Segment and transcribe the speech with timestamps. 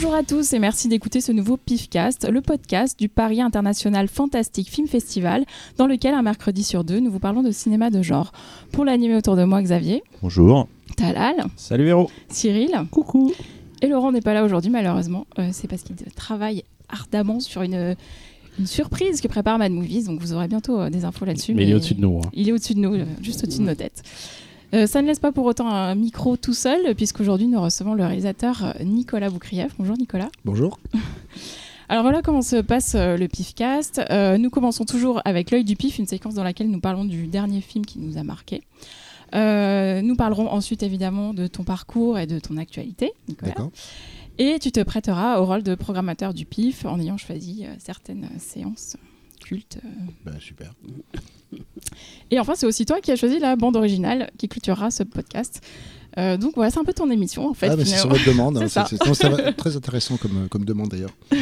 [0.00, 4.70] Bonjour à tous et merci d'écouter ce nouveau PIFcast, le podcast du Paris International Fantastic
[4.70, 5.44] Film Festival,
[5.76, 8.30] dans lequel un mercredi sur deux, nous vous parlons de cinéma de genre.
[8.70, 10.04] Pour l'animer autour de moi, Xavier.
[10.22, 10.68] Bonjour.
[10.96, 11.34] Talal.
[11.56, 12.08] Salut Véro.
[12.28, 12.70] Cyril.
[12.92, 13.32] Coucou.
[13.82, 15.26] Et Laurent n'est pas là aujourd'hui, malheureusement.
[15.40, 17.96] Euh, c'est parce qu'il travaille ardemment sur une,
[18.60, 21.54] une surprise que prépare Mad Movies, donc vous aurez bientôt euh, des infos là-dessus.
[21.54, 22.20] Mais, il est au-dessus de nous.
[22.24, 22.30] hein.
[22.34, 24.04] Il est au-dessus de nous, euh, juste au-dessus de nos têtes.
[24.74, 28.04] Euh, ça ne laisse pas pour autant un micro tout seul, puisqu'aujourd'hui nous recevons le
[28.04, 29.74] réalisateur euh, Nicolas Boukrieff.
[29.78, 30.28] Bonjour Nicolas.
[30.44, 30.78] Bonjour.
[31.90, 34.02] Alors voilà comment se passe euh, le PIFcast.
[34.10, 37.26] Euh, nous commençons toujours avec l'œil du PIF, une séquence dans laquelle nous parlons du
[37.26, 38.62] dernier film qui nous a marqué.
[39.34, 43.54] Euh, nous parlerons ensuite évidemment de ton parcours et de ton actualité, Nicolas.
[44.36, 48.96] Et tu te prêteras au rôle de programmateur du PIF en ayant choisi certaines séances
[49.52, 49.88] euh.
[50.24, 50.72] Bah, super.
[52.30, 55.62] Et enfin, c'est aussi toi qui as choisi la bande originale qui clôturera ce podcast.
[56.18, 57.68] Euh, donc voilà, c'est un peu ton émission en fait.
[57.68, 58.56] ah, mais c'est sur votre demande.
[58.68, 59.06] C'est hein, ça.
[59.06, 61.14] non, ça très intéressant comme, comme demande d'ailleurs.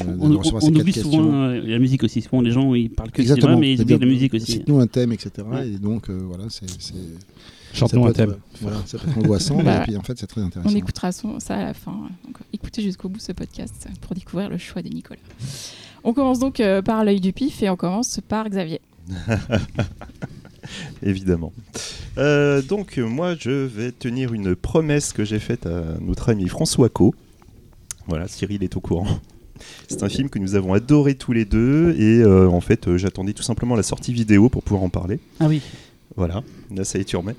[0.00, 1.10] Euh, On, on- oublie questions.
[1.10, 2.22] souvent euh, la musique aussi.
[2.22, 4.52] Souvent, les gens ils parlent que de cinéma, mais ils oublient C'est-à-dire, la musique aussi.
[4.52, 5.30] Cite-nous un thème, etc.
[5.44, 5.70] Ouais.
[5.70, 6.70] Et donc, euh, voilà, c'est.
[6.70, 8.30] ça un thème.
[8.30, 10.70] euh, Voilà, ça peut être angoissant, Bah, et puis en fait, c'est très intéressant.
[10.72, 11.90] On écoutera son- ça à la fin.
[12.24, 15.18] Donc écoutez jusqu'au bout ce podcast pour découvrir le choix de Nicolas.
[16.04, 18.80] On commence donc euh, par l'œil du pif et on commence par Xavier.
[21.02, 21.52] Évidemment.
[22.18, 26.88] Euh, donc, moi, je vais tenir une promesse que j'ai faite à notre ami François
[26.88, 27.14] Co.
[28.06, 29.06] Voilà, Cyril est au courant.
[29.88, 32.96] C'est un film que nous avons adoré tous les deux et euh, en fait, euh,
[32.96, 35.18] j'attendais tout simplement la sortie vidéo pour pouvoir en parler.
[35.40, 35.62] Ah oui.
[36.16, 36.42] Voilà,
[36.74, 37.36] là, ça y est, tu remets.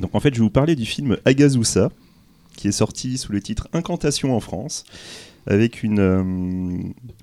[0.00, 1.90] Donc, en fait, je vais vous parler du film Agazusa,
[2.56, 4.84] qui est sorti sous le titre Incantation en France,
[5.46, 6.22] avec une, euh,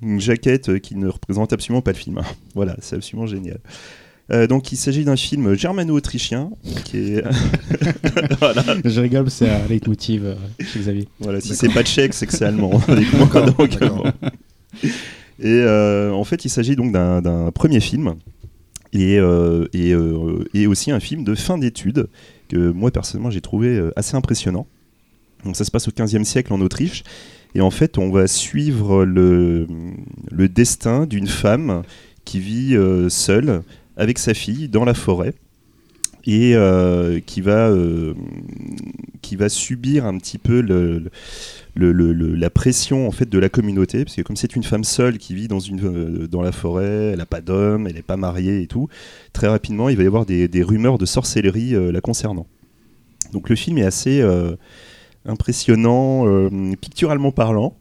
[0.02, 2.22] une jaquette qui ne représente absolument pas le film.
[2.56, 3.60] voilà, c'est absolument génial.
[4.32, 6.52] Euh, donc, il s'agit d'un film germano-autrichien
[6.86, 7.24] qui est.
[8.40, 11.08] voilà, Je rigole, c'est un leitmotiv euh, chez Xavier.
[11.20, 12.82] voilà, si c'est pas tchèque, c'est que c'est allemand.
[12.88, 14.08] donc, d'accord.
[14.08, 14.88] euh,
[15.40, 18.16] Et euh, en fait, il s'agit donc d'un d'un premier film
[18.94, 22.08] et, euh, et, euh, et aussi un film de fin d'études
[22.48, 24.68] que moi personnellement j'ai trouvé assez impressionnant.
[25.44, 27.04] Donc ça se passe au 15e siècle en Autriche
[27.56, 29.68] et en fait on va suivre le,
[30.32, 31.84] destin d'une femme
[32.26, 33.64] qui vit euh, seule
[33.98, 35.34] avec sa fille dans la forêt
[36.26, 38.14] et euh, qui va euh,
[39.22, 40.62] qui va subir un petit peu
[41.76, 44.06] la pression en fait de la communauté.
[44.06, 47.18] Parce que comme c'est une femme seule qui vit dans une dans la forêt elle
[47.18, 48.88] n'a pas d'homme elle n'est pas mariée et tout
[49.34, 52.46] très rapidement il va y avoir des, rumeurs de sorcellerie la concernant.
[53.34, 54.24] Donc le film est assez
[55.26, 56.50] impressionnant euh,
[56.80, 57.76] picturalement parlant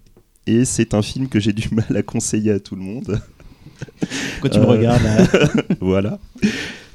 [0.47, 3.21] et c'est un film que j'ai du mal à conseiller à tout le monde
[4.33, 5.27] Pourquoi tu me Euh, regardes là
[5.81, 6.19] voilà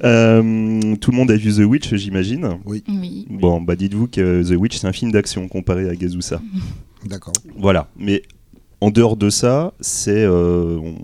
[0.04, 2.84] Euh, tout le monde a vu The Witch j'imagine Oui.
[3.30, 6.40] Bon, bah dites-vous que The Witch, c'est un film d'action comparé à Gazusa.
[7.06, 7.32] D'accord.
[7.56, 8.22] Voilà, mais
[8.82, 10.96] en dehors de ça, c'est euh, on,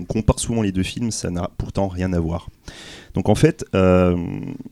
[0.00, 2.48] on compare souvent les deux films, ça n'a pourtant rien à voir.
[3.14, 4.16] Donc en fait, euh,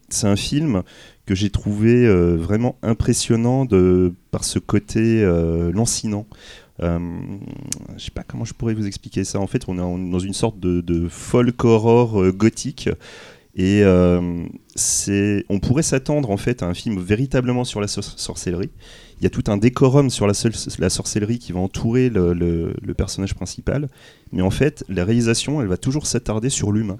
[0.08, 0.82] c'est un film
[1.26, 6.26] que j'ai trouvé euh, vraiment impressionnant de, par ce côté euh, lancinant.
[6.82, 6.98] Euh,
[7.96, 9.38] je sais pas comment je pourrais vous expliquer ça.
[9.38, 12.88] En fait, on est dans une sorte de, de folk horror euh, gothique.
[13.56, 13.82] Et
[14.76, 18.70] c'est, on pourrait s'attendre en fait à un film véritablement sur la sor- sorcellerie.
[19.18, 23.88] Il y a tout un décorum sur la, sorcellerie qui va entourer le personnage principal.
[24.32, 26.98] Mais en fait, la réalisation, elle va toujours s'attarder sur l'humain.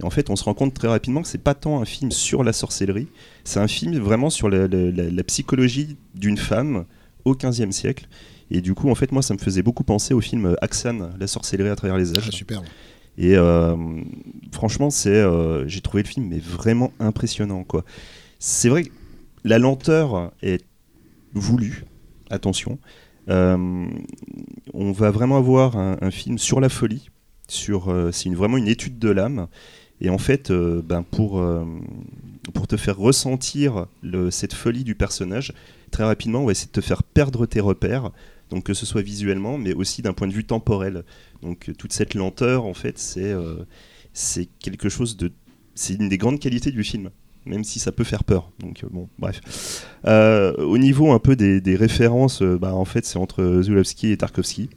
[0.00, 2.10] Et en fait, on se rend compte très rapidement que c'est pas tant un film
[2.10, 3.08] sur la sorcellerie,
[3.44, 6.84] c'est un film vraiment sur la, la- la- la psychologie d'une femme
[7.24, 8.08] au XVe siècle.
[8.50, 11.26] Et du coup, en fait, moi, ça me faisait beaucoup penser au film Axan, la
[11.26, 12.30] sorcellerie à travers les Ah, âges.
[12.30, 12.64] superbe.
[13.18, 13.76] Et euh,
[14.52, 17.64] franchement, c'est, euh, j'ai trouvé le film mais vraiment impressionnant.
[17.64, 17.84] Quoi.
[18.38, 18.90] C'est vrai que
[19.44, 20.64] la lenteur est
[21.34, 21.84] voulue,
[22.30, 22.78] attention.
[23.28, 23.86] Euh,
[24.72, 27.10] on va vraiment avoir un, un film sur la folie.
[27.48, 29.48] Sur, c'est une, vraiment une étude de l'âme.
[30.00, 31.64] Et en fait, euh, ben pour, euh,
[32.54, 33.86] pour te faire ressentir
[34.30, 35.52] cette folie du personnage,
[35.90, 38.10] très rapidement, on va essayer de te faire perdre tes repères.
[38.48, 41.04] Donc que ce soit visuellement, mais aussi d'un point de vue temporel.
[41.42, 42.98] Donc euh, toute cette lenteur, en fait,
[44.12, 45.32] c'est quelque chose de...
[45.74, 47.10] C'est une des grandes qualités du film,
[47.46, 48.50] même si ça peut faire peur.
[48.58, 49.86] Donc bon, bref.
[50.04, 54.70] Au niveau un peu des, références, bah, en fait, c'est entre Zulawski et Tarkovsky.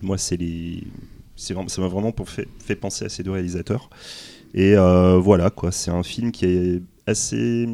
[0.00, 0.84] Moi, c'est les...
[1.36, 2.14] c'est vraiment- Ça m'a vraiment
[2.60, 3.90] fait penser à ces deux réalisateurs.
[4.54, 5.72] Et euh, voilà, quoi.
[5.72, 7.66] C'est un film qui est assez...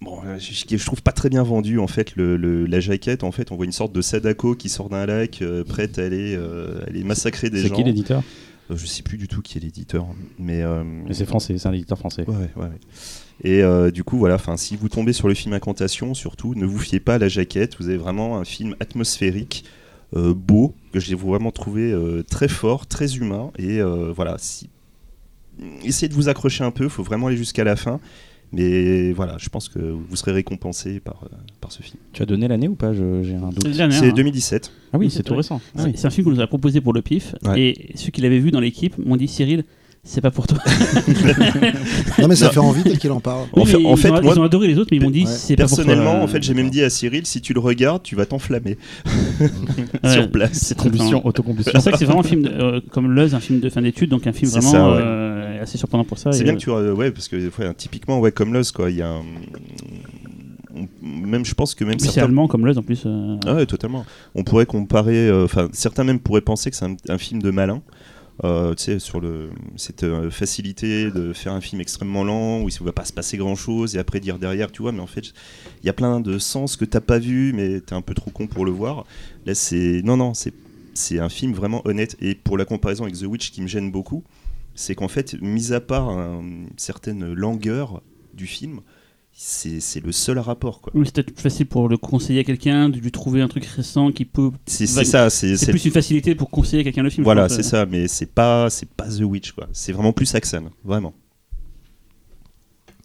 [0.00, 3.24] Bon, euh, je, je- trouve pas très bien vendu en fait le, le- la jaquette.
[3.24, 6.04] En fait, on voit une sorte de Sadako qui sort d'un lac, euh, prête à
[6.04, 7.74] aller, euh, aller massacrer des C'est gens.
[7.74, 8.22] qui l'éditeur?
[8.70, 10.06] Euh, je sais plus du tout qui est l'éditeur,
[10.38, 10.62] mais.
[10.84, 12.24] Mais c'est français, c'est un éditeur français.
[12.28, 12.70] Ouais, ouais, ouais.
[13.42, 16.64] Et euh, du coup, voilà, enfin, si vous tombez sur le film Incantation, surtout, ne
[16.64, 17.76] vous fiez pas à la jaquette.
[17.80, 19.64] Vous avez vraiment un film atmosphérique,
[20.14, 23.50] beau, que j'ai vraiment trouvé euh, très fort, très humain.
[23.58, 24.68] Et euh, voilà, si...
[25.84, 28.00] essayez de vous accrocher un peu, il faut vraiment aller jusqu'à la fin.
[28.50, 31.98] Mais voilà, je pense que vous serez récompensé par, euh, par ce film.
[32.14, 33.58] Tu as donné l'année ou pas Je- J'ai un doute.
[33.62, 34.14] C'est le dernier, C'est hein.
[34.14, 34.72] 2017.
[34.94, 35.60] Ah oui, Oui, c'est tout récent.
[35.74, 35.92] Ah C'est oui.
[35.96, 37.34] c'est un film qu'on nous a proposé pour le pif.
[37.44, 37.60] Ouais.
[37.60, 39.64] Et ceux qui l'avaient vu dans l'équipe m'ont dit Cyril,
[40.04, 40.58] c'est pas pour toi.
[42.18, 42.52] Non, mais ça Non.
[42.52, 43.46] fait envie dès qu'il en parle.
[43.52, 45.10] En fait- en ils, fait, ont, moi- ils ont adoré les autres, mais ils m'ont
[45.10, 45.30] dit Ouais.
[45.30, 45.84] c'est pas pour toi.
[45.84, 48.76] Personnellement, en fait, j'ai même dit à Cyril, si tu le regardes, tu vas t'enflammer
[49.40, 50.52] ouais, sur place.
[50.54, 50.76] C'est.
[50.78, 51.72] Combustion, C'est autocombustion.
[51.72, 53.82] pour ça que c'est vraiment un film de- euh, comme Luz, un film de fin
[53.82, 54.96] d'études, donc un film C'est vraiment ça, ouais.
[55.00, 56.32] euh, assez surprenant pour ça.
[56.32, 58.72] C'est et, bien euh, que tu euh, ouais parce que ouais, typiquement ouais comme Lost
[58.74, 59.22] quoi il y a un-
[61.02, 63.02] même je pense que même puis c'est certains allemand comme Luz en plus.
[63.06, 64.04] euh, Ah ouais totalement
[64.36, 67.50] on pourrait comparer euh, enfin certains même pourraient penser que c'est un, un film de
[67.50, 67.82] malin
[68.44, 69.20] euh, sur
[69.76, 73.12] cette euh, facilité de faire un film extrêmement lent où il ne va pas se
[73.12, 75.32] passer grand chose et après dire derrière tu vois mais en fait
[75.82, 78.30] il y a plein de sens que t'as pas vu mais t'es un peu trop
[78.30, 79.04] con pour le voir.
[79.44, 80.52] Là c'est non non c'est
[80.94, 82.16] c'est un film vraiment honnête.
[82.20, 84.22] Et pour la comparaison avec The Witch qui me gêne beaucoup
[84.74, 88.02] c'est qu'en fait mis à part un- une certaine langueur
[88.34, 88.80] du film
[89.40, 92.88] c'est le seul rapport quoi Oui, c'est peut-être plus facile pour le conseiller à quelqu'un,
[92.88, 94.50] de lui trouver un truc récent qui peut.
[94.66, 97.22] c'est ça c'est plus une facilité pour conseiller à quelqu'un le film.
[97.22, 97.62] Voilà, c'est euh.
[97.62, 99.68] ça, mais c'est pas, c'est pas The Witch, quoi.
[99.72, 101.14] C'est vraiment plus Saxon, vraiment.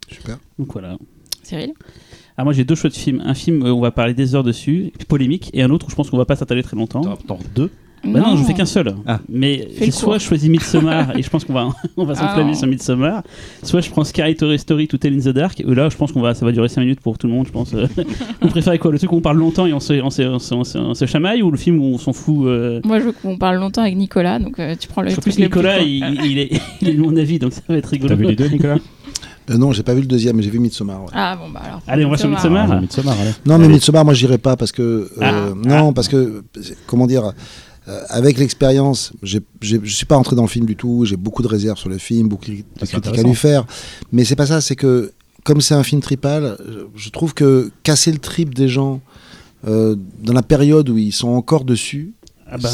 [0.08, 0.38] Super.
[0.58, 0.98] Donc voilà.
[1.44, 1.72] Cyril?
[2.36, 3.22] Ah, moi j'ai deux choix de films.
[3.24, 5.94] Un film, euh, on va parler des heures dessus, polémique, et un autre où je
[5.94, 7.16] pense qu'on va pas s'attarder très longtemps.
[7.28, 7.70] T'en deux?
[8.06, 8.94] Bah non, je fais qu'un seul.
[9.06, 9.20] Ah.
[9.28, 10.20] Mais soit court.
[10.20, 12.56] choisi Midsommar et je pense qu'on va on va s'enflammer Ah.
[12.58, 13.22] sur Midsommar,
[13.62, 15.60] soit je prends Sky Story Story To Tell in the Dark.
[15.60, 17.46] Et là, je pense qu'on va ça va durer 5 minutes pour tout le monde.
[17.46, 17.74] Je pense.
[18.42, 20.38] Vous préférez quoi Le truc où on parle longtemps et on se, on se, on
[20.38, 23.00] se, on se- on se chamaille ou le film où on s'en fout euh, Moi,
[23.00, 25.38] je veux qu'on parle longtemps avec Nicolas, donc euh, tu prends le En truc plus,
[25.38, 26.50] Nicolas, il, il est,
[26.80, 28.08] il est de mon avis, donc ça va être rigolo.
[28.10, 28.78] T'as vu les deux, Nicolas?
[29.50, 31.02] Euh, non, j'ai pas vu le deuxième, mais j'ai vu Midsommar.
[31.02, 31.10] ouais.
[31.12, 31.82] Ah bon, bah alors.
[31.86, 32.66] Allez, on va sur Midsommar.
[32.72, 33.30] Ah, Midsommar, allez.
[33.44, 33.74] Non, mais Allez.
[33.74, 34.82] Midsommar, moi, j'irai pas parce que.
[34.82, 35.48] euh, Ah.
[35.68, 36.42] non, parce que.
[36.86, 37.32] Comment dire
[37.88, 39.38] euh, avec l'expérience, je
[39.84, 41.04] suis pas entré dans le film du tout.
[41.04, 43.66] J'ai beaucoup de réserves sur le film, beaucoup de critiques à lui faire.
[44.12, 44.60] Mais c'est pas ça.
[44.60, 45.12] C'est que
[45.44, 46.56] comme c'est un film tripal,
[46.96, 49.00] je- trouve que casser le trip des gens
[49.66, 52.12] euh, dans la période où ils sont encore dessus,
[52.46, 52.68] Ah ben,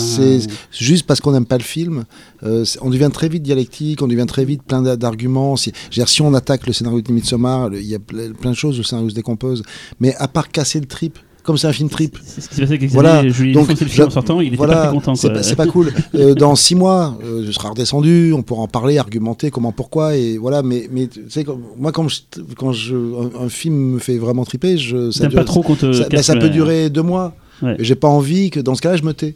[0.73, 2.05] C'est juste parce qu'on n'aime pas le film,
[2.43, 5.55] euh, on devient très vite dialectique, on devient très vite plein d'a- d'arguments.
[5.57, 5.73] Si,
[6.21, 8.85] on attaque le scénario de Midsommar, il y a ple- plein de choses où le
[8.85, 9.63] scénario se décompose.
[10.01, 12.61] Mais à part casser le trip, comme c'est un film trip, C'est ce qui s'est
[12.63, 15.15] passé avec Voilà, donc, le film en sortant, il était voilà, pas très content.
[15.15, 15.37] c'est quoi.
[15.37, 15.93] pas, c'est pas cool.
[16.15, 20.17] Euh, dans six mois, euh, je serai redescendu, on pourra en parler, argumenter comment, pourquoi,
[20.17, 20.63] et voilà.
[20.63, 21.45] Mais, mais tu sais,
[21.79, 22.21] moi, quand, je,
[22.57, 25.93] quand je, un, un film me fait vraiment triper, je, ça dure- pas trop te
[25.93, 27.35] ça, bah, le- peut durer deux mois.
[27.63, 27.77] Ouais.
[27.79, 29.35] J'ai pas envie que dans ce cas-là, je me tais.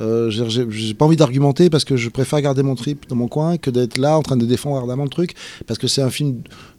[0.00, 3.56] Euh, j'ai- pas envie d'argumenter parce que je préfère garder mon trip dans mon coin
[3.56, 5.34] que d'être là en train de défendre ardemment le truc
[5.66, 6.36] parce que c'est un film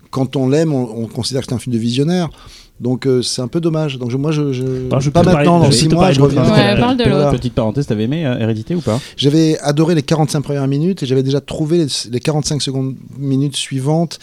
[0.09, 2.29] quand on l'aime on, on considère que c'est un film de visionnaire
[2.79, 4.63] donc euh, c'est un peu dommage donc je- moi je, je,
[5.09, 6.43] pas maintenant dans je vais six te mois parler je reviens.
[6.43, 7.31] Ouais, parle de Voilà.
[7.31, 8.99] Petite parenthèse, t'avais aimé euh, Hérédité ou pas?
[9.17, 13.55] J'avais adoré les 45 premières minutes et j'avais déjà trouvé les, les 45 secondes minutes
[13.55, 14.19] suivantes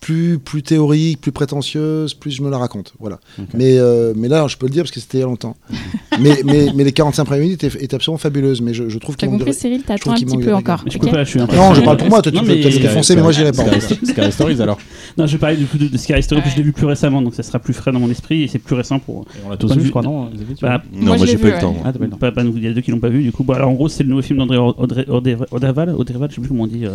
[0.00, 2.94] plus, plus théoriques, plus prétentieuses, plus je me la raconte.
[2.98, 3.20] Voilà.
[3.54, 5.56] Mais, euh, mais là, je peux le dire parce que c'était il y a longtemps.
[6.20, 8.62] mais, mais, mais les 45 premières minutes étaient, étaient absolument fabuleuses.
[8.62, 10.82] Mais je, je trouve T'as compris, Cyril T'attends un petit peu encore.
[10.84, 12.32] Mais je ok peux pas, je suis un peu- Non, je parle pour moi, toi,
[12.32, 13.64] tu peux défoncer, mais moi, j'irai pas.
[13.80, 14.78] Sky, Sky Stories alors.
[15.18, 16.86] Non, je vais parler du coup de, de Scary Story, puis je l'ai vu plus
[16.86, 19.22] récemment, donc ça sera plus frais dans mon esprit et c'est plus récent pour.
[19.34, 20.30] Et on l'a tous vu, je crois, non
[20.62, 21.76] Bah, Non, Moi, j'ai pas eu le temps.
[21.84, 23.44] Ah, il y a deux qui l'ont pas vu du coup.
[23.52, 26.86] Alors en gros, c'est le nouveau film d'André Auderval, je sais plus comment on dit.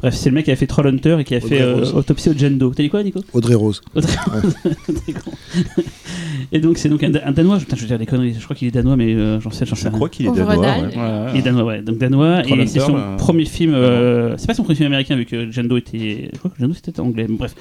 [0.00, 1.94] Bref, c'est le mec qui a fait Trollhunter et qui a Audrey fait euh, Rose.
[1.94, 2.72] Autopsie au Jendo.
[2.74, 3.20] T'as dit quoi, Nico?
[3.32, 3.80] Audrey Rose.
[3.94, 5.32] T'es con.
[6.52, 7.58] Et donc, c'est donc un, un Danois.
[7.58, 8.34] Putain, je veux dire des conneries.
[8.38, 9.96] Je crois qu'il est danois, mais euh, j'en sais, j'en sais Je rien.
[9.96, 10.56] crois qu'il est danois.
[10.56, 10.86] dalle.
[10.96, 11.30] ouais.
[11.34, 11.82] Il est danois, ouais.
[11.82, 13.74] Donc danois, et c'est son euh, premier film.
[13.74, 16.30] euh, c'est pas son premier film américain, vu que Jando était.
[16.32, 17.26] Je crois que Jando c'était anglais.
[17.28, 17.54] mais Bref.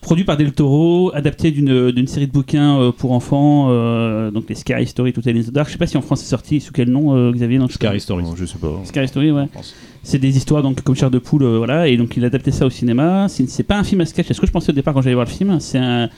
[0.00, 4.44] Produit par Del Toro, adapté d'une d'une série de bouquins euh, pour enfants, euh, donc
[4.50, 5.68] les Scary Story, Tout in the Dark.
[5.68, 7.72] Je sais pas si en France c'est sorti, sous quel nom, euh, Xavier non, je
[7.72, 7.86] sais pas.
[7.86, 8.24] Scary Stories.
[8.24, 8.82] Non, je sais pas.
[8.84, 9.44] Scary Story, ouais.
[9.50, 9.74] Je pense.
[10.04, 12.52] C'est des histoires donc comme chair de poule, euh, voilà, et donc il a adapté
[12.52, 13.26] ça au cinéma.
[13.28, 14.26] C'est pas un film à sketch.
[14.28, 15.58] C'est ce que je pensais au départ quand j'allais voir le film.
[15.60, 16.10] C'est un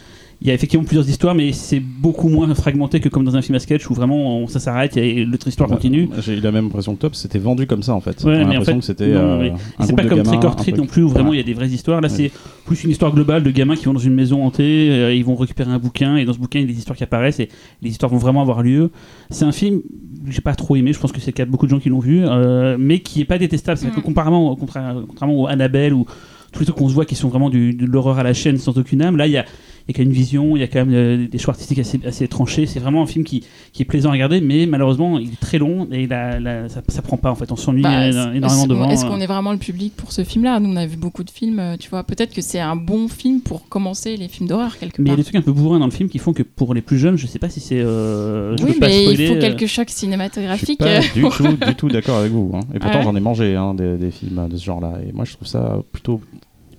[0.43, 3.43] il y a effectivement plusieurs histoires, mais c'est beaucoup moins fragmenté que comme dans un
[3.43, 6.07] film à sketch où vraiment on- ça s'arrête et l'autre histoire continue.
[6.09, 8.23] Bah, J'ai eu la même impression que Top, c'était vendu comme ça en fait.
[8.25, 9.51] Ouais, en l'impression fait, que c'était euh,
[9.81, 11.55] C'est pas de comme Trick or Treat non plus où vraiment il y a des
[11.55, 12.01] vraies histoires.
[12.03, 12.15] Là, Ouais.
[12.15, 12.31] c'est
[12.67, 15.37] plus une histoire globale de gamins qui vont dans une maison hantée, euh, ils vont
[15.37, 17.49] récupérer un bouquin et dans ce bouquin il y a des histoires qui apparaissent et
[17.83, 18.91] les histoires vont vraiment avoir lieu.
[19.31, 19.81] C'est un film
[20.27, 21.79] que j'ai pas trop aimé, je pense que c'est le cas de beaucoup de gens
[21.81, 23.79] qui l'ont vu, euh, mais qui est pas détestable.
[23.79, 23.93] C'est Mm.
[23.93, 26.05] que comparément, contra- contrairement au Annabelle ou
[26.53, 28.57] tous les trucs qu'on se voit qui sont vraiment du- de l'horreur à la chaîne
[28.59, 29.45] sans aucune âme, là il y a
[29.89, 30.57] et qui a une vision.
[30.57, 32.67] Il y a quand même euh, des choix artistiques assez, assez tranchés.
[32.67, 35.59] C'est vraiment un film qui, qui est plaisant à regarder, mais malheureusement, il est très
[35.59, 37.53] long et la, la- ça, ça prend pas en fait.
[37.53, 38.91] On s'ennuie Bah, euh, est-ce- énormément est-ce- devant.
[38.91, 39.09] Est-ce euh.
[39.09, 40.59] qu'on est vraiment le public pour ce film-là?
[40.61, 42.03] Nous, on a vu beaucoup de films, tu vois.
[42.05, 45.11] Peut-être que c'est un bon film pour commencer les films d'horreur quelque Mais il y
[45.11, 45.17] a part.
[45.19, 47.17] des trucs un peu bourrins dans le film qui font que pour les plus jeunes,
[47.17, 47.81] je sais pas si c'est.
[47.81, 50.79] euh, je Oui, mais il spoiler, faut euh, quelques chocs Je suis cinématographiques.
[50.81, 52.51] pas du tout, du tout d'accord avec vous.
[52.55, 52.61] hein.
[52.75, 53.05] Et pourtant, Ouais.
[53.05, 54.95] j'en ai mangé hein, des, des films de ce genre-là.
[55.09, 56.21] Et moi, je trouve ça plutôt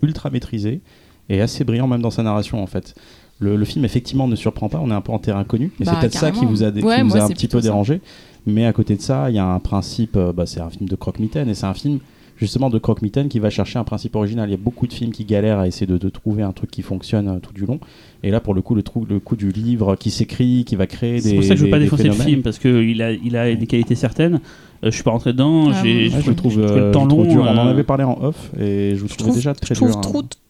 [0.04, 0.82] ultra maîtrisé
[1.30, 2.96] et assez brillant même dans sa narration en fait.
[3.40, 5.72] Le, le film effectivement ne surprend pas, on est un peu en terrain connu.
[5.80, 7.60] Et Bah, c'est peut-être ça qui vous a, qui Ouais, vous a un petit peu
[7.60, 7.64] ça.
[7.64, 8.02] dérangé.
[8.48, 10.88] Mais à côté de ça, il y a un principe, euh, bah, c'est un film
[10.90, 12.00] de croque-mitaine et c'est un film
[12.38, 14.48] justement de croque-mitaine qui va chercher un principe original.
[14.48, 16.72] Il y a beaucoup de films qui galèrent à essayer de, de trouver un truc
[16.72, 17.80] qui fonctionne euh, tout du long.
[18.24, 20.88] Et là, pour le coup, le, trou- le coup du livre qui s'écrit, qui va
[20.88, 21.20] créer des.
[21.22, 23.54] C'est pour ça que je veux pas défoncer le film parce qu'il a, il a
[23.54, 24.36] des qualités certaines.
[24.36, 24.40] Euh,
[24.86, 25.70] je suis pas rentré dedans.
[25.72, 27.32] Ah, j'ai, Ouais, je le trouve, j'ai trouvé euh, le temps je le trouve long.
[27.34, 27.44] dur.
[27.44, 29.80] On en avait parlé en off et je vous je trouvais trouve, déjà très je
[29.80, 29.98] trouve dur.
[29.98, 30.02] hein.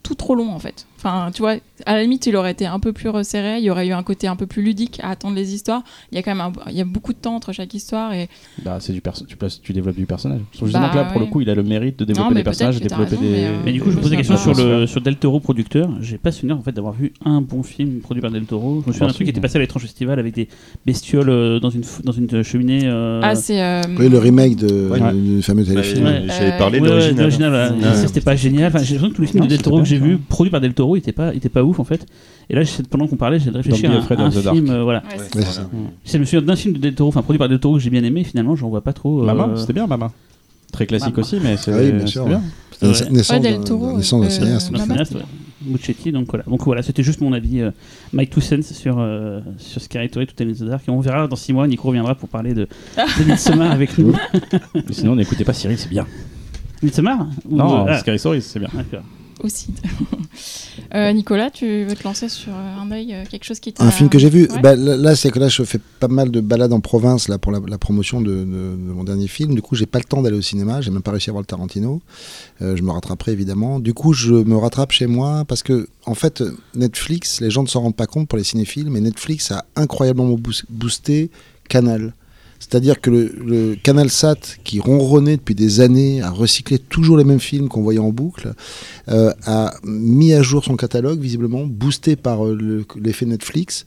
[0.08, 0.86] Trop, tout trop long en fait.
[0.98, 3.70] Enfin, tu vois, à la limite, il aurait été un peu plus resserré, il y
[3.70, 5.84] aurait eu un côté un peu plus ludique à attendre les histoires.
[6.12, 8.14] Il y a quand même un- il y a beaucoup de temps entre chaque histoire
[8.14, 8.30] et
[8.66, 10.40] Bah, c'est du perso- tu, places- tu développes du personnage.
[10.52, 11.28] Justement Bah, que là, pour ouais.
[11.28, 13.30] le coup, il a le mérite de développer des personnages, développer raison, des.
[13.30, 15.40] mais, euh, Mais du coup, je me pose la question sur, le, sur Del Toro
[15.40, 15.90] producteur.
[16.02, 18.82] J'ai pas souvenir en fait d'avoir vu un bon film produit par Del Toro.
[18.84, 20.48] Je me souviens d'un truc qui était passé à l'étrange festival avec des
[20.86, 22.82] bestioles euh, dans une dans une cheminée.
[22.86, 25.14] euh, ah c'est euh, Oui, le remake de, Ouais.
[25.14, 26.06] du fameux Bah, téléfilm.
[26.28, 27.76] J'avais Euh, parlé ouais, de l'original.
[27.96, 28.74] c'était pas génial.
[28.74, 30.06] Enfin, j'ai l'impression que tous les films Non, de Del Toro que j'ai ça.
[30.06, 32.06] vus, produits par Del Toro, étaient pas, étaient pas ouf en fait.
[32.50, 34.70] Et là, pendant qu'on parlait, j'ai réfléchi à un, un the film.
[34.70, 35.04] euh, voilà.
[35.12, 35.70] ouais, Ouais, ça.
[36.06, 37.89] Je me souviens d'un film de Del Toro, enfin produit par Del Toro que j'ai
[37.89, 38.24] bien aimé.
[38.24, 39.22] Finalement, j'en vois pas trop.
[39.22, 40.12] euh, Mama, c'était bien, Mama.
[40.72, 41.22] Très classique Mama.
[41.22, 42.25] aussi, mais c'est Ah oui, bien sûr.
[42.25, 42.42] bien.
[42.82, 42.88] Ouais.
[43.12, 45.16] naissance d'un- euh, cinéaste.
[45.66, 46.44] Muccetti, donc voilà.
[46.48, 47.62] Donc voilà, c'était juste mon avis.
[47.62, 47.72] euh,
[48.13, 50.88] Mike Two Cents sur, euh, sur Scary Story, tout est les Dark.
[50.88, 52.68] Et on verra dans 6 mois, Nico reviendra pour parler de,
[53.20, 54.13] de Midsommar avec nous.
[54.92, 56.06] Sinon, n'écoutez pas Cyril, c'est bien.
[56.84, 58.70] Midsommar Ou- Non, ah, Scary Stories, c'est bien.
[58.74, 59.04] d'accord.
[59.44, 59.67] Aussi.
[60.94, 63.84] Euh, Nicolas, tu veux te lancer sur euh, un œil, euh, quelque chose qui t'a...
[63.84, 64.62] Un film que j'ai vu, Ouais.
[64.62, 67.51] bah, là, c'est que là je fais pas mal de balades en province là pour
[67.51, 69.53] la, la promotion de, de- de mon dernier film.
[69.53, 71.41] Du coup, j'ai pas le temps d'aller au cinéma, j'ai même pas réussi à voir
[71.41, 72.01] le Tarantino.
[72.62, 73.79] Euh, je me rattraperai évidemment.
[73.82, 76.41] Du coup, je me rattrape chez moi parce que en fait,
[76.75, 80.36] Netflix, les gens ne s'en rendent pas compte pour les cinéphiles, mais Netflix a incroyablement
[80.38, 81.32] boost- boosté
[81.67, 82.13] Canal.
[82.60, 87.24] C'est-à-dire que le, le Canal Sat, qui ronronnait depuis des années, a recyclé toujours les
[87.24, 88.54] mêmes films qu'on voyait en boucle,
[89.10, 93.86] euh, a mis à jour son catalogue, visiblement, boosté par euh, le- l'effet Netflix,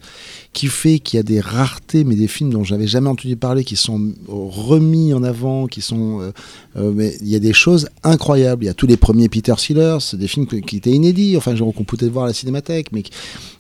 [0.53, 3.65] qui fait qu'il y a des raretés, mais des films dont j'avais jamais entendu parler,
[3.65, 6.21] qui sont remis en avant, qui sont...
[6.21, 6.33] euh,
[6.77, 8.65] euh, mais il y a des choses incroyables.
[8.65, 11.85] Il y a tous les premiers Peter Sellers, des films qui étaient inédits, enfin, qu'on
[11.85, 13.03] pouvait voir à la cinémathèque, mais...
[13.03, 13.13] qui-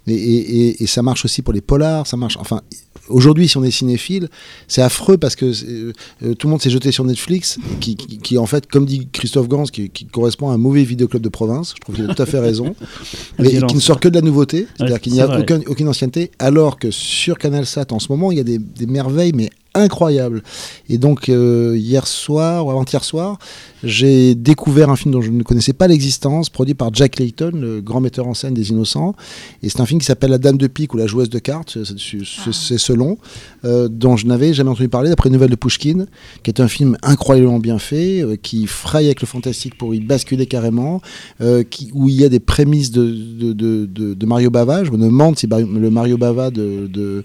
[0.07, 2.37] Et, et- et- et ça marche aussi pour les polars, ça marche...
[2.39, 2.63] Enfin,
[3.09, 4.29] aujourd'hui, si on est cinéphile,
[4.69, 8.19] c'est affreux parce que c'est- euh, tout le monde s'est jeté sur Netflix, qui, qui-
[8.19, 11.29] qui, en fait, comme dit Christophe Gans, qui, qui correspond à un mauvais vidéoclub de
[11.29, 11.75] province.
[11.77, 12.75] Je trouve qu'il a tout à fait raison.
[13.39, 15.61] La et, qui ne sort que de la nouveauté, c'est-à-dire Ouais, qu'il n'y a aucun-
[15.67, 19.33] aucune ancienneté, alors que sur CanalSat en ce moment, il y a des, des merveilles,
[19.35, 20.43] mais incroyables.
[20.89, 23.39] Et donc, euh, hier soir ou avant-hier soir,
[23.83, 27.81] j'ai découvert un film dont je ne connaissais pas l'existence, produit par Jack Layton, le
[27.81, 29.15] grand metteur en scène des Innocents.
[29.63, 31.79] Et c'est un film qui s'appelle La Dame de Pique ou La Joueuse de cartes,
[31.85, 33.17] c'est- c'est c'est selon,
[33.65, 36.07] euh, dont je n'avais jamais entendu parler, d'après une nouvelle de Pushkin,
[36.43, 40.01] qui est un film incroyablement bien fait, euh, qui fraye avec le fantastique pour y
[40.01, 41.01] basculer carrément,
[41.71, 44.85] qui, où il y a des prémices de, de, de, de- de Mario Bava.
[44.85, 47.23] Je me demande si le Mario Bava de, de,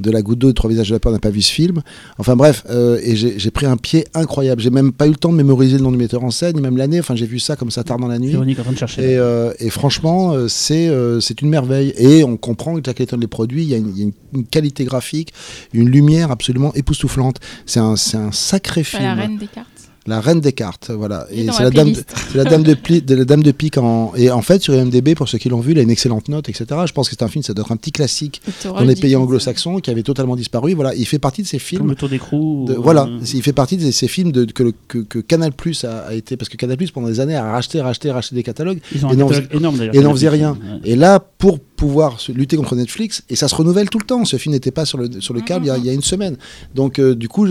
[0.00, 1.82] de La Goutte d'eau et Trois Visages de la Peur n'a pas vu ce film.
[2.18, 4.60] Enfin bref, euh, et j'ai pris un pied incroyable.
[4.60, 6.60] J'ai même pas eu le temps de mémoriser le nom du metteur en scène, ni
[6.60, 7.00] même l'année.
[7.00, 8.30] Enfin, j'ai vu ça comme ça tard dans la nuit.
[8.32, 9.02] Véronique est en train de chercher.
[9.02, 11.92] Et, euh, et franchement, euh, c'est euh, c'est une merveille.
[11.96, 14.04] Et on comprend que Jack Layton les produits, il y a une, il y a
[14.04, 15.32] une- une qualité graphique,
[15.72, 17.36] une lumière absolument époustouflante.
[17.64, 19.02] C'est un, c'est un sacré film.
[19.02, 19.66] la reine des cartes.
[20.06, 21.26] La reine des cartes, voilà.
[21.30, 22.14] Et c'est la la, dame de, playlist.
[22.32, 24.72] c'est la dame de, pli- de la dame de pique en et en fait sur
[24.74, 26.64] IMDb pour ceux qui l'ont vu, il a une excellente note, etc.
[26.86, 29.16] Je pense que c'est un film, ça doit être un petit classique dans les pays
[29.16, 30.74] anglo-saxons qui avait totalement disparu.
[30.74, 31.88] Voilà, il fait partie de ces Comme films.
[31.88, 32.64] le tour d'écrou.
[32.68, 35.52] de- euh, voilà, il fait partie de ces films de, que, le- que, que Canal
[35.52, 38.34] Plus a, a été parce que Canal Plus pendant des années a racheté, racheté, racheté
[38.36, 39.94] des catalogues Ils ont et n'en catalogue énorme d'ailleurs.
[39.94, 40.52] et n'en faisait rien.
[40.52, 40.80] Ouais.
[40.92, 44.24] Et là, pour pouvoir se- lutter contre Netflix, et ça se renouvelle tout le temps,
[44.24, 45.92] ce film n'était pas sur le, sur le câble il y, a, il y a
[45.92, 46.36] une semaine.
[46.74, 47.46] Donc, euh, du coup,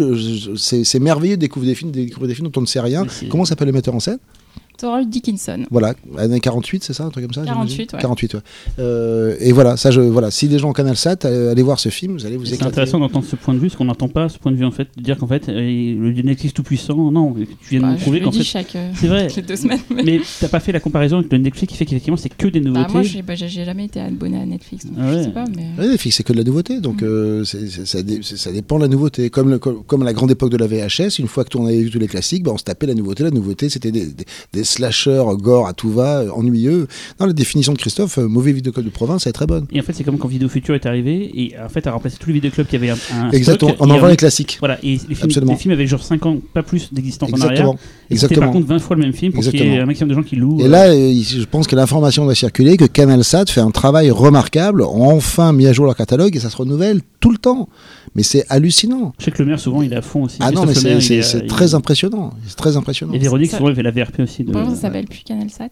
[0.57, 2.79] c'est c'est merveilleux de découvrir des films, de découvrir des films dont on ne sait
[2.79, 3.05] rien.
[3.29, 4.19] Comment s'appelle le metteur en scène?
[4.77, 5.63] Thorold Dickinson.
[5.71, 8.01] Voilà, années 48, c'est ça, un truc comme ça 48, j'imagine ouais.
[8.01, 8.39] 48, ouais.
[8.79, 11.79] Euh, et voilà, ça, je, voilà, si des gens ont Canal Sat, euh, allez voir
[11.79, 12.69] ce film, vous allez vous C'est éclater.
[12.71, 14.71] intéressant d'entendre ce point de vue, parce qu'on n'entend pas ce point de vue en
[14.71, 17.91] fait, de dire qu'en fait, euh, le Netflix tout puissant, non, tu viens de Bah,
[17.91, 19.27] nous je prouver le qu'en fait, chaque, euh, c'est vrai.
[19.47, 19.79] deux semaines.
[19.93, 22.47] mais- Mais t'as pas fait la comparaison avec le Netflix qui fait qu'effectivement c'est que
[22.47, 22.93] des Bah, nouveautés.
[22.93, 25.45] moi, j'ai bah, j'ai jamais été abonné à Netflix, donc Ah je sais pas.
[25.55, 25.87] Mais...
[25.87, 27.05] Netflix, c'est que de la nouveauté, donc Mm.
[27.05, 29.29] euh, c'est- c'est- ça, dé- c'est- ça dépend de la nouveauté.
[29.29, 31.65] Comme, le- comme, comme à la grande époque de la VHS, une fois que on
[31.67, 33.23] avait vu tous les classiques, bah, on se tapait la nouveauté.
[33.23, 36.87] La nouveauté, c'était des, des, des slashers gore à tout va, euh, ennuyeux.
[37.19, 39.65] Non, la définition de Christophe, euh, mauvais vidéoclub de province, elle est très bonne.
[39.71, 42.17] Et en fait, c'est comme quand Vidéo Futur est arrivé et en fait a remplacé
[42.19, 44.57] tous les vidéoclubs qui avaient un, un Exactement, stock, on en voit les classiques.
[44.59, 47.71] Voilà, et les films, les films avaient genre 5 ans, pas plus d'existence en arrière.
[48.09, 48.41] Exactement.
[48.47, 50.23] Par contre 20 fois le même film pour qu'il y ait un maximum de gens
[50.23, 50.59] qui louent.
[50.59, 54.11] Et euh, là, euh, je pense que l'information doit circuler, que CanalSat fait un travail
[54.11, 57.69] remarquable, ont enfin mis à jour leur catalogue et ça se renouvelle tout le temps.
[58.15, 59.11] Mais c'est hallucinant.
[59.19, 60.37] Je sais que le maire, souvent, il est à fond aussi.
[60.39, 62.31] Ah non, mais c'est- euh, très impressionnant.
[62.47, 63.11] C'est très impressionnant.
[63.13, 64.45] Et Véronique, Ça- souvent, il fait la VRP aussi.
[64.45, 64.53] De...
[64.55, 65.69] Pourquoi ça s'appelle plus CanalSat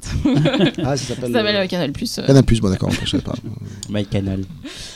[0.83, 2.17] Ah, ça Ça s'appelle s'appelle euh, euh, Canal Plus.
[2.19, 2.25] euh.
[2.27, 3.33] Canal Plus, bon d'accord, je sais pas.
[3.89, 4.41] MyCanal.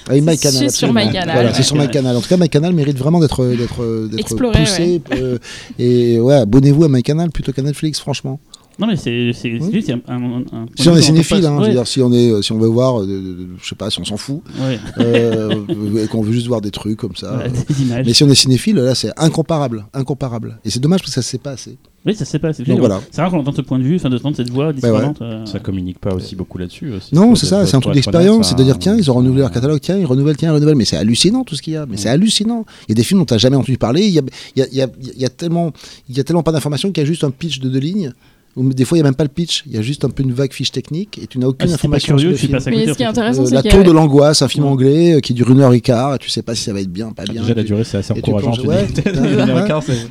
[0.07, 0.93] Ah, oui, MyCanal, C'est sur.
[0.93, 1.31] MyCanal.
[1.33, 2.15] Voilà, c'est sur MyCanal.
[2.15, 5.01] En tout cas, MyCanal mérite vraiment d'être d'être poussé.
[5.13, 5.37] euh,
[5.79, 8.39] et ouais, abonnez-vous à MyCanal plutôt qu'à Netflix, franchement.
[8.79, 9.59] Non, mais c'est c'est- Oui.
[9.61, 11.87] c'est juste un, un, un- un- Si on est cinéphile, hein, je ouais, veux dire,
[11.87, 14.41] si on est, si on veut voir, euh, je sais pas, si on s'en fout,
[14.59, 15.55] ouais, euh,
[16.03, 17.31] et qu'on veut juste voir des trucs comme ça.
[17.33, 18.05] voilà, euh, des images.
[18.05, 20.59] Mais si on est cinéphile, là, c'est incomparable, incomparable.
[20.63, 21.77] Et c'est dommage parce que ça se sait pas assez.
[22.05, 22.53] Oui, ça se sait pas.
[22.53, 23.01] C'est Donc voilà.
[23.11, 25.21] c'est rare qu'on entende ce point de vue, enfin, de cette voix discordante.
[25.21, 26.93] euh, Ça communique pas aussi beaucoup là-dessus.
[26.93, 27.13] aussi.
[27.13, 28.79] Non, c'est ça, c'est un truc d'expérience, c'est de dire hein.
[28.79, 30.75] tiens, ils ont renouvelé leur catalogue, tiens, ils renouvellent, tiens, ils renouvellent.
[30.77, 31.85] Mais c'est hallucinant tout ce qu'il y a.
[31.85, 32.65] Mais c'est hallucinant.
[32.87, 34.05] Il y a des films dont tu n'as jamais entendu parler.
[34.05, 34.21] Il y a,
[34.55, 35.71] il y a- il y a- il y a tellement,
[36.07, 38.13] il y a tellement pas d'informations qu'il y a juste un pitch de deux lignes.
[38.57, 39.63] Des fois, il n'y a même pas le pitch.
[39.67, 41.67] Il y a juste un peu une vague fiche technique et tu n'as Ah, aucune
[41.69, 42.75] si t'es pas information curieux, sur le film.
[42.75, 44.71] Mais ce qui est intéressant, Euh, c'est la tour a- de l'angoisse, un film Ouais.
[44.71, 46.15] anglais euh, qui dure une heure et quart.
[46.15, 47.41] Et tu sais pas si ça va être bien, pas bien.
[47.41, 48.63] Déjà, la durée, c'est assez encourageant.
[48.63, 48.87] ouais.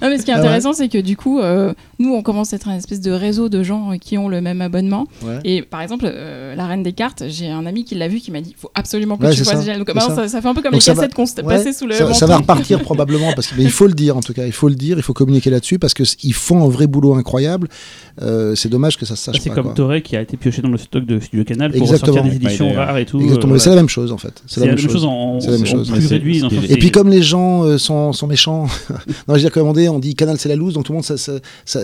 [0.03, 0.45] Non, mais ce qui est Ah ouais.
[0.45, 3.49] intéressant, c'est que du coup, euh, nous, on commence à être un espèce de réseau
[3.49, 5.07] de gens euh, qui ont le même abonnement.
[5.25, 5.39] Ouais.
[5.45, 8.31] Et par exemple, euh, La Reine des Cartes, j'ai un ami qui l'a vu qui
[8.31, 9.79] m'a dit il faut absolument que Ouais, tu vois ça.
[9.79, 10.15] Donc ça.
[10.15, 10.29] ça.
[10.29, 11.95] ça fait un peu comme Donc les ça va- cassettes qu'on se passait sous le
[11.95, 14.45] ça, ça va repartir probablement parce que mais il faut le dire en tout cas
[14.47, 16.87] il faut le dire il faut communiquer là-dessus parce que c- ils font un vrai
[16.87, 17.69] boulot incroyable
[18.23, 19.75] Euh, c'est dommage que ça se sache Ah, C'est comme.
[19.75, 22.13] Toré qui a été pioché dans le stock de Studio Canal pour Exactement.
[22.17, 23.21] ressortir des éditions rares et tout.
[23.21, 26.07] exactement euh, mais c'est la même chose en fait C'est la même chose en, plus
[26.09, 26.43] réduit.
[26.69, 28.97] et puis comme les gens sont, méchants non
[29.29, 30.97] je veux dire comme on dit on dit Canal c'est la loose donc tout le
[30.99, 31.05] monde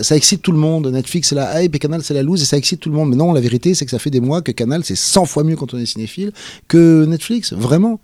[0.03, 2.45] ça, excite tout le monde Netflix c'est la hype et Canal c'est la loose et
[2.45, 4.41] ça excite tout le monde mais non la vérité c'est que ça fait des mois
[4.41, 6.31] que Canal c'est 100 fois mieux quand on est cinéphile
[6.67, 7.99] que Netflix vraiment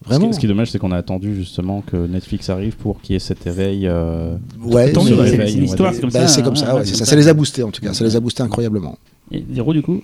[0.00, 2.76] Ce qui- vraiment Ce qui est dommage, c'est qu'on a attendu justement que Netflix arrive
[2.76, 3.86] pour qu'il y ait cet éveil.
[3.88, 5.96] euh, ouais c'est- réveille, c'est on va l'histoire, dire.
[5.96, 8.04] c'est comme bah, comme ça, ouais, ça, ça les a boostés en tout cas, ça
[8.04, 8.96] les a boostés incroyablement.
[9.32, 10.00] Et Véro, du coup?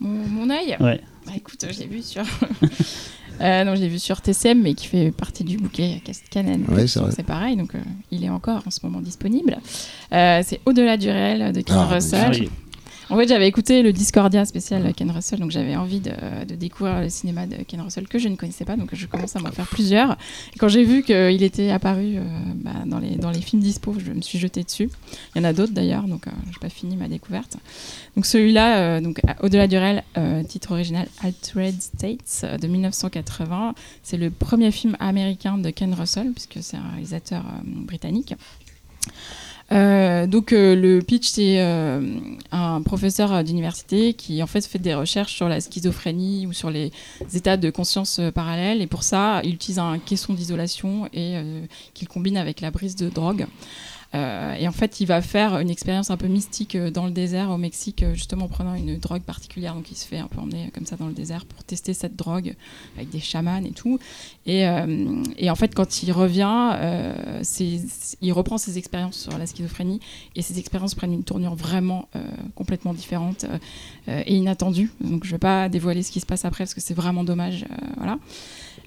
[0.00, 0.76] Mon, mon œil?
[0.80, 1.00] Ouais.
[1.26, 2.22] Bah écoute, je l'ai vu sur.
[3.40, 6.60] Euh, non, je l'ai vu sur TCM, mais qui fait partie du bouquet Cast Canon.
[6.68, 7.16] Ouais, c'est Donc, vrai.
[7.16, 7.78] c'est pareil, donc euh,
[8.10, 9.58] il est encore en ce moment disponible.
[10.12, 12.20] Euh, c'est Au-delà du réel de Ken Ah, Russell.
[12.26, 12.48] Ah oui.
[13.10, 16.12] En fait, j'avais écouté le Discordia spécial Ken Russell, donc j'avais envie de,
[16.54, 19.40] découvrir le cinéma de Ken Russell que je ne connaissais pas, donc je commence à
[19.40, 20.16] m'en faire plusieurs.
[20.58, 22.22] Quand j'ai vu qu'il était apparu euh,
[22.54, 24.90] bah, dans, les, films dispo, je me suis jetée dessus.
[25.34, 27.56] Il y en a d'autres d'ailleurs, donc euh, je n'ai pas fini ma découverte.
[28.16, 29.12] Donc celui-là, euh,
[29.42, 35.58] Au-delà du réel, euh, titre original Altered States de 1980, c'est le premier film américain
[35.58, 38.34] de Ken Russell, puisque c'est un réalisateur britannique.
[39.74, 42.00] Euh, donc euh, le pitch c'est euh,
[42.52, 46.92] un professeur d'université qui en fait fait des recherches sur la schizophrénie ou sur les
[47.34, 51.36] états de conscience parallèles et pour ça il utilise un caisson d'isolation et
[51.92, 53.46] qu'il combine avec la brise de drogue.
[54.14, 57.10] Euh, et en fait, il va faire une expérience un peu mystique euh, dans le
[57.10, 59.74] désert au Mexique, euh, justement en prenant une drogue particulière.
[59.74, 62.14] Donc, il se fait un peu emmener comme ça dans le désert pour tester cette
[62.14, 62.54] drogue
[62.96, 63.98] avec des chamans et tout.
[64.46, 66.72] Et, en fait, quand il revient,
[68.20, 70.00] il reprend ses expériences sur la schizophrénie
[70.36, 72.08] et ces expériences prennent une tournure vraiment
[72.54, 73.46] complètement différente
[74.08, 74.90] et inattendue.
[75.00, 77.24] Donc, je ne vais pas dévoiler ce qui se passe après parce que c'est vraiment
[77.24, 77.64] dommage.
[77.96, 78.18] voilà.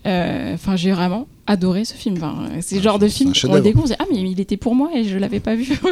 [0.07, 2.15] Euh, Enfin, j'ai vraiment adoré ce film.
[2.17, 3.57] Enfin, c'est le genre de film, on chef-d'œuvre.
[3.57, 5.55] le découvre, on se dit, ah mais il était pour moi et je l'avais pas
[5.55, 5.67] vu.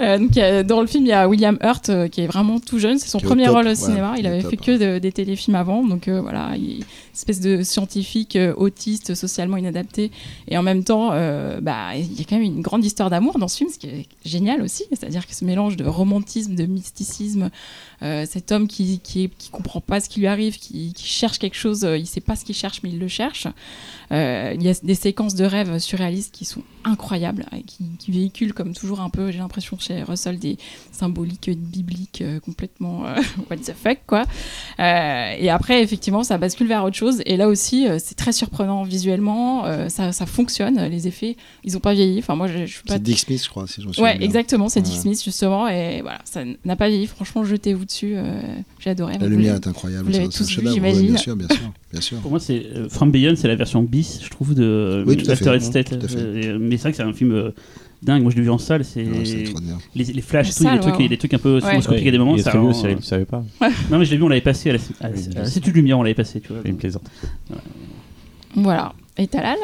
[0.00, 2.78] Euh, donc, dans le film, il y a William Hurt euh, qui est vraiment tout
[2.78, 4.14] jeune, c'est son premier top, rôle au ouais, cinéma.
[4.18, 4.50] il avait top.
[4.50, 6.84] fait que de- des téléfilms avant, donc euh, voilà, il,
[7.16, 10.10] espèce de scientifique euh, autiste, socialement inadapté,
[10.48, 13.38] et en même temps, euh, bah, il y a quand même une grande histoire d'amour
[13.38, 16.66] dans ce film, ce qui est génial aussi, c'est-à-dire que ce mélange de romantisme, de
[16.66, 17.50] mysticisme,
[18.02, 21.56] euh, cet homme qui, qui, comprend pas ce qui lui arrive, qui, qui cherche quelque
[21.56, 23.46] chose, il sait pas ce qu'il cherche, mais il le cherche.
[24.12, 28.52] Euh, il y a des séquences de rêves surréalistes qui sont incroyables, qui, qui véhiculent
[28.52, 30.56] comme toujours un peu, j'ai l'impression chez Russell, des
[30.92, 33.16] symboliques bibliques euh, complètement euh,
[33.50, 34.24] what the fuck quoi.
[34.78, 39.64] Et après effectivement ça bascule vers autre chose et là aussi c'est très surprenant visuellement,
[39.88, 42.18] ça, ça fonctionne, les effets ils ont pas vieilli.
[42.18, 44.04] Enfin moi je, je suis pas C'est Dick Smith, je crois, si je me souviens
[44.12, 44.26] Ouais, bien.
[44.26, 45.00] exactement, c'est Dick Ouais.
[45.00, 47.06] Smith justement, et voilà, ça n'a pas vieilli.
[47.06, 48.14] Franchement, jetez-vous dessus,
[48.78, 49.18] j'ai adoré.
[49.18, 50.12] La lumière est incroyable.
[50.12, 51.06] j'imagine.
[51.06, 52.18] Bien sûr, bien sûr, bien sûr.
[52.18, 55.60] Pour moi, c'est euh, From Beyond, c'est la version bis, je trouve, de Oui, hein,
[55.60, 55.88] State.
[55.98, 56.16] tout à fait.
[56.18, 57.50] Euh, mais c'est vrai que c'est un film euh,
[58.02, 58.22] dingue.
[58.22, 58.84] Moi, je l'ai vu en salle.
[58.84, 61.08] C'est les, les flashs, En et tout, il y a salle, des trucs, ouais.
[61.08, 62.38] des trucs un peu stroboscopiques Ouais, à des moments.
[62.38, 63.44] ça vieux, rend, ça, euh, pas.
[63.90, 66.14] Non, mais je l'ai vu, on l'avait passé à la, à à Lumière, on l'avait
[66.14, 66.62] passé, tu vois.
[66.64, 67.04] Une plaisante.
[68.54, 68.92] Voilà.
[69.18, 69.58] Et Talal?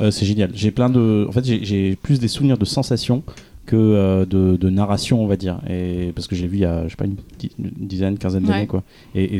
[0.00, 0.50] Euh, c'est génial.
[0.54, 1.26] J'ai plein de.
[1.28, 3.22] En fait, j'ai- j'ai plus des souvenirs de sensations
[3.68, 5.60] que euh, de, de narration, on va dire.
[5.68, 7.16] Et parce que j'ai vu il y a, je sais pas, une,
[7.58, 8.82] dizaine, quinzaine d'années, quoi.
[9.14, 9.38] Et,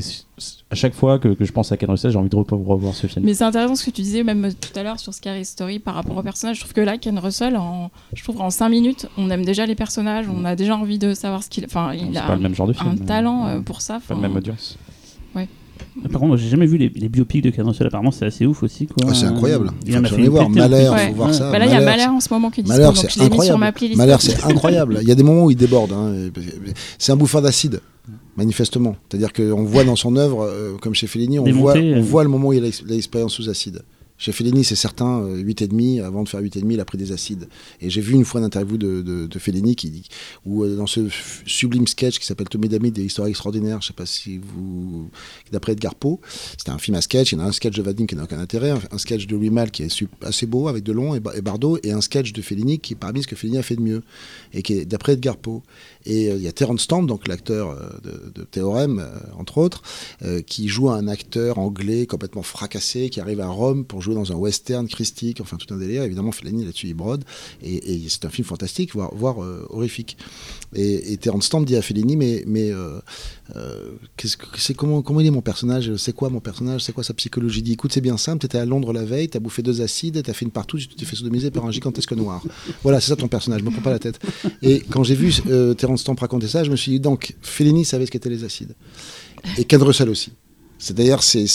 [0.70, 2.94] à chaque fois que, que je pense à Ken Russell, j'ai envie de re- revoir
[2.94, 3.24] ce film.
[3.24, 5.94] Mais c'est intéressant ce que tu disais même tout à l'heure sur Scary Story par
[5.94, 6.56] rapport au personnage.
[6.56, 9.66] Je trouve que là, Ken Russell, en, je trouve en 5 minutes, on aime déjà
[9.66, 11.64] les personnages, on a déjà envie de savoir ce qu'il.
[11.64, 12.90] Enfin, il a pas le même genre de film.
[12.90, 13.98] un talent euh, pour ça.
[14.06, 14.78] Pas le même audience.
[16.02, 17.86] Par contre, moi, j'ai jamais vu les, les biopics de Russell.
[17.88, 18.86] Apparemment, c'est assez ouf aussi.
[18.86, 19.06] Quoi.
[19.10, 19.70] Ah, c'est incroyable.
[19.86, 20.50] Il faut a fait absolument une voir.
[20.68, 21.34] Malheur, il faut voir Ouais.
[21.34, 21.50] ça.
[21.50, 23.64] Bah là, il y a Malheur, Malheur en ce moment qui est Malheur, c'est incroyable.
[23.96, 24.98] Malheur, c'est incroyable.
[25.02, 25.92] Il y a des moments où il déborde.
[25.92, 26.14] hein.
[26.98, 27.80] C'est un bouffeur d'acide,
[28.36, 28.96] manifestement.
[29.10, 31.98] C'est-à-dire qu'on voit dans son œuvre, euh, comme chez Fellini, on, Démonté, voit, euh.
[31.98, 33.80] on voit le moment où il a l'ex- l'expérience sous acide.
[34.18, 37.48] Chez Fellini, c'est certain, euh, 8,5, avant de faire 8,5, il a pris des acides.
[37.80, 40.08] Et j'ai vu une fois une interview de, de, Fellini qui dit,
[40.44, 41.08] où euh, dans ce
[41.46, 45.08] sublime sketch qui s'appelle Tomé Dami des histoires extraordinaires, je sais pas si vous.
[45.52, 46.18] d'après Edgar Poe,
[46.58, 48.24] c'était un film à sketch, il y en a un sketch de Vadim qui n'a
[48.24, 51.78] aucun intérêt, un, sketch de Louis Malle qui est assez beau avec Delon et Bardot,
[51.84, 54.02] et un sketch de Fellini qui est parmi ce que Fellini a fait de mieux,
[54.52, 55.62] et qui est d'après Edgar Poe.
[56.04, 59.58] Et euh, il y a Terence Stamp, donc l'acteur euh, de, de Théorème, euh, entre
[59.58, 59.82] autres,
[60.46, 64.36] qui joue un acteur anglais complètement fracassé, qui arrive à Rome pour jouer dans un
[64.36, 66.02] western christique, enfin tout un délire.
[66.02, 67.24] Évidemment, Fellini là-dessus il brode,
[67.62, 69.38] et, c'est un film fantastique, voire, voire
[69.70, 70.16] horrifique.
[70.74, 72.72] Et, et Stamp dit à Fellini, mais, mais
[73.56, 76.92] euh, qu'est-ce que- c'est comment, comment il est mon personnage C'est quoi mon personnage C'est
[76.92, 79.62] quoi sa psychologie dit, écoute, c'est bien simple, t'étais à Londres la veille, t'as bouffé
[79.62, 82.42] deux acides, t'as fait une partout, tu t'es fait sodomiser par un gigantesque noir.
[82.82, 84.20] Voilà, c'est ça ton personnage, me prends pas la tête.
[84.62, 87.84] Et quand j'ai vu euh, Terence Stamp raconter ça, je me suis dit, donc, Fellini
[87.84, 88.74] savait ce qu'étaient les acides.
[89.56, 90.32] Et Ken Russell aussi.
[90.78, 91.46] C'est d'ailleurs, c'est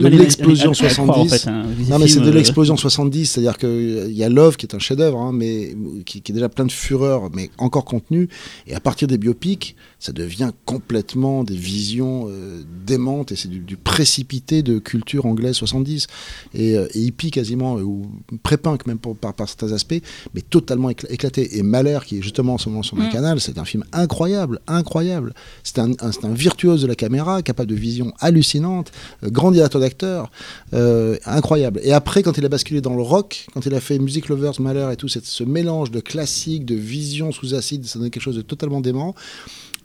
[0.00, 1.42] De l'explosion à- à croire, en 70.
[1.44, 1.62] fait, hein.
[1.88, 4.78] Non, mais c'est de euh, l'explosion 70, c'est-à-dire qu'il y a Love qui est un
[4.78, 5.74] chef-d'œuvre, hein, mais
[6.04, 8.28] qui, qui est déjà plein de fureur, mais encore contenu.
[8.66, 13.60] Et à partir des biopics, ça devient complètement des visions euh, démentes et c'est du,
[13.60, 16.06] du précipité de culture anglaise 70
[16.54, 18.06] et, euh, et hippie quasiment, euh, ou
[18.42, 20.00] pré-punk même pour- par, par certains aspects,
[20.34, 21.56] mais totalement écla- éclaté.
[21.58, 23.12] Et Malheur, qui est justement en ce moment sur ma Mm.
[23.12, 25.32] canal, c'est un film incroyable, incroyable.
[25.64, 29.50] C'est un, un- c'est un virtuose de la caméra, capable de vision hallucinante, euh, grand
[29.50, 30.30] directeur d'acteur,
[30.74, 31.80] euh, incroyable.
[31.82, 34.60] Et après, quand il a basculé dans le rock, quand il a fait Music Lovers,
[34.60, 38.36] Malheur et tout, ce mélange de classique, de vision sous acide, ça donnait quelque chose
[38.36, 39.14] de totalement dément.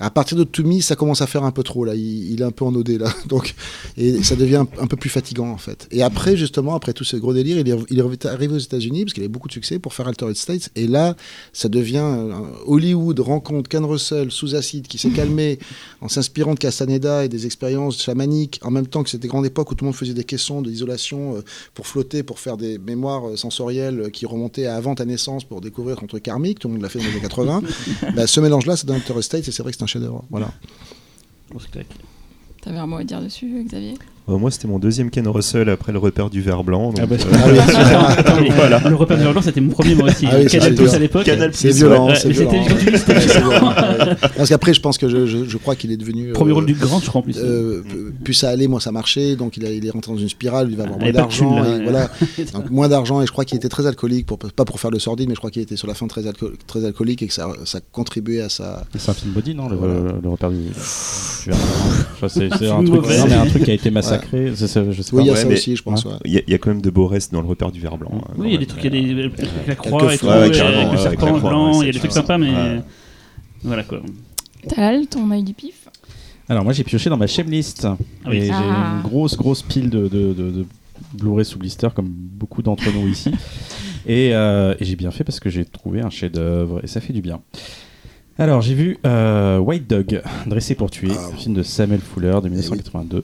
[0.01, 1.95] À partir de To Me, ça commence à faire un peu trop là.
[1.95, 3.55] Il, il est un peu en OD là, donc
[3.97, 5.87] et ça devient un, un peu plus fatigant en fait.
[5.91, 9.05] Et après, justement, après tout ce gros délire, il est, il est arrivé aux États-Unis
[9.05, 10.69] parce qu'il avait beaucoup de succès pour faire Altered States.
[10.75, 11.15] Et là,
[11.53, 12.33] ça devient euh,
[12.65, 15.59] Hollywood rencontre Ken Russell sous acide qui s'est calmé
[16.01, 19.71] en s'inspirant de Castaneda et des expériences chamaniques, en même temps que c'était grande époque
[19.71, 21.41] où tout le monde faisait des caissons d'isolation euh,
[21.73, 25.61] pour flotter, pour faire des mémoires euh, sensorielles qui remontaient à avant ta naissance pour
[25.61, 26.59] découvrir ton truc karmique.
[26.59, 27.61] Tout le monde l'a fait dans les années 80.
[28.15, 30.23] Bah, ce mélange-là, c'est dans Altered States et c'est vrai que c'est un chef-d'œuvre.
[30.29, 30.51] Voilà.
[32.61, 33.95] T'avais un mot à dire dessus, Xavier?
[34.29, 36.91] Euh, moi, c'était mon deuxième Ken Russell après le repère du verre blanc.
[36.93, 37.59] donc, Ah bah, euh, Ah oui,
[38.17, 38.79] Attends, Voilà.
[38.87, 40.27] Le repère de blanc, c'était mon premier moi aussi.
[40.31, 41.29] Ah oui, Canal Plus à l'époque.
[41.53, 42.15] C'est violent, ouais.
[42.15, 42.51] c'est violent.
[42.63, 43.73] violent.
[44.37, 46.31] Parce qu'après, je pense que je, je, je crois qu'il est devenu.
[46.33, 47.37] Premier euh, rôle du grand, je crois en plus.
[47.39, 47.83] euh,
[48.23, 49.35] plus ça allait, moins ça marchait.
[49.35, 50.67] Donc il, a- il est rentré dans une spirale.
[50.69, 51.63] Il va avoir Ah, moins d'argent.
[51.83, 52.09] voilà.
[52.53, 53.21] Donc moins d'argent.
[53.21, 54.25] Et je crois qu'il était très alcoolique.
[54.27, 56.21] Pour, pas pour faire le sordide, mais je crois qu'il était sur la fin très,
[56.21, 58.83] alco- très alcoolique et que ça, ça contribuait à sa.
[58.97, 60.57] C'est un film body, non le, repère du.
[60.57, 60.63] du-
[62.27, 63.17] c'est Film un, truc, mauvais.
[63.17, 64.20] non, mais un truc qui a été massacré.
[64.31, 66.05] C'est- c'est- je sais Oui, il y a ça mais- aussi, je pense.
[66.05, 66.11] ouais.
[66.25, 67.79] Il y, a- il y a quand même de beaux restes dans le repère du
[67.79, 68.11] verre blanc.
[68.13, 70.17] hein, Oui, il y a des trucs, il y a des avec la croix et
[70.17, 72.81] tout, carrément, avec le serpent la croix, blanc, il y a des trucs sympas, mais
[73.63, 74.01] voilà quoi.
[74.67, 75.87] Tal, ton œil du pif?
[76.49, 77.87] Alors moi j'ai pioché dans ma list
[78.27, 78.37] oui.
[78.37, 78.95] et j'ai Ah.
[78.97, 80.65] une grosse grosse pile de, de, de, de
[81.13, 83.31] Blu-ray sous blister comme beaucoup d'entre nous ici
[84.05, 87.13] et, euh, et j'ai bien fait parce que j'ai trouvé un chef-d'œuvre et ça fait
[87.13, 87.39] du bien.
[88.37, 91.29] Alors j'ai vu euh, White Dog, dressé pour tuer, Ah.
[91.33, 93.23] un film de Samuel Fuller de 1982.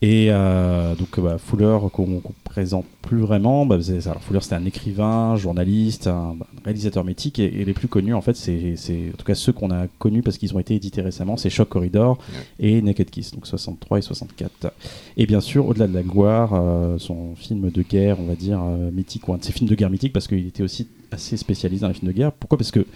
[0.00, 4.54] Et euh, donc bah, Fuller qu'on qu'on présente plus vraiment, bah, c'est- alors, Fuller c'était
[4.54, 8.76] un écrivain, journaliste, un, bah, réalisateur mythique et, et les plus connus en fait c'est
[8.76, 11.50] c'est- en tout cas ceux qu'on a connus parce qu'ils ont été édités récemment, c'est
[11.50, 12.16] Shock Corridor
[12.60, 14.72] et Naked Kiss, donc 63 et 64.
[15.16, 18.60] Et bien sûr au-delà de la gloire, euh, son film de guerre on va dire
[18.62, 21.36] euh, mythique ou un de ses films de guerre mythique parce qu'il était aussi assez
[21.36, 22.30] spécialisé dans les films de guerre.
[22.30, 22.56] Pourquoi?
[22.56, 22.86] Parce que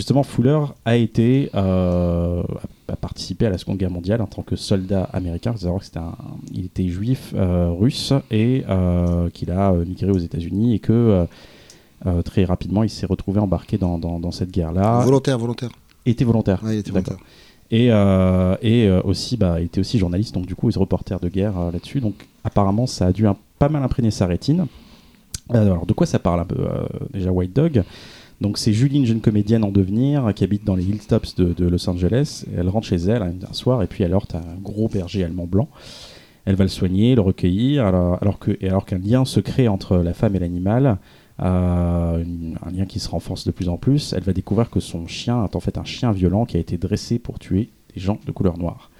[0.00, 2.42] justement Fuller a été euh,
[2.88, 5.50] a, participé à la Seconde Guerre mondiale en tant que soldat américain.
[5.50, 6.16] Il faut savoir que c'était un,
[6.54, 11.26] il était juif euh, russe et euh, qu'il a migré aux États-Unis et que
[12.24, 15.00] très rapidement il s'est retrouvé embarqué dans, dans, dans cette guerre-là.
[15.04, 15.70] Volontaire, volontaire.
[16.06, 16.62] était volontaire.
[16.64, 17.18] Ouais, il était volontaire.
[17.70, 17.88] Et,
[18.66, 21.52] et aussi, bah, il était aussi journaliste, donc du coup, il est reporter de guerre
[21.72, 22.00] là-dessus.
[22.00, 24.66] Donc apparemment, ça a dû un- pas mal imprégner sa rétine.
[25.50, 27.82] Alors, de quoi ça parle un peu euh, Déjà, White Dog?
[28.40, 31.68] Donc, c'est Julie, une jeune comédienne en devenir, qui habite dans les hilltops de, de
[31.68, 32.46] Los Angeles.
[32.56, 35.68] Elle rentre chez elle un, soir, et puis elle heurte un gros berger allemand blanc.
[36.46, 39.98] Elle va le soigner, le recueillir, alors, alors et alors qu'un lien se crée entre
[39.98, 40.96] la femme et l'animal,
[41.42, 42.24] euh,
[42.62, 44.14] un lien qui se renforce de plus en plus.
[44.14, 46.78] Elle va découvrir que son chien est en fait un chien violent qui a été
[46.78, 48.90] dressé pour tuer des gens de couleur noire.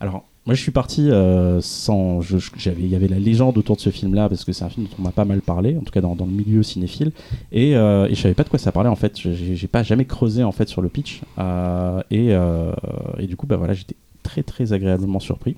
[0.00, 2.20] Alors, moi, je suis parti euh, sans.
[2.66, 4.96] il y avait la légende autour de ce film-là parce que c'est un film dont
[4.98, 7.12] on m'a pas mal parlé, en tout cas dans, dans le milieu cinéphile,
[7.52, 9.16] et, euh, et je savais pas de quoi ça parlait en fait.
[9.18, 12.72] J'ai, pas jamais creusé en fait sur le pitch, euh, et, euh,
[13.18, 15.54] et du coup, bah voilà, j'étais très très agréablement surpris.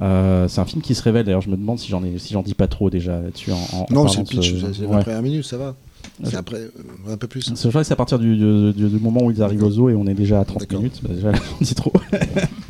[0.00, 1.24] Euh, c'est un film qui se révèle.
[1.24, 3.50] D'ailleurs, je me demande si j'en ai, si j'en dis pas trop déjà là-dessus.
[3.52, 4.96] En, en- en Non, c'est le pitch, ce- c'est Ouais.
[4.96, 5.74] la première minute, ça va.
[6.22, 6.70] C'est après, euh,
[7.12, 7.50] un peu plus.
[7.50, 9.94] Que c'est à partir du, du- du- du moment où ils arrivent au zoo et
[9.94, 10.78] on est déjà à 30 D'accord.
[10.78, 11.00] minutes.
[11.02, 11.92] Bah, déjà, on dit trop.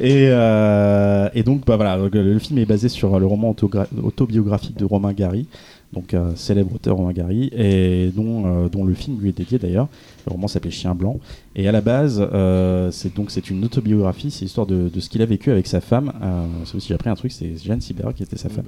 [0.00, 3.54] et, euh, et donc, bah, voilà, le, le film est basé sur le roman
[4.02, 5.46] autobiographique de Romain Gary,
[5.92, 9.58] donc euh, célèbre auteur Romain Gary, et dont, euh, dont le film lui est dédié
[9.58, 9.88] d'ailleurs.
[10.26, 11.18] Le roman s'appelait Chien Blanc.
[11.56, 15.08] Et à la base, euh, c'est donc c'est une autobiographie, c'est l'histoire de, de ce
[15.08, 16.12] qu'il a vécu avec sa femme.
[16.22, 18.66] Euh, c'est aussi j'ai appris un truc, c'est Jeanne Sibert qui était sa femme.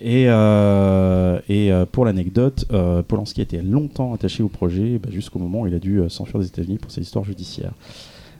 [0.00, 5.40] Et, euh, et euh, pour l'anecdote, euh, Polanski était longtemps attaché au projet bah, jusqu'au
[5.40, 7.72] moment où il a dû euh, s'enfuir des États-Unis pour ses histoires judiciaires.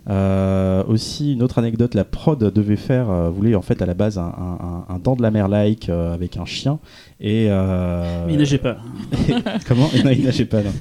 [0.09, 3.93] Euh, aussi, une autre anecdote, la prod devait faire, euh, voulait en fait à la
[3.95, 6.79] base un, un, un, un dent de la mer like euh, avec un chien.
[7.21, 8.79] Et, euh, il nageait pas.
[9.69, 9.89] Comment?
[10.05, 10.63] Non, il nageait pas.
[10.63, 10.73] non.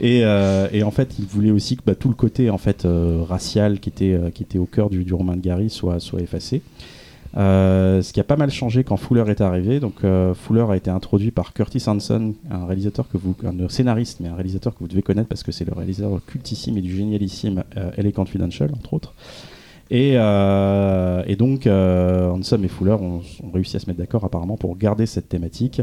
[0.00, 2.84] Et, euh, et en fait, il voulait aussi que bah, tout le côté en fait
[2.84, 6.00] euh, racial qui était euh, qui était au cœur du, du roman de Gary soit
[6.00, 6.62] soit effacé.
[7.34, 9.80] Euh, ce qui a pas mal changé quand Fuller est arrivé.
[9.80, 14.20] Donc euh, Fuller a été introduit par Curtis Hanson, un réalisateur que vous, un scénariste,
[14.20, 16.94] mais un réalisateur que vous devez connaître parce que c'est le réalisateur cultissime et du
[16.94, 19.14] génialissime euh, LA Confidential, entre autres.
[19.90, 25.06] Et, euh, donc Hanson et Fuller ont, réussi à se mettre d'accord apparemment pour garder
[25.06, 25.82] cette thématique.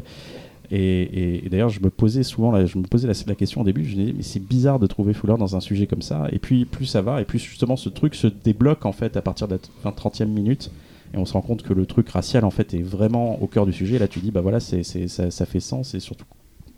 [0.71, 3.95] Et, d'ailleurs, je me posais souvent, la, je me posais la question au début, je
[3.95, 6.27] me disais, mais c'est bizarre de trouver Fuller dans un sujet comme ça.
[6.31, 9.23] Et puis, plus ça va, et plus justement ce truc se débloque en fait à
[9.23, 10.71] partir de la 20-30e minute.
[11.13, 13.65] Et on se rend compte que le truc racial en fait est vraiment au cœur
[13.65, 13.95] du sujet.
[13.95, 15.93] Et là, tu dis, bah voilà, c'est, ça, ça fait sens.
[15.95, 16.25] Et surtout,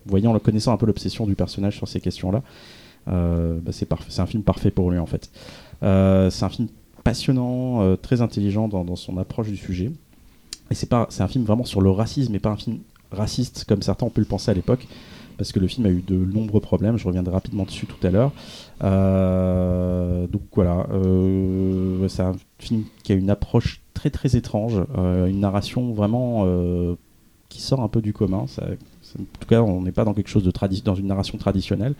[0.05, 2.41] voyant, connaissant un peu l'obsession du personnage sur ces questions-là,
[3.07, 5.29] euh, bah, c'est, parfait, c'est un film parfait pour lui en fait.
[5.83, 6.67] Euh, c'est un film
[7.03, 9.91] passionnant, euh, très intelligent dans, son approche du sujet.
[10.69, 12.79] Et c'est, pas, c'est un film vraiment sur le racisme, et pas un film
[13.11, 14.87] raciste comme certains ont pu le penser à l'époque.
[15.37, 18.11] Parce que le film a eu de nombreux problèmes, je reviendrai rapidement dessus tout à
[18.11, 18.31] l'heure.
[20.27, 20.85] Donc voilà,
[22.09, 26.95] c'est un film qui a une approche très très étrange, euh, une narration vraiment euh,
[27.49, 28.45] qui sort un peu du commun.
[28.47, 30.51] En tout cas, on n'est pas dans quelque chose de
[30.85, 31.95] dans une narration traditionnelle.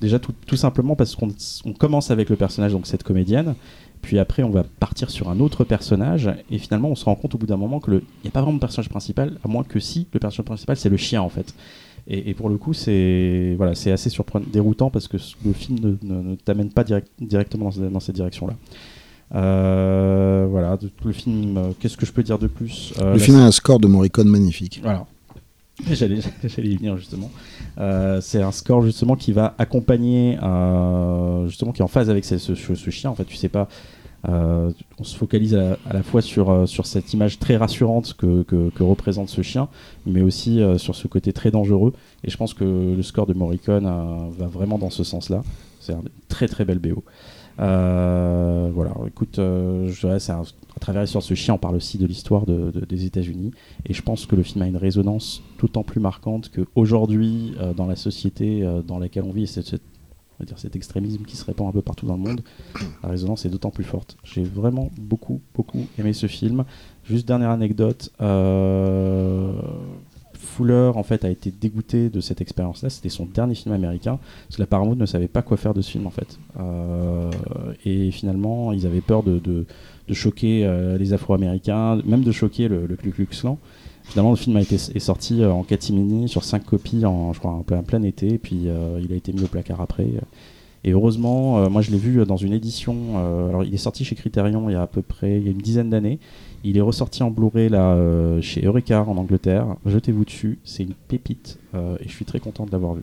[0.00, 1.28] Déjà tout, tout simplement parce qu'on
[1.64, 3.54] on commence avec le personnage, donc cette comédienne,
[4.02, 7.34] puis après on va partir sur un autre personnage, et finalement on se rend compte
[7.34, 9.48] au bout d'un moment que le- il n'y a pas vraiment de personnage principal, à
[9.48, 11.54] moins que si le personnage principal c'est le chien en fait.
[12.08, 16.22] Et, pour le coup, c'est voilà, assez surprenant, déroutant parce que le film ne, ne-
[16.22, 18.54] ne t'amène pas direct- directement dans cette direction-là.
[19.34, 23.36] Euh, voilà, le film, euh, qu'est-ce que je peux dire de plus Euh, Le film
[23.38, 24.80] a un score de Morricone magnifique.
[24.82, 25.06] voilà.
[25.90, 27.30] J'allais, j'allais y venir justement.
[27.76, 30.38] Euh, c'est un score justement qui va accompagner,
[31.48, 33.10] justement qui est en phase avec ce, ce- ce chien.
[33.10, 33.68] En fait, tu sais pas.
[34.26, 38.70] on se focalise à, à la fois sur, sur cette image très rassurante que, que-
[38.70, 39.68] que représente ce chien,
[40.06, 41.92] mais aussi sur ce côté très dangereux.
[42.24, 43.84] Et je pense que le score de Morricone
[44.38, 45.42] va vraiment dans ce sens-là.
[45.78, 47.04] C'est un très très bel BO.
[47.58, 51.96] Euh, voilà, écoute, euh, je dirais, un- à travers de ce chien, on parle aussi
[51.98, 53.52] de l'histoire de- de- des États-Unis.
[53.86, 57.86] Et je pense que le film a une résonance d'autant plus marquante qu'aujourd'hui, euh, dans
[57.86, 59.80] la société dans laquelle on vit, et cette-
[60.56, 62.42] cet extrémisme qui se répand un peu partout dans le monde,
[63.02, 64.18] la résonance est d'autant plus forte.
[64.22, 66.64] J'ai vraiment beaucoup, beaucoup aimé ce film.
[67.04, 68.10] Juste dernière anecdote,
[70.46, 72.88] Fuller en fait a été dégoûté de cette expérience-là.
[72.88, 75.82] C'était son dernier film américain parce que la Paramount ne savait pas quoi faire de
[75.82, 76.38] ce film en fait.
[76.58, 77.30] Euh,
[77.84, 79.66] et finalement, ils avaient peur de,
[80.12, 83.28] choquer euh, les Afro-Américains, même de choquer le, le Ku Klux.
[84.04, 87.40] Finalement, le film a été est sorti euh, en catimini sur cinq copies en, je
[87.40, 88.68] crois, en plein, été, et puis
[89.02, 90.06] il a été mis au placard après.
[90.84, 93.18] Et heureusement, moi je l'ai vu dans une édition.
[93.48, 95.50] alors, il est sorti chez Criterion il y a à peu près il y a
[95.50, 96.20] une dizaine d'années.
[96.68, 99.76] Il est ressorti en Blu-ray là euh, chez Eureka en Angleterre.
[99.86, 103.02] Jetez-vous dessus, c'est une pépite euh, et je suis très content de l'avoir vu.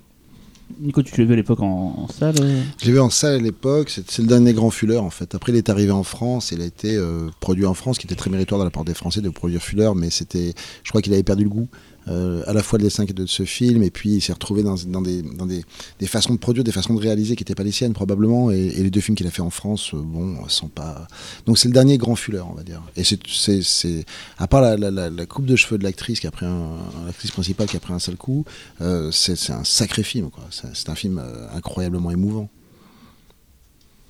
[0.81, 3.35] Nico, tu l'as vu à l'époque en, en salle euh Je l'ai vu en salle
[3.35, 5.33] à l'époque, c'est c'est le dernier grand Fuller en fait.
[5.33, 8.15] Après il est arrivé en France, il a été euh, produit en France, qui était
[8.15, 11.13] très méritoire de la part des Français de produire Fuller, mais c'était, je crois qu'il
[11.13, 11.69] avait perdu le goût,
[12.07, 14.75] euh, à la fois le dessin de ce film, et puis il s'est retrouvé dans,
[14.87, 15.63] dans, des, dans des,
[15.99, 18.57] des façons de produire, des façons de réaliser qui n'étaient pas les siennes probablement, et,
[18.57, 21.07] et les deux films qu'il a fait en France, euh, bon, sont pas...
[21.45, 22.81] Donc c'est le dernier grand Fuller, on va dire.
[22.95, 24.05] Et c'est,
[24.37, 26.71] à part la, la, la- la coupe de cheveux de l'actrice qui a pris un,
[27.05, 28.45] l'actrice principale qui a pris un seul coup,
[28.81, 30.43] euh, c'est, c'est un sacré film, quoi.
[30.51, 32.49] C'est, un film euh, incroyablement émouvant.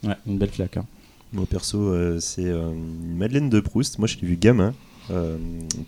[0.03, 0.77] Ouais, une belle claque.
[0.77, 0.86] hein.
[1.32, 3.97] Moi perso, euh, c'est euh, une Madeleine de Proust.
[3.97, 4.73] Moi, je l'ai vu gamin.
[5.12, 5.38] Euh,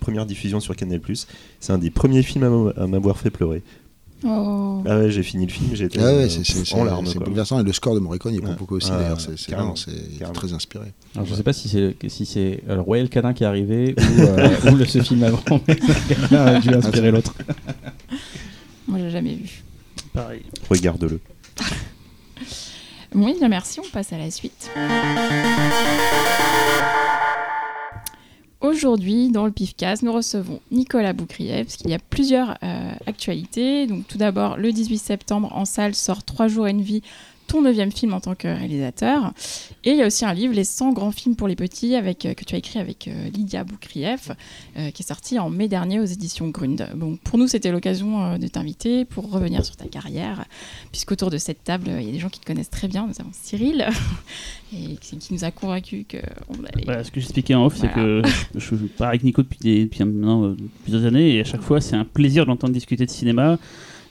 [0.00, 1.00] première diffusion sur Canal+.
[1.60, 3.62] C'est un des premiers films à m'a- à m'avoir fait pleurer.
[4.24, 4.82] Oh.
[4.86, 7.06] Ah ouais, j'ai fini le film, j'étais Ah ouais, euh, en larmes.
[7.06, 7.60] c'est bouleversant.
[7.60, 8.56] Et le score de Morricone, il est pour Ouais.
[8.56, 9.20] beaucoup aussi Ouais, d'ailleurs.
[9.20, 10.86] C'est très inspiré.
[11.14, 14.48] Alors, je sais pas si c'est si c'est Royal Canin qui est arrivé ou, euh,
[14.72, 15.78] ou le, ce film avant, mais
[16.36, 17.34] a dû inspirer l'autre.
[18.88, 19.62] Moi, j'ai jamais vu.
[20.14, 20.42] Pareil.
[20.70, 21.20] Regarde-le.
[23.14, 24.70] Oui, bien merci, on passe à la suite.
[28.66, 33.86] Aujourd'hui, dans le PIFcast, nous recevons Nicolas Boucrief, parce qu'il y a plusieurs euh, actualités.
[33.86, 37.00] Donc, tout d'abord, le 18 septembre, en salle, sort 3 jours et une vie,
[37.46, 39.32] ton neuvième film en tant que réalisateur.
[39.84, 42.26] Et il y a aussi un livre, Les 100 grands films pour les petits, avec,
[42.26, 44.30] euh, que tu as écrit avec euh, Lydia Boucrief,
[44.76, 46.88] euh, qui est sorti en mai dernier aux éditions Grund.
[46.96, 50.44] Bon, pour nous, c'était l'occasion de t'inviter pour revenir sur ta carrière,
[50.92, 53.30] puisqu'autour de cette table, il y a des gens qui te connaissent très bien, notamment
[53.32, 53.86] Cyril,
[54.74, 56.84] et qui, qui nous a convaincus qu'on allait...
[56.84, 58.22] Voilà, ce que j'expliquais en off, c'est que
[58.54, 61.62] je, je pars avec Nico depuis, des- depuis maintenant euh, plusieurs années et à chaque
[61.62, 63.58] fois, c'est un plaisir de l'entendre discuter de cinéma,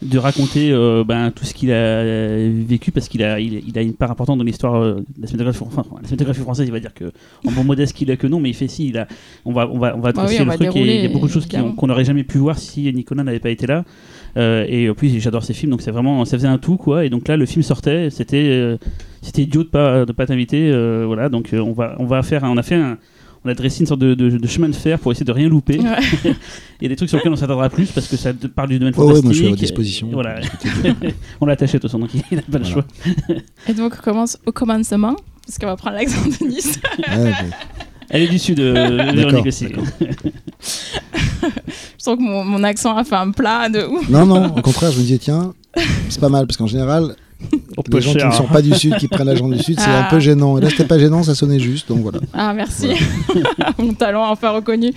[0.05, 2.03] de raconter euh, ben, tout ce qu'il a
[2.49, 5.27] vécu parce qu'il a, il, il a une part importante dans l'histoire euh, de la
[5.27, 6.67] cinématographie, enfin, la cinématographie française.
[6.67, 7.11] Il va dire que
[7.45, 8.87] en bon modeste qu'il est que non, mais il fait si.
[8.87, 9.07] Il a,
[9.45, 11.09] on va, on va, on va oui, on le va truc et il y a
[11.09, 13.83] beaucoup de choses qu'on n'aurait jamais pu voir si Nicolas n'avait pas été là.
[14.37, 17.05] Euh, et puis j'adore ces films, donc c'est vraiment, ça faisait un tout quoi.
[17.05, 18.77] Et donc là, le film sortait, c'était, euh,
[19.21, 21.29] c'était idiot de pas, de pas t'inviter, euh, voilà.
[21.29, 22.97] Donc euh, on va, on va faire, on a fait un,
[23.45, 25.47] on a dressé une sorte de, de- de chemin de fer pour essayer de rien
[25.47, 25.79] louper.
[25.79, 25.97] Ouais.
[26.81, 28.79] Il y a des trucs sur lesquels on s'attendra plus parce que ça parle du
[28.79, 29.23] domaine Oh, ouais, fantastique.
[29.25, 30.09] moi je suis à votre disposition.
[30.11, 30.39] Voilà.
[31.41, 32.83] on l'a attaché de toute façon, donc il n'a pas le choix.
[33.69, 36.79] Et donc, on commence au commencement, parce qu'on va prendre l'accent de Nice.
[37.07, 37.49] Ouais, bon.
[38.09, 39.67] Elle est du sud, euh, Véronique aussi.
[40.61, 44.09] Je sens que mon, mon accent a fait un plat de ouf.
[44.09, 45.53] Non, non, au contraire, je me disais, tiens,
[46.09, 47.15] c'est pas mal, parce qu'en général,
[47.77, 49.89] On les gens qui ne sont pas du Sud, qui prennent l'agent du Sud, c'est
[49.89, 50.07] Ah.
[50.07, 50.57] un peu gênant.
[50.57, 52.19] Et là, c'était pas gênant, ça sonnait juste, donc voilà.
[52.33, 52.87] Ah, merci.
[53.77, 54.91] mon talent enfin reconnu.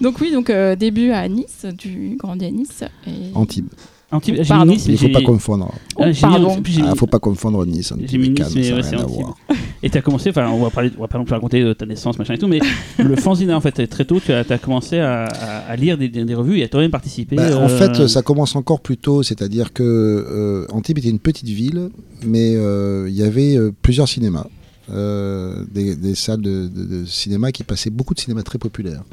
[0.00, 2.84] Donc, oui, donc euh, début à Nice, tu grandis à Nice.
[3.06, 3.10] Et...
[3.34, 3.68] Antibes.
[4.10, 4.72] Antibes, Pardon.
[4.72, 5.72] Nice, Il mais faut j'ai- pas confondre.
[5.96, 6.60] Oh, Ah, mis- pardon.
[6.64, 9.06] j'ai Ah, faut pas confondre Nice, Antibes Nice, mais ça n'a ouais, rien c'est à
[9.06, 9.36] voir.
[9.84, 11.86] Et t'as commencé, enfin, on va parler, on va pas non plus raconter euh, ta
[11.86, 12.60] naissance, machin et tout, mais
[12.98, 16.24] le fanzine, en fait, très tôt, tu as, commencé à, à- à lire des, des-
[16.24, 17.34] des revues et à toi-même participer.
[17.36, 21.18] Bah, En euh, fait, ça commence encore plus tôt, c'est-à-dire que euh, Antibes était une
[21.18, 21.90] petite ville,
[22.24, 24.46] mais euh, il y avait euh, plusieurs cinémas.
[24.90, 29.04] Euh, des, salles de, cinéma qui passaient beaucoup de cinéma très populaire.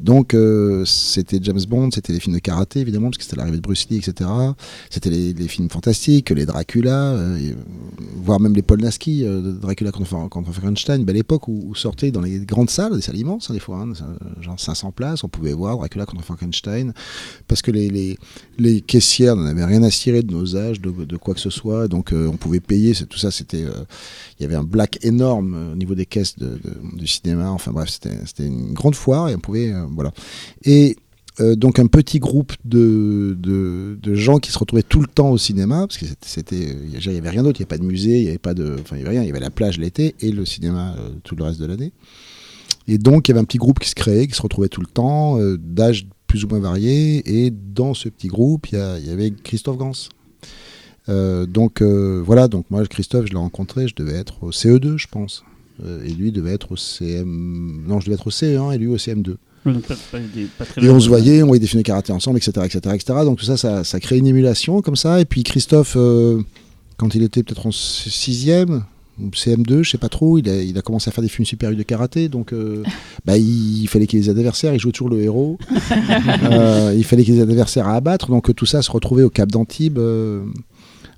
[0.00, 3.58] Donc euh, c'était James Bond, c'était les films de karaté évidemment, parce que c'était l'arrivée
[3.58, 4.30] de Bruce Lee, etc.
[4.88, 7.52] C'était les, films fantastiques, les Dracula, euh,
[8.16, 10.08] voire même les Polnaski, euh, Dracula contre,
[10.52, 13.60] Frankenstein, belle époque où, où sortaient dans les grandes salles, des salles immenses hein, des
[13.60, 13.92] fois, hein,
[14.40, 16.92] genre 500 places, on pouvait voir Dracula contre Frankenstein,
[17.46, 18.16] parce que les,
[18.86, 21.88] caissières n'en avaient rien à cirer de nos âges, de, de quoi que ce soit,
[21.88, 23.64] donc on pouvait payer, tout ça c'était...
[24.38, 26.58] il y avait un black énorme euh, au niveau des caisses de,
[26.96, 27.50] du cinéma.
[27.50, 29.70] Enfin bref, c'était une grande foire et on pouvait.
[29.72, 30.12] euh, voilà.
[30.64, 30.96] Et
[31.38, 35.30] euh, donc un petit groupe de, de, de gens qui se retrouvaient tout le temps
[35.30, 36.76] au cinéma, parce que c'était-.
[36.92, 38.54] Il n'y avait rien d'autre, il n'y avait pas de musée, il n'y avait pas
[38.54, 38.76] de.
[38.80, 41.36] Enfin, il y avait rien, il y avait la plage l'été et le cinéma tout
[41.36, 41.92] le reste de l'année.
[42.88, 44.80] Et donc il y avait un petit groupe qui se créait, qui se retrouvait tout
[44.80, 47.22] le temps, d'âge plus ou moins variés.
[47.26, 49.92] Et dans ce petit groupe, il y, y avait Christophe Gans.
[51.08, 54.96] Euh, donc euh, voilà, donc moi Christophe, je l'ai rencontré, je devais être au CE2,
[54.96, 55.44] je pense.
[55.84, 57.82] Euh, et lui devait être au CM.
[57.86, 59.36] Non, je devais être au CE1 et lui au CM2.
[59.64, 61.82] ouais, donc pas- pas des- pas très Et on se voyait, on voyait des films
[61.82, 62.52] de karaté ensemble, etc.
[62.66, 63.20] etc., etc.
[63.24, 65.20] Donc tout ça, ça, ça crée une émulation comme ça.
[65.20, 66.42] Et puis Christophe, euh,
[66.98, 68.82] quand il était peut-être en 6e,
[69.22, 71.44] ou CM2, je sais pas trop, il a, il a commencé à faire des films
[71.46, 72.28] super de karaté.
[72.28, 72.82] Donc euh,
[73.24, 75.58] bah, il, fallait qu'il y ait des adversaires, il jouait toujours le héros.
[76.50, 78.28] Euh, il fallait qu'il y ait des adversaires à abattre.
[78.28, 79.98] Donc tout ça se retrouvait au Cap d'Antibes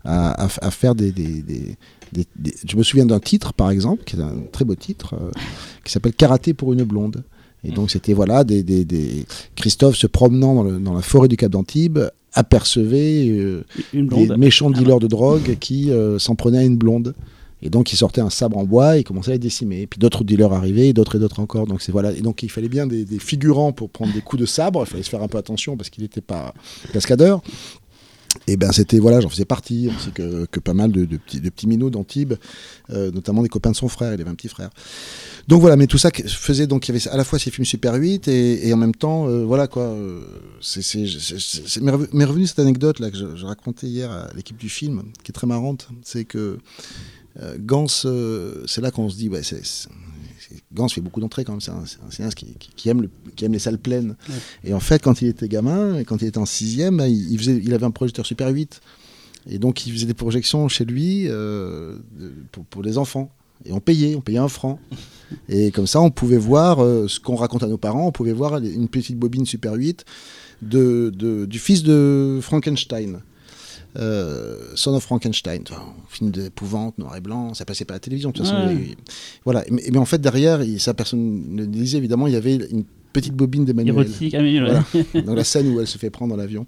[0.04, 1.76] à, à- à faire des, des- des-
[2.12, 5.14] des- des- Je me souviens d'un titre, par exemple, qui est un très beau titre,
[5.14, 5.30] euh,
[5.84, 7.22] qui s'appelle Karaté pour une blonde.
[7.64, 11.28] Et donc c'était voilà des, des- des- Christophe se promenant dans, le- dans la forêt
[11.28, 12.00] du Cap d'Antibes
[12.34, 13.64] apercevait euh,
[14.16, 17.14] des méchants dealers de drogue qui euh, s'en prenaient à une blonde.
[17.64, 19.82] Et donc il sortait un sabre en bois et commençait à les décimer.
[19.82, 21.68] Et puis d'autres dealers arrivaient, d'autres et d'autres encore.
[21.68, 22.10] Donc c'est voilà.
[22.10, 24.82] Et donc il fallait bien des, des figurants pour prendre des coups de sabre.
[24.84, 26.52] Il fallait se faire un peu attention parce qu'il n'était pas
[26.92, 27.40] cascadeur.
[28.48, 31.40] Et ben c'était voilà, j'en faisais partie, ainsi que, que pas mal de, de petits,
[31.40, 32.34] de petits minots d'Antibes,
[32.90, 34.70] euh, notamment des copains de son frère, il avait un petit frère.
[35.48, 37.64] Donc voilà, mais tout ça faisait donc il y avait à la fois ces films
[37.66, 39.82] Super 8 et, et en même temps, euh, voilà quoi.
[39.84, 40.22] euh,
[40.60, 44.68] c'est c'est- m'est revenue cette anecdote là que je, je racontais hier à l'équipe du
[44.68, 46.58] film, qui est très marrante, c'est que
[47.40, 49.88] euh, Gans, euh, c'est là qu'on se dit, ouais, c'est-
[50.74, 53.44] Gans fait beaucoup d'entrées quand même, c'est un, cinéaste qui, qui- qui aime le- qui
[53.44, 54.16] aime les salles pleines.
[54.28, 54.34] Ouais.
[54.64, 57.60] Et en fait, quand il était gamin, quand il était en sixième, il, il faisait,
[57.62, 58.80] il avait un projecteur Super 8.
[59.50, 61.96] Et donc, il faisait des projections chez lui euh,
[62.52, 63.30] pour, pour les enfants.
[63.64, 64.78] Et on payait, on payait un franc.
[65.48, 68.06] Et comme ça, on pouvait voir euh, ce qu'on raconte à nos parents.
[68.06, 70.04] On pouvait voir une petite bobine Super 8
[70.62, 73.20] de, de- du fils de Frankenstein.
[73.96, 78.00] Euh, Son of Frankenstein, enfin, film d'épouvante, noir et blanc, ça passait pas à la
[78.00, 78.30] télévision.
[78.30, 78.74] De toute façon, Ouais.
[78.74, 78.96] eu-
[79.44, 79.64] voilà.
[79.70, 82.84] Mais, mais en fait, derrière, ça personne ne le disait évidemment, il y avait une
[83.12, 83.94] petite bobine d'Emmanuel.
[83.94, 84.34] Érotique.
[84.34, 85.22] Voilà.
[85.24, 86.66] dans la scène où elle se fait prendre dans l'avion.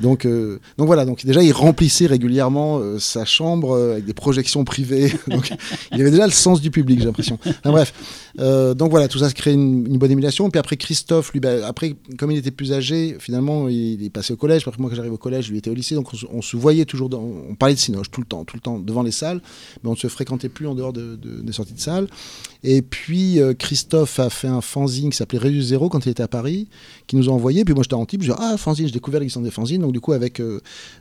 [0.00, 4.14] Donc, euh, donc voilà, donc déjà il remplissait régulièrement euh, sa chambre euh, avec des
[4.14, 5.12] projections privées.
[5.28, 5.52] donc
[5.92, 7.38] il avait déjà le sens du public, j'ai l'impression.
[7.46, 7.92] Enfin, bref,
[8.38, 10.50] donc voilà, tout ça se crée une, une bonne émulation.
[10.50, 14.32] Puis après Christophe, lui, bah, après comme il était plus âgé, finalement il est passé
[14.32, 14.62] au collège.
[14.66, 16.56] Après moi quand j'arrive au collège, lui était au lycée, donc on, se- on se
[16.56, 19.10] voyait toujours, dans- on parlait de Cinoche tout le temps, tout le temps devant les
[19.12, 19.40] salles,
[19.82, 22.06] mais on ne se fréquentait plus en dehors de- de- des sorties de salle.
[22.64, 26.68] Et puis Christophe a fait un fanzine qui s'appelait Radius Quand il était à Paris,
[27.06, 27.64] qui nous a envoyé.
[27.64, 29.82] Puis moi j'étais en type, je dis ah fanzine, j'ai découvert l'existence des fanzines.
[29.82, 30.60] Donc du coup avec euh,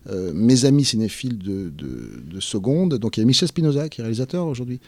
[0.09, 4.01] euh, mes amis cinéphiles de, de, de seconde, donc il y a Michel Spinoza qui
[4.01, 4.79] est réalisateur aujourd'hui.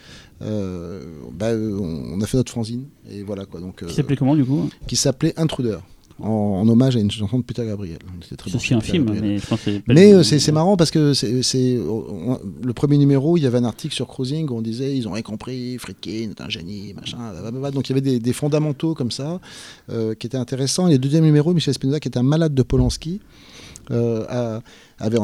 [0.41, 3.59] Euh, bah, on on a fait notre fanzine et voilà quoi.
[3.59, 4.69] Donc Qui s'appelait comment du coup?
[4.87, 5.77] qui s'appelait Intruder.
[6.21, 7.97] En, en hommage à une chanson de Peter Gabriel.
[8.37, 9.41] Très C'est bon, aussi un Peter film, Gabriel.
[9.87, 13.63] mais c'est euh, marrant parce que c'est on- le premier numéro, il y avait un
[13.63, 17.17] article sur Cruising où on disait ils ont rien compris, Friedkin est un génie, machin.
[17.41, 17.71] blablabla.
[17.71, 19.41] Donc il y avait des, des fondamentaux comme ça
[19.89, 20.87] euh, qui étaient intéressants.
[20.87, 23.19] Et le deuxième numéro, Michel Spinoza, qui était un malade de Polanski,
[23.91, 24.59] euh,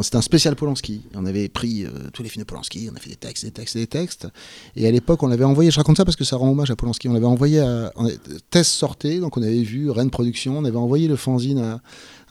[0.04, 1.02] c'était un spécial Polanski.
[1.16, 3.52] On avait pris euh, tous les films de Polanski, on a fait des textes, des
[3.52, 4.28] textes, des textes.
[4.76, 6.76] Et à l'époque, on l'avait envoyé, je raconte ça parce que ça rend hommage à
[6.76, 7.92] Polanski, on l'avait envoyé à.
[7.96, 8.08] on
[8.50, 11.82] Test sortait, donc on avait vu Rennes Production, on avait envoyé le fanzine à,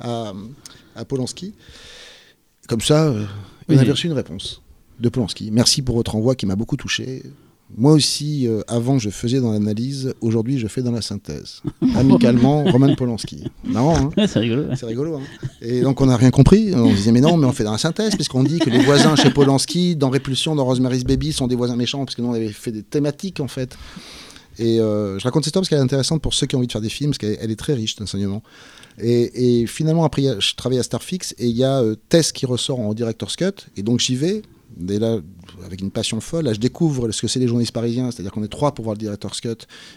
[0.01, 0.33] à,
[0.97, 1.55] à Polanski.
[2.69, 3.25] Comme ça, euh,
[3.69, 3.79] on Oui.
[3.81, 4.61] avait reçu une réponse
[5.01, 5.51] de Polanski.
[5.53, 7.23] Merci pour votre envoi qui m'a beaucoup touché.
[7.77, 10.15] Moi aussi, euh, avant, je faisais dans l'analyse.
[10.23, 11.63] Aujourd'hui, je fais dans la synthèse.
[11.97, 13.45] Amicalement, Roman Polanski.
[13.65, 14.63] Marrant, hein Ouais, c'est rigolo.
[14.65, 14.77] ouais.
[14.77, 15.17] c'est rigolo.
[15.17, 15.23] Hein
[15.61, 16.73] et donc, on n'a rien compris.
[16.75, 18.79] On se disait, mais non, mais on fait dans la synthèse, puisqu'on dit que les
[18.79, 22.29] voisins chez Polanski, dans Répulsion, dans Rosemary's Baby, sont des voisins méchants, parce que nous,
[22.29, 23.77] on avait fait des thématiques, en fait.
[24.59, 26.67] Et euh, je raconte cette histoire parce qu'elle est intéressante pour ceux qui ont envie
[26.67, 28.43] de faire des films, parce qu'elle elle est très riche d'enseignement.
[29.01, 32.47] Et, et finalement, après, je travaille à Starfix et il y a euh, Tess qui
[32.47, 33.53] ressort en director's cut.
[33.77, 34.43] Et donc, j'y vais.
[34.89, 35.19] Et là,
[35.65, 38.11] avec une passion folle, là, je découvre ce que c'est les journalistes parisiens.
[38.11, 39.49] C'est-à-dire qu'on est trois pour voir le director's cut,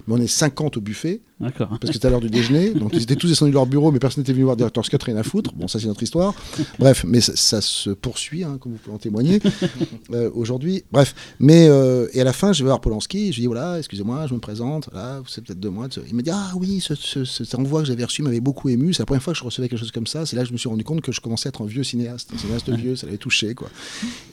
[0.07, 1.69] mais on est 50 au buffet D'accord.
[1.69, 2.69] parce que c'était à l'heure du déjeuner.
[2.75, 4.97] Donc ils étaient tous descendus de leur bureau, mais personne n'était venu voir Director's Cut,
[5.03, 5.53] rien à foutre.
[5.53, 6.33] Bon, ça c'est notre histoire.
[6.79, 9.39] Bref, mais ça, ça se poursuit, hein, comme vous pouvez en témoigner
[10.13, 10.83] euh, aujourd'hui.
[10.91, 13.31] Bref, mais euh, et à la fin, je vais voir Polanski.
[13.31, 14.89] Je lui dis voilà, excusez-moi, je me présente.
[14.93, 15.87] Là, c'est peut-être deux mois.
[15.87, 18.21] de ce- Il me dit ah oui, ce, ce, ce- cet envoi que j'avais reçu
[18.21, 18.93] m'avait beaucoup ému.
[18.93, 20.25] C'est la première fois que je recevais quelque chose comme ça.
[20.25, 21.83] C'est là que je me suis rendu compte que je commençais à être un vieux
[21.83, 22.95] cinéaste, un cinéaste vieux.
[22.95, 23.69] Ça l'avait touché quoi.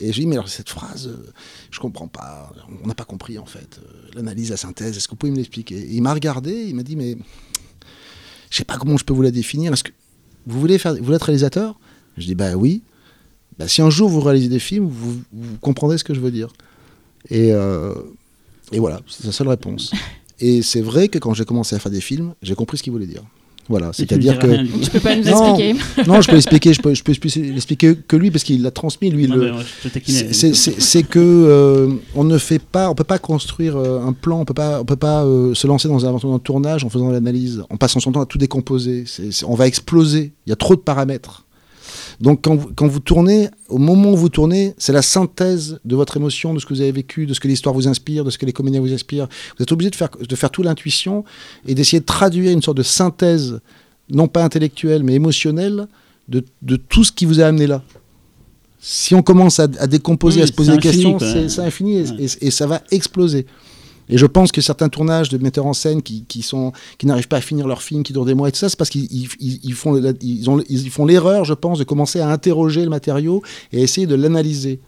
[0.01, 1.11] Et je lui dis mais alors cette phrase,
[1.71, 2.53] je comprends pas.
[2.83, 3.81] On n'a pas compris en fait.
[3.83, 4.97] Euh, L'analyse, la synthèse.
[4.97, 5.87] Est-ce que vous pouvez me l'expliquer?
[5.91, 6.53] Il m'a regardé.
[6.53, 7.16] Il m'a dit mais
[8.51, 9.73] je sais pas comment je peux vous la définir.
[9.73, 9.93] Est-ce que
[10.47, 11.79] vous voulez faire, vous voulez être réalisateur?
[12.16, 12.83] Je dis bah oui.
[13.59, 16.31] Bah, si un jour vous réalisez des films, vous, vous comprendrez ce que je veux
[16.31, 16.53] dire.
[17.29, 17.95] Et, euh,
[18.71, 19.93] et voilà, c'est sa seule réponse.
[20.41, 22.93] Et c'est vrai que quand j'ai commencé à faire des films, j'ai compris ce qu'il
[22.93, 23.25] voulait dire.
[23.69, 24.64] Voilà, c'est-à-dire que rien.
[24.83, 25.75] Tu peux pas nous expliquer
[26.07, 29.11] non, je peux l'expliquer, je peux, je peux l'expliquer que lui parce qu'il l'a transmis,
[29.11, 29.27] lui.
[29.27, 29.53] Le,
[30.81, 34.45] c'est- que euh, on ne fait pas, on peut pas construire euh, un plan, on
[34.45, 37.11] peut pas, on peut pas euh, se lancer dans un, dans un tournage en faisant
[37.11, 39.05] l'analyse, en passant son temps à tout décomposer.
[39.47, 40.33] On va exploser.
[40.47, 41.45] Il y a trop de paramètres.
[42.21, 45.95] Donc quand vous, quand vous tournez, au moment où vous tournez, c'est la synthèse de
[45.95, 48.31] votre émotion, de ce que vous avez vécu, de ce que l'histoire vous inspire, de
[48.31, 49.29] ce que les comédiens vous inspirent.
[49.57, 51.25] Vous êtes obligé de faire, de faire tout l'intuition
[51.66, 53.61] et d'essayer de traduire une sorte de synthèse,
[54.11, 55.87] non pas intellectuelle, mais émotionnelle,
[56.29, 57.83] de, de tout ce qui vous a amené là.
[58.81, 61.61] Si on commence à, à décomposer, Oui, à se poser des infini, questions, c'est c'est
[61.62, 62.16] infini et, Ouais.
[62.43, 63.47] et- et ça va exploser.
[64.11, 67.28] Et je pense que certains tournages de metteurs en scène qui, qui sont qui n'arrivent
[67.28, 69.04] pas à finir leur film, qui durent des mois et tout ça, c'est parce qu'ils
[69.12, 69.28] ils,
[69.62, 73.42] ils- font ils ont ils font l'erreur, je pense, de commencer à interroger le matériau
[73.72, 74.80] et essayer de l'analyser.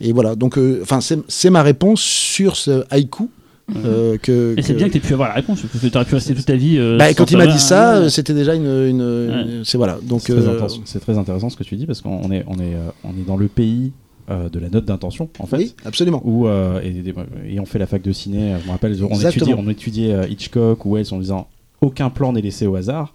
[0.00, 0.34] Et voilà.
[0.34, 3.28] Donc, euh, enfin, c'est c'est ma réponse sur ce haïku.
[3.76, 5.88] euh, que, Et c'est que- bien que tu aies pu avoir la réponse, parce que
[5.88, 6.76] tu aurais pu rester toute ta vie.
[6.78, 9.98] euh, Bah, quand il m'a dit ça, c'était déjà une, une- une- c'est voilà.
[10.02, 12.74] Donc, C'est très, euh, très intéressant ce que tu dis parce qu'on est, on est,
[12.74, 13.92] euh, on est dans le pays
[14.30, 15.56] euh, de la note d'intention en fait.
[15.56, 16.22] oui, absolument.
[16.24, 19.54] Où, euh, et, on fait la fac de ciné, euh, je me rappelle, on étudiait,
[19.54, 21.48] on étudiait Hitchcock ou Wells en disant
[21.80, 23.12] aucun plan n'est laissé au hasard.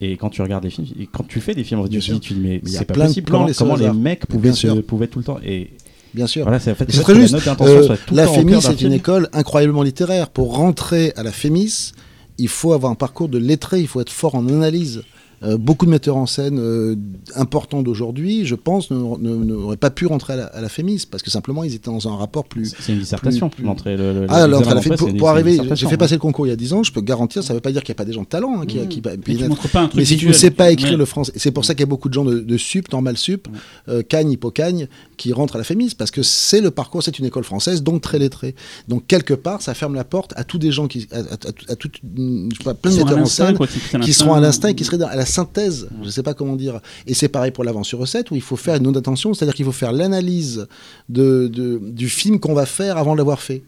[0.00, 2.20] Et quand tu regardes les films, et quand tu fais des films, tu te dis,
[2.20, 3.26] tu dis, mais, c'est pas possible.
[3.26, 5.38] plans Comment, comment les mecs pouvaient, se- pouvaient tout le temps.
[5.44, 5.70] Et
[6.14, 6.44] Bien sûr.
[6.44, 7.34] voilà, c'est très la juste.
[7.60, 10.30] Euh, la c'est une école incroyablement littéraire.
[10.30, 11.92] Pour rentrer à la Fémis,
[12.38, 15.02] il faut avoir un parcours de lettré, il faut être fort en analyse.
[15.44, 16.96] Euh, beaucoup de metteurs en scène euh,
[17.36, 21.30] importants d'aujourd'hui, je pense, n'auraient pas pu rentrer à la, à la Fémis parce que
[21.30, 22.74] simplement ils étaient dans un rapport plus.
[22.80, 23.48] C'est une dissertation.
[23.48, 26.46] plus- L'entrée, le, le- Ah, l'entrée à la pour, arriver, j'ai fait passer le concours
[26.46, 27.96] il y a 10 ans, je peux garantir, ça ne veut pas dire qu'il n'y
[27.96, 28.60] a pas des gens de talent.
[28.60, 30.92] hein, qui, qui, Mais tu pas un truc mais si tu ne sais pas écrire
[30.92, 30.96] Ouais.
[30.96, 33.16] le français, c'est pour ça qu'il y a beaucoup de gens de, de sup, normal
[33.16, 33.46] sup,
[33.88, 37.26] euh, cagne, hypocagne, qui rentrent à la FEMIS parce que c'est le parcours, c'est une
[37.26, 38.54] école française, donc très lettrée.
[38.88, 41.72] Donc quelque part, ça ferme la porte à tous des gens qui, à, à- à-
[41.72, 44.40] à je sais pas, plein de à metteurs en scène quoi, qui- qui seront à
[44.40, 46.80] l'instinct et qui seraient à la synthèse, je ne sais pas comment dire.
[47.06, 49.54] Et c'est pareil pour l'avance sur recette où il faut faire une note d'attention, c'est-à-dire
[49.54, 50.66] qu'il faut faire l'analyse
[51.08, 53.62] de, de- du film qu'on va faire avant de l'avoir fait.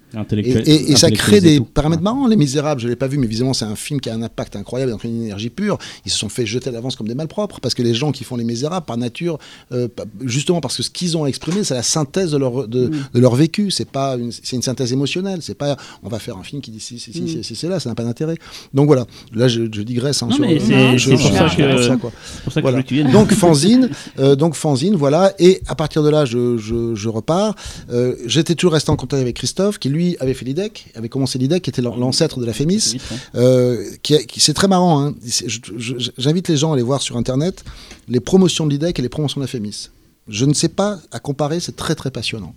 [0.47, 1.65] Et, et- et ça crée des tout.
[1.65, 2.27] paramètres marrants.
[2.27, 4.57] Les Misérables, je l'ai pas vu, mais visiblement c'est un film qui a un impact
[4.57, 5.79] incroyable, donc une énergie pure.
[6.07, 8.25] Ils se sont fait jeter à l'avance comme des malpropres parce que les gens qui
[8.25, 9.39] font les Misérables, par nature,
[9.73, 9.89] euh,
[10.25, 11.27] justement parce que ce qu'ils ont
[11.63, 12.93] c'est la synthèse de leur de, Mm.
[13.15, 13.71] de leur vécu.
[13.71, 15.41] C'est pas une, c'est une synthèse émotionnelle.
[15.43, 17.29] C'est pas on va faire un film qui dit si si si Mm.
[17.29, 18.37] si, si, c'est là, ça n'a pas d'intérêt.
[18.75, 19.07] Donc voilà.
[19.35, 20.23] Là je, je digresse.
[20.23, 22.13] hein, Non, sur- mais c'est- je- c'est je- pour ça que- je- quoi.
[22.35, 22.79] C'est pour ça que Voilà.
[22.79, 23.11] je voulais que tu viennes.
[23.13, 25.33] Donc fanzine, euh, donc fanzine, voilà.
[25.39, 27.55] Et à partir de là, je, je, je repars.
[27.91, 31.39] Euh, J'étais toujours resté en contact avec Christophe, qui lui avait fait l'IDEC, avait commencé
[31.39, 32.97] l'IDEC, qui était l'an- l'ancêtre de la FEMIS.
[33.13, 33.15] Hein.
[33.37, 35.01] Euh, qui, est- qui- c'est très marrant.
[35.05, 35.15] hein.
[35.27, 37.65] C'est- je- je- J'invite les gens à aller voir sur Internet
[38.09, 39.91] les promotions de l'IDEC et les promotions de la FEMIS.
[40.31, 42.55] Je ne sais pas à comparer, c'est très très passionnant.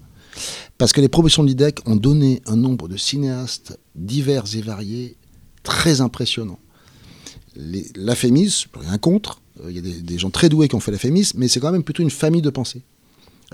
[0.78, 5.18] Parce que les promotions de l'IDEC ont donné un nombre de cinéastes divers et variés
[5.64, 6.60] très impressionnant.
[7.56, 10.80] Les- La FEMIS, rien contre, euh, il y a des, gens très doués qui ont
[10.80, 12.84] fait la FEMIS, mais c'est quand même plutôt une famille de pensée.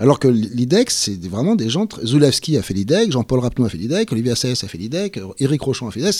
[0.00, 1.86] Alors que l'IDEC, c'est vraiment des gens.
[2.04, 5.26] Zulawski a fait l'IDEC, Jean-Paul Rapneau a fait l'IDEC, Olivier Assayas a fait l'IDEC, euh,
[5.38, 6.14] Éric Rochon a fait l'IDEC.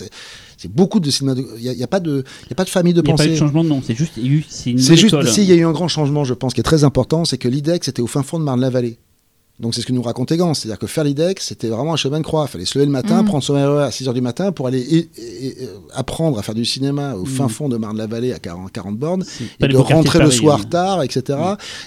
[0.59, 1.35] C'est- beaucoup de cinéma.
[1.57, 3.11] Il n'y a, y a pas de, y a pas de famille de Il n'y
[3.13, 3.31] a pas eu pensée.
[3.31, 5.27] de changement de nom, c'est juste, c'est juste, école.
[5.29, 7.39] si, il y a eu un grand changement, je pense, qui est très important, c'est
[7.39, 8.99] que l'IDEC, c'était au fin fond de Marne-la-Vallée.
[9.61, 12.19] Donc c'est ce que nous racontait Gans, c'est-à-dire que faire l'IDEC, c'était vraiment un chemin
[12.19, 12.47] de croix.
[12.49, 13.27] Il fallait se lever le matin, Mm.
[13.27, 16.43] prendre son RER à 6h du matin pour aller et- et- et, euh, apprendre à
[16.43, 17.51] faire du cinéma au fin Mm.
[17.51, 19.23] fond de Marne-la-Vallée à 40, 40 bornes,
[19.63, 20.69] et de rentrer le soir hein.
[20.71, 21.39] tard, etc.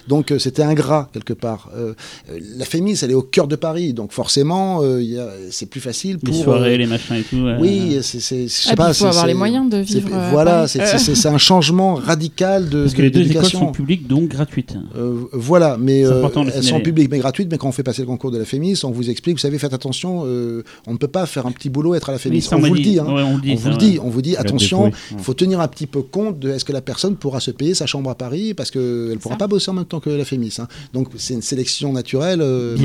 [0.07, 1.69] Donc euh, c'était ingrat quelque part.
[1.75, 1.93] Euh,
[2.31, 5.01] euh, la FEMIS, elle est au cœur de Paris, donc forcément, euh,
[5.49, 6.33] c'est plus facile pour...
[6.33, 7.37] Les soirées, euh, les machins et tout.
[7.37, 8.89] euh, oui, c'est, Ah, pas.
[8.89, 10.09] il faut avoir les moyens de vivre.
[10.31, 10.79] voilà, c'est,
[11.25, 14.75] un changement radical de, Parce que les deux écoles sont publiques, donc gratuites.
[14.95, 17.47] Euh, voilà, mais euh, elles sont publiques mais gratuites.
[17.51, 19.57] Mais quand on fait passer le concours de la FEMIS, on vous explique, vous savez,
[19.57, 22.29] faites attention, euh, on ne peut pas faire un petit boulot être à la ça,
[22.57, 23.05] on vous le dit, hein.
[23.05, 23.51] Ouais, on le dit.
[23.53, 26.01] on ça, vous le dit, on vous dit, attention, il faut tenir un petit peu
[26.01, 28.81] compte de est-ce que la personne pourra se payer sa chambre à Paris parce qu'elle
[29.11, 29.39] ne pourra Ça.
[29.39, 30.55] pas bosser en même temps que la FEMIS.
[30.59, 30.67] hein.
[30.93, 32.41] Donc c'est une sélection naturelle.
[32.41, 32.83] euh, C'est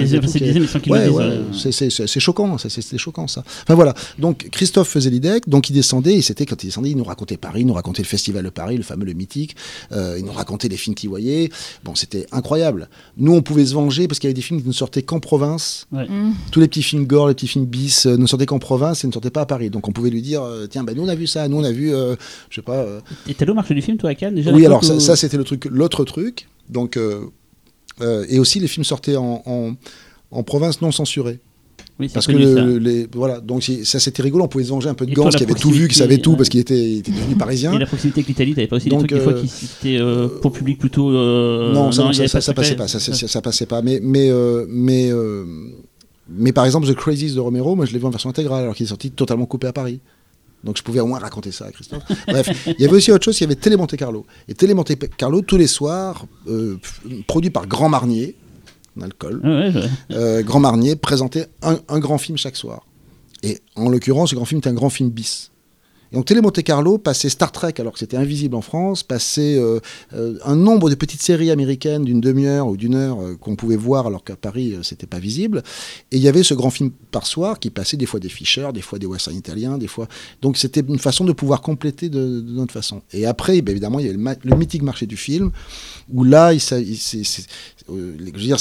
[0.91, 3.43] Ouais, choquant, c'est c'est choquant ça.
[3.64, 6.97] Enfin voilà, donc Christophe faisait l'IDEC, donc il descendait, et c'était quand il descendait, il
[6.97, 9.57] nous racontait Paris, il nous racontait le festival de Paris, le fameux, le mythique,
[9.93, 11.51] euh, il nous racontait les films qu'il voyait,
[11.85, 12.89] bon c'était incroyable.
[13.16, 15.19] Nous on pouvait se venger parce qu'il y avait des films qui ne sortaient qu'en
[15.19, 16.05] province, mm.
[16.53, 19.07] tous les petits films gore, les petits films bis euh, ne sortaient qu'en province et
[19.09, 21.09] ne sortaient pas à Paris, donc on pouvait lui dire, euh, tiens, bah, nous on
[21.09, 22.14] a vu ça, nous on a vu, euh,
[22.51, 22.77] je sais pas...
[22.77, 24.95] euh, Et t'es allé au marché du film, toi, à Cannes déjà oui, alors ça,
[24.95, 26.49] ou- ça, c'était le truc, l'autre truc.
[26.69, 27.25] Donc, euh,
[28.01, 29.73] euh, et aussi les films sortaient en, en,
[30.31, 31.41] en province non censurée.
[32.01, 34.94] Oui, Parce que le- les, voilà, donc ça c'était rigolo, on pouvait se venger un
[34.94, 37.11] peu de Gans qui avait tout vu, qui savait tout parce qu'il était, il était
[37.11, 37.72] devenu parisien.
[37.72, 39.64] Et la proximité avec l'Italie, t'avais pas aussi Donc, des trucs des fois euh, qui
[39.64, 41.11] étaient euh, pour public plutôt.
[41.11, 43.82] euh, non, ça, non, ça, ça, ça passait pas, ça, passait pas.
[43.82, 45.44] Mais, mais, euh, mais, euh,
[46.28, 48.74] mais par exemple, The Crazies de Romero, moi je l'ai vu en version intégrale alors
[48.76, 49.99] qu'il est sorti totalement coupé à Paris.
[50.64, 52.03] Donc je pouvais au moins raconter ça à Christophe.
[52.28, 54.24] Bref, il y avait aussi autre chose, il y avait Télé Monte Carlo.
[54.49, 56.76] Et Télé Monte Carlo, tous les soirs, euh,
[57.26, 58.36] produit par Grand Marnier,
[59.03, 59.88] alcool, ouais, ouais.
[60.12, 62.86] euh, Grand Marnier présentait un, un grand film chaque soir.
[63.42, 65.51] Et en l'occurrence, ce grand film était un grand film bis.
[66.11, 69.59] Et donc Télé Monte Carlo passait Star Trek alors que c'était invisible en France, passait
[69.59, 69.78] euh,
[70.14, 74.07] euh, un nombre de petites séries américaines d'une demi-heure ou d'une heure qu'on pouvait voir
[74.07, 75.62] alors qu'à Paris c'était pas visible.
[76.11, 78.70] Et il y avait ce grand film par soir qui passait des fois des Fischer,
[78.72, 80.09] des fois des westerns italiens, des fois.
[80.40, 83.03] Donc c'était une façon de pouvoir compléter de, de notre façon.
[83.12, 85.51] Et après, ben, évidemment, il y avait le mythique marché du film
[86.12, 86.56] où là, euh,
[87.88, 88.56] je veux dire,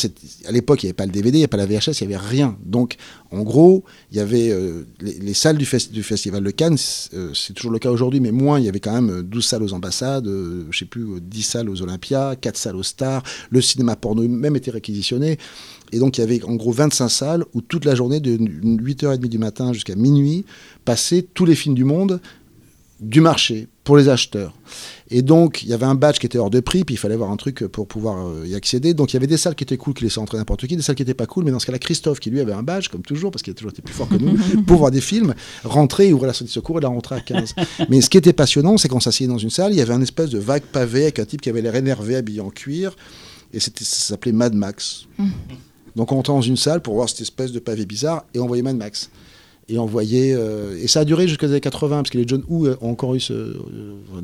[0.45, 2.07] à l'époque, il n'y avait pas le DVD, il n'y avait pas la VHS, il
[2.07, 2.57] n'y avait rien.
[2.65, 2.95] Donc,
[3.31, 6.77] en gros, il y avait euh, les, les salles du, fes- du Festival de Cannes,
[6.77, 9.23] c'est euh, c'est toujours le cas aujourd'hui, mais moins, il y avait quand même euh,
[9.23, 12.83] 12 salles aux ambassades, je sais plus, euh, 10 salles aux Olympias, 4 salles aux
[12.83, 15.37] Stars, le cinéma porno même était réquisitionné.
[15.91, 19.27] Et donc, il y avait en gros 25 salles où toute la journée, de 8h30
[19.27, 20.45] du matin jusqu'à minuit,
[20.85, 22.19] passaient tous les films du monde
[22.99, 24.53] du marché pour les acheteurs.
[25.10, 27.14] Et donc, il y avait un badge qui était hors de prix, puis il fallait
[27.14, 28.93] avoir un truc pour pouvoir euh, y accéder.
[28.93, 30.82] Donc, il y avait des salles qui étaient cool, qui laissaient entrer n'importe qui, des
[30.82, 31.45] salles qui n'étaient pas cool.
[31.45, 33.53] Mais dans ce cas-là, Christophe, qui lui avait un badge, comme toujours, parce qu'il a
[33.53, 34.38] toujours été plus fort que nous,
[34.68, 35.34] pour voir des films,
[35.64, 37.55] rentrer, ouvrir la sortie de secours et la rentrer à 15.
[37.89, 40.01] Mais ce qui était passionnant, c'est qu'on s'asseyait dans une salle, il y avait un
[40.01, 42.95] espèce de vague pavé avec un type qui avait l'air énervé, habillé en cuir,
[43.53, 45.05] et ça s'appelait Mad Max.
[45.95, 48.47] Donc, on entrait dans une salle pour voir cette espèce de pavé bizarre, et on
[48.47, 49.10] voyait Mad Max.
[49.70, 50.34] Et on voyait.
[50.34, 52.89] euh, et ça a duré jusqu'aux années 80, parce que les John Woo euh, ont
[52.91, 53.34] encore eu ce.
[53.34, 53.55] euh,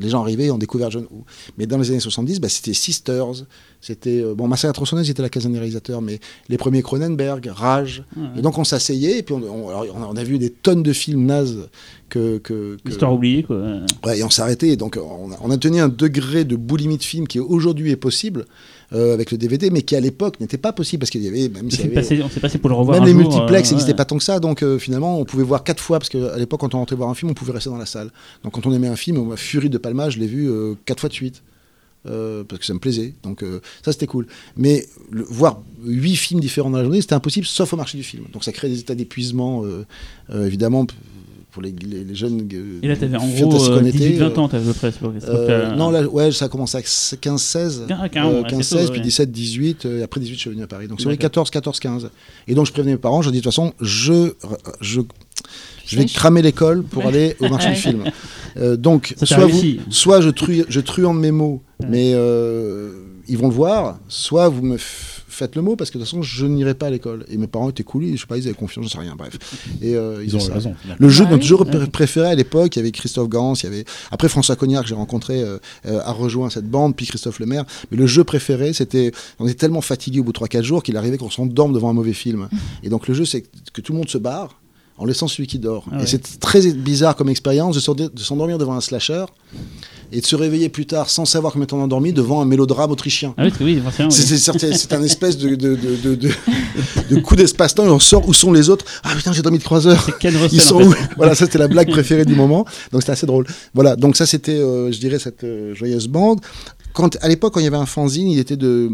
[0.00, 1.24] les gens et ont découvert John Woo.
[1.58, 3.44] Mais dans les années 70, bah, c'était Sisters.
[3.82, 4.22] C'était.
[4.22, 6.18] euh, bon, Massacre tronçonneuse, était la caserne des réalisateurs, mais
[6.48, 8.04] les premiers Cronenberg, Rage.
[8.16, 8.22] Ouais.
[8.38, 10.48] Et donc on s'asseyait, et puis on, on- alors, on a- on a vu des
[10.48, 11.68] tonnes de films nazes
[12.08, 12.38] que.
[12.38, 13.60] que, que- L'histoire oubliée, quoi.
[14.06, 14.76] Ouais, et on s'arrêtait.
[14.76, 17.96] Donc, on a, on a tenu un degré de boulimie de film qui aujourd'hui est
[17.96, 18.46] possible.
[18.94, 21.48] Euh, avec le DVD, mais qui à l'époque n'était pas possible parce qu'il y avait
[21.48, 22.94] même s'il y avait- passé- on s'est passé pour le revoir.
[23.00, 23.96] même un les jour, multiplex euh, n'existaient ouais.
[23.96, 26.60] pas tant que ça, donc euh, finalement on pouvait voir quatre fois parce qu'à l'époque
[26.60, 28.10] quand on rentrait voir un film, on pouvait rester dans la salle.
[28.44, 30.48] Donc quand on aimait un film, moi, Fury de Palma, je l'ai vu
[30.86, 31.42] quatre fois de suite.
[32.06, 34.26] euh, parce que ça me plaisait, donc euh, ça c'était cool.
[34.58, 38.04] Mais le- voir huit films différents dans la journée, c'était impossible, sauf au marché du
[38.04, 38.24] film.
[38.30, 39.86] Donc ça crée des états d'épuisement, euh,
[40.46, 40.86] évidemment,
[41.54, 42.48] pour les, les- les jeunes.
[42.52, 44.72] euh, Et là, t'avais en gros fantasy euh, qu'on était, 18-20 euh, ans, t'avais à
[44.72, 44.90] peu près.
[44.92, 47.82] sur- sur- euh, non, là, ouais, ça a commencé à 15-16.
[47.90, 49.04] Ah, carrément, euh, assez 15-16, tôt, puis ouais.
[49.04, 49.86] 17, 18.
[49.86, 50.88] euh, et après 18, je suis venu à Paris.
[50.88, 51.30] Donc, c'est vrai, D'accord.
[51.46, 52.10] 14, 14, 15.
[52.48, 54.32] Et donc, je prévenais mes parents, je dis de toute façon, je,
[54.80, 55.00] je,
[55.86, 58.02] je vais cramer l'école pour aller au marché du film.
[58.56, 62.90] Euh, donc, Ça soit, vous, soit je, tru, je truande mes mots, mais euh,
[63.28, 64.76] ils vont le voir, soit vous me
[65.34, 67.24] faites le mot, parce que de toute façon, je n'irai pas à l'école.
[67.28, 69.38] Et mes parents étaient cool, je sais pas, ils avaient confiance, je sais rien, bref.
[69.82, 70.54] Et euh, Ils ont ça.
[70.54, 70.74] raison.
[70.98, 71.80] Le jeu de notre oui.
[71.80, 74.82] jeu préféré à l'époque, il y avait Christophe Gans, il y avait après François Cognard
[74.82, 77.64] que j'ai rencontré euh, euh, a rejoint cette bande, puis Christophe Lemaire.
[77.90, 80.96] Mais le jeu préféré, c'était on était tellement fatigué au bout de 3-4 jours qu'il
[80.96, 82.48] arrivait qu'on s'endorme devant un mauvais film.
[82.82, 84.60] Et donc le jeu, c'est que tout le monde se barre
[84.98, 85.84] en laissant celui qui dort.
[85.90, 86.02] Ah ouais.
[86.04, 89.24] Et c'est très bizarre comme expérience de s'en- de s'endormir devant un slasher
[90.12, 93.34] et de se réveiller plus tard sans savoir combien as endormi devant un mélodrame autrichien.
[93.36, 93.82] Ah oui, oui.
[94.10, 98.28] C'est- C'est certain- c'est un espèce de, de, de, de, coup d'espace-temps et on sort
[98.28, 98.84] où sont les autres?
[99.02, 100.06] Ah putain, j'ai dormi de 3 heures.
[100.52, 100.94] Ils sont en où?
[101.16, 102.64] Voilà, ça c'était la blague préférée du moment.
[102.92, 103.46] Donc c'était assez drôle.
[103.74, 106.40] Voilà, donc ça c'était, euh, je dirais, cette euh, joyeuse bande.
[106.92, 108.88] Quand, à l'époque, quand il y avait un fanzine, il était de,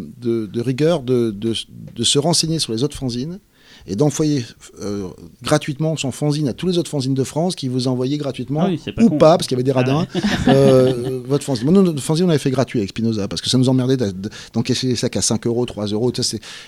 [0.62, 1.52] rigueur de, de,
[1.94, 3.38] de se renseigner sur les autres fanzines
[3.86, 4.44] et d'envoyer
[4.82, 5.08] euh,
[5.42, 8.68] gratuitement son fanzine à tous les autres fanzines de France qui vous envoyaient gratuitement Ah
[8.68, 9.18] oui, c'est pas ou con.
[9.18, 10.06] pas, parce qu'il y avait des radins,
[10.48, 11.70] euh, votre fanzine.
[11.70, 14.10] Nous, notre fanzine, on avait fait gratuit avec Spinoza parce que ça nous emmerdait de-
[14.10, 16.12] de- d'encaisser les sacs à 5 euros, 3 euros.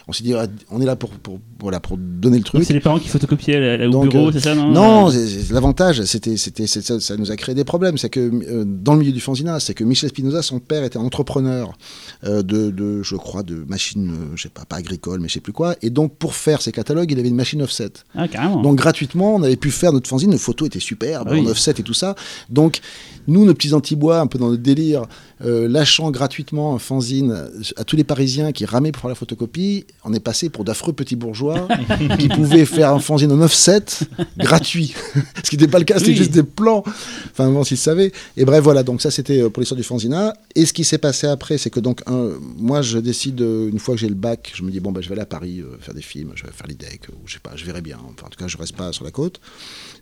[0.09, 2.65] On s'est dit, ah, on est là pour, pour, voilà, pour donner le truc.
[2.65, 5.11] C'est les parents qui photocopiaient la- la- au Donc, bureau, euh, c'est ça Non, Non,
[5.13, 7.99] Euh, l'avantage, c'était, c'était, c'est ça, ça nous a créé des problèmes.
[7.99, 10.99] C'est que euh, dans le milieu du fanzina, c'est que Michel Spinoza, son père était
[10.99, 11.73] entrepreneur
[12.25, 15.35] euh, de, de, je crois, de machines, euh, je sais pas, pas agricole, mais je
[15.35, 15.75] sais plus quoi.
[15.83, 17.91] Et donc, pour faire ses catalogues, il avait une machine offset.
[18.15, 18.63] Ah, carrément.
[18.63, 20.31] Donc, gratuitement, on avait pu faire notre fanzine.
[20.31, 21.41] Nos photos étaient superbes, Ah oui.
[21.41, 22.15] en offset et tout ça.
[22.51, 22.81] Donc,
[23.29, 25.05] nous, nos petits antibois, un peu dans le délire,
[25.45, 29.87] euh, lâchant gratuitement un fanzine à tous les Parisiens qui ramaient pour faire la photocopie,
[30.05, 31.67] on est passé pour d'affreux petits bourgeois
[32.19, 33.85] qui pouvaient faire un fanzine en offset
[34.37, 34.95] gratuit.
[35.45, 36.17] Ce qui n'était pas le cas, c'était Oui.
[36.17, 36.83] juste des plans.
[37.33, 38.13] Enfin, bon, s'ils savaient.
[38.37, 40.35] Et bref, voilà, donc ça c'était euh, pour l'histoire du fanzina.
[40.55, 43.79] Et ce qui s'est passé après, c'est que donc, un, moi je décide, euh, une
[43.79, 45.61] fois que j'ai le bac, je me dis, bon, bah, je vais aller à Paris
[45.61, 47.99] euh, faire des films, je vais faire l'IDEC, ou je sais pas, je verrai bien.
[48.05, 49.41] Enfin, en tout cas, je reste pas sur la côte.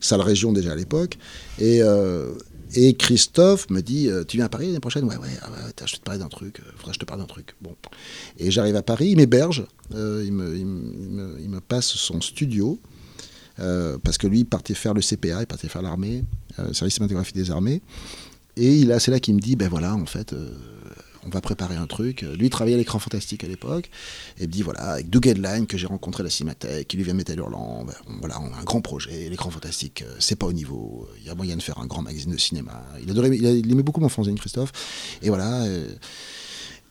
[0.01, 1.18] Sale région déjà à l'époque.
[1.59, 1.83] Et.
[1.83, 2.33] euh,
[2.75, 5.05] et Christophe me dit euh, Tu viens à Paris l'année prochaine?
[5.05, 6.61] Ouais, ouais, ah ouais, attends, je te parler d'un truc.
[6.61, 7.55] euh, faudrait que je te parle d'un truc.
[7.61, 7.75] Bon.
[8.39, 9.66] Et j'arrive à Paris, il m'héberge.
[9.95, 10.66] euh, il, me, il,
[11.49, 12.79] me, passe son studio.
[13.57, 16.25] parce que lui, il partait faire le CPA, il partait faire l'armée,
[16.59, 17.83] euh, service cinématographique des armées.
[18.57, 20.35] Et c'est là qu'il me dit Ben voilà, en fait.
[21.27, 22.23] On va préparer un truc.
[22.23, 23.91] Lui, il travaillait à l'écran fantastique à l'époque.
[24.39, 26.97] Et il me dit voilà, avec Doug Headline, que j'ai rencontré à la Cinémathèque, qui
[26.97, 29.29] lui vient de Métal Hurlant, ben, voilà, on a un grand projet.
[29.29, 31.09] L'écran fantastique, euh, c'est pas au niveau.
[31.21, 32.83] Il y a moyen de faire un grand magazine de cinéma.
[33.03, 34.73] Il, adorait, il aimait beaucoup mon fanzine, Christophe.
[35.23, 35.62] Et voilà.
[35.62, 35.89] euh,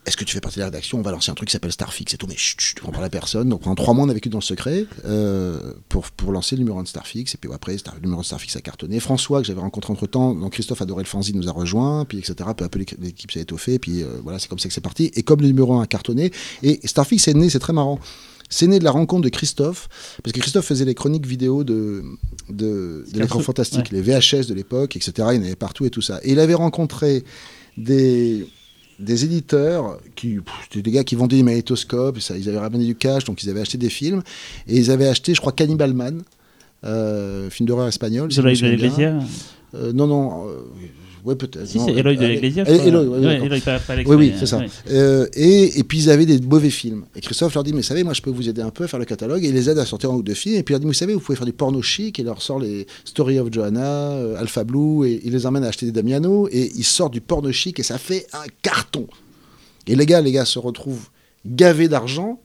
[0.09, 1.71] est-ce que tu fais partie de la rédaction On va lancer un truc qui s'appelle
[1.71, 3.47] Starfix et tout, mais chut, chut, on parle à personne.
[3.47, 6.59] Donc pendant trois mois, on a vécu dans le secret euh, pour, pour lancer le
[6.63, 7.33] numéro 1 de Starfix.
[7.35, 8.99] Et puis après, Star- le numéro 1 de Starfix a cartonné.
[8.99, 12.17] François, que j'avais rencontré entre temps, donc Christophe adorait le fanzine, nous a rejoint, puis
[12.19, 12.35] etc.
[12.57, 13.79] Peu à peu, l'équ- l'équipe s'est étoffée.
[13.79, 15.11] Puis euh, voilà, c'est comme ça que c'est parti.
[15.15, 16.31] Et comme le numéro 1 a cartonné,
[16.63, 17.99] et Starfix est né, c'est très marrant.
[18.51, 19.87] C'est né de la rencontre de Christophe,
[20.23, 22.03] parce que Christophe faisait les chroniques vidéo de,
[22.49, 25.11] de, de l'écran fantastique, les VHS de l'époque, etc.
[25.33, 26.19] Il y en avait partout et tout ça.
[26.23, 27.23] Et il avait rencontré
[27.77, 28.47] des,
[28.99, 32.85] des éditeurs qui pff, des gars qui vendaient des magnétoscopes et ça, ils avaient ramené
[32.85, 34.21] du cash donc ils avaient acheté des films
[34.67, 36.23] et ils avaient acheté je crois Cannibal Man
[36.85, 39.19] euh, film d'horreur espagnol si de l'Iglesia.
[39.75, 40.47] Euh, non non
[41.25, 44.61] ouais peut-être Si, c'est Eloy de Alex, oui, oui, c'est ça.
[44.89, 47.05] Euh, et, et puis ils avaient des mauvais films.
[47.15, 48.99] Et Christophe leur dit, mais savez, moi je peux vous aider un peu à faire
[48.99, 49.43] le catalogue.
[49.43, 50.55] Et il les aide à sortir un ou deux films.
[50.55, 52.19] Et puis il leur dit, vous savez, vous pouvez faire du porno chic.
[52.19, 55.07] Et il leur sort les Story of Johanna, euh, Alpha Blue.
[55.07, 56.47] Et il les emmène à acheter des Damiano.
[56.51, 57.79] Et ils sortent du porno chic.
[57.79, 59.07] Et ça fait un carton.
[59.87, 61.09] Et les gars, les gars se retrouvent
[61.45, 62.39] gavés d'argent.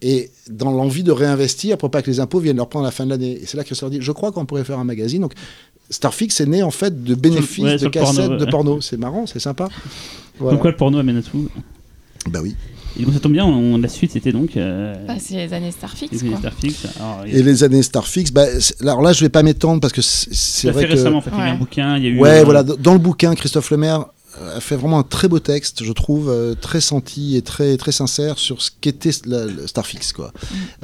[0.00, 2.92] Et dans l'envie de réinvestir pour pas que les impôts viennent leur prendre à la
[2.92, 3.40] fin de l'année.
[3.42, 5.20] Et c'est là que Christophe leur dit, je crois qu'on pourrait faire un magazine.
[5.20, 5.32] Donc
[5.90, 8.50] Starfix est né en fait de bénéfices ouais, de porno, cassettes de ouais.
[8.50, 8.80] porno.
[8.80, 9.68] C'est marrant, c'est sympa.
[10.38, 10.54] Voilà.
[10.56, 11.48] Pourquoi le porno amène à tout
[12.30, 12.54] Bah oui.
[12.98, 14.56] Et donc ça tombe bien, on, la suite c'était donc.
[14.56, 16.38] Euh, Bah, c'est les années Starfix, les quoi.
[16.38, 16.86] Starfix.
[16.98, 18.44] Alors, Et les années Starfix, bah,
[18.80, 20.94] alors là, je vais pas m'étendre parce que c'est vrai fait que.
[20.94, 21.54] récemment, en fait, il y a eu Ouais.
[21.54, 22.18] un bouquin, il y a eu.
[22.18, 24.06] Ouais, euh, voilà, dans le bouquin, Christophe Lemaire
[24.56, 27.92] a fait vraiment un très beau texte, je trouve, euh, très senti et très, très
[27.92, 29.10] sincère sur ce qu'était
[29.66, 30.12] Starfix.
[30.12, 30.32] Quoi.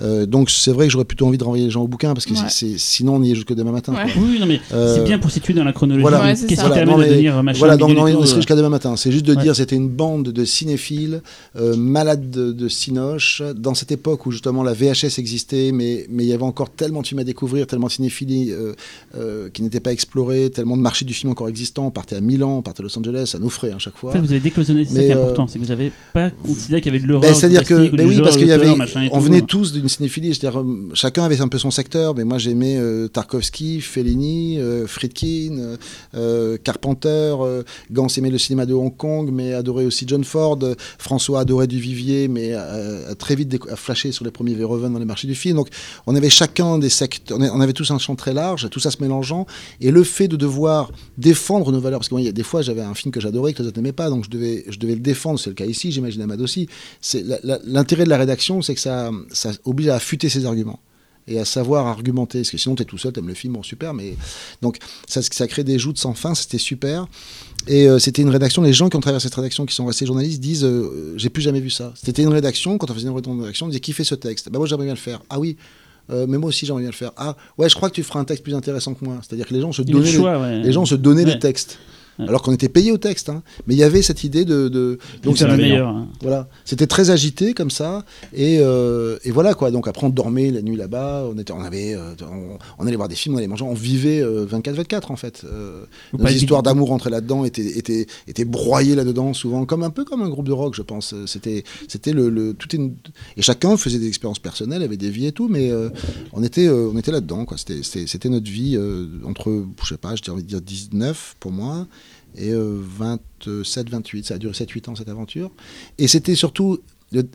[0.03, 2.27] Euh, donc c'est vrai que j'aurais plutôt envie de renvoyer les gens au bouquin, parce
[2.27, 2.39] que Ouais.
[2.49, 3.93] c'est- c'est- sinon on y est jusque demain matin.
[3.95, 4.11] Ouais.
[4.13, 4.23] quoi.
[4.23, 6.03] Oui, non, mais Euh, c'est bien pour situer dans la chronologie.
[6.03, 6.21] voilà.
[6.23, 6.69] Ouais, c'est Qu'est-ce ça.
[6.69, 8.97] qui permet non, de mais- devenir machin Voilà, donc on serait euh, jusqu'à demain matin.
[8.97, 9.43] C'est juste de Ouais.
[9.43, 11.23] dire c'était une bande de cinéphiles,
[11.57, 16.25] euh, malades de, de cinoche, dans cette époque où justement la VHS existait, mais mais
[16.25, 18.73] il y avait encore tellement de films à découvrir, tellement de cinéphilie euh,
[19.17, 21.87] euh, qui n'étaient pas explorés, tellement de marchés du film encore existants.
[21.87, 24.13] On partait à Milan, on partait à Los Angeles, ferait à chaque En fois.
[24.13, 25.93] fait, vous avez décloisonné, c'est ça Mais, qui est euh, important, c'est que vous n'avez
[26.13, 27.23] pas considéré qu'il y avait de l'horreur.
[27.29, 29.21] Ben, du c'est-à-dire que, ben du oui, parce qu'il y avait, on tout.
[29.21, 32.77] venait tous d'une cinéphilie, c'est-à-dire euh, chacun avait un peu son secteur, mais moi j'aimais
[32.79, 35.77] euh, Tarkovsky, Fellini, Friedkin,
[36.63, 37.35] Carpenter,
[37.91, 40.59] Gans aimait le cinéma de Hong Kong, mais adorait aussi John Ford,
[40.99, 44.99] François adorait Duvivier, mais euh, a très vite a flashé sur les premiers Verhoeven dans
[44.99, 45.57] les marchés du film.
[45.57, 45.69] Donc
[46.07, 49.03] on avait chacun des secteurs, on avait tous un champ très large, tout ça se
[49.03, 49.47] mélangeant,
[49.81, 52.43] et le fait de devoir défendre nos valeurs, parce que moi, il y a des
[52.43, 54.79] fois j'avais un film que j'adorais que les autres n'aimaient pas, donc je devais, je
[54.79, 56.69] devais le défendre, c'est le cas ici, j'imagine Ahmad aussi.
[57.65, 60.79] L'intérêt de la rédaction, c'est que ça, ça oblige à affûter ses arguments
[61.27, 63.63] et à savoir argumenter, parce que sinon tu es tout seul, t'aimes le film, bon
[63.63, 64.15] super, mais
[64.61, 64.77] donc
[65.09, 67.07] ça, ça crée des joutes sans fin, c'était super.
[67.67, 70.05] Et euh, c'était une rédaction, les gens qui ont traversé cette rédaction, qui sont restés
[70.05, 71.95] journalistes, disent euh, j'ai plus jamais vu ça.
[71.97, 74.51] C'était une rédaction, quand on faisait une rédaction, on disait qui fait ce texte?
[74.51, 75.23] Bah moi j'aimerais bien le faire.
[75.31, 75.57] Ah oui,
[76.11, 77.13] euh, mais moi aussi j'aimerais bien le faire.
[77.17, 79.19] Ah ouais, je crois que tu feras un texte plus intéressant que moi.
[79.27, 80.61] C'est-à-dire que les gens se le donnaient, les- choix, ouais.
[80.63, 81.33] les, gens se donnaient Ouais.
[81.33, 81.79] les textes.
[82.19, 82.29] Ouais.
[82.29, 83.43] Alors qu'on était payé au texte, hein.
[83.67, 85.89] mais il y avait cette idée de, de- Donc c'est c'était- le meilleur.
[85.89, 86.07] hein.
[86.23, 89.71] voilà, c'était très agité comme ça, et, euh, et voilà quoi.
[89.73, 92.95] Donc après on dormait la nuit là-bas, on était, on avait, euh, on, on allait
[92.97, 95.43] voir des films, on allait manger, on vivait 24-24 en fait.
[95.45, 100.05] Euh, nos histoires d'amour entraient là-dedans, étaient, étaient, étaient broyées là-dedans souvent, comme un peu
[100.05, 101.15] comme un groupe de rock, je pense.
[101.27, 102.95] C'était, c'était le, le- tout une-
[103.37, 105.89] et chacun faisait des expériences personnelles, avait des vies et tout, mais euh,
[106.33, 107.57] on était, euh, on était là-dedans quoi.
[107.59, 111.87] C'était, notre vie euh, entre, je sais pas, j'ai envie de dire 19 pour moi
[112.37, 114.27] et 27, 28.
[114.27, 115.51] Ça a duré 7-8 ans cette aventure.
[115.99, 116.79] Et c'était surtout,
[117.13, 117.27] le-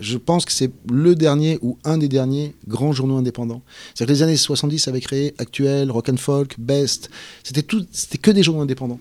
[0.00, 3.62] je pense que c'est le dernier ou un des derniers grands journaux indépendants.
[3.94, 7.10] C'est-à-dire que les années 70 avaient créé Actuel, Rock and Folk, Best.
[7.42, 9.00] C'était tout, c'était que des journaux indépendants.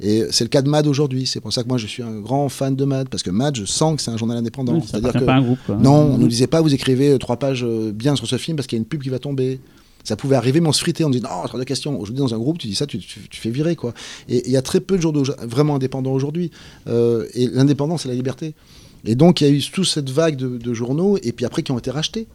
[0.00, 1.24] Et c'est le cas de Mad aujourd'hui.
[1.24, 3.54] C'est pour ça que moi je suis un grand fan de Mad parce que Mad,
[3.56, 4.74] je sens que c'est un journal indépendant.
[4.74, 5.58] Oui, C'est-à-dire que pas un groupe.
[5.64, 5.76] quoi.
[5.76, 8.56] non, on nous disait pas, vous écrivez euh, trois pages euh, bien sur ce film
[8.56, 9.60] parce qu'il y a une pub qui va tomber.
[10.04, 11.98] Ça pouvait arriver, mais on se fritait, on disait non, c'est de question.
[11.98, 13.94] Aujourd'hui, dans un groupe, tu dis ça, tu, fais virer, quoi.
[14.28, 16.50] Et il y a très peu de journaux vraiment indépendants aujourd'hui.
[16.86, 18.54] Euh, et l'indépendance, c'est la liberté.
[19.06, 21.72] Et donc, il y a eu toute cette vague de journaux, et puis après, qui
[21.72, 22.26] ont été rachetés.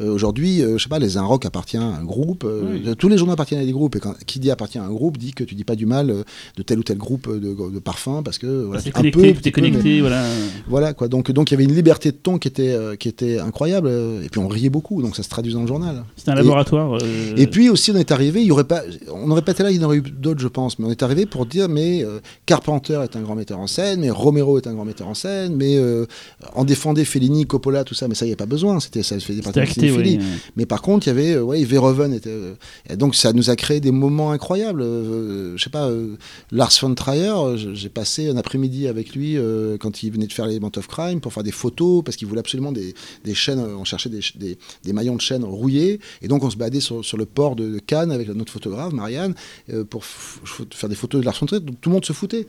[0.00, 2.44] Euh, Aujourd'hui, euh, je sais pas, les Inrock appartient à un groupe.
[2.44, 2.96] euh, Oui.
[2.96, 3.96] Tous les journaux appartiennent à des groupes.
[3.96, 6.10] Et quand, qui dit appartient à un groupe dit que tu dis pas du mal
[6.10, 6.22] euh,
[6.56, 9.34] de tel ou tel groupe de, de parfums parce que voilà, C'est un connecté, peu,
[9.34, 10.24] tout peu, mais- connecté, voilà.
[10.68, 11.08] voilà quoi.
[11.08, 13.88] Donc donc il y avait une liberté de ton qui était euh, qui était incroyable.
[13.90, 15.02] euh, Et puis on riait beaucoup.
[15.02, 16.04] Donc ça se traduisait dans le journal.
[16.16, 16.94] C'est un Et- laboratoire.
[17.02, 18.82] euh, Et puis aussi, on est arrivé, il y aurait pas,
[19.12, 20.90] on n'aurait pas été là, il y en aurait eu d'autres, je pense, mais on
[20.90, 24.58] est arrivé pour dire, mais euh, Carpenter est un grand metteur en scène, mais Romero
[24.58, 26.06] est un grand metteur en scène, mais euh,
[26.54, 29.18] en défendait Fellini, Coppola, tout ça, mais ça, il n'y a pas besoin, c'était, ça
[29.20, 30.18] faisait partie C'était oui.
[30.56, 32.54] Mais par contre, il y avait, euh, ouais, Verhoeven était, euh,
[32.88, 34.82] et donc ça nous a créé des moments incroyables.
[34.82, 35.90] Euh, je sais pas,
[36.50, 37.32] Lars von Trier,
[37.74, 39.36] j'ai passé un après-midi avec lui
[39.80, 42.26] quand il venait de faire les Element of Crime pour faire des photos parce qu'il
[42.26, 46.28] voulait absolument des, des chaînes, on cherchait des, des, des maillons de chaînes rouillés et
[46.28, 49.34] donc on se baladait sur, sur le port de, de Cannes avec notre photographe Marianne
[49.90, 51.60] pour faire des photos de Lars von Trier.
[51.60, 52.46] Donc tout le monde se foutait.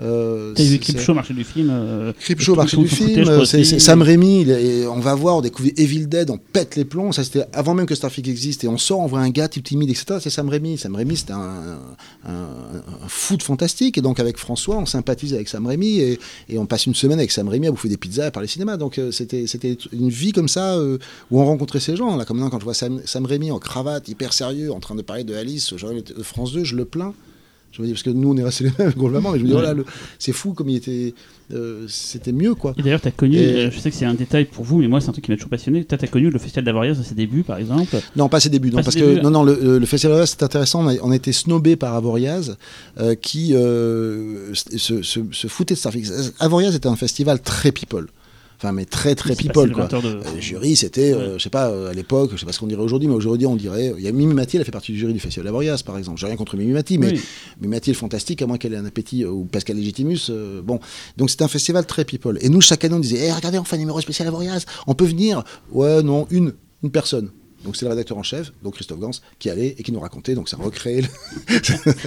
[0.00, 1.68] Euh, T'as Creepshow, marché du film.
[1.70, 5.36] euh, Creepshow, tout- marché tout du film, euh, c'est Sam Raimi, est- on va voir,
[5.36, 8.64] on découvre Evil Dead, on pète les plombs, ça c'était avant même que Starfleet existe,
[8.64, 10.18] et on sort, on voit un gars type timide, etc.
[10.20, 10.78] C'est Sam Raimi.
[10.78, 11.78] Sam Raimi, c'était un,
[12.26, 16.18] un, un fou de fantastique, et donc avec François, on sympathise avec Sam Raimi, et,
[16.48, 18.48] et on passe une semaine avec Sam Raimi à bouffer des pizzas et à parler
[18.48, 18.78] cinéma.
[18.78, 20.96] Donc euh, c'était c'était une vie comme ça, euh,
[21.30, 22.16] où on rencontrait ces gens.
[22.16, 24.94] Là, comme maintenant, quand je vois Sam, Sam Raimi en cravate, hyper sérieux, en train
[24.94, 27.12] de parler de Alice, au journal de France 2, je le plains.
[27.72, 29.48] Je me dis, parce que nous, on est restés les mêmes, globalement, mais je me
[29.48, 29.62] dis, Ouais.
[29.78, 29.82] oh
[30.18, 31.14] c'est fou comme il était.
[31.54, 32.74] euh, c'était mieux, quoi.
[32.78, 34.78] Et d'ailleurs, tu as connu, Et- euh, je sais que c'est un détail pour vous,
[34.78, 35.84] mais moi, c'est un truc qui m'a toujours passionné.
[35.84, 37.96] Tu as connu le Festival d'Avoriaz à ses débuts, par exemple.
[38.16, 38.70] Non, pas ses débuts.
[38.70, 40.84] Non, parce que non, non, le, le- le festival Avoriaz, c'est intéressant.
[40.84, 42.56] On a, on a été snobé par Avoriaz,
[42.98, 46.32] euh, qui euh, se, se, se foutait de Starfix.
[46.40, 48.06] Avoriaz était un festival très people.
[48.62, 49.84] Enfin, mais très très people, quoi.
[49.86, 52.36] 20 heures de- Euh, Le jury, c'était, euh, je sais pas, euh, à l'époque, je
[52.36, 53.94] sais pas ce qu'on dirait aujourd'hui, mais aujourd'hui, on dirait.
[53.96, 56.20] Il y a Mimi Mati, elle fait partie du jury du Festival Avoriaz, par exemple.
[56.20, 57.12] J'ai rien contre Mimi Mati, mais
[57.62, 57.74] Oui.
[57.74, 60.26] Est fantastique, à moins qu'elle ait un appétit, ou Pascal Legitimus.
[60.28, 60.78] euh, bon,
[61.16, 62.36] donc c'est un festival très people.
[62.42, 64.92] Et nous, chaque année, on disait, Eh, regardez, on fait un numéro spécial Avoriaz, on
[64.94, 65.42] peut venir
[65.72, 66.52] Ouais, non, une,
[66.82, 67.30] une personne.
[67.64, 70.34] Donc c'est le rédacteur en chef, donc Christophe Gans, qui allait et qui nous racontait.
[70.34, 71.02] Donc ça recréait.
[71.02, 71.08] le-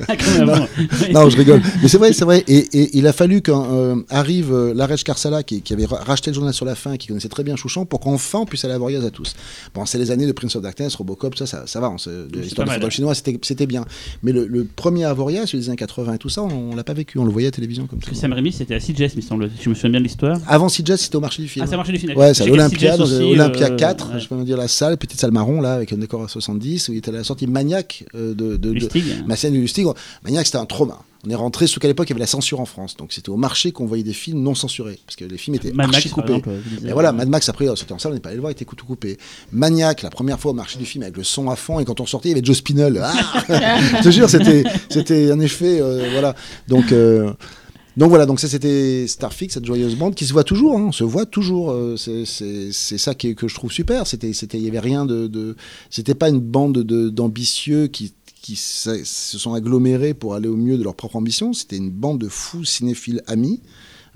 [0.07, 0.67] Ah, même, avant.
[1.11, 1.61] non, je rigole.
[1.81, 2.43] Mais c'est vrai, c'est vrai.
[2.47, 6.35] Et, et il a fallu qu'arrive euh, Larej Karsala, qui, qui avait ra- racheté le
[6.35, 8.77] journal sur la fin, qui connaissait très bien Chouchan, pour qu'enfin on puisse aller à
[8.77, 9.33] Voriaz à tous.
[9.73, 11.93] Bon, c'est les années de Prince of Darkness, Robocop, ça, ça, ça va.
[11.97, 13.85] se- L'histoire du football chinois, c'était bien.
[14.23, 16.83] Mais le, le premier Avoriaz, celui des années 80 et tout ça, on, on l'a
[16.83, 17.19] pas vécu.
[17.19, 18.13] On le voyait à la télévision comme ça.
[18.13, 19.49] Sam Raimi, c'était à me semble.
[19.61, 20.39] Je me souviens bien de l'histoire.
[20.47, 21.65] Avant Sitges, c'était au marché du film.
[21.67, 22.17] Ah, ça marchait du final.
[22.17, 24.19] Ouais, c'est à Olympia euh, 4, ouais.
[24.19, 26.89] je peux me dire la salle, petite salle marron là, avec un décor à 70,
[26.89, 29.03] où il était à la sortie maniaque euh, de, de, de- Lustig.
[29.27, 29.85] ma scène du Lustig.
[30.23, 30.99] Maniaque, c'était un trauma.
[31.25, 32.97] On est rentré, sous qu'à l'époque, il y avait la censure en France.
[32.97, 34.99] Donc c'était au marché qu'on voyait des films non censurés.
[35.05, 36.37] Parce que les films étaient Mad archi Max, par coupés.
[36.39, 36.87] exemple.
[36.87, 38.55] Et voilà, Mad Max, après, c'était en salle, on n'est pas allé le voir, il
[38.61, 39.17] était tout coupé.
[39.53, 42.01] Maniac, la première fois au marché du film avec le son à fond, et quand
[42.01, 42.99] on sortait, il y avait Joe Spinell.
[43.01, 43.13] Ah
[43.99, 46.35] Je te jure, c'était, c'était un effet, euh, voilà.
[46.67, 47.31] Donc, euh,
[47.97, 50.91] donc voilà, donc ça c'était Starfix, cette joyeuse bande qui se voit toujours, hein, on
[50.91, 51.71] se voit toujours.
[51.71, 54.07] euh, c'est, ça qui que je trouve super.
[54.07, 55.55] C'était, il y avait rien de, de
[55.89, 58.13] c'était pas une bande de, d'ambitieux qui
[58.43, 61.53] qui se sont agglomérés pour aller au mieux de leur propre ambition.
[61.53, 63.61] C'était une bande de fous cinéphiles amis.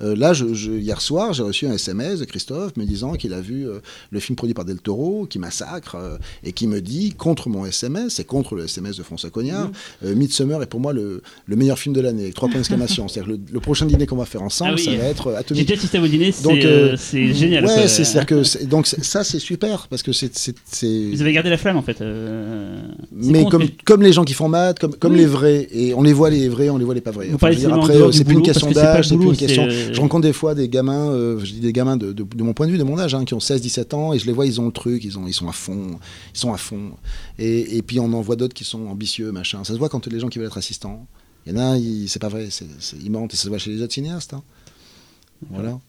[0.01, 3.33] Euh, là, je, je- hier soir, j'ai reçu un SMS de Christophe me disant qu'il
[3.33, 3.79] a vu euh,
[4.11, 7.65] le film produit par Del Toro, qui massacre, euh, et qui me dit, contre mon
[7.65, 9.69] SMS, et contre le SMS de François Cognard,
[10.05, 13.07] euh, Midsummer est pour moi le, le meilleur film de l'année, avec trois points d'exclamation.
[13.07, 14.83] C'est-à-dire que le, le prochain dîner qu'on va faire ensemble, Ah oui.
[14.85, 16.59] ça va être J'ai déjà assisté à vos dîners, c'est Donc,
[16.97, 17.65] c'est génial.
[17.65, 21.09] Ouais, c'est c'est-à-dire que c'est- donc c'est- ça c'est super parce que c'est c'est- c'est-
[21.11, 21.97] Vous avez gardé la flamme en fait.
[21.97, 25.19] c'est mais con, comme, mais- comme les gens qui font maths, comme, comme Oui.
[25.19, 27.29] les vrais, et on les voit les vrais, on les voit les pas vrais.
[27.33, 29.67] Enfin, dire, après, c'est plus une question c'est d'âge, c'est plus une question.
[29.93, 32.53] Je rencontre des fois des gamins, euh, je dis des gamins de, de- de mon
[32.53, 34.45] point de vue, de mon âge, hein, qui ont 16-17 ans, et je les vois,
[34.45, 35.99] ils ont le truc, ils, ont, ils sont à fond,
[36.33, 36.91] ils sont à fond.
[37.39, 39.63] Et, et puis on en voit d'autres qui sont ambitieux, machin.
[39.63, 41.05] Ça se voit quand les gens qui veulent être assistants.
[41.45, 41.77] Il y en a,
[42.07, 42.49] c'est pas vrai,
[43.01, 44.33] ils mentent, et ça se voit chez les autres cinéastes.
[44.33, 44.43] hein.
[45.51, 45.79] Voilà.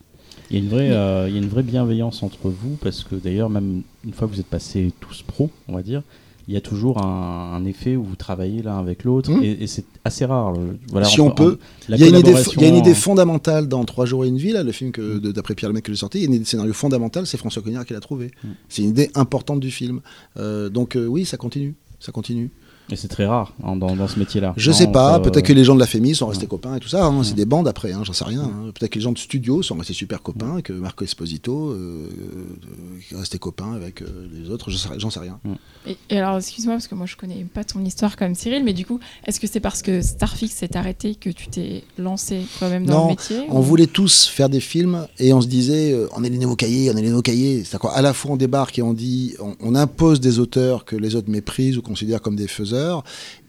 [0.50, 3.02] Il y, a une vraie, euh, il y a une vraie bienveillance entre vous, parce
[3.04, 6.02] que d'ailleurs, même une fois que vous êtes passés tous pros, on va dire,
[6.48, 9.42] il y a toujours un, un effet où vous travaillez l'un avec l'autre, Mhm.
[9.44, 10.52] et, et c'est assez rare.
[10.52, 11.58] le- Voilà, Si on peut.
[11.90, 14.06] Il y, a une idée, collaboration il y a une idée en- fondamentale dans Trois
[14.06, 16.18] jours et une vie, là, le film que, d'après Pierre Lemaitre que j'ai sorti.
[16.18, 18.30] Il y a une idée de scénario fondamentale, c'est François Cognard qui l'a trouvé.
[18.42, 18.48] Mm.
[18.68, 20.00] C'est une idée importante du film.
[20.38, 21.74] Euh, donc euh, oui, ça continue.
[22.00, 22.50] Ça continue.
[22.90, 24.54] Et c'est très rare hein, dans, dans ce métier-là.
[24.56, 26.48] Je Non, sais pas, euh, peut-être que les gens de la FEMI sont restés ouais.
[26.48, 27.04] copains et tout ça.
[27.04, 28.42] hein, C'est des bandes après, hein, j'en sais rien.
[28.44, 28.70] hein.
[28.74, 33.14] Peut-être que les gens de studio sont restés super copains, que Marco Esposito euh, euh,
[33.14, 34.70] est resté copain avec euh, les autres.
[34.70, 35.38] J'en sais, rien.
[35.86, 38.72] Et, et alors, excuse-moi, parce que moi je connais pas ton histoire comme Cyril, mais
[38.72, 42.86] du coup, est-ce que c'est parce que Starfix s'est arrêté que tu t'es lancé toi-même
[42.86, 45.92] dans Non, le métier On ou- voulait tous faire des films et on se disait,
[45.92, 47.64] euh, on est les nouveaux cahiers, on est les nouveaux cahiers.
[47.64, 50.96] C'est-à-dire qu'à la fois on débarque et on dit, on, on impose des auteurs que
[50.96, 52.77] les autres méprisent ou considèrent comme des faiseurs,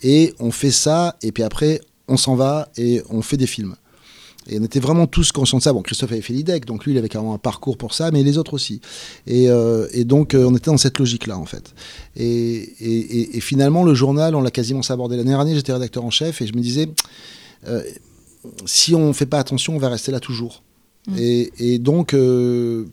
[0.03, 3.75] et on fait ça, et puis après on s'en va et on fait des films.
[4.51, 5.73] Et on était vraiment tous conscients de ça.
[5.73, 8.23] Bon, Christophe avait fait l'IDEC, donc lui, il avait carrément un parcours pour ça, mais
[8.23, 8.81] les autres aussi.
[9.27, 11.71] Et, euh, et donc, euh, on était dans cette logique-là, en fait.
[12.15, 15.17] Et, et- et- et finalement, le journal, on l'a quasiment sabordé.
[15.17, 16.89] L'année dernière, j'étais rédacteur en chef, et je me disais,
[17.67, 17.83] euh,
[18.65, 20.63] si on ne fait pas attention, on va rester là toujours.
[21.07, 21.15] Mm.
[21.19, 22.15] Et, donc,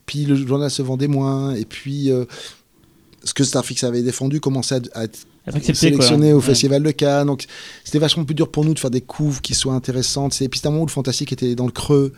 [0.04, 2.10] puis le journal se vendait moins, et puis
[3.24, 5.20] ce que Starfix avait défendu commençait à, à être.
[5.74, 6.42] Sélectionné au Ouais.
[6.42, 7.26] Festival de Cannes.
[7.26, 7.44] Donc
[7.84, 10.34] c'était vachement plus dur pour nous de faire des couves qui soient intéressantes.
[10.34, 12.12] C'est- puis un moment où le fantastique était dans le creux.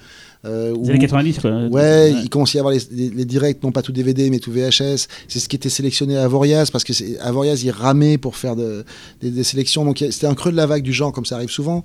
[0.44, 1.50] euh, où- Les années 90, quoi.
[1.66, 4.38] Ouais, il commençait à y avoir les, les- les directs, non pas tout DVD, mais
[4.38, 5.08] tout VHS.
[5.26, 8.84] C'est ce qui était sélectionné à Avoriaz, parce que Avoriaz, il ramait pour faire de-
[9.20, 9.84] des, des sélections.
[9.84, 11.82] Donc c'était un creux de la vague du genre, comme ça arrive souvent.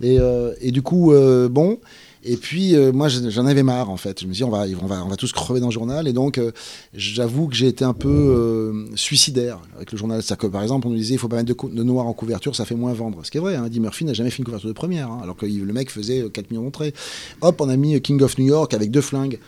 [0.00, 1.78] Et, euh, et du coup, euh, bon.
[2.24, 4.20] Et puis, euh, moi, j'en avais marre, en fait.
[4.20, 6.08] Je me dis, on va, on va, on va tous crever dans le journal.
[6.08, 6.50] Et donc, euh,
[6.94, 10.22] j'avoue que j'ai été un peu euh, suicidaire avec le journal.
[10.22, 12.56] C'est-à-dire que, par exemple, on nous disait, il faut pas mettre de, noir en couverture,
[12.56, 13.24] ça fait moins vendre.
[13.24, 13.66] Ce qui est vrai, hein.
[13.66, 16.22] Eddie Murphy n'a jamais fait une couverture de première, hein, alors que le mec faisait
[16.22, 16.92] euh, 4 millions d'entrées.
[17.40, 19.38] Hop, on a mis King of New York avec deux flingues.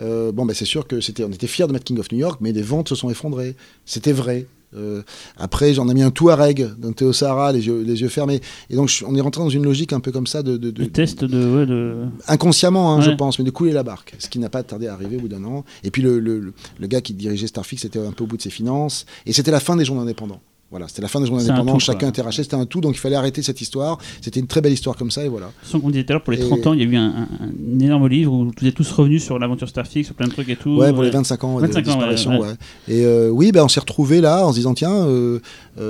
[0.00, 2.38] Bon, ben, c'est sûr que c'était, on était fiers de mettre King of New York,
[2.40, 3.56] mais les ventes se sont effondrées.
[3.84, 4.46] C'était vrai.
[4.76, 5.02] Euh,
[5.38, 8.40] après, j'en ai mis un Touareg d'un Théo Sahara, les yeux, les yeux fermés.
[8.68, 10.70] Et donc, je- on est rentré dans une logique un peu comme ça de, de-
[10.70, 11.56] de- Le test de.
[11.56, 12.04] ouais, de...
[12.26, 14.92] inconsciemment, hein, je pense, mais de couler la barque, ce qui n'a pas tardé à
[14.92, 15.64] arriver au bout d'un an.
[15.84, 18.36] Et puis le, le- le- le gars qui dirigeait Starfix était un peu au bout
[18.36, 20.40] de ses finances, et c'était la fin des journaux indépendants.
[20.70, 22.98] Voilà, c'était la fin des indépendants, tout, chacun était racheté, c'était un tout, donc il
[22.98, 23.96] fallait arrêter cette histoire.
[24.20, 25.50] C'était une très belle histoire comme ça, et voilà.
[25.62, 26.94] Sans qu'on disait tout à l'heure, pour les Et- 30 ans, il y a eu
[26.96, 30.26] un, un- un énorme livre où vous êtes tous revenus sur l'aventure Starfix, sur plein
[30.26, 30.76] de trucs et tout.
[30.76, 31.14] Ouais, pour les Ouais.
[31.14, 32.48] 25 ans 25 de ans, disparition, ouais.
[32.48, 32.54] ouais.
[32.88, 35.40] Et euh, oui, ben, on s'est retrouvés là en se disant, tiens, euh,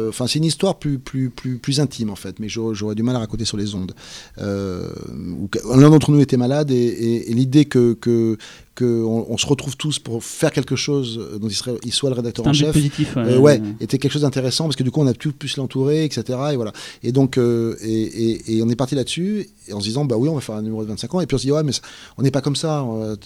[0.09, 3.17] enfin c'est une histoire plus, plus, plus, plus intime en fait, mais j'aurais du mal
[3.17, 3.93] à raconter sur les ondes.
[4.39, 4.89] Euh,
[5.77, 8.37] L'un d'entre nous était malade et, et- et l'idée que, que,
[8.75, 12.17] que on, se retrouve tous pour faire quelque chose dont il, serait, il soit le
[12.17, 12.73] rédacteur un en chef.
[12.73, 13.17] positif.
[13.17, 15.57] Ouais, Euh, ouais, était quelque chose d'intéressant parce que du coup on a pu plus
[15.57, 16.23] l'entourer, etc.
[16.53, 16.73] Et voilà.
[17.03, 20.29] Et donc euh, et, et- et on est parti là-dessus en se disant bah oui
[20.29, 21.73] on va faire un numéro de 25 ans et puis on se dit ouais mais
[22.19, 22.83] on n'est pas comme ça.
[22.83, 23.17] euh,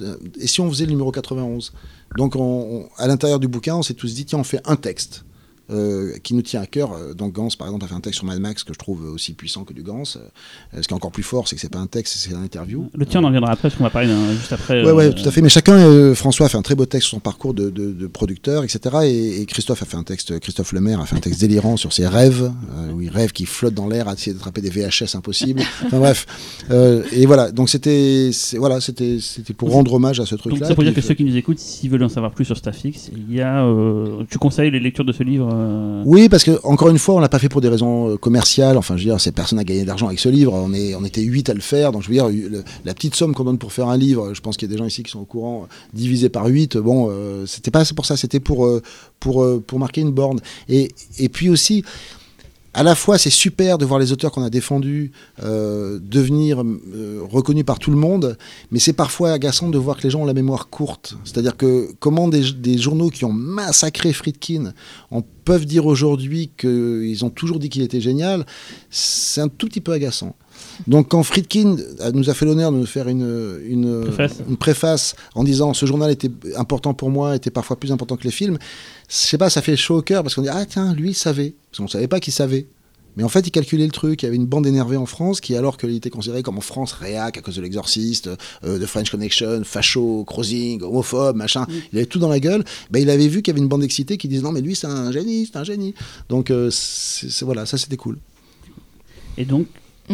[0.41, 1.73] Et si on faisait le numéro 91
[2.17, 4.77] Donc on- on- à l'intérieur du bouquin on s'est tous dit tiens on fait un
[4.77, 5.25] texte.
[5.73, 6.93] Euh, qui nous tient à cœur.
[6.93, 9.05] Euh, Donc Gans, par exemple, a fait un texte sur Mad Max que je trouve
[9.13, 10.03] aussi puissant que du Gans.
[10.17, 10.21] Euh,
[10.83, 12.91] ce qui est encore plus fort, c'est que c'est pas un texte, c'est une interview.
[12.95, 14.09] Le tien, on en reviendra après, parce qu'on va parler
[14.39, 14.85] juste après.
[14.85, 15.41] Euh, ouais, tout à fait.
[15.43, 18.07] Mais chacun, François a fait un très beau texte sur son parcours de, de- de
[18.07, 18.81] producteur, etc.
[19.05, 21.93] Et, et Christophe a fait un texte, Christophe Lemaire a fait un texte délirant sur
[21.93, 22.51] ses rêves,
[22.95, 25.61] où il rêve qu'il flotte dans l'air à essayer d'attraper des VHS impossibles.
[25.87, 26.27] Enfin bref.
[27.13, 27.51] Et voilà.
[27.53, 29.19] Donc c'était, voilà, c'était,
[29.57, 30.69] pour rendre hommage à ce Donc truc-là.
[30.69, 33.11] ça pour dire que ceux qui nous écoutent, s'ils veulent en savoir plus sur Starfix,
[33.15, 33.65] il y a,
[34.31, 37.19] tu conseilles les lectures de ce livre euh, Oui, parce que encore une fois, on
[37.21, 38.77] l'a pas fait pour des raisons euh, commerciales.
[38.77, 40.53] Enfin, je veux dire, c'est personne n'a gagné d'argent avec ce livre.
[40.53, 41.93] On est, on était huit à le faire.
[41.93, 42.29] Donc, je veux dire,
[42.85, 44.79] la petite somme qu'on donne pour faire un livre, je pense qu'il y a des
[44.79, 47.11] gens ici qui sont au courant, euh, divisé par 8, bon,
[47.47, 48.17] c'était pas pour ça.
[48.17, 48.69] C'était pour,
[49.21, 50.41] pour, pour marquer une borne.
[50.69, 51.85] Et, et puis aussi.
[52.75, 55.13] À la fois, c'est super de voir les auteurs qu'on a défendus
[55.43, 58.39] euh, devenir euh, reconnus par tout le monde,
[58.71, 61.17] mais c'est parfois agaçant de voir que les gens ont la mémoire courte.
[61.25, 64.73] C'est-à-dire que comment des, des journaux qui ont massacré Friedkin
[65.11, 68.47] on peuvent dire aujourd'hui qu'ils ont toujours dit qu'il était génial,
[68.91, 70.35] c'est un tout petit peu agaçant.
[70.87, 74.39] Donc quand Friedkin a- nous a fait l'honneur de nous faire une, une, Préface.
[74.49, 78.25] une préface en disant ce journal était important pour moi, était parfois plus important que
[78.25, 78.59] les films,
[79.09, 81.15] je sais pas, ça fait chaud au cœur parce qu'on dit ah tiens, lui il
[81.15, 82.67] savait, parce qu'on savait pas qu'il savait.
[83.15, 84.23] Mais en fait, il calculait le truc.
[84.23, 86.63] Il y avait une bande énervée en France qui, alors qu'il était considéré comme en
[86.63, 88.31] France réac à cause de l'exorciste,
[88.65, 92.65] euh, de French Connection, facho, crossing, homophobe, machin, il avait tout dans la gueule.
[92.91, 94.75] Ben, il avait vu qu'il y avait une bande excitée qui disait non, mais lui,
[94.75, 95.95] c'est un génie, c'est un génie.
[96.31, 98.17] Donc, euh, c'est- c'est- voilà, ça c'était cool.
[99.37, 99.67] Et donc,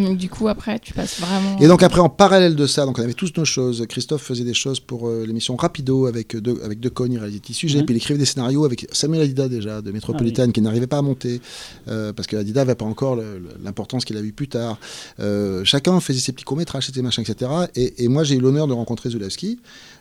[0.03, 1.59] Donc, du coup, après, tu passes vraiment.
[1.61, 3.84] Et donc après, en parallèle de ça, donc on avait tous nos choses.
[3.88, 7.18] Christophe faisait des choses pour euh, l'émission Rapido avec euh, de, avec De Cogne, il
[7.18, 10.61] réalisait des sujets, puis il écrivait des scénarios avec Samuel Adida déjà de Métropolitane qui
[10.61, 11.40] n'arrivait pas à monter
[11.88, 13.18] euh, parce que Adida n'avait pas encore
[13.62, 14.78] l'importance qu'il a eu plus tard.
[15.20, 17.51] Euh, chacun faisait ses petits courts métrages, ses machins, etc.
[17.74, 19.59] Et, et moi, j'ai eu l'honneur de rencontrer Zulawski.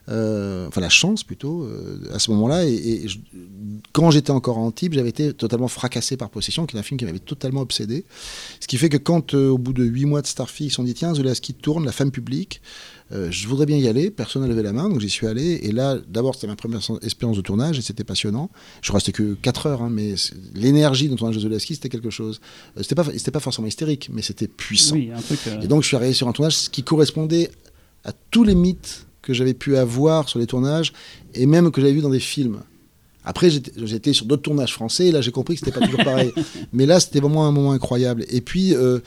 [0.10, 3.20] Euh, enfin la chance plutôt euh, à ce moment-là et, et je-
[3.92, 6.98] quand j'étais encore en Antibes j'avais été totalement fracassé par Possession qui est un film
[6.98, 8.06] qui m'avait totalement obsédé
[8.62, 10.94] ce qui fait que quand euh, au bout de huit mois de Starfix on dit
[10.94, 12.62] tiens Zulawski tourne la femme publique
[13.10, 15.62] je voudrais bien y aller, personne n'a levé la main, donc j'y suis allé.
[15.64, 18.50] Et là, d'abord, c'était ma première expérience de tournage et c'était passionnant.
[18.82, 20.16] Je restais que 4 heures, hein, mais
[20.54, 22.42] l'énergie de tournage de Zulawski, c'était quelque chose.
[22.76, 24.96] C'était pas, c'était pas forcément hystérique, mais c'était puissant.
[24.96, 25.40] oui, un truc.
[25.64, 27.50] Et donc, je suis arrivé sur un tournage qui correspondait
[28.04, 30.94] à tous les mythes que j'avais pu avoir sur les tournages
[31.34, 32.62] et même que j'avais vu dans des films.
[33.26, 36.32] Après, j'étais sur d'autres tournages français et là, j'ai compris que c'était pas toujours pareil.
[36.72, 38.24] Mais là, c'était vraiment un moment incroyable.
[38.30, 39.00] Et puis, euh,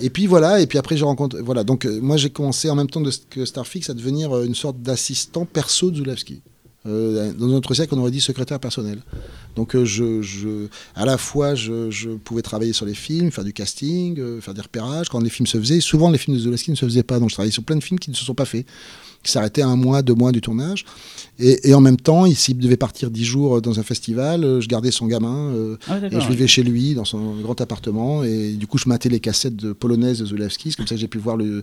[0.00, 0.60] et puis voilà.
[0.60, 1.38] Et puis après, je rencontre.
[1.38, 1.62] Voilà.
[1.62, 4.56] Donc, euh, moi, j'ai commencé en même temps de, que Starfix à devenir euh, une
[4.56, 6.42] sorte d'assistant perso de Zulawski.
[6.86, 9.02] Euh, dans notre siècle, on aurait dit secrétaire personnel.
[9.56, 13.44] Donc, euh, je, je, à la fois, je, je pouvais travailler sur les films, faire
[13.44, 15.08] du casting, euh, faire des repérages.
[15.08, 17.18] Quand les films se faisaient, souvent les films de Zulawski ne se faisaient pas.
[17.18, 18.66] Donc, je travaillais sur plein de films qui ne se sont pas faits,
[19.22, 20.84] qui s'arrêtaient à un mois, deux mois du tournage.
[21.40, 24.60] Et, et en même temps, il- s'il devait partir dix jours dans un festival, euh,
[24.60, 25.52] je gardais son gamin.
[25.54, 28.88] euh, Ah, et je vivais chez lui, dans son grand appartement, et du coup, je
[28.88, 30.70] matais les cassettes de polonaises de Zulawski.
[30.70, 31.62] C'est comme ça que j'ai pu voir le,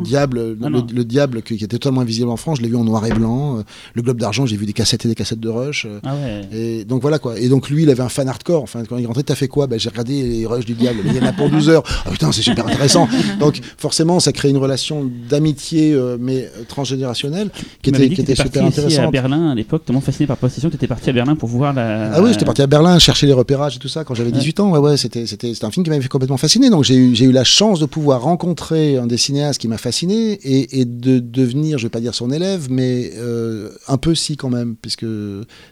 [0.00, 2.58] diable, Ah, le, le diable qui, qui était totalement invisible en France.
[2.58, 3.58] Je l'ai vu en noir et blanc.
[3.58, 3.62] Euh,
[3.94, 5.86] Le globe d'argent, j'ai vu des cassettes et des cassettes de Rush.
[5.86, 6.48] Euh, Ah ouais.
[6.52, 7.38] Et donc voilà quoi.
[7.38, 8.62] Et donc lui, il avait un fan hardcore.
[8.62, 9.66] Enfin, quand il rentrait, t'as fait quoi?
[9.66, 11.00] Bah, J'ai regardé les rushs du diable.
[11.04, 11.82] Il y en a pour 12 heures.
[12.04, 13.08] Ah putain, c'est super intéressant.
[13.40, 17.50] donc forcément, ça crée une relation d'amitié, euh, mais euh, transgénérationnelle,
[17.82, 19.12] qui était, qui était super ici à intéressante.
[19.12, 22.12] Berlin à l'époque, tellement fasciné par Possession tu étais parti à Berlin pour voir la.
[22.14, 24.38] Ah oui, j'étais parti à Berlin chercher les repérages et tout ça quand j'avais Ouais.
[24.38, 24.70] 18 ans.
[24.70, 25.22] Ouais, ouais, c'était,
[25.62, 26.70] un film qui m'avait fait complètement fasciné.
[26.70, 29.78] Donc j'ai eu, j'ai eu la chance de pouvoir rencontrer un des cinéastes qui m'a
[29.78, 34.14] fasciné et, et de devenir, je vais pas dire son élève, mais euh, un peu
[34.14, 35.06] si quand même, puisque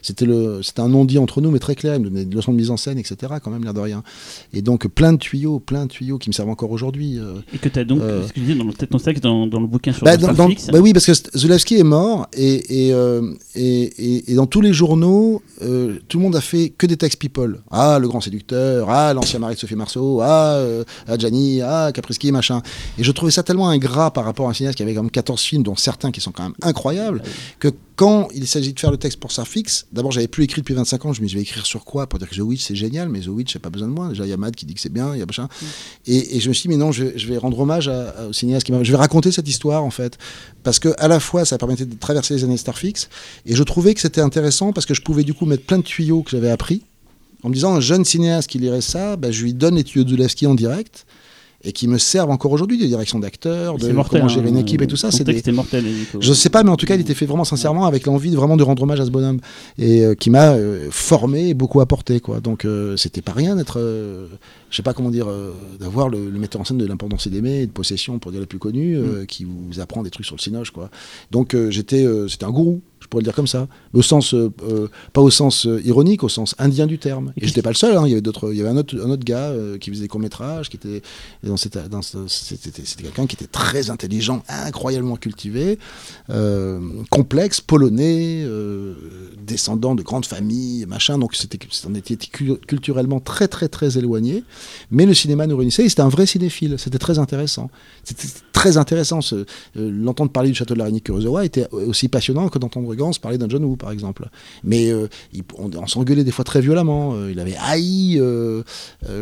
[0.01, 1.95] c'était le, c'était un non-dit entre nous, mais très clair.
[1.95, 3.33] Il me donnait des leçons de mise en scène, etc.
[3.43, 4.03] Quand même, l'air de rien.
[4.53, 7.19] Et donc plein de tuyaux, plein de tuyaux qui me servent encore aujourd'hui.
[7.19, 7.33] euh.
[7.53, 8.23] Et que tu as donc, Euh.
[8.35, 11.11] disais dans peut-être dans, dans le bouquin sur Bah, dans- dans- Bah oui, parce que
[11.37, 16.17] Zulawski est mort et, et, euh, et, et- et dans tous les journaux, euh, tout
[16.17, 17.61] le monde a fait que des textes people.
[17.71, 21.91] Ah, le grand séducteur, ah, l'ancien mari de Sophie Marceau, ah, euh, ah, Gianni, ah,
[21.93, 22.61] Caprisky, machin.
[22.97, 25.11] Et je trouvais ça tellement ingrat par rapport à un cinéaste qui avait quand même
[25.11, 27.21] 14 films, dont certains qui sont quand même incroyables,
[27.59, 30.73] que quand il s'agit de faire le texte pour Starfix, d'abord j'avais plus écrit depuis
[30.73, 32.63] 25 ans, je me dis je vais écrire sur quoi Pour dire que The Witch
[32.63, 34.09] c'est génial, mais The Witch j'ai pas besoin de moi.
[34.09, 35.47] Déjà il y a Mad qui dit que c'est bien, il y a machin.
[36.05, 38.09] Et, et je me suis dit mais non, je, vais- je vais rendre hommage à,
[38.09, 38.83] à- au cinéaste qui m'a.
[38.83, 40.17] Je vais raconter cette histoire en fait,
[40.63, 43.09] parce que à la fois ça permettait de traverser les années Starfix,
[43.45, 45.83] et je trouvais que c'était intéressant parce que je pouvais du coup mettre plein de
[45.83, 46.83] tuyaux que j'avais appris.
[47.43, 50.03] En me disant, un jeune cinéaste qui lirait ça, bah, je lui donne les tuyaux
[50.03, 51.05] de Zulawski en direct
[51.65, 54.21] et qui me servent encore aujourd'hui de direction d'acteur, de mortel.
[54.21, 54.61] comment gérer une hein.
[54.61, 55.11] équipe et tout ça.
[55.11, 55.83] C'est des, mortel.
[56.19, 58.35] Je sais pas, mais en tout cas, il était fait vraiment sincèrement avec l'envie de
[58.35, 59.39] vraiment de rendre hommage à ce bonhomme
[59.77, 62.39] et euh, qui m'a euh, formé et beaucoup apporté, quoi.
[62.39, 64.27] Donc, euh, c'était pas rien d'être, euh,
[64.69, 65.27] je sais pas comment dire,
[65.79, 68.45] d'avoir le, le metteur en scène de l'importance d'aimer et de possession pour dire les
[68.45, 70.89] plus connus, euh, qui vous apprend des trucs sur le cinoche, quoi.
[71.31, 72.81] Donc, j'étais, c'était un gourou.
[73.05, 76.23] Je pourrais le dire comme ça, au sens euh, euh, pas au sens euh, ironique,
[76.23, 77.33] au sens indien du terme.
[77.37, 77.95] Et, Et j'étais pas le seul.
[77.95, 80.19] hein, il y avait d'autres, il y avait un autre, gars qui faisait des courts
[80.19, 81.03] métrages, qui était
[81.43, 81.77] dans cette,
[82.27, 85.77] c'était, quelqu'un qui était très intelligent, incroyablement cultivé,
[87.11, 88.43] complexe, polonais,
[89.45, 91.19] descendant de grandes familles, machin.
[91.19, 94.43] Donc c'était, on était cul- culturellement très très très éloigné.
[94.89, 95.87] Mais le cinéma nous réunissait.
[95.87, 96.75] C'était un vrai cinéphile.
[96.79, 97.69] C'était très intéressant.
[98.03, 99.19] C'était très intéressant.
[99.75, 103.49] l'entendre parler du château de l'araignée Kurosawa était aussi passionnant que d'entendre Gans parler d'un
[103.49, 104.27] John Woo, par exemple.
[104.63, 107.13] Mais euh, il- on, on s'engueulait des fois très violemment.
[107.15, 108.63] Euh, il avait haï, euh,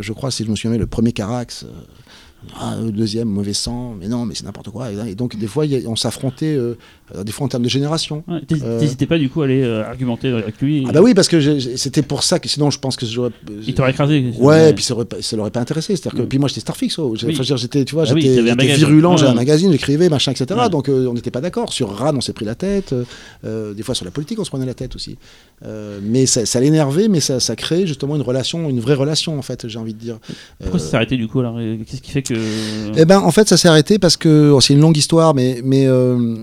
[0.01, 1.65] je crois, si je me souviens le premier Carax.
[2.59, 4.87] Ah, deuxième, mauvais sang, mais non, mais c'est n'importe quoi.
[4.91, 6.75] Et, donc, des fois, on s'affrontait, euh,
[7.23, 8.23] des fois en termes de génération.
[8.27, 10.85] Ouais, Euh, T'hésitais pas du coup à aller euh, argumenter avec lui.
[10.87, 13.31] Ah bah oui, parce que c'était pour ça que sinon, je pense que j'aurais.
[13.65, 14.31] Il t'aurait écrasé.
[14.39, 14.95] Ouais, et puis ça
[15.35, 15.95] l'aurait pas intéressé.
[15.95, 16.27] C'est-à-dire que Mm.
[16.29, 17.15] puis moi j'étais Starfix, oh.
[17.23, 17.37] Oui.
[17.39, 18.77] enfin, j'étais, tu vois, Ah oui, j'étais bagage.
[18.77, 20.59] virulent, j'avais un magazine, j'écrivais, machin, etc.
[20.59, 20.69] Ouais.
[20.69, 21.73] Donc on n'était pas d'accord.
[21.73, 22.93] Sur Ran, on s'est pris la tête.
[23.43, 25.17] des fois sur la politique, on se prenait la tête aussi.
[26.01, 29.41] Mais ça, ça l'énervait, mais ça, ça créait justement une relation, une vraie relation en
[29.41, 29.67] fait.
[29.67, 30.17] J'ai envie de dire.
[30.61, 31.57] Pourquoi ça s'est arrêté du coup alors?
[31.87, 32.32] Qu'est-ce qui fait que.
[32.95, 35.61] Eh ben, en fait, ça s'est arrêté parce que oh, c'est une longue histoire, mais,
[35.63, 36.37] mais euh,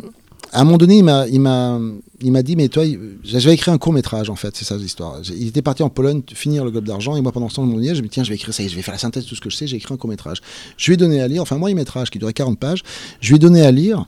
[0.53, 1.79] à un moment donné, il m'a, il m'a,
[2.23, 2.85] il m'a dit, mais toi,
[3.23, 5.21] j'avais écrit un court métrage en fait, c'est ça l'histoire.
[5.37, 7.75] Il était parti en Pologne finir le Globe d'argent, et moi pendant ce temps, je
[7.75, 9.25] me disais, je me dis, tiens, je vais écrire ça, je vais faire la synthèse
[9.25, 9.67] de tout ce que je sais.
[9.67, 10.39] J'ai écrit un court métrage.
[10.77, 12.83] Je lui ai donné à lire, enfin, moi, un métrage qui durait 40 pages.
[13.21, 14.07] Je lui ai donné à lire.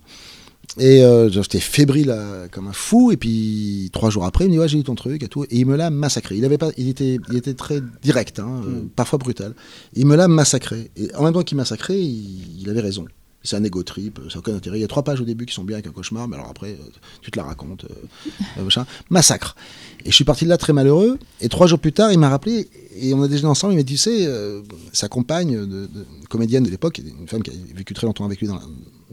[0.78, 3.12] Et euh, j'étais fébrile euh, comme un fou.
[3.12, 5.44] Et puis trois jours après, il me dit ouais j'ai lu ton truc et tout.
[5.44, 6.36] Et il me l'a massacré.
[6.36, 9.54] Il avait pas, il était, il était très direct, hein, euh, parfois brutal.
[9.94, 10.90] Il me l'a massacré.
[10.96, 13.04] Et en même temps qu'il massacrait, il, il avait raison.
[13.44, 14.78] C'est un égo trip, ça n'a aucun intérêt.
[14.78, 16.48] Il y a trois pages au début qui sont bien avec un cauchemar, mais alors
[16.48, 16.90] après, euh,
[17.20, 17.84] tu te la racontes.
[17.84, 18.84] euh, euh.
[19.10, 19.56] Massacre.
[20.04, 21.18] Et je suis parti de là très malheureux.
[21.40, 23.74] Et trois jours plus tard, il m'a rappelé, et on a déjeuné ensemble.
[23.74, 24.62] Il m'a dit, tu sais, euh,
[24.92, 25.88] sa compagne, de,
[26.28, 28.60] comédienne de l'époque, une femme qui a vécu très longtemps avec lui dans,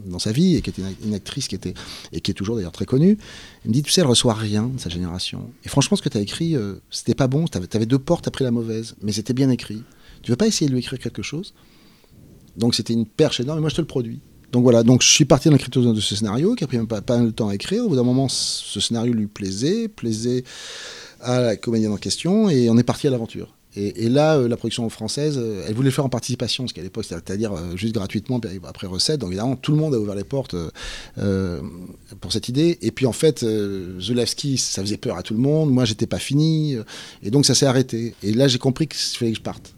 [0.06, 1.74] dans sa vie, et qui était une, actrice qui était,
[2.12, 3.18] et qui est toujours d'ailleurs très connue,
[3.64, 5.50] il me dit, tu sais, elle reçoit rien de sa génération.
[5.64, 7.46] Et franchement, ce que tu as écrit, euh, c'était pas bon.
[7.46, 9.82] Tu avais, deux portes, t'as pris la mauvaise, mais c'était bien écrit.
[10.22, 11.54] Tu veux pas essayer de lui écrire quelque chose?
[12.56, 14.20] Donc c'était une perche énorme et moi je te le produis.
[14.52, 17.00] Donc voilà, donc je suis parti dans l'écriture de ce scénario qui a pris pas,
[17.08, 17.84] mal de temps à écrire.
[17.84, 20.44] Au bout d'un moment, ce scénario lui plaisait, plaisait
[21.20, 23.54] à la comédienne en question et on est parti à l'aventure.
[23.76, 26.82] Et, là, euh, la production française, euh, elle voulait le faire en participation, ce qu'à
[26.82, 29.20] l'époque, c'est-à-dire euh, juste gratuitement, après recette.
[29.20, 30.56] Donc évidemment, tout le monde a ouvert les portes
[32.20, 32.78] pour cette idée.
[32.82, 33.46] Et puis en fait,
[34.00, 35.70] Zulawski, ça faisait peur à tout le monde.
[35.70, 36.76] Moi, j'étais pas fini.
[37.22, 38.14] et donc ça s'est arrêté.
[38.24, 39.74] Et là, j'ai compris qu'il fallait que je parte.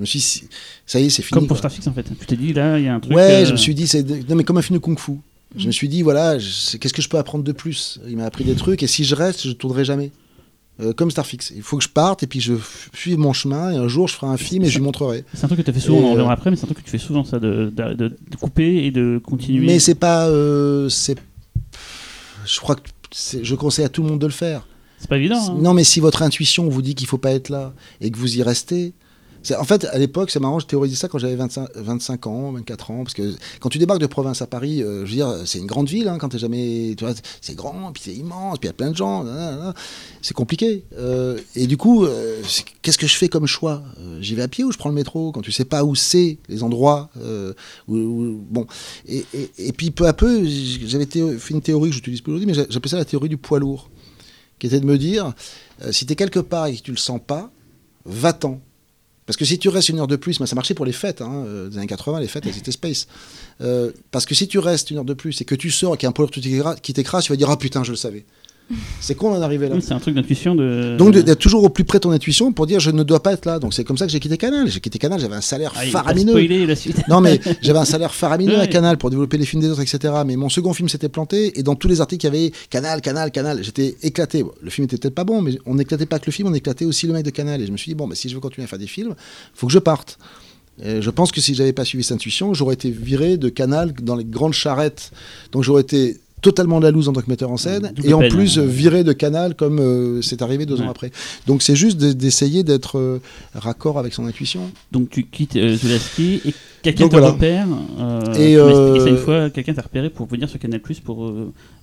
[0.00, 0.48] Je me suis dit,
[0.86, 1.38] ça y est, c'est fini.
[1.40, 1.58] Comme pour.
[1.58, 2.06] Starfix en fait.
[2.18, 3.14] Tu t'es dit là, il y a un truc.
[3.14, 5.12] Ouais, euh, je me suis dit, c'est non mais comme un film de kung-fu.
[5.56, 7.98] Je me suis dit, voilà, je- qu'est-ce que je peux apprendre de plus?
[8.08, 10.10] Il m'a appris des trucs, et si je reste, je ne tournerai jamais.
[10.80, 11.52] Euh, comme Starfix.
[11.54, 12.54] Il faut que je parte, et puis je
[12.94, 15.24] suive mon chemin, et un jour, je ferai un film, et je lui montrerai.
[15.34, 16.56] C'est un truc que tu as fait souvent, Et, on en reviendra euh, après, mais
[16.56, 19.66] c'est un truc que tu fais souvent ça, de, de, couper et de continuer.
[19.66, 20.28] Mais c'est pas...
[20.28, 21.16] euh, c'est...
[22.46, 22.88] Je crois que
[23.42, 24.66] je conseille à tout le monde de le faire.
[24.98, 25.36] C'est pas évident.
[25.50, 25.58] hein.
[25.60, 28.38] Non, mais si votre intuition vous dit qu'il faut pas être là, et que vous
[28.38, 28.94] y restez...
[29.58, 32.90] En fait, à l'époque, c'est marrant, je théorisais ça quand j'avais 25, 25 ans, 24
[32.90, 35.58] ans, parce que quand tu débarques de province à Paris, euh, je veux dire, c'est
[35.58, 38.66] une grande ville, hein, quand t'es jamais, tu vois, c'est grand, puis c'est immense, puis
[38.66, 39.24] il y a plein de gens,
[40.20, 40.84] c'est compliqué.
[40.98, 42.42] Euh, et du coup, euh,
[42.82, 43.82] qu'est-ce que je fais comme choix?
[44.20, 46.38] J'y vais à pied ou je prends le métro quand tu sais pas où c'est
[46.48, 47.08] les endroits
[47.88, 48.66] bon.
[49.08, 52.66] Et, puis peu à peu, j'avais fait une théorie que j'utilise plus aujourd'hui, mais j'a-
[52.68, 53.88] j'appelais ça la théorie du poids lourd,
[54.58, 55.32] qui était de me dire,
[55.92, 57.50] si tu es quelque part et que tu le sens pas,
[58.04, 58.60] va-t'en.
[59.30, 61.44] Parce que si tu restes une heure de plus, ça marchait pour les fêtes, hein,
[61.46, 63.06] euh, des années 80, les fêtes, elles étaient space.
[63.60, 65.96] Euh, parce que si tu restes une heure de plus et que tu sors et
[65.96, 68.24] qu'il y a un t'écra- qui t'écrase, tu vas dire Ah putain, je le savais.
[69.00, 69.76] C'est con d'en arriver là.
[69.80, 70.96] C'est un truc d'intuition de.
[70.98, 73.32] Donc d'être toujours au plus près de ton intuition pour dire je ne dois pas
[73.32, 73.58] être là.
[73.58, 74.68] Donc c'est comme ça que j'ai quitté Canal.
[74.68, 76.30] J'ai quitté Canal, j'avais un salaire Ah, faramineux.
[76.32, 77.06] spoilé la suite.
[77.08, 78.66] Non mais j'avais un salaire faramineux à.
[78.66, 80.14] Canal pour développer les films des autres, etc.
[80.24, 83.00] Mais mon second film s'était planté et dans tous les articles il y avait Canal,
[83.00, 83.62] Canal, Canal.
[83.64, 84.42] J'étais éclaté.
[84.42, 86.54] Bon, le film était peut-être pas bon, mais on n'éclatait pas que le film, on
[86.54, 87.60] éclatait aussi le mec de Canal.
[87.60, 89.14] Et je me suis dit bon, bah, si je veux continuer à faire des films,
[89.54, 90.18] faut que je parte.
[90.82, 93.92] Et je pense que si j'avais pas suivi cette intuition, j'aurais été viré de Canal
[94.00, 95.10] dans les grandes charrettes.
[95.52, 98.20] Donc j'aurais été totalement la loose en tant que metteur en scène Double et en
[98.20, 98.30] peine.
[98.30, 100.82] plus viré de Canal comme euh, c'est arrivé deux Ouais.
[100.86, 101.10] ans après.
[101.46, 103.20] Donc c'est juste de- d'essayer d'être euh,
[103.54, 104.70] raccord avec son intuition.
[104.92, 107.30] Donc tu quittes euh, Zulaski et quelqu'un te voilà.
[107.30, 107.66] repère.
[107.98, 108.54] euh, Et,
[108.94, 111.32] tu ça une fois, quelqu'un t'a repéré pour venir sur Canal Plus pour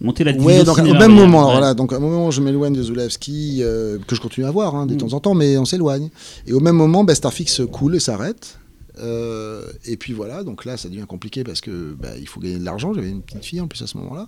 [0.02, 2.42] monter la division Ouais, donc au même moment, alors voilà, donc à un moment je
[2.42, 4.98] m'éloigne de Zulawski, euh, que je continue à voir hein, de Mm.
[4.98, 6.10] temps en temps, mais on s'éloigne.
[6.48, 8.58] Et au même moment, bah, Starfix coule et s'arrête.
[9.00, 12.58] Euh, et puis voilà, donc là ça devient compliqué parce que bah, il faut gagner
[12.58, 12.94] de l'argent.
[12.96, 14.28] J'avais une petite fille en plus à ce moment-là.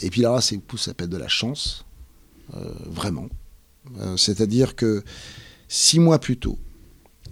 [0.00, 1.84] Et puis là, c'est ça s'appelle de la chance,
[2.54, 3.28] euh, vraiment.
[3.98, 5.02] Euh, C'est-à-dire que
[5.68, 6.58] six mois plus tôt,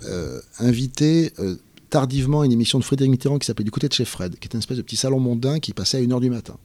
[0.04, 1.32] euh, invité
[1.90, 4.46] tardivement à une émission de Frédéric Mitterrand qui s'appelait Du côté de chez Fred, qui
[4.46, 6.56] était une espèce de petit salon mondain qui passait à 1h du matin.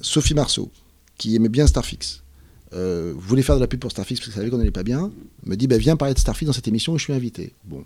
[0.00, 0.70] Sophie Marceau,
[1.16, 2.22] qui aimait bien Starfix.
[2.72, 5.10] Euh, voulait faire de la pub pour Starfix parce qu'il savait qu'on n'allait pas bien,
[5.44, 7.52] me dit bah, Viens parler de Starfix dans cette émission et je suis invité.
[7.64, 7.84] Bon.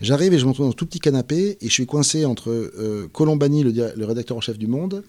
[0.00, 2.50] J'arrive et je me retrouve dans un tout petit canapé et je suis coincé entre
[2.50, 5.04] euh, Colombani, le, rédacteur en chef du Monde,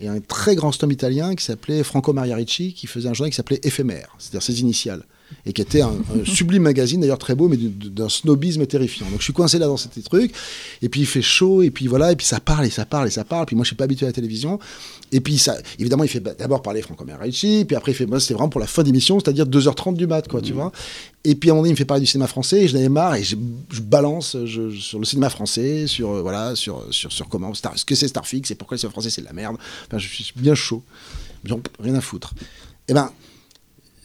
[0.00, 3.30] et un très grand stom italien qui s'appelait Franco Maria Ricci, qui faisait un journal
[3.30, 5.04] qui s'appelait Éphémère, c'est-à-dire ses initiales,
[5.46, 9.06] et qui était un, un sublime magazine, d'ailleurs très beau, mais du- d'un snobisme terrifiant.
[9.10, 10.32] Donc je suis coincé là dans ces trucs,
[10.82, 13.08] et puis il fait chaud, et puis voilà, et puis ça parle, et ça parle,
[13.08, 14.58] et ça parle, puis moi je suis pas habitué à la télévision,
[15.12, 17.94] et puis ça, évidemment, il fait bah, d'abord parler Franco Maria Ricci, puis après il
[17.94, 20.72] fait, moi c'est vraiment pour la fin d'émission, c'est-à-dire 2h30 du mat, quoi, tu vois.
[21.24, 22.74] Et puis à un moment donné, il me fait parler du cinéma français, et je
[22.74, 23.36] n'avais marre, et je,
[23.70, 27.78] je balance je- sur le cinéma français, sur, euh, voilà, sur, sur, sur comment, Star,
[27.78, 29.56] ce que c'est Starfix, et pourquoi le cinéma français c'est de la merde.
[29.86, 30.82] Enfin, je suis bien chaud.
[31.44, 32.34] Donc, rien à foutre.
[32.88, 33.10] Et ben,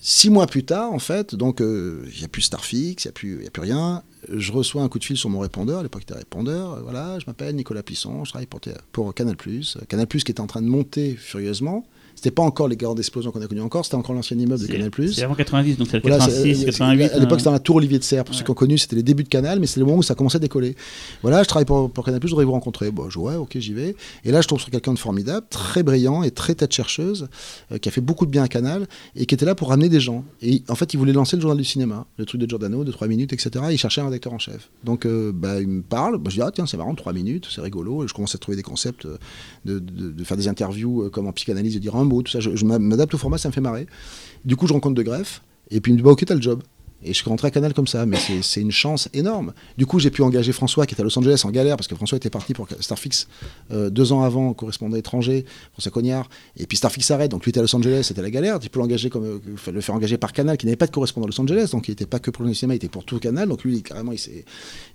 [0.05, 3.09] six mois plus tard, en fait, donc euh, il n'y a plus Starfix, il n'y
[3.09, 4.03] a, plus- a plus rien.
[4.29, 6.73] Je reçois un coup de fil sur mon répondeur, à l'époque c'était répondeur.
[6.73, 8.59] euh, Voilà, je m'appelle Nicolas Plisson, je travaille pour,
[8.91, 9.37] pour Canal.
[9.87, 11.85] Canal qui était en train de monter furieusement.
[12.23, 14.65] C'était pas encore les grandes explosions qu'on a connues encore, c'était encore l'ancien immeuble de
[14.65, 14.89] C'est Canal.
[15.13, 17.03] c'est avant 90, donc c'est Voilà, 86, c'est- 88.
[17.11, 18.23] À l'époque, euh, c'était dans la tour Olivier de Serre.
[18.23, 18.45] Pour ceux Ouais.
[18.45, 20.37] qui ont connu, c'était les débuts de Canal, mais c'était le moment où ça commençait
[20.37, 20.77] à décoller.
[21.21, 22.91] Voilà, je travaille pour, pour Canal, je voudrais vous rencontrer.
[22.91, 23.97] Bon, je ouais, ok, j'y vais.
[24.23, 27.27] Et là, je tombe sur quelqu'un de formidable, très brillant et très tête chercheuse,
[27.73, 28.87] euh, qui a fait beaucoup de bien à Canal
[29.17, 30.23] et qui était là pour ramener des gens.
[30.41, 32.91] Et en fait, il voulait lancer le journal du cinéma, le truc de Giordano, de
[32.93, 33.65] 3 minutes, etc.
[33.69, 34.69] Et il cherchait un rédacteur en chef.
[34.85, 36.19] Donc, euh, bah, il me parle.
[36.19, 38.05] Bah, je dis, ah, tiens, c'est marrant, 3 minutes, c'est rigolo.
[38.05, 39.17] Et je commence à trouver des concepts, euh,
[39.65, 42.39] de, de- de faire des interviews euh, comme en psychanalyse, de dire un tout ça.
[42.39, 43.87] Je, m'adapte au format, ça me fait marrer.
[44.45, 45.41] Du coup, je rencontre De Greff.
[45.71, 46.61] Et puis il me dit, bah, ok, t'as le job.
[47.03, 49.53] Et je suis rentré à Canal comme ça, mais c'est- une chance énorme.
[49.77, 51.95] Du coup, j'ai pu engager François, qui était à Los Angeles en galère, parce que
[51.95, 53.27] François était parti pour Starfix
[53.71, 56.29] euh, deux ans avant, correspondant étranger, François Cognard.
[56.57, 58.59] Et puis Starfix s'arrête, donc lui était à Los Angeles, c'était la galère.
[58.59, 61.25] Tu peux l'engager comme, euh, le faire engager par Canal, qui n'avait pas de correspondant
[61.25, 63.19] à Los Angeles, donc il n'était pas que pour le cinéma, il était pour tout
[63.19, 63.49] Canal.
[63.49, 64.45] Donc lui, carrément, il s'est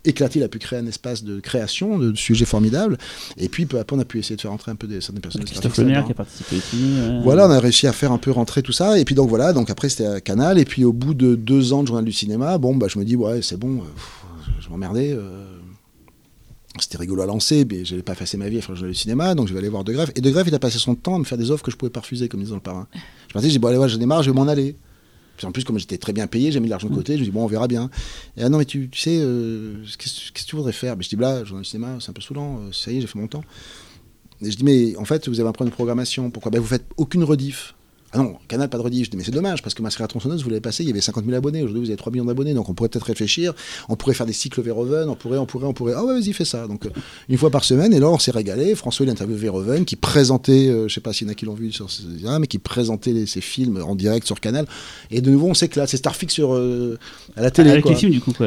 [0.04, 2.96] éclaté, il a pu créer un espace de création, de sujets formidables.
[3.36, 5.00] Et puis, peu à peu, on a pu essayer de faire entrer un peu des,
[5.00, 6.04] certaines personnes Christophe là-dedans.
[6.04, 8.98] qui a participé euh, Voilà, on a réussi à faire un peu rentrer tout ça.
[8.98, 10.58] Et puis donc voilà, donc après c'était à Canal.
[10.58, 13.04] Et puis au bout de deux ans de journal du cinéma, bon, bah, je me
[13.04, 14.22] dis, ouais, c'est bon, euh, pff,
[14.60, 15.12] je m'emmerdais.
[15.12, 15.44] euh,
[16.80, 18.92] c'était rigolo à lancer, mais je n'allais pas effacer ma vie à faire le journal
[18.92, 20.10] du cinéma, donc je vais aller voir De Greff.
[20.14, 21.76] Et De Greff, il a passé son temps à me faire des offres que je
[21.76, 22.86] pouvais pas refuser, comme disait le parrain.
[23.32, 24.76] Je me dis, j'ai dit, bon, allez, ouais, j'en ai marre, je vais m'en aller.
[25.36, 27.20] Puis en plus, comme j'étais très bien payé, j'ai mis de l'argent de côté, je
[27.20, 27.90] me dis, bon, on verra bien.
[28.36, 30.96] Et ah non, mais tu, tu sais, euh, qu'est-ce que tu voudrais faire?
[30.96, 33.00] Mais Je dis, bah, là, journal du cinéma, c'est un peu saoulant, ça y est,
[33.00, 33.42] j'ai fait mon temps.
[34.40, 36.30] Et je dis, mais en fait, vous avez un problème de programmation.
[36.30, 36.50] Pourquoi?
[36.52, 37.74] Ben, Vous faites aucune rediff.
[38.12, 39.04] Ah non, Canal, pas de rediff.
[39.06, 40.92] Je dis, mais c'est dommage, parce que ma série tronçonneuse, vous l'avez passé, il y
[40.92, 41.62] avait 50 000 abonnés.
[41.62, 42.54] Aujourd'hui, vous avez 3 millions d'abonnés.
[42.54, 43.52] Donc, on pourrait peut-être réfléchir.
[43.90, 45.08] On pourrait faire des cycles Verhoeven.
[45.10, 45.92] On pourrait, on pourrait, on pourrait.
[45.94, 46.66] Ah ouais, vas-y, fais ça.
[46.66, 46.90] Donc, euh,
[47.28, 47.92] une fois par semaine.
[47.92, 48.74] Et là, on s'est régalé.
[48.74, 51.34] François, il a interviewé Verhoeven, qui présentait, euh, je sais pas s'il y en a
[51.34, 54.40] qui l'ont vu sur ce- ah, mais qui présentait les- ses films en direct sur
[54.40, 54.66] Canal.
[55.10, 55.88] Et de nouveau, on s'éclate.
[55.90, 56.98] C'est Starfix sur, euh,
[57.36, 57.70] à la télé.
[57.70, 57.90] Avec quoi.
[57.92, 58.46] les films, du coup, quoi.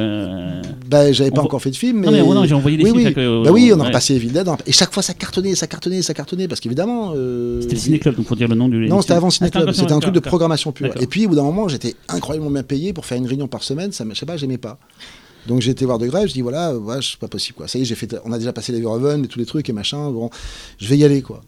[0.89, 2.07] Bah, j'avais pas On- encore fait de film, mais.
[2.07, 3.13] Non, mais ouais, non, j'ai envoyé des oui, films.
[3.15, 3.43] oui.
[3.45, 3.87] Bah oui, on a ouais.
[3.87, 4.47] repassé Evil Dead.
[4.65, 6.47] Et chaque fois, ça cartonnait, ça cartonnait, ça cartonnait.
[6.47, 7.13] Parce qu'évidemment.
[7.15, 8.87] euh, C'était le Ciné Club, donc pour dire le nom du.
[8.87, 9.71] Non, c'était avant Ah, Ciné Club.
[9.71, 10.93] C'était un truc de programmation pure.
[10.99, 13.63] Et puis, au bout d'un moment, j'étais incroyablement bien payé pour faire une réunion par
[13.63, 13.91] semaine.
[13.91, 14.79] Ça, je sais pas, j'aimais pas.
[15.47, 17.67] Donc j'ai été voir de grève, je dis voilà, ouais, c'est pas possible quoi.
[17.67, 19.67] Ça y est, j'ai fait, on a déjà passé les Verhoeven et tous les trucs
[19.69, 20.11] et machin.
[20.11, 20.29] Bon,
[20.77, 21.41] je vais y aller quoi.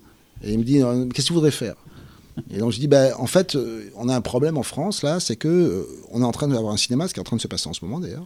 [0.43, 1.75] Et il me dit euh, qu'est-ce que tu voudrais faire?
[2.49, 5.19] Et donc je dis bah en fait, euh, on a un problème en France là,
[5.19, 7.37] c'est que euh, on est en train d'avoir un cinéma, ce qui est en train
[7.37, 8.25] de se passer en ce moment d'ailleurs,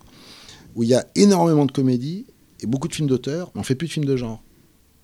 [0.75, 2.25] où il y a énormément de comédies
[2.61, 4.41] et beaucoup de films d'auteur, mais on fait plus de films de genre.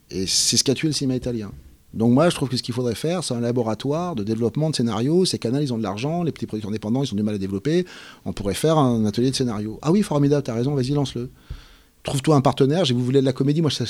[0.10, 1.52] Et c'est ce qui a tué le cinéma italien.
[1.94, 4.76] Donc moi, je trouve que ce qu'il faudrait faire, c'est un laboratoire de développement de
[4.76, 5.26] scénarios.
[5.26, 7.38] Ces canaux, ils ont de l'argent, les petits producteurs indépendants, ils ont du mal à
[7.38, 7.86] développer.
[8.26, 9.78] On pourrait faire un atelier de scénario.
[9.82, 11.30] Ah oui, formidable, t'as raison, vas-y, lance-le.
[12.04, 12.84] Trouve-toi un partenaire.
[12.84, 13.86] J'ai vous voulez de la comédie, moi je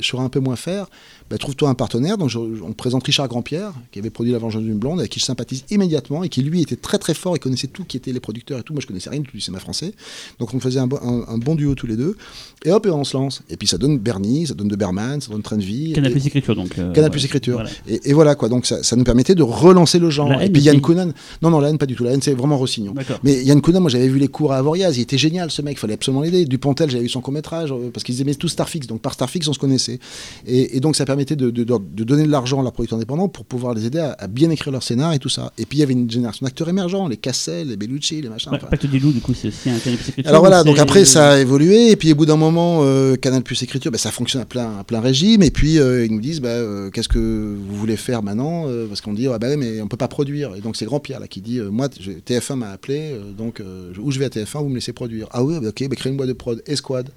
[0.00, 0.86] saurais un peu moins faire.
[1.28, 2.16] Ben, Trouve-toi un partenaire.
[2.16, 5.18] Donc je- on présente Richard Grandpierre, qui avait produit La Vengeance d'une blonde, avec qui
[5.18, 8.12] je sympathise immédiatement et qui lui était très très fort et connaissait tout, qui étaient
[8.12, 8.72] les producteurs et tout.
[8.72, 9.92] Moi je connaissais rien du tout du cinéma français.
[10.38, 12.16] Donc on faisait un, bon- un- un bon duo tous les deux.
[12.64, 13.42] Et hop, et on se lance.
[13.50, 15.92] Et puis ça donne Bernie, ça donne de Berman, ça donne Train de vie.
[15.92, 16.78] Canal Plus Écriture, donc.
[16.78, 17.26] euh, Canal Plus ouais.
[17.26, 17.54] Écriture.
[17.54, 17.70] Voilà.
[17.88, 20.28] Et, et voilà quoi, donc ça, ça nous permettait de relancer le genre.
[20.28, 20.80] La et puis Yann.
[20.80, 21.12] Kounan,
[21.42, 22.94] non non la haine pas du tout, la haine c'est vraiment Rossignol.
[22.94, 23.18] D'accord.
[23.24, 25.80] Mais Yann Kounan, moi j'avais vu les cours à Avoriaz, il était génial ce mec,
[25.80, 26.44] fallait absolument l'aider.
[26.44, 27.55] Dupontel, j'avais vu son court métrage
[27.92, 29.98] parce qu'ils aimaient tout Starfix, donc par Starfix on se connaissait.
[30.46, 32.96] Et, et donc ça permettait de, de- de- de donner de l'argent à leurs producteurs
[32.98, 35.52] indépendants pour pouvoir les aider à, à bien écrire leur scénar et tout ça.
[35.58, 38.50] Et puis il y avait une génération d'acteurs émergents, les Cassel, les Bellucci, les machins.
[38.52, 40.28] Ouais, enfin, Pacte des loups, du coup, c'est aussi un Canal Plus Écriture.
[40.28, 43.42] alors voilà, donc après ça a évolué, et puis au bout d'un moment, euh, Canal
[43.42, 46.20] Plus Écriture, bah, ça fonctionne à plein, à plein régime, et puis euh, ils nous
[46.20, 49.56] disent, bah, euh, qu'est-ce que vous voulez faire maintenant Euh, Parce qu'on dit, ah bah
[49.56, 50.54] mais on peut pas produire.
[50.56, 53.32] Et donc c'est Grand Pierre là qui dit, euh, moi, je- TF1 m'a appelé, euh,
[53.36, 55.28] donc euh, où je vais à TF1, vous me laissez produire.
[55.30, 57.10] Ah oui, ok, bah, créez une boîte de prod, Esquad.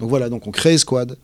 [0.00, 1.16] Donc voilà, donc on crée Esquad,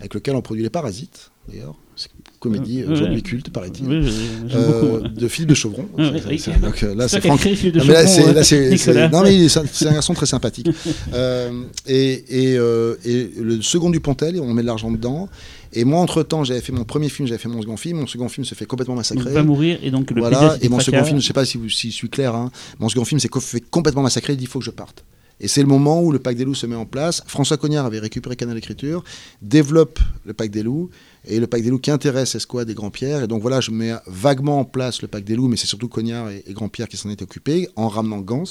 [0.00, 1.74] avec lequel on produit les Parasites, d'ailleurs.
[1.94, 2.08] C'est
[2.40, 3.20] comédie aujourd'hui ouais.
[3.22, 3.86] culte, paraît-il.
[3.86, 4.10] Oui,
[4.54, 7.44] Euh, de Philippe de ouais, C'est- donc, euh, là, C'est Franck.
[7.44, 9.08] Non, mais là, c'est, là, euh, c'est- c'est- Nicolas.
[9.10, 10.68] non, mais il est- c'est un garçon très sympathique.
[11.14, 11.50] Euh,
[11.86, 15.28] et, et, euh, et le second Dupontel, on met de l'argent dedans.
[15.74, 17.98] Et moi, entre-temps, j'avais fait mon premier film, j'avais fait mon second film.
[18.00, 19.30] Mon second film se fait complètement massacrer.
[19.30, 21.68] va mourir et donc le voilà, et mon second film, je sais pas si, vous-
[21.68, 22.50] si je suis clair, hein,
[22.80, 25.04] mon second film s'est fait complètement massacrer, il dit il faut que je parte.
[25.42, 27.22] Et c'est le moment où le Pacte des loups se met en place.
[27.26, 29.02] François Cognard avait récupéré Canal Écriture,
[29.42, 30.88] développe le Pacte des loups,
[31.26, 33.24] et le Pacte des loups qui intéresse Esquad et Grand-Pierre.
[33.24, 35.88] Et donc voilà, je mets vaguement en place le Pacte des loups, mais c'est surtout
[35.88, 38.44] Cognard et, et Grand-Pierre qui s'en étaient occupés, en ramenant Gans,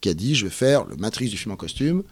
[0.00, 2.02] qui a dit je vais faire le matrice du film en costume.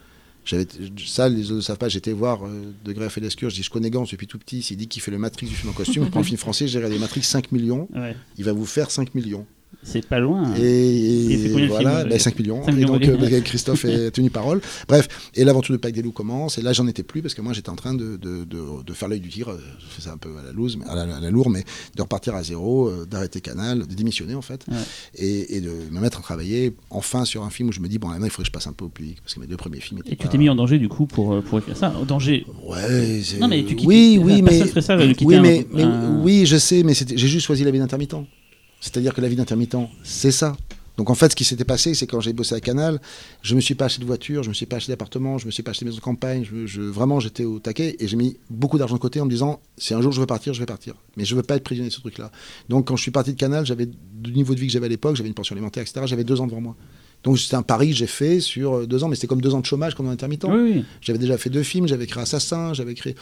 [0.45, 0.67] J'avais,
[1.05, 3.63] ça, les autres ne savent pas, j'étais voir euh, De Greff et Lescure, je dis
[3.63, 5.73] je connais Gans depuis tout petit, s'il dit qu'il fait le matrice du film en
[5.73, 8.67] costume, je prends le film français, j'ai regardé Matrix 5 millions, Ouais, il va vous
[8.67, 9.47] faire 5 millions.
[9.83, 10.55] C'est pas loin.
[10.57, 12.63] Et, voilà, films, bah, euh, 5 millions.
[12.65, 13.35] 5 et millions, donc oui.
[13.35, 14.61] euh, Christophe est tenu parole.
[14.89, 16.59] Bref, et l'aventure de Pâques des loups commence.
[16.59, 18.93] Et là, j'en étais plus parce que moi, j'étais en train de, de, de- de
[18.93, 19.51] faire l'œil du tigre.
[19.51, 21.65] euh, Je fais ça un peu à la loose, à la, à la lourde, mais
[21.97, 24.77] de repartir à zéro, euh, d'arrêter Canal, de démissionner en fait, Ouais.
[25.17, 27.99] et, et de me mettre à travailler enfin sur un film où je me dis
[27.99, 29.57] bon, maintenant, il faudrait que je passe un peu au public parce que mes deux
[29.57, 31.93] premiers films étaient Et tu t'es mis en danger du coup pour, pour écrire ça.
[32.01, 32.47] En danger.
[32.65, 35.85] Ouais, c'est- Non, mais tu quittes- oui, oui, mais ça, oui, un- mais, mais-
[36.23, 38.15] oui, je sais, mais j'ai juste choisi la vie d'intermittent.
[38.83, 40.57] C'est-à-dire que la vie d'intermittent, c'est ça.
[40.99, 43.01] Donc en fait, ce qui s'était passé, c'est quand j'ai bossé à Canal,
[43.41, 45.51] je me suis pas acheté de voiture, je me suis pas acheté d'appartement, je me
[45.51, 46.45] suis pas acheté de maison de campagne.
[46.45, 49.31] Je, je- vraiment, j'étais au taquet et j'ai mis beaucoup d'argent de côté en me
[49.31, 50.95] disant, si un jour je veux partir, je vais partir.
[51.17, 52.31] Mais je veux pas être prisonnier de ce truc-là.
[52.69, 54.89] Donc quand je suis parti de Canal, j'avais du niveau de vie que j'avais à
[54.91, 56.03] l'époque, j'avais une pension alimentaire, etc.
[56.05, 56.77] J'avais deux ans devant moi.
[57.25, 59.55] Donc c'était un pari que j'ai fait sur euh, deux ans, mais c'était comme deux
[59.55, 60.45] ans de chômage comme un intermittent.
[60.45, 60.85] Oui, oui.
[61.01, 63.15] J'avais déjà fait deux films, j'avais créé Assassin, j'avais créé.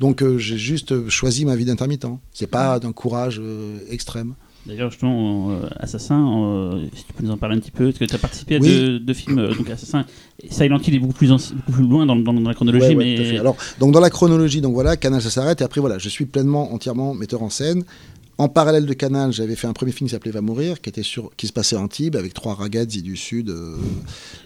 [0.00, 2.06] Donc euh, j'ai juste euh, choisi ma vie d'intermittent.
[2.32, 4.34] C'est pas d'un courage euh, extrême.
[4.66, 7.98] D'ailleurs, justement, euh, Assassin, euh, si tu peux nous en parler un petit peu, parce
[7.98, 8.66] que tu as participé à Oui.
[8.68, 10.06] deux, deux films, euh, donc Assassin.
[10.48, 12.96] Silent Hill est beaucoup plus, anci- beaucoup plus loin dans, dans- dans la chronologie, Ouais,
[12.96, 13.38] ouais, mais.
[13.38, 16.24] Alors, donc dans la chronologie, donc voilà, Canal ça s'arrête et après voilà, je suis
[16.24, 17.84] pleinement, entièrement metteur en scène.
[18.36, 21.04] En parallèle de Canal, j'avais fait un premier film qui s'appelait Va mourir, qui était
[21.04, 23.48] sur, qui se passait à Antibes avec trois ragazzi du sud.
[23.50, 23.76] euh,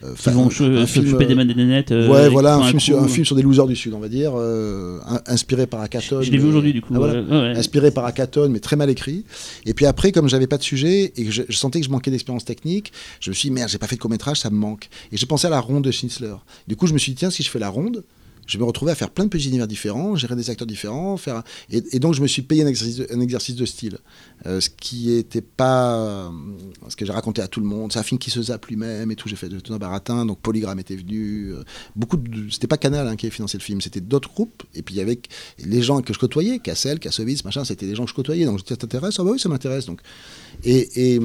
[0.05, 0.57] euh, enfin, vont se
[0.87, 3.41] choper des euh, des euh, et ouais, voilà, un film, sur, un film sur des
[3.43, 6.21] losers du sud, on va dire, euh, in- inspiré par Akaton.
[6.21, 6.93] Je l'ai vu aujourd'hui, du coup.
[6.95, 7.21] Ah, voilà.
[7.23, 7.57] ouais, ouais.
[7.57, 9.25] inspiré par Akaton, mais très mal écrit.
[9.65, 11.91] Et puis après, comme j'avais pas de sujet et que je, je sentais que je
[11.91, 14.57] manquais d'expérience technique, je me suis dit, merde, j'ai pas fait de court-métrage, ça me
[14.57, 14.89] manque.
[15.13, 16.35] Et j'ai pensé à la ronde de Schnitzler.
[16.67, 18.05] Du coup, je me suis dit, tiens, si je fais la ronde,
[18.49, 21.43] je me retrouver à faire plein de petits univers différents, gérer des acteurs différents, faire...
[21.71, 22.67] et, donc je me suis payé un
[23.21, 23.99] exercice de, style,
[24.47, 26.31] Euh, ce qui était pas
[26.89, 27.93] ce que j'ai raconté à tout le monde.
[27.93, 29.29] C'est un film qui se zappe lui-même et tout.
[29.29, 31.53] J'ai fait de tout baratin, donc Polygram était venu.
[31.53, 31.63] euh,
[31.95, 34.63] beaucoup de, c'était pas Canal hein, qui avait financé le film, c'était d'autres groupes.
[34.75, 35.21] Et puis il y avait
[35.59, 38.47] les gens que je côtoyais, Cassel, Kassovitz, machin, c'était des gens que je côtoyais.
[38.47, 39.85] Donc je ça t'intéresse Ah bah oui, ça m'intéresse.
[39.87, 40.01] Donc
[40.65, 41.21] et, et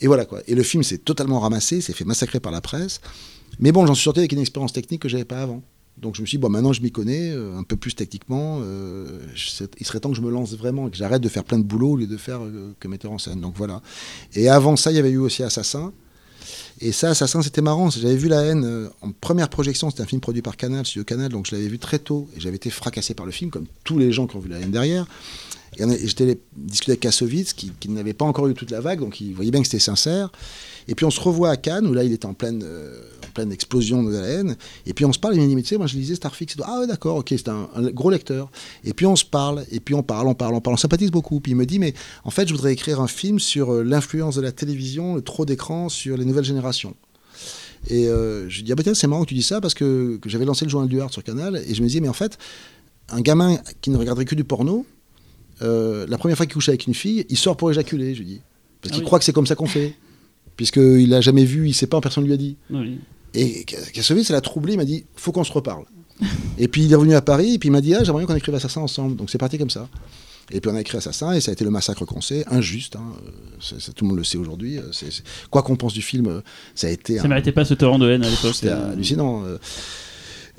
[0.00, 0.40] et voilà quoi.
[0.48, 3.00] Et le film s'est totalement ramassé, s'est fait massacrer par la presse.
[3.60, 5.62] Mais bon, j'en suis sorti avec une expérience technique que j'avais pas avant.
[5.98, 8.58] Donc je me suis dit, bon, maintenant je m'y connais, euh, un peu plus techniquement.
[8.62, 9.20] euh,
[9.78, 11.64] il serait temps que je me lance vraiment et que j'arrête de faire plein de
[11.64, 13.40] boulot au lieu de faire euh, que metteur en scène.
[13.40, 13.80] Donc voilà.
[14.34, 15.92] Et avant ça, il y avait eu aussi Assassin.
[16.80, 17.90] Et ça, Assassin, c'était marrant.
[17.90, 19.88] J'avais vu La haine en première projection.
[19.88, 21.30] C'était un film produit par Canal, Studio Canal.
[21.30, 22.28] Donc je l'avais vu très tôt.
[22.36, 24.58] Et j'avais été fracassé par le film, comme tous les gens qui ont vu La
[24.58, 25.06] haine derrière.
[25.76, 29.00] J'étais allé discuter avec Kassovitz, qui, n'avait pas encore eu toute la vague.
[29.00, 30.30] Donc il voyait bien que c'était sincère.
[30.86, 33.30] Et puis on se revoit à Cannes, où là il était en pleine, euh, en
[33.32, 34.56] pleine explosion de la haine.
[34.86, 36.56] Et puis on se parle, il me dit, tu sais, moi je lisais Starfix.
[36.62, 38.50] Ah ouais, d'accord, ok, c'est un, gros lecteur.
[38.84, 41.10] Et puis on se parle, et puis on parle, on parle, on parle, on sympathise
[41.10, 41.40] beaucoup.
[41.40, 41.94] Puis il me dit, mais
[42.24, 45.46] en fait, je voudrais écrire un film sur euh, l'influence de la télévision, le trop
[45.46, 46.94] d'écran sur les nouvelles générations.
[47.88, 49.74] Et euh, je lui dis, ah bah tiens, c'est marrant que tu dis ça, parce
[49.74, 52.08] que, que j'avais lancé le journal du Hard sur Canal, et je me disais, mais
[52.08, 52.38] en fait,
[53.10, 54.86] un gamin qui ne regarderait que du porno,
[55.62, 58.26] euh, la première fois qu'il couche avec une fille, il sort pour éjaculer, je lui
[58.26, 58.40] dis.
[58.80, 59.06] Parce Ah qu'il oui.
[59.06, 59.94] croit que c'est comme ça qu'on fait.
[60.56, 62.56] Puisqu'il l'a jamais vu, il sait pas, personne lui a dit.
[62.70, 62.98] Oui.
[63.34, 65.84] Et Kassovitz, ça l'a troublé, il m'a dit faut qu'on se reparle.
[66.58, 68.26] et puis il est revenu à Paris, et puis il m'a dit ah, j'aimerais bien
[68.28, 69.16] qu'on écrive Assassin ensemble.
[69.16, 69.88] Donc c'est parti comme ça.
[70.52, 72.96] Et puis on a écrit Assassin, et ça a été le massacre qu'on sait, injuste,
[72.96, 73.02] hein,
[73.72, 74.78] euh, tout le monde le sait aujourd'hui.
[74.78, 74.82] euh,
[75.50, 76.42] Quoi qu'on pense du film,
[76.76, 77.16] ça a été.
[77.18, 78.54] Ça un- méritait pas ce torrent de haine à l'époque.
[78.54, 79.42] c'était hallucinant.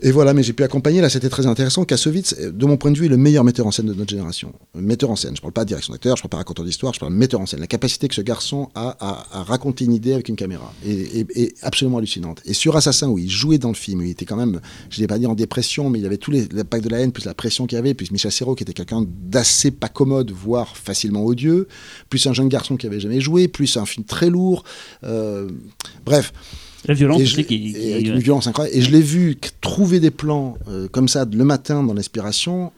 [0.01, 1.85] Et voilà, mais j'ai pu accompagner, là c'était très intéressant.
[1.85, 4.09] Kassovitz, euh, de mon point de vue, est le meilleur metteur en scène de notre
[4.09, 4.53] génération.
[4.73, 6.99] Metteur en scène, je parle pas de direction d'acteur, je parle pas raconteur d'histoire, je
[6.99, 7.61] parle de metteur en scène.
[7.61, 11.99] La capacité que ce garçon a à, raconter une idée avec une caméra est, absolument
[11.99, 12.41] hallucinante.
[12.45, 14.59] Et sur Assassin, où il jouait dans le film, il était quand même,
[14.89, 16.99] je ne l'ai pas dit en dépression, mais il avait tous les l'impact de la
[16.99, 19.89] haine, plus la pression qu'il y avait, plus Michel Serrault qui était quelqu'un d'assez pas
[19.89, 21.67] commode, voire facilement odieux,
[22.09, 24.63] plus un jeune garçon qui avait jamais joué, plus un film très lourd.
[25.03, 25.49] euh,
[26.05, 26.33] bref.
[26.87, 27.41] La violence Et je- qui.
[27.41, 28.77] et qui- avec une violence incroyable.
[28.77, 32.71] Et je l'ai vu trouver des plans euh, comme ça le matin dans l'inspiration.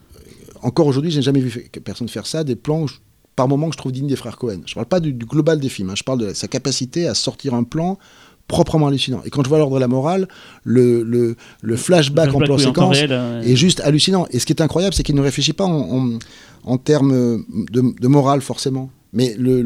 [0.62, 2.44] Encore aujourd'hui, j'ai jamais vu personne faire ça.
[2.44, 2.96] Des plans je-
[3.36, 4.62] par moment que je trouve dignes des frères Cohen.
[4.66, 5.92] Je parle pas du, du global des films.
[5.92, 5.96] hein.
[5.96, 8.00] Je parle de sa capacité à sortir un plan
[8.48, 9.22] proprement hallucinant.
[9.26, 10.28] Et quand je vois l'ordre de la morale,
[10.64, 14.26] le, le, le flashback, en plan oui, séquence réel, euh, est juste hallucinant.
[14.32, 16.20] Et ce qui est incroyable, c'est qu'il ne réfléchit pas en, en,
[16.64, 18.90] en termes de, de morale, forcément.
[19.14, 19.62] Mais le,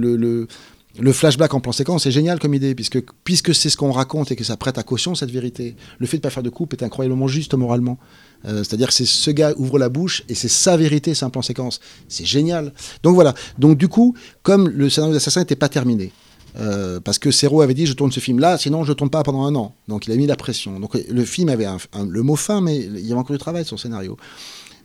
[0.99, 4.31] le, flashback en plan séquence est génial comme idée, puisque, puisque c'est ce qu'on raconte
[4.31, 5.76] et que ça prête à caution cette vérité.
[5.99, 7.97] Le fait de ne pas faire de coupe est incroyablement juste moralement.
[8.45, 11.30] Euh, C'est-à-dire que c'est ce gars ouvre la bouche et c'est sa vérité, c'est un
[11.30, 11.80] plan séquence.
[12.07, 12.73] C'est génial.
[13.03, 13.34] Donc voilà.
[13.59, 16.11] Donc du coup, comme le scénario d'Assassin n'était pas terminé,
[16.59, 19.23] euh, parce que Serrault avait dit je tourne ce film là, sinon je tourne pas
[19.23, 19.73] pendant un an.
[19.88, 20.80] Donc il a mis la pression.
[20.80, 21.68] Donc le film avait
[22.05, 24.18] le mot fin, mais il y avait encore du travail sur le scénario.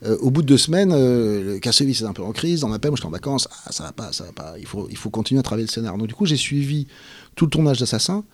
[0.07, 2.91] Euh, au bout de deux semaines, euh, Kassovitz est un peu en crise, on m'appelle,
[2.91, 5.11] moi j'étais en vacances, ah, ça va pas, ça va pas, il faut, il faut
[5.11, 5.99] continuer à travailler le scénario.
[5.99, 6.87] Donc du coup j'ai suivi
[7.35, 8.25] tout le tournage d'Assassin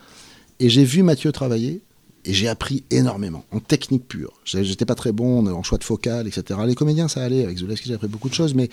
[0.60, 1.82] et j'ai vu Mathieu travailler
[2.24, 4.32] et j'ai appris énormément en technique pure.
[4.44, 6.60] J'étais pas très bon en choix de focale, etc.
[6.66, 8.68] Les comédiens ça allait, avec Zulewski j'ai appris beaucoup de choses, mais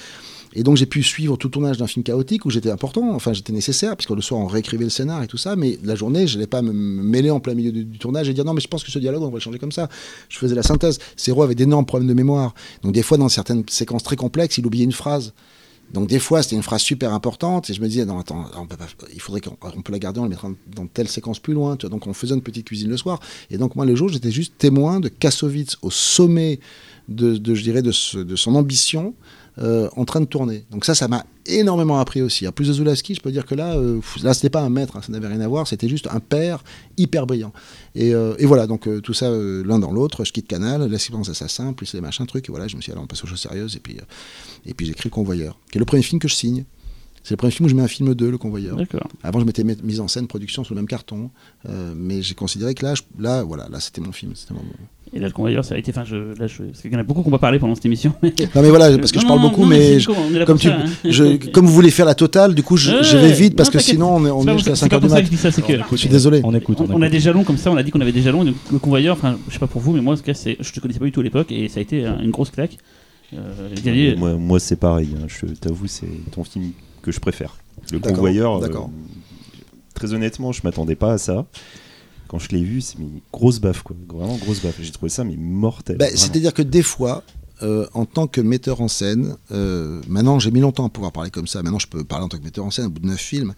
[0.53, 3.33] et donc j'ai pu suivre tout le tournage d'un film chaotique où j'étais important, enfin
[3.33, 6.27] j'étais nécessaire, puisque le soir on réécrivait le scénar et tout ça, mais la journée
[6.27, 8.67] je n'allais pas me mêler en plein milieu du, tournage et dire non mais je
[8.67, 9.89] pense que ce dialogue on va le changer comme ça.
[10.29, 10.99] Je faisais la synthèse.
[11.15, 12.53] Serrault avait d'énormes problèmes de mémoire,
[12.83, 15.33] donc des fois dans certaines séquences très complexes il oubliait une phrase.
[15.93, 18.67] Donc des fois c'était une phrase super importante et je me disais non attends on
[18.67, 18.75] peut
[19.13, 21.75] il faudrait qu'on on peut la garder on la mettra dans telle séquence plus loin
[21.75, 23.19] donc on faisait une petite cuisine le soir.
[23.49, 26.59] Et donc moi le jour j'étais juste témoin de Kassovitz au sommet
[27.07, 29.15] de, je dirais de son ambition
[29.61, 30.63] euh, en train de tourner.
[30.71, 32.45] Donc ça, ça m'a énormément appris aussi.
[32.45, 34.95] À plus de Zulawski, je peux dire que là, euh, là, c'était pas un maître,
[34.95, 36.63] hein, ça n'avait rien à voir, c'était juste un père
[36.95, 37.51] hyper brillant.
[37.93, 40.23] Et, euh, et voilà, donc tout ça l'un dans l'autre.
[40.23, 42.47] Je quitte Canal, la séquence assassin, plus les machins trucs.
[42.47, 43.75] Et voilà, je me suis dit, allez, on passe aux choses sérieuses.
[43.75, 43.97] Et puis,
[44.65, 46.63] et puis j'écris Le Convoyeur, qui est le premier film que je signe.
[47.21, 48.77] C'est le premier film où je mets un film 2, Le Convoyeur.
[49.23, 51.31] Avant, je m'étais mise en scène, production sur le même carton.
[51.67, 54.31] mais j'ai considéré que là, je, là, voilà, là, c'était mon film.
[54.35, 54.63] C'était mon,
[55.11, 55.91] et là, le convoyeur, ça a été.
[55.91, 57.85] Enfin, je, là, je, parce qu'il y en a beaucoup qu'on va parler pendant cette
[57.85, 58.13] émission.
[58.23, 58.29] non,
[58.61, 60.67] mais voilà, parce que non, je parle non, beaucoup, non, mais, mais je, comme, tu,
[60.67, 60.85] ça, hein.
[61.09, 63.79] je, comme vous voulez faire la totale, du coup, je, je vais vite parce que
[63.79, 65.23] sinon, on est, on est jusqu'à 5 heures du mat.
[65.23, 66.41] Je suis désolé.
[66.43, 66.77] On écoute.
[66.81, 68.43] On, on, a des jalons comme ça, on a dit qu'on avait des jalons.
[68.43, 70.71] Donc, le convoyeur, enfin, je sais pas pour vous, mais moi, en tout cas, je
[70.71, 72.77] te connaissais pas du tout à l'époque et ça a été une grosse claque.
[73.33, 74.15] Euh.
[74.15, 75.09] Moi, moi c'est pareil.
[75.15, 76.71] Hein, je t'avoue, c'est ton film
[77.01, 77.57] que je préfère.
[77.91, 78.59] Le convoyeur.
[78.59, 78.89] D'accord.
[79.93, 81.45] Très honnêtement, je m'attendais pas à ça
[82.29, 83.95] quand je l'ai vu, c'est une grosse baffe, quoi.
[84.07, 84.79] Vraiment grosse baffe.
[84.79, 85.97] J'ai trouvé ça mais mortel.
[85.97, 87.23] Bah, C'est-à-dire que des fois,
[87.63, 91.31] euh, en tant que metteur en scène, euh, maintenant j'ai mis longtemps à pouvoir parler
[91.31, 91.63] comme ça.
[91.63, 93.55] Maintenant, je peux parler en tant que metteur en scène au bout de neuf films.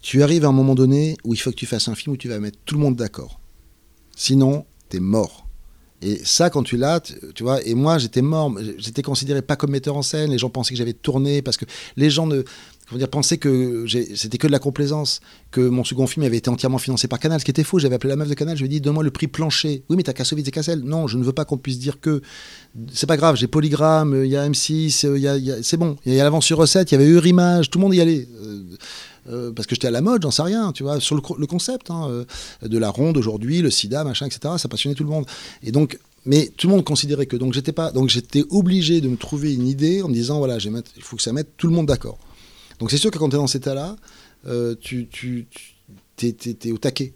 [0.00, 2.16] Tu arrives à un moment donné où il faut que tu fasses un film où
[2.16, 3.38] tu vas mettre tout le monde d'accord.
[4.16, 5.46] Sinon, t'es mort.
[6.02, 7.00] Et ça, quand tu l'as,
[7.34, 10.48] tu vois, et moi j'étais mort, j'étais considéré pas comme metteur en scène, les gens
[10.48, 11.66] pensaient que j'avais tourné, parce que
[11.96, 12.42] les gens ne,
[12.90, 15.20] comment dire, pensaient que c'était que de la complaisance,
[15.52, 17.94] que mon second film avait été entièrement financé par Canal, ce qui était faux, j'avais
[17.94, 19.84] appelé la meuf de Canal, je lui ai dit, donne-moi le prix plancher.
[19.88, 20.80] Oui, mais t'as Kassovitz et Cassel.
[20.80, 22.20] Non, je ne veux pas qu'on puisse dire que.
[22.92, 25.76] C'est pas grave, j'ai Polygram, il y a M6, il y a, y a, c'est
[25.76, 28.00] bon, il y a l'avance sur recette, il y avait Eurimage, tout le monde y
[28.00, 28.28] allait.
[28.42, 28.62] Euh,
[29.28, 31.90] euh, parce que j'étais à la mode, j'en sais rien, tu vois, sur le, concept
[31.90, 32.24] hein, euh,
[32.62, 34.54] de la ronde aujourd'hui, le sida, machin, etc.
[34.56, 35.26] Ça passionnait tout le monde.
[35.62, 39.08] Et donc, mais tout le monde considérait que donc j'étais pas, donc j'étais obligé de
[39.08, 41.72] me trouver une idée en me disant voilà, il faut que ça mette tout le
[41.72, 42.18] monde d'accord.
[42.80, 43.96] Donc c'est sûr que quand tu es dans cet état-là,
[44.46, 45.46] euh, tu, tu,
[46.22, 47.12] es, au taquet.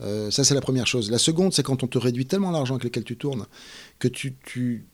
[0.00, 1.10] Euh, ça, c'est la première chose.
[1.10, 3.46] La seconde, c'est quand on te réduit tellement l'argent avec lequel tu tournes
[3.98, 4.84] que tu, tu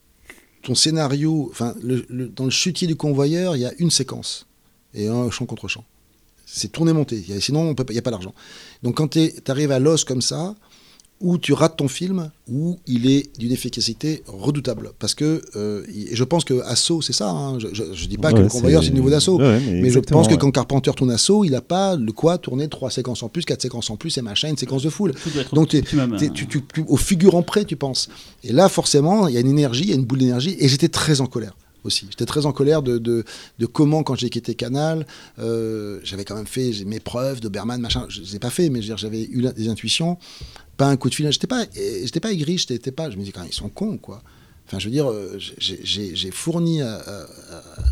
[0.63, 4.47] ton scénario, dans le chutier du convoyeur, il y a une séquence
[4.93, 5.85] et un champ contre champ.
[6.45, 7.25] C'est tourné-monté.
[7.41, 8.35] Sinon, il n'y a pas d'argent.
[8.83, 10.55] Donc quand tu arrives à l'os comme ça,
[11.21, 14.93] où tu rates ton film, où il est d'une efficacité redoutable.
[14.99, 17.31] Parce que, euh, je pense que Assaut, c'est ça.
[17.31, 17.59] Hein.
[17.59, 19.39] Je ne dis pas ouais, que le convoyeur, c'est le niveau d'Assaut.
[19.39, 22.39] Ouais, mais, mais je pense que quand Carpenter tourne Assaut, il n'a pas le quoi
[22.39, 25.13] tourner trois séquences en plus, quatre séquences en plus, et machin, une séquence de foule.
[25.53, 25.83] Donc, tu,
[26.33, 28.09] tu, tu, au figurant près, tu penses.
[28.43, 30.69] Et là, forcément, il y a une énergie, il y a une boule d'énergie, et
[30.69, 31.55] j'étais très en colère
[31.85, 32.07] aussi.
[32.11, 33.25] J'étais très en colère de, de,
[33.67, 35.07] comment, quand j'ai quitté Canal,
[35.39, 38.07] euh, j'avais quand même fait mes preuves, Doberman, machin.
[38.09, 40.19] Je ne les ai pas fait, mais j'avais eu des intuitions
[40.77, 41.31] pas un coup de fil.
[41.31, 43.11] J'étais pas, j'étais pas aigri, j'étais pas.
[43.11, 44.23] Je me dis quand ils sont cons, quoi.
[44.71, 45.13] Enfin, je veux dire,
[45.59, 46.81] j'ai fourni,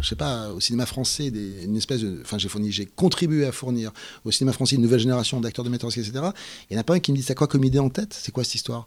[0.01, 3.51] je sais pas, au cinéma français une espèce de, enfin, j'ai fourni, j'ai contribué à
[3.51, 3.91] fournir
[4.25, 6.13] au cinéma français une nouvelle génération d'acteurs de metteurs, etc.
[6.15, 8.15] Il n'y en a pas un qui me dit, c'est quoi comme idée en tête?
[8.17, 8.87] C'est quoi cette histoire?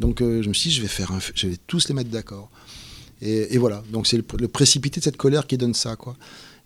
[0.00, 2.08] Donc, euh, je me suis dit, je vais faire, un, je vais tous les mettre
[2.08, 2.50] d'accord.
[3.22, 3.82] Et, voilà.
[3.92, 6.16] Donc, c'est le, le, précipité de cette colère qui donne ça, quoi.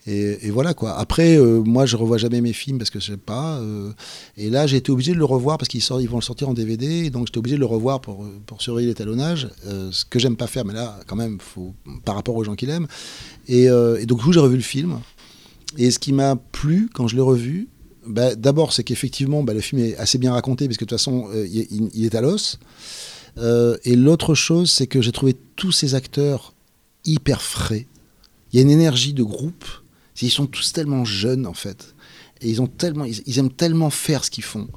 [0.06, 0.96] Et, voilà quoi.
[0.98, 3.58] Après, euh, moi, je revois jamais mes films parce que je sais pas.
[3.58, 3.92] Euh,
[4.36, 6.54] et là, j'ai été obligé de le revoir parce qu'ils ils vont le sortir en
[6.54, 7.10] DVD.
[7.10, 8.24] Donc, j'étais obligé de le revoir pour,
[8.58, 9.48] surveiller l'étalonnage.
[9.66, 11.74] Euh, ce que j'aime pas faire, mais là, quand même, faut,
[12.04, 12.86] par rapport aux gens qui l'aiment.
[13.46, 14.98] Et, donc, du coup, j'ai revu le film.
[15.76, 17.68] Et ce qui m'a plu quand je l'ai revu,
[18.06, 20.98] bah, d'abord, c'est qu'effectivement, bah, le film est assez bien raconté parce que de toute
[20.98, 22.58] façon, il, est à l'os.
[23.36, 26.54] Et l'autre chose, c'est que j'ai trouvé tous ces acteurs
[27.04, 27.86] hyper frais.
[28.52, 29.64] Il y a une énergie de groupe
[30.22, 31.94] ils sont tous tellement jeunes en fait.
[32.40, 34.68] Et ils, ont tellement, ils aiment tellement faire ce qu'ils font.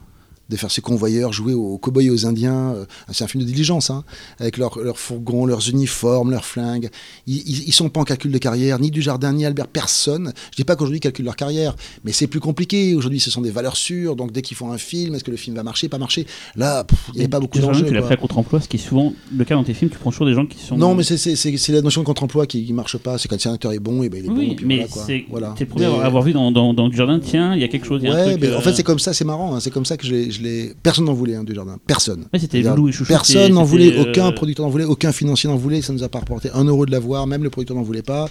[0.54, 2.74] De faire ces convoyeurs jouer aux cow-boys et aux Indiens.
[2.76, 4.04] Euh, c'est un film de diligence, hein,
[4.40, 6.90] avec leurs leur fourgons, leurs uniformes, leurs flingues.
[7.26, 10.32] Ils, ils, sont pas en calcul de carrière, ni du jardin, ni Albert, personne.
[10.52, 12.94] Je dis pas qu'aujourd'hui ils calculent leur carrière, mais c'est plus compliqué.
[12.94, 14.16] Aujourd'hui, ce sont des valeurs sûres.
[14.16, 16.28] Donc dès qu'ils font un film, est-ce que le film va marcher, pas marcher?
[16.56, 17.86] Là, il n'y avait pas beaucoup d'enjeux.
[17.86, 19.90] Tu l'as fait contre-emploi, ce qui est souvent le cas dans tes films.
[19.90, 20.78] Tu prends toujours des gens qui sont.
[20.78, 23.18] Non, mais c'est la notion de contre-emploi qui, ne marche pas.
[23.18, 24.56] C'est quand un acteur est bon, et ben il est oui, bon.
[24.56, 27.20] Puis mais c'est voilà, le premier à avoir vu dans, dans, dans, du jardin.
[27.20, 28.04] Tiens, il y a quelque chose.
[28.04, 29.14] Y a ouais, un truc, en fait, c'est comme ça.
[29.14, 29.56] C'est marrant.
[29.56, 30.43] Hein, c'est comme ça que je l'ai.
[30.82, 31.78] Personne n'en voulait hein, du jardin.
[31.86, 32.26] Personne.
[32.40, 33.12] c'était Loulou et Chouchou.
[33.12, 33.98] Personne n'en voulait.
[33.98, 34.86] Aucun producteur n'en voulait.
[34.86, 35.82] Aucun financier n'en voulait.
[35.82, 37.28] Ça nous a pas rapporté un euro de l'avoir.
[37.28, 38.30] Même le producteur n'en voulait pas.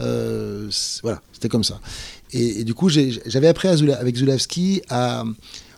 [0.00, 0.68] Euh,
[1.02, 1.80] voilà, c'était comme ça.
[2.32, 5.24] Et, du coup, j'avais appris avec Zulawski à.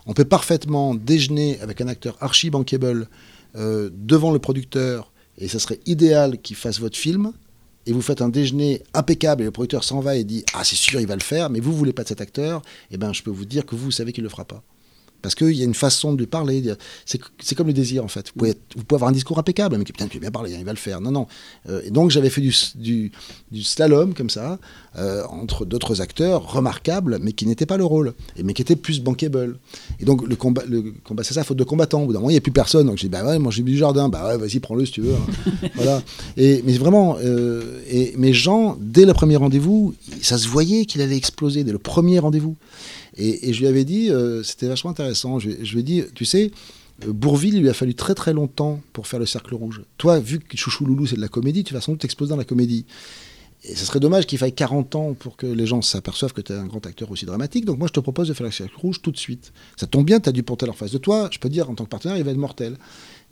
[0.07, 3.09] On peut parfaitement déjeuner avec un acteur archi bankable
[3.57, 7.33] euh, devant le producteur, et ça serait idéal qu'il fasse votre film.
[7.87, 10.77] Et vous faites un déjeuner impeccable et le producteur s'en va et dit Ah, c'est
[10.77, 12.97] sûr, il va le faire, mais vous ne voulez pas de cet acteur, et eh
[12.99, 14.63] ben je peux vous dire que vous, vous savez qu'il ne le fera pas.
[15.23, 16.63] Parce qu'il y a une façon de lui parler.
[17.05, 18.29] C'est comme le désir, en fait.
[18.29, 20.65] Vous pouvez, vous pouvez, avoir un discours impeccable, mais putain, tu bien parlé, hein, il
[20.65, 21.01] va le faire.
[21.01, 21.27] Non, non.
[21.69, 23.13] Euh, et donc, j'avais fait du, du,
[23.51, 24.59] du, slalom, comme ça,
[24.99, 28.77] euh, entre d'autres acteurs remarquables, mais qui n'étaient pas le rôle, et, mais qui étaient
[28.77, 29.59] plus bankable.
[30.01, 32.03] Et donc, le combat, le combat c'est ça, faute de combattants.
[32.03, 32.87] Au bout d'un moment, il n'y a plus personne.
[32.87, 34.09] Donc, j'ai dit, bah ouais, moi, j'ai du jardin.
[34.09, 35.15] Bah ouais, vas-y, prends-le si tu veux.
[35.15, 35.69] Hein.
[35.75, 36.03] voilà.
[36.37, 41.01] Et, mais vraiment, euh, et, mes gens, dès le premier rendez-vous, ça se voyait qu'il
[41.01, 42.57] allait exploser, dès le premier rendez-vous.
[43.17, 46.51] Et, je lui avais dit, euh, c'était vachement intéressant, je, lui ai dit, tu sais,
[47.07, 49.83] euh, Bourville, il lui a fallu très très longtemps pour faire le cercle rouge.
[49.97, 52.37] Toi, vu que Chouchou Loulou, c'est de la comédie, tu vas sans doute exploser dans
[52.37, 52.85] la comédie.
[53.65, 56.53] Et ce serait dommage qu'il faille 40 ans pour que les gens s'aperçoivent que tu
[56.53, 57.65] es un grand acteur aussi dramatique.
[57.65, 59.53] Donc moi, je te propose de faire le cercle rouge tout de suite.
[59.77, 61.29] Ça tombe bien, tu as du Pontel en face de toi.
[61.33, 62.77] Je peux dire, en tant que partenaire, il va être mortel.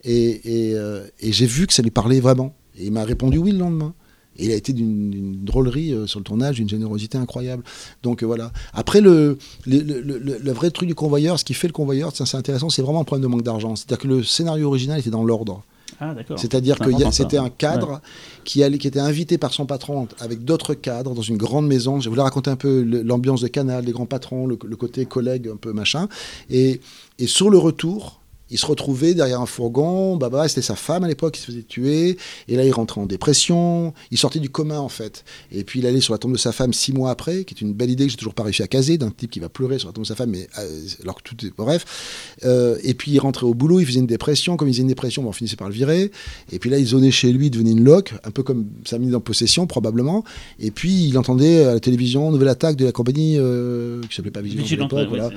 [0.03, 2.55] Et, euh, et j'ai vu que ça lui parlait vraiment.
[2.77, 3.93] Et il m'a répondu oui le lendemain.
[4.37, 7.63] Et il a été d'une drôlerie euh, sur le tournage, d'une générosité incroyable.
[8.03, 8.51] Donc euh, voilà.
[8.73, 12.81] Après, le, le, vrai truc du convoyeur, ce qui fait le convoyeur, c'est intéressant, c'est
[12.81, 13.75] vraiment un problème de manque d'argent.
[13.75, 15.63] C'est-à-dire que le scénario original était dans l'ordre.
[15.99, 18.01] Ah, C'est-à-dire que c'était un cadre
[18.43, 22.01] qui, allait, qui était invité par son patron avec d'autres cadres dans une grande maison.
[22.01, 25.55] Je voulais raconter un peu l'ambiance de Canal, les grands patrons, le, côté collègue, un
[25.55, 26.09] peu machin.
[26.49, 26.81] Et,
[27.19, 28.19] et sur le retour,
[28.55, 31.47] il se retrouvait derrière un fourgon, bah, bah c'était sa femme à l'époque qui se
[31.47, 32.17] faisait tuer,
[32.47, 35.25] et là il rentrait en dépression, il sortait du commun en fait.
[35.51, 37.59] Et puis il allait sur la tombe de sa femme six mois après, qui est
[37.59, 39.77] une belle idée que j'ai toujours pas réussi à caser, d'un type qui va pleurer
[39.77, 42.37] sur la tombe de sa femme, mais euh, alors que tout est bref.
[42.45, 44.87] Euh, et puis il rentrait au boulot, il faisait une dépression, comme il faisait une
[44.87, 46.09] dépression, bah, on finissait par le virer.
[46.53, 48.97] Et puis là il zonait chez lui, il devenait une loque, un peu comme sa
[48.99, 50.23] minute en possession probablement.
[50.61, 54.31] Et puis il entendait à la télévision nouvelle attaque de la compagnie euh, qui s'appelait
[54.31, 55.29] pas Vigilant, voilà,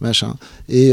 [0.00, 0.34] machin.
[0.68, 0.90] Et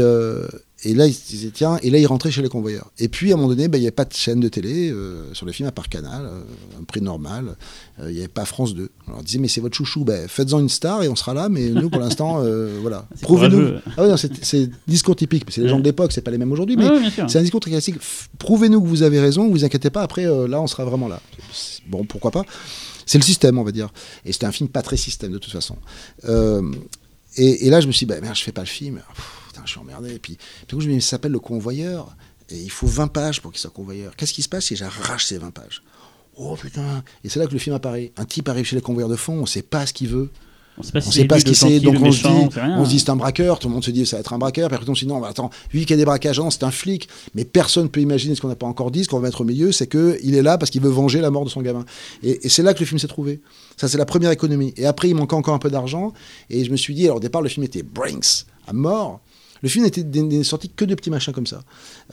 [0.82, 2.90] et là, il se disait, tiens, et là, il rentrait chez les convoyeurs.
[2.98, 4.90] Et puis, à un moment donné, bah, il n'y avait pas de chaîne de télé
[4.90, 6.40] euh, sur le film, à part Canal, euh,
[6.80, 7.56] un prix normal.
[7.98, 8.88] Euh, il n'y avait pas France 2.
[9.06, 11.50] Alors, on disait, mais c'est votre chouchou, bah, faites-en une star et on sera là,
[11.50, 12.42] mais nous, pour l'instant,
[12.80, 13.06] voilà.
[13.20, 13.78] Prouvez-nous.
[13.98, 16.88] Ah c'est discours typique, c'est les gens de l'époque, c'est pas les mêmes aujourd'hui, mais
[17.28, 17.96] c'est un discours très classique.
[18.38, 21.20] Prouvez-nous que vous avez raison, vous inquiétez pas, après, là, on sera vraiment là.
[21.88, 22.44] Bon, pourquoi pas
[23.04, 23.92] C'est le système, on va dire.
[24.24, 25.76] Et c'était un film pas très système, de toute façon.
[27.36, 29.00] Et, et, là, je me suis dit, bah, merde, je fais pas le film
[29.64, 30.14] je suis emmerdé.
[30.14, 32.16] Et puis, puis je me dis, ça s'appelle le convoyeur,
[32.50, 34.16] et il faut 20 pages pour qu'il soit convoyeur.
[34.16, 35.82] Qu'est-ce qui se passe si j'arrache ces 20 pages?
[36.36, 38.12] Oh putain Et c'est là que le film apparaît.
[38.16, 40.30] Un type arrive chez les convoyeurs de fond, on ne sait pas ce qu'il veut.
[40.78, 42.90] On sait pas, si sait pas ce qu'il c'est, donc on, se dit, on se
[42.90, 44.76] dit c'est un braqueur, tout le monde se dit ça va être un braqueur, puis
[44.76, 47.44] après on se dit non, attends, lui qui a des braquages, c'est un flic, mais
[47.44, 49.44] personne ne peut imaginer ce qu'on n'a pas encore dit, ce qu'on va mettre au
[49.44, 51.84] milieu, c'est qu'il est là parce qu'il veut venger la mort de son gamin.
[52.22, 53.40] Et, et c'est là que le film s'est trouvé.
[53.76, 54.72] Ça, c'est la première économie.
[54.76, 56.14] Et après, il manquait encore un peu d'argent,
[56.48, 59.20] et je me suis dit, alors au départ, le film était Brinks, à mort,
[59.62, 61.62] le film n'était sorti que de petits machins comme ça.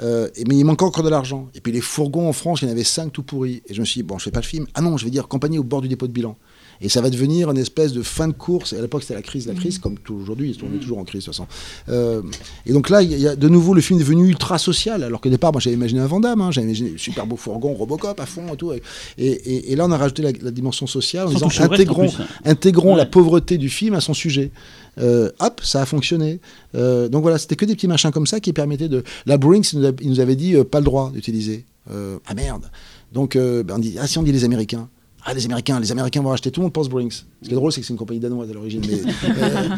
[0.02, 1.50] Euh, mais il manquait encore de l'argent.
[1.56, 3.62] Et puis les fourgons en France, il y en avait cinq tout pourris.
[3.68, 4.68] Et je me suis dit, bon, je fais pas le film.
[4.74, 6.36] Ah non, je vais dire compagnie au bord du dépôt de bilan.
[6.80, 8.74] Et ça va devenir une espèce de fin de course.
[8.74, 9.58] Et à l'époque, c'était la crise, la mmh.
[9.58, 11.48] crise, comme aujourd'hui, on est toujours en crise de toute façon.
[11.90, 12.22] Euh,
[12.66, 15.22] et donc là, il y, a de nouveau le film est devenu ultra social, alors
[15.22, 18.26] qu'au départ, moi, j'avais imaginé un Vandame, hein, j'avais imaginé super beau fourgon, Robocop à
[18.26, 18.72] fond et tout.
[19.18, 22.26] Et, là, on a rajouté la, dimension sociale en disant intégrons, hein.
[22.46, 24.52] intégrons la pauvreté du film à son sujet.
[25.00, 26.40] Euh, hop, ça a fonctionné.
[26.76, 29.04] Euh, donc voilà, c'était que des petits machins comme ça qui permettaient de.
[29.26, 31.66] La Brinks, il nous, avait dit pas le droit d'utiliser.
[31.90, 32.70] ah merde.
[33.14, 34.90] Donc ben, on dit ah si on dit les Américains.
[35.30, 37.12] Ah, les Américains, les Américains vont racheter, tout le monde pense Brinks.
[37.42, 39.70] Ce qui est drôle, c'est que c'est une compagnie danoise à l'origine, euh,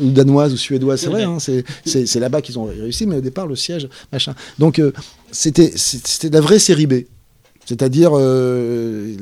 [0.00, 3.56] danoise ou suédoise, c'est vrai, hein, c'est là-bas qu'ils ont réussi, mais au départ, le
[3.56, 4.32] siège, machin.
[4.60, 4.92] Donc, euh,
[5.32, 5.72] c'était
[6.30, 6.92] la vraie série B.
[7.64, 9.14] C'est-à-dire, euh,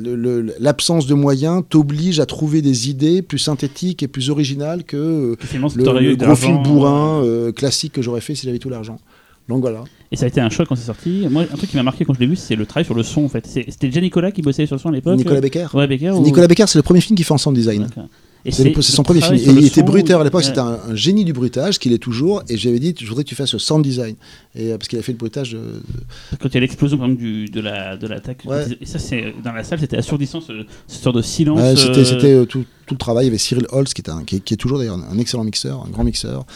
[0.59, 6.17] l'absence de moyens t'oblige à trouver des idées plus synthétiques et plus originales que le,
[6.17, 7.23] gros film bourrin
[7.55, 8.99] classique que j'aurais fait si j'avais tout l'argent.
[9.51, 9.83] Donc voilà.
[10.13, 11.27] Et ça a été un choc quand c'est sorti.
[11.29, 13.03] Moi, un truc qui m'a marqué quand je l'ai vu, c'est le travail sur le
[13.03, 13.47] son en fait.
[13.47, 16.13] C'était déjà Nicolas qui bossait sur le son à l'époque Nicolas Becker Ouais, Becker.
[16.21, 17.89] Nicolas Becker, c'est le premier film qui fait en sound design.
[18.49, 19.35] C'est son premier film.
[19.35, 20.47] Et il était son, bruiteur à l'époque, ouais.
[20.47, 22.43] c'était un, un génie du bruitage, qu'il est toujours.
[22.49, 24.15] Et j'avais dit, je voudrais que tu fasses le sound design.
[24.55, 25.53] Et, euh, parce qu'il a fait le bruitage.
[25.53, 25.83] de-
[26.41, 28.65] Quand il y a l'explosion de la de l'attaque, Ouais.
[28.81, 28.99] et ça
[29.45, 31.61] dans la salle, c'était assourdissant ce, ce sort de silence.
[31.61, 33.25] Ouais, c'était euh, euh, tout, tout le travail.
[33.25, 35.19] Il y avait Cyril Holtz, qui, était un- qui, est, qui est toujours d'ailleurs un
[35.19, 36.47] excellent mixeur, un grand mixeur.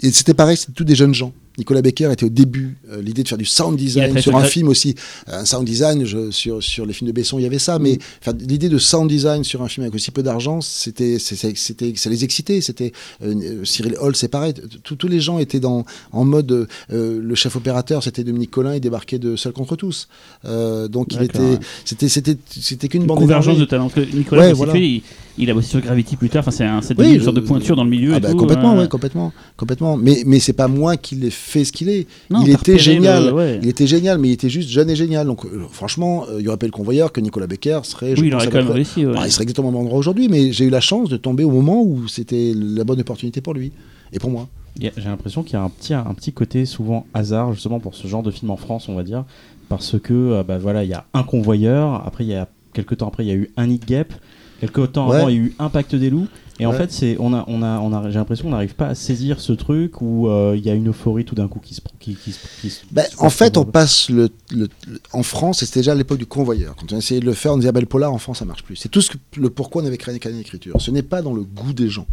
[0.00, 1.32] Et c'était pareil, c'était tous des jeunes gens.
[1.58, 4.68] Nicolas Becker était au début, euh, l'idée de faire du sound design sur un film
[4.68, 4.94] aussi.
[5.26, 7.98] Un sound design, je- sur, sur les films de Besson, il y avait ça, mais
[8.20, 11.54] faire l'idée de sound design sur un film avec aussi peu d'argent, c'était, c'était,
[11.96, 12.60] ça les excitait.
[12.60, 14.54] C'était euh, euh, Cyril Holtz, c'est pareil.
[14.84, 18.74] Tous les gens étaient dans, en mode, euh, euh, le chef opérateur, c'était Dominique Collin,
[18.74, 20.08] il débarquait de Seul contre tous.
[20.44, 21.58] Euh, donc il était, ouais.
[21.84, 24.72] c'était, c'était, c'était qu'une bande convergence de que Nicolas, Ouais, faut voilà.
[24.72, 25.02] situer, il,
[25.38, 26.40] il a bossé sur Gravity plus tard.
[26.46, 28.12] Enfin, c'est un, Oui, une sorte de pointure dans le milieu.
[28.14, 29.96] Ah et bah, tout, complètement, euh, ouais, complètement, complètement.
[29.96, 32.06] Mais mais c'est pas moi qui l'ai fait ce qu'il est.
[32.30, 33.26] non, il était génial.
[33.26, 33.58] le- ouais.
[33.62, 35.26] Il était génial, mais il était juste jeune et génial.
[35.26, 38.16] Donc euh, franchement, euh, il y aurait pas eu le convoyeur que Nicolas Becker serait.
[38.16, 39.06] je Oui, il aurait quand même réussi.
[39.06, 39.12] ouais.
[39.14, 41.44] Bah, il serait exactement au même endroit aujourd'hui, mais j'ai eu la chance de tomber
[41.44, 43.72] au moment où c'était la bonne opportunité pour lui
[44.12, 44.48] et pour moi.
[44.80, 48.06] J'ai l'impression qu'il y a un petit, un petit côté souvent hasard justement pour ce
[48.06, 49.24] genre de film en France, on va dire,
[49.68, 52.98] parce que euh, bah, voilà, il y a un convoyeur, après il y a quelques
[52.98, 54.12] temps après il y a eu un Hit Gap,
[54.60, 55.16] quelques temps Ouais.
[55.16, 56.26] avant il y a eu un Pacte des loups,
[56.60, 58.88] et en fait c'est on a on a on a j'ai l'impression qu'on n'arrive pas
[58.88, 61.74] à saisir ce truc où euh, il y a une euphorie tout d'un coup qui
[61.74, 62.72] se qui, qui, se- qui
[63.18, 64.08] en fait, on passe.
[64.10, 64.68] le, le-
[65.12, 66.74] en France, et c'était déjà à l'époque du convoyeur.
[66.76, 68.38] Quand on a essayé de le faire, on disait ah ben, le polar en France,
[68.38, 68.76] ça marche plus.
[68.76, 70.74] C'est tout ce que, le pourquoi on avait créé Canal Écriture.
[70.80, 72.06] Ce n'est pas dans le goût des gens.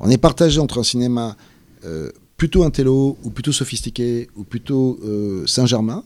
[0.00, 1.36] On est partagé entre un cinéma
[1.84, 6.02] euh, plutôt intello, ou plutôt sophistiqué, ou plutôt euh, Saint-Germain,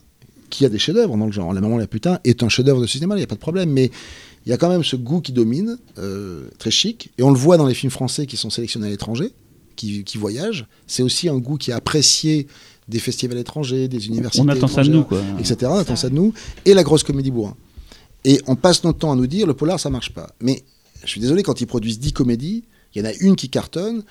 [0.50, 1.52] qui a des chefs-d'œuvre dans le genre.
[1.54, 3.70] La maman la putain est un chef-d'œuvre de cinéma, il n'y a pas de problème,
[3.70, 3.90] mais
[4.46, 7.36] il y a quand même ce goût qui domine, euh, très chic, et on le
[7.36, 9.32] voit dans les films français qui sont sélectionnés à l'étranger,
[9.74, 10.66] qui, qui voyagent.
[10.86, 12.46] C'est aussi un goût qui est apprécié
[12.88, 15.40] des festivals étrangers, des universités On attend ça de étrangères, nous, quoi.
[15.40, 15.56] etc.
[15.74, 16.32] On attend ça de nous.
[16.64, 17.56] Et la grosse comédie bourrin.
[18.24, 20.30] Et on passe notre temps à nous dire, le polar, ça marche pas.
[20.40, 20.62] Mais
[21.02, 22.64] je suis désolé, quand ils produisent 10 comédies,
[22.94, 24.04] il y en a une qui cartonne,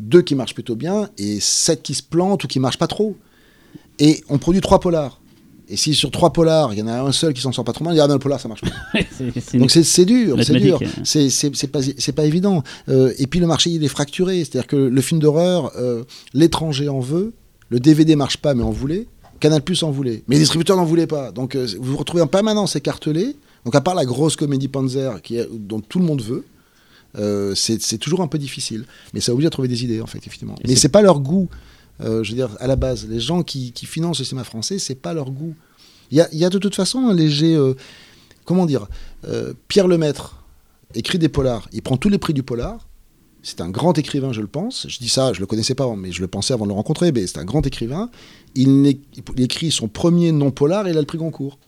[0.00, 3.16] deux qui marchent plutôt bien, et sept qui se plantent ou qui marchent pas trop.
[3.98, 5.20] Et on produit trois polars.
[5.72, 7.72] Et si sur trois polars, il y en a un seul qui s'en sort pas
[7.72, 9.00] trop mal, il ah ben le polar ça marche pas.
[9.58, 10.78] Donc c'est dur, c'est dur.
[10.84, 11.02] hein.
[11.02, 11.80] C'est pas,
[12.14, 12.62] pas évident.
[12.90, 16.04] Euh, et puis le marché il est fracturé, c'est-à-dire que le film d'horreur, euh,
[16.34, 17.32] l'étranger en veut,
[17.70, 19.06] le DVD marche pas mais en voulait,
[19.40, 21.32] Canal Plus en voulait, mais les distributeurs n'en voulaient pas.
[21.32, 23.34] Donc euh, vous vous retrouvez en permanence écartelé.
[23.64, 26.44] Donc à part la grosse comédie Panzer qui est, dont tout le monde veut,
[27.18, 28.84] euh, c'est toujours un peu difficile.
[29.14, 30.56] Mais ça oblige à trouver des idées en fait, effectivement.
[30.62, 31.48] Et mais c'est pas leur goût.
[32.00, 34.94] Euh, je veux dire, à la base, les gens qui, financent le cinéma français, c'est
[34.94, 35.54] pas leur goût.
[36.10, 37.74] Il y a, de toute façon un léger, euh,
[38.44, 38.86] comment dire,
[39.24, 40.44] euh, Pierre Lemaître
[40.94, 41.68] écrit des polars.
[41.72, 42.86] Il prend tous les prix du polar.
[43.42, 44.86] C'est un grand écrivain, je le pense.
[44.88, 47.12] Je dis ça, je le connaissais pas, mais je le pensais avant de le rencontrer.
[47.12, 48.10] Mais c'est un grand écrivain.
[48.54, 48.86] Il,
[49.36, 51.58] il écrit son premier non polar et il a le prix Goncourt.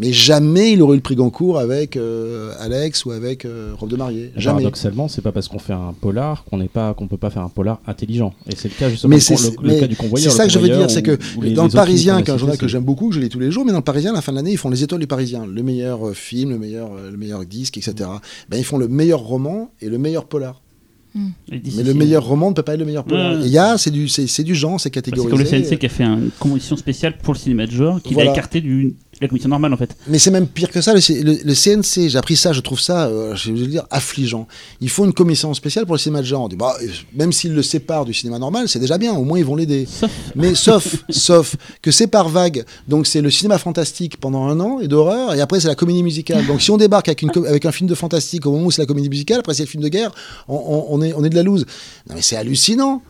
[0.00, 3.90] Mais jamais il aurait eu le prix Goncourt avec euh, Alex ou avec euh, Robe
[3.90, 4.32] de mariée.
[4.34, 4.62] Jamais.
[4.62, 7.42] Paradoxalement, c'est pas parce qu'on fait un polar qu'on n'est pas qu'on peut pas faire
[7.42, 8.32] un polar intelligent.
[8.48, 10.32] Et c'est le cas justement Mais le- c'est le, le mais cas du c'est convoyeur.
[10.32, 12.34] ça le que je veux dire, c'est que ou dans le Parisien, a qui est
[12.34, 13.84] un journal que c'est- j'aime beaucoup, que je lis tous les jours, mais dans le
[13.84, 16.12] Parisien, à la fin de l'année, ils font les étoiles du Parisien, le meilleur euh,
[16.14, 18.08] film, le meilleur, euh, le meilleur disque, etc.
[18.48, 20.62] Ben, ils font le meilleur roman et le meilleur polar.
[21.50, 23.32] D'ici- Mais le meilleur roman ne peut pas être le meilleur polar.
[23.34, 23.40] Ouais.
[23.44, 25.30] Il y a, c'est du, c'est, c'est du genre, c'est Bah, C'est catégorisé.
[25.30, 28.14] comme le CNC qui a fait une commission spéciale pour le cinéma de genre, qui
[28.14, 28.30] Voilà.
[28.30, 29.94] l'a écarté de la commission normale en fait.
[30.08, 30.94] Mais c'est même pire que ça.
[30.94, 33.84] Le, C- le- le CNC, j'ai appris ça, je trouve ça, euh, je vais dire,
[33.90, 34.46] affligeant.
[34.80, 36.44] Il faut une commission spéciale pour le cinéma de genre.
[36.44, 39.12] On dit, bah, euh, même s'ils le séparent du cinéma normal, c'est déjà bien.
[39.14, 39.86] Au moins, ils vont l'aider.
[39.86, 42.64] Sauf- Mais sauf, sauf que c'est par vague.
[42.88, 46.02] Donc c'est le cinéma fantastique pendant un an et d'horreur, et après c'est la comédie
[46.02, 46.46] musicale.
[46.46, 48.70] Donc si on débarque avec, une, com- avec un film de fantastique au moment où
[48.70, 50.12] c'est la comédie musicale, après c'est le film de guerre,
[50.48, 51.66] on, on- on est, on est de la loose.
[52.08, 53.02] Non mais c'est hallucinant.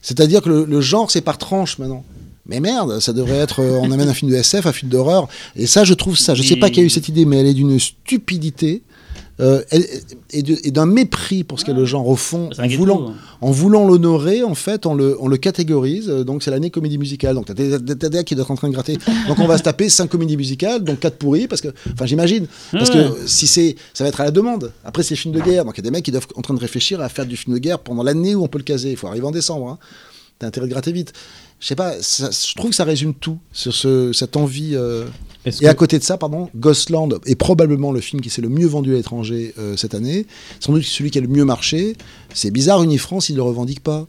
[0.00, 2.04] C'est-à-dire que le, le genre c'est par tranche maintenant.
[2.48, 3.60] Mais merde, ça devrait être.
[3.60, 5.28] euh, on amène un film de SF, un film d'horreur.
[5.56, 6.34] Et ça, je trouve ça.
[6.34, 8.82] Je sais pas qui a eu cette idée, mais elle est d'une stupidité
[9.40, 9.62] euh,
[10.32, 13.14] et d'un mépris pour ce qu'est le genre au fond, en voulant, hein.
[13.40, 16.08] en voulant l'honorer, en fait, on le, on le catégorise.
[16.08, 17.36] Donc, c'est l'année comédie musicale.
[17.36, 18.98] Donc, t'as gars qui doivent être en train de gratter.
[19.28, 22.46] Donc, on va se taper cinq comédies musicales, donc quatre pourries, parce que, enfin, j'imagine.
[22.72, 24.72] Parce que si c'est, ça va être à la demande.
[24.84, 25.64] Après, c'est film de guerre.
[25.64, 27.36] Donc, il y a des mecs qui doivent en train de réfléchir à faire du
[27.36, 28.90] film de guerre pendant l'année où on peut le caser.
[28.90, 29.68] Il faut arriver en décembre.
[29.68, 29.78] Hein.
[30.40, 31.12] T'as intérêt de gratter vite.
[31.60, 34.72] Je sais pas, ça- je trouve que ça résume tout sur ce, cette envie.
[34.74, 35.06] euh,
[35.60, 38.66] Et à côté de ça, pardon, Ghostland est probablement le film qui s'est le mieux
[38.66, 40.26] vendu à l'étranger euh, cette année.
[40.60, 41.96] Sans doute celui qui a le mieux marché.
[42.32, 44.06] C'est bizarre, Unifrance, il le revendique pas.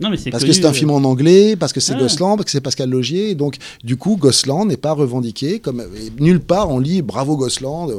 [0.00, 1.98] Non, mais c'est Parce que c'est un euh, film en anglais, parce que c'est Ah.
[1.98, 3.34] Ghostland, parce que c'est Pascal Logier.
[3.34, 5.58] Donc, du coup, Ghostland n'est pas revendiqué.
[5.58, 5.82] Comme,
[6.20, 7.90] nulle part, on lit bravo Ghostland,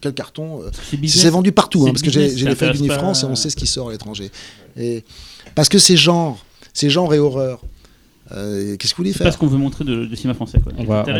[0.00, 0.62] quel carton.
[1.06, 3.56] c'est vendu partout, hein, parce que j'ai les feuilles d'Unifrance pas- et on sait ce
[3.56, 4.30] qui sort à l'étranger.
[5.54, 6.44] Parce que c'est genre,
[6.74, 7.60] c'est genre et horreur.
[8.32, 10.34] Euh, Qu'est-ce que vous voulez C'est faire pas ce qu'on veut montrer de, de cinéma
[10.34, 10.58] français.
[10.60, 10.72] Quoi.
[10.78, 11.14] On va, on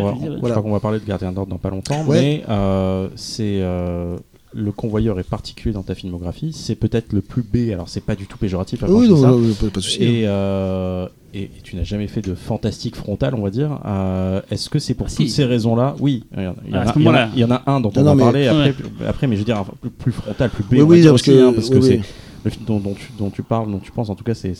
[0.46, 2.20] je crois qu'on parler de Gardien d'ordre dans pas longtemps, Ouais.
[2.20, 4.16] mais euh, c'est euh,
[4.54, 6.52] le convoyeur est particulier dans ta filmographie.
[6.54, 7.70] C'est peut-être le plus B.
[7.72, 8.82] Alors c'est pas du tout péjoratif.
[8.88, 9.28] oui, non, ça.
[9.28, 9.98] non, pas, pas de souci.
[10.02, 10.06] hein.
[10.08, 13.80] Et, euh, et, et tu n'as jamais fait de fantastique frontal, on va dire.
[13.84, 15.30] Euh, Est-ce que c'est pour Ah, toutes si.
[15.30, 15.96] ces raisons-là?
[16.00, 17.28] Oui, il y, en- a- ce il y en a- moment-là.
[17.34, 18.74] il y en a un dont on va mais- parler après, Ouais.
[19.06, 20.68] après, mais je veux dire plus, plus frontal, plus B.
[20.72, 22.00] Oui, on va oui, dire parce aussi, que, hein, parce que c'est.
[22.44, 24.54] Le film dont, dont tu, dont tu parles, dont tu penses, en tout cas, c'est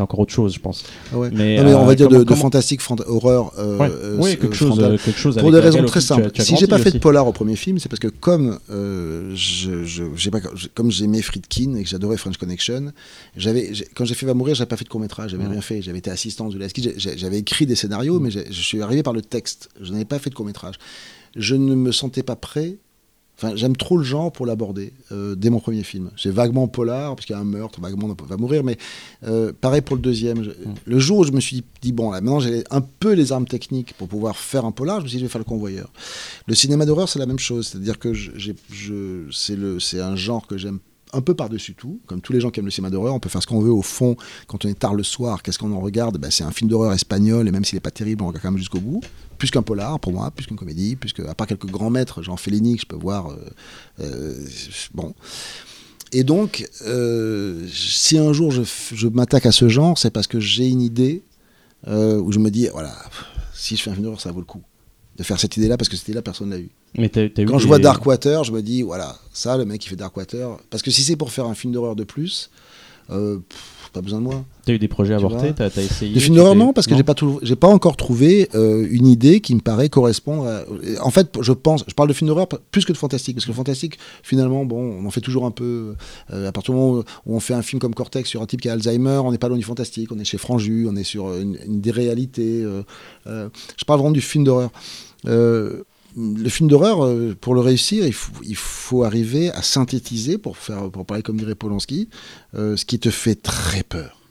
[0.00, 0.84] encore autre chose, je pense.
[1.12, 1.30] Ah ouais.
[1.32, 3.52] Mais, Non, mais on euh, va dire de, comment- de comment- fantastique, fanta- horreur.
[3.58, 6.30] Ouais, oui, quelque chose, quelque chose Pour des raisons très tu as- simples.
[6.30, 8.58] tu as Si j'ai pas fait de polar au premier film, c'est parce que comme
[8.70, 10.40] euh, je, pas,
[10.74, 12.92] comme j'aimais Friedkin et que j'adorais French Connection,
[13.36, 15.82] j'avais, quand j'ai fait Va mourir, j'avais pas fait de court métrage, j'avais rien fait.
[15.82, 19.22] J'avais été assistant de j'ai- j'avais écrit des scénarios, mais je suis arrivé par le
[19.22, 19.68] texte.
[19.80, 20.74] Je n'avais pas fait de court métrage.
[21.36, 22.76] Je ne me sentais pas prêt.
[23.36, 26.10] Enfin, j'aime trop le genre pour l'aborder euh, dès mon premier film.
[26.16, 28.76] C'est vaguement polar parce qu'il y a un meurtre, vaguement on va mourir, mais
[29.26, 30.44] euh, pareil pour le deuxième.
[30.44, 30.50] Je-
[30.84, 33.46] Le jour où je me suis dit bon là, maintenant j'ai un peu les armes
[33.46, 35.92] techniques pour pouvoir faire un polar, je me suis dit je vais faire le convoyeur.
[36.46, 39.28] Le cinéma d'horreur c'est la même chose, c'est-à-dire que je- j'ai- je,
[39.80, 40.78] c'est un genre que j'aime
[41.14, 43.28] un peu par-dessus tout, comme tous les gens qui aiment le cinéma d'horreur, on peut
[43.28, 44.16] faire ce qu'on veut au fond
[44.46, 46.18] quand on est tard le soir, qu'est-ce qu'on en regarde?
[46.18, 48.50] Ben, C'est un film d'horreur espagnol et même s'il n'est pas terrible, on regarde quand
[48.50, 49.00] même jusqu'au bout.
[49.38, 52.22] Plus qu'un polar pour moi, plus qu'une comédie, plus que, à part quelques grands maîtres,
[52.22, 53.30] genre Fellini, que je peux voir.
[53.30, 53.36] euh,
[54.00, 54.34] euh,
[54.92, 55.14] bon.
[56.12, 60.68] Et donc, euh, si un jour je, m'attaque à ce genre, c'est parce que j'ai
[60.68, 61.22] une idée
[61.86, 62.94] où je me dis, voilà,
[63.52, 64.62] si je fais un film d'horreur, ça vaut le coup
[65.16, 66.70] de faire cette idée-là parce que cette idée-là, personne l'a eu.
[66.96, 69.96] Mais Quand je des- vois Darkwater, je me dis, voilà, ça, le mec qui fait
[69.96, 70.56] Darkwater.
[70.70, 72.50] Parce que si c'est pour faire un film d'horreur de plus,
[73.10, 73.60] euh, pff,
[73.94, 74.44] pas besoin de moi.
[74.66, 76.12] T'as eu des projets Tu avortés, t'as t'as essayé.
[76.12, 79.40] Des films d'horreur, non, parce que j'ai pas, j'ai pas encore trouvé euh, une idée
[79.40, 80.46] qui me paraît correspondre.
[80.46, 80.64] à-
[81.02, 83.50] En fait, je pense, je parle de films d'horreur plus que de fantastique, parce que
[83.50, 85.94] le fantastique, finalement, bon, on en fait toujours un peu.
[86.32, 88.60] euh, à partir du moment où on fait un film comme Cortex sur un type
[88.60, 91.04] qui a Alzheimer, on n'est pas loin du fantastique, on est chez Franju, on est
[91.04, 92.62] sur une, une des réalités.
[92.62, 92.82] euh,
[93.26, 93.48] euh,
[93.78, 94.70] je parle vraiment du film d'horreur.
[95.26, 95.84] Euh,
[96.16, 101.22] le film d'horreur, euh, pour le réussir, il faut, arriver à synthétiser, pour, faire, parler
[101.22, 102.08] comme dirait Polanski,
[102.54, 104.23] euh, ce qui te fait très peur.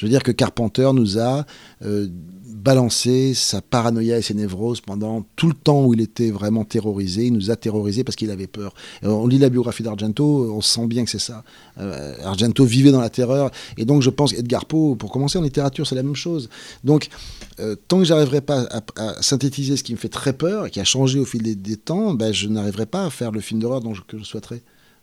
[0.00, 1.44] Je veux dire que Carpenter nous a
[1.84, 2.08] euh,
[2.54, 7.26] balancé sa paranoïa et ses névroses pendant tout le temps où il était vraiment terrorisé.
[7.26, 8.72] Il nous a terrorisé parce qu'il avait peur.
[9.02, 11.44] Et on lit la biographie d'Argento, on sent bien que c'est ça.
[11.78, 13.50] Euh, Argento vivait dans la terreur.
[13.76, 16.48] Et donc je pense qu'Edgar Poe, pour commencer en littérature, c'est la même chose.
[16.82, 17.10] Donc
[17.58, 20.80] euh, tant que j'arriverai pas à, synthétiser ce qui me fait très peur et qui
[20.80, 23.82] a changé au fil des, temps, ben, je n'arriverai pas à faire le film d'horreur
[23.82, 24.62] dont je- que je souhaiterais.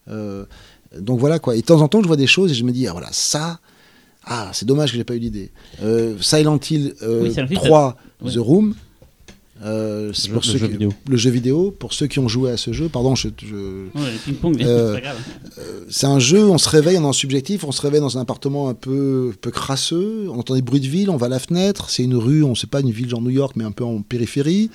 [0.10, 0.45] Euh,
[0.99, 1.56] donc voilà quoi.
[1.56, 3.10] Et de temps en temps, je vois des choses et je me dis, ah voilà,
[3.11, 3.60] ça,
[4.28, 5.52] ah, c'est dommage que j'ai pas eu l'idée.
[5.82, 8.32] Euh, Silent Hill euh, Oui, Silent Hill, 3, ouais.
[8.32, 8.76] The Room.
[9.64, 10.94] euh, c'est Le- pour le ceux jeu qui- vidéo.
[11.10, 13.90] le jeu vidéo, pour ceux qui ont joué à ce jeu, pardon, je, je- Ouais,
[14.62, 15.18] Euh, c'est pas grave.
[15.90, 18.22] c'est un jeu, on se réveille, on est en subjectif, on se réveille dans un
[18.22, 21.40] appartement un peu, peu crasseux, on entend des bruits de ville, on va à la
[21.40, 23.84] fenêtre, c'est une rue, on sait pas, une ville genre New York, mais un peu
[23.84, 24.70] en périphérie,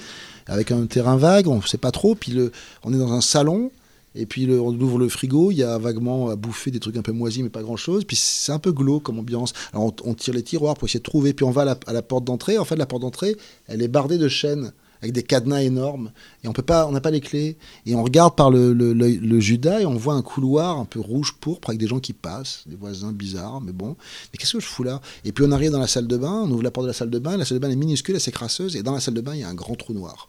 [0.49, 2.51] avec un terrain vague, on sait pas trop, puis le,
[2.83, 3.71] on est dans un salon,
[4.15, 6.97] et puis le- on ouvre le frigo, il y a vaguement à bouffer des trucs
[6.97, 9.53] un peu moisis, mais pas grand chose, puis c'est un peu glauque comme ambiance.
[9.73, 12.25] Alors on, tire les tiroirs pour essayer de trouver, puis on va à la, porte
[12.25, 13.37] d'entrée, en fait la porte d'entrée,
[13.67, 14.73] elle est bardée de chaînes
[15.03, 16.13] avec des cadenas énormes.
[16.45, 17.57] Et on n'a pas les clés.
[17.87, 21.71] Et on regarde par le Judas et on voit un couloir un peu rouge pourpre
[21.71, 23.97] avec des gens qui passent des voisins bizarres mais bon.
[24.33, 25.01] Mais qu'est-ce que je fous là?
[25.25, 26.95] Et puis on arrive dans la salle de bain on ouvre la porte de la
[26.95, 28.77] salle de bain la salle de bain est minuscule assez crasseuse.
[28.77, 30.29] Et dans la salle de bain il y a un grand trou noir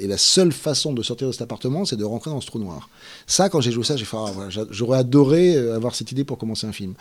[0.00, 2.58] et la seule façon de sortir de cet appartement, c'est de rentrer dans ce trou
[2.58, 2.88] noir.
[3.26, 6.10] Ça, quand j'ai joué ça, j'ai fait, ah, voilà, j'a- j'aurais adoré euh, avoir cette
[6.12, 6.94] idée pour commencer un film.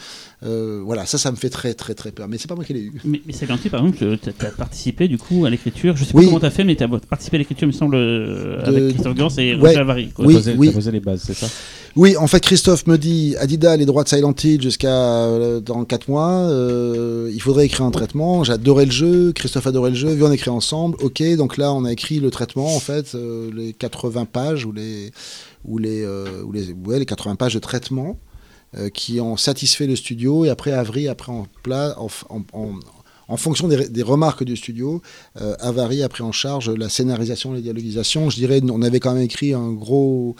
[0.44, 2.28] Euh, voilà, ça, ça me fait très, très, très peur.
[2.28, 3.02] Mais c'est pas moi qui l'ai eu.
[3.06, 5.96] Mais, mais Silent Hill, par exemple, tu as participé du coup à l'écriture.
[5.98, 6.24] Je sais Oui.
[6.26, 8.62] pas comment tu as fait, mais tu as participé à l'écriture, il me semble, euh,
[8.62, 9.70] De- avec Christophe Gans et Ouais.
[9.70, 10.12] Roger Avary.
[10.20, 10.72] Oui, oui.
[10.72, 11.48] posé les bases, c'est ça?
[11.96, 14.94] Oui, en fait, Christophe me dit Adidas les droits de Silent Hill jusqu'à
[15.26, 16.30] euh, dans 4 mois.
[16.32, 18.44] euh, il faudrait écrire un traitement.
[18.44, 19.32] J'adorais le jeu.
[19.34, 20.14] Christophe adorait le jeu.
[20.14, 20.98] Viens, on écrit ensemble.
[21.02, 24.72] Ok, donc là, on a écrit le traitement, en fait, euh, les 80 pages ou
[24.72, 25.12] les,
[25.66, 28.18] ou les, euh, ou les, ouais, les 80 pages de traitement
[28.94, 30.46] qui ont satisfait le studio.
[30.46, 31.48] Et après, Avry, après en
[32.30, 32.76] en, en-
[33.28, 35.02] en- fonction des, remarques du studio,
[35.42, 35.56] euh,
[36.04, 38.30] a pris en charge la scénarisation, la dialogisation.
[38.30, 40.36] Je dirais, on avait quand même écrit un gros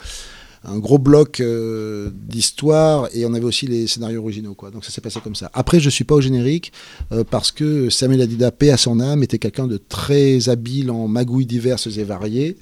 [0.64, 4.70] un gros bloc euh, d'histoire et on avait aussi les scénarios originaux quoi.
[4.70, 5.50] Donc ça s'est passé comme ça.
[5.54, 6.72] Après je suis pas au générique
[7.12, 11.08] euh, parce que Samuel Adida paix à son âme était quelqu'un de très habile en
[11.08, 12.58] magouilles diverses et variées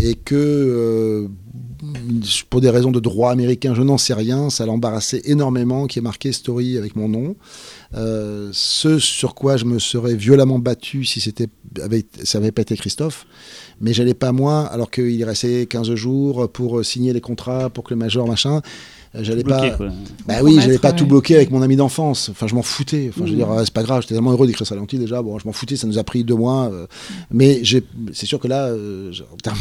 [0.00, 1.28] et que euh,
[2.48, 6.02] pour des raisons de droit américain, je n'en sais rien, ça l'embarrassait énormément qui est
[6.02, 7.36] marqué story avec mon nom.
[8.52, 11.48] Ce sur quoi je me serais violemment battu si c'était
[12.24, 13.26] ça n'avait pas été Christophe
[13.80, 17.94] mais j'allais pas moi, alors qu'il restait 15 jours pour signer les contrats, pour que
[17.94, 18.60] le major, machin.
[19.14, 19.70] euh, J'allais pas.
[19.70, 19.88] quoi.
[20.26, 22.28] Bah oui, j'allais pas tout bloquer avec mon ami d'enfance.
[22.30, 23.06] Enfin, je m'en foutais.
[23.08, 23.44] Enfin, je veux Mhm.
[23.44, 24.02] dire, ah, c'est pas grave.
[24.02, 25.22] J'étais tellement heureux d'écrire Salenti déjà.
[25.22, 25.76] Bon, je m'en foutais.
[25.76, 26.68] Ça nous a pris deux mois.
[26.72, 26.86] euh,
[27.30, 27.62] mais
[28.12, 29.56] c'est sûr que là, euh, j'ai- en termes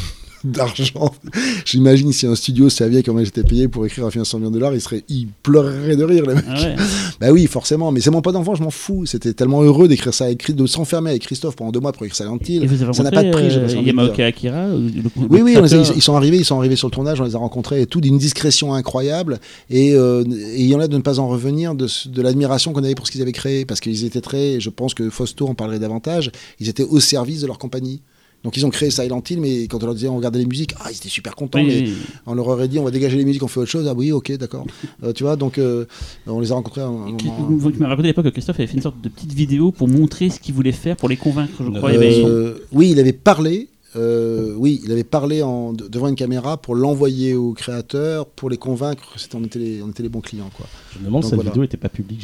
[0.52, 1.14] d'argent.
[1.66, 4.50] J'imagine si un studio savait comment j'étais payé pour écrire un film à 100 millions
[4.52, 6.46] de dollars, il, serait, il pleurerait de rire, les mecs.
[6.48, 6.76] Ah ouais.
[7.20, 9.06] Bah oui, forcément, mais c'est mon pote d'enfant, je m'en fous.
[9.08, 12.16] C'était tellement heureux d'écrire ça, avec, de s'enfermer avec Christophe pendant deux mois pour écrire
[12.16, 12.70] Silent Hill.
[12.94, 14.26] Ça n'a pas de prix, pas euh, Yamaoka.
[14.26, 17.20] Akira le- le Oui, oui, a- ils sont arrivés, ils sont arrivés sur le tournage,
[17.20, 19.40] on les a rencontrés et tout d'une discrétion incroyable.
[19.70, 22.72] Et, euh, et il y en a de ne pas en revenir de, de l'admiration
[22.74, 25.48] qu'on avait pour ce qu'ils avaient créé, parce qu'ils étaient très, je pense que Fausto
[25.48, 28.02] en parlerait davantage, ils étaient au service de leur compagnie.
[28.48, 30.74] Donc ils ont créé Silent Hill, mais quand on leur disait on regardait les musiques,
[30.80, 31.60] ah ils étaient super contents.
[31.60, 31.94] Oui, mais oui,
[32.28, 33.86] on leur aurait dit on va dégager les musiques, on fait autre chose.
[33.90, 34.66] Ah oui, ok, d'accord.
[35.04, 35.84] Euh, tu vois, donc euh,
[36.28, 37.18] on les a rencontrés à un moment.
[37.50, 39.72] Vous tu m'as raconté à l'époque que Christophe avait fait une sorte de petite vidéo
[39.74, 41.92] pour montrer ce qu'il voulait faire, pour les convaincre, je crois.
[41.92, 43.68] Il y avait- Euh, oui, il avait parlé.
[43.96, 48.50] Euh, oui, il avait parlé en, de- devant une caméra pour l'envoyer aux créateurs, pour
[48.50, 49.04] les convaincre.
[49.16, 50.50] C'était, on, était les, on était les bons clients.
[50.56, 50.66] Quoi.
[50.94, 51.52] Je me demande si cette voilà.
[51.52, 52.22] vidéo n'était pas publique.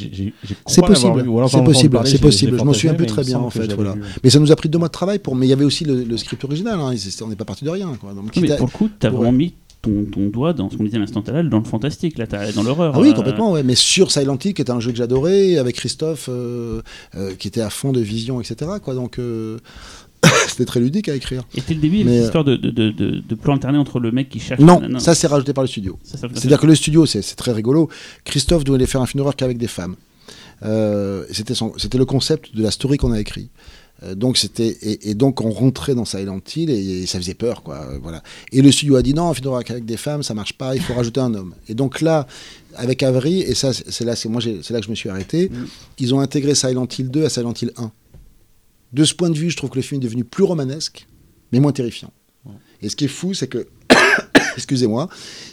[0.66, 2.58] C'est possible, c'est possible, c'est possible.
[2.58, 3.92] Je m'en souviens plus très bien, en que fait, voilà.
[3.94, 4.02] vu.
[4.22, 5.34] Mais ça nous a pris deux mois de travail pour.
[5.34, 6.78] Mais il y avait aussi le, le script original.
[6.80, 6.94] Hein.
[7.22, 7.94] On n'est pas parti de rien.
[8.00, 8.12] Quoi.
[8.12, 9.16] Donc, mais pour le coup, t'as Ouais.
[9.16, 12.26] vraiment mis ton, ton doigt dans ce qu'on disait à l'instant dans le fantastique, là,
[12.54, 12.92] dans l'horreur.
[12.96, 13.62] Ah oui, euh, complètement, ouais.
[13.62, 16.80] Mais sur Silent Hill, qui était un jeu que j'adorais, avec Christophe, euh,
[17.16, 18.70] euh, qui était à fond de vision, etc.
[18.82, 18.94] Quoi.
[18.94, 19.58] Donc, euh,
[20.48, 21.42] c'était très ludique à écrire.
[21.54, 23.34] Et dès le début, il y avait Mais, cette histoire de, de, de, de- de
[23.34, 24.60] plan alterné entre le mec qui cherche.
[24.60, 24.98] Non, nana.
[24.98, 25.98] ça c'est rajouté par le studio.
[26.02, 27.88] C'est-à-dire que le studio, c'est très rigolo.
[28.24, 29.96] Christophe devait faire un film d'horreur qu'avec des femmes.
[30.62, 33.48] Euh, c'était le concept de la story qu'on a écrit.
[34.02, 37.34] Euh, donc c'était et, et donc on rentrait dans Silent Hill et, et ça faisait
[37.34, 37.76] peur quoi.
[37.92, 38.22] euh, voilà.
[38.50, 40.74] Et le studio a dit non, un film d'horreur qu'avec des femmes, ça marche pas.
[40.74, 41.54] Il faut rajouter un homme.
[41.68, 42.26] Et donc là,
[42.76, 45.48] avec Avery et ça c'est là c'est moi c'est là que je me suis arrêté.
[45.48, 45.64] Mm.
[46.00, 47.92] Ils ont intégré Silent Hill 2 à Silent Hill 1.
[48.94, 51.08] De ce point de vue, je trouve que le film est devenu plus romanesque,
[51.50, 52.12] mais moins terrifiant.
[52.80, 53.66] Et ce qui est fou, c'est que
[54.56, 55.08] excusez-moi,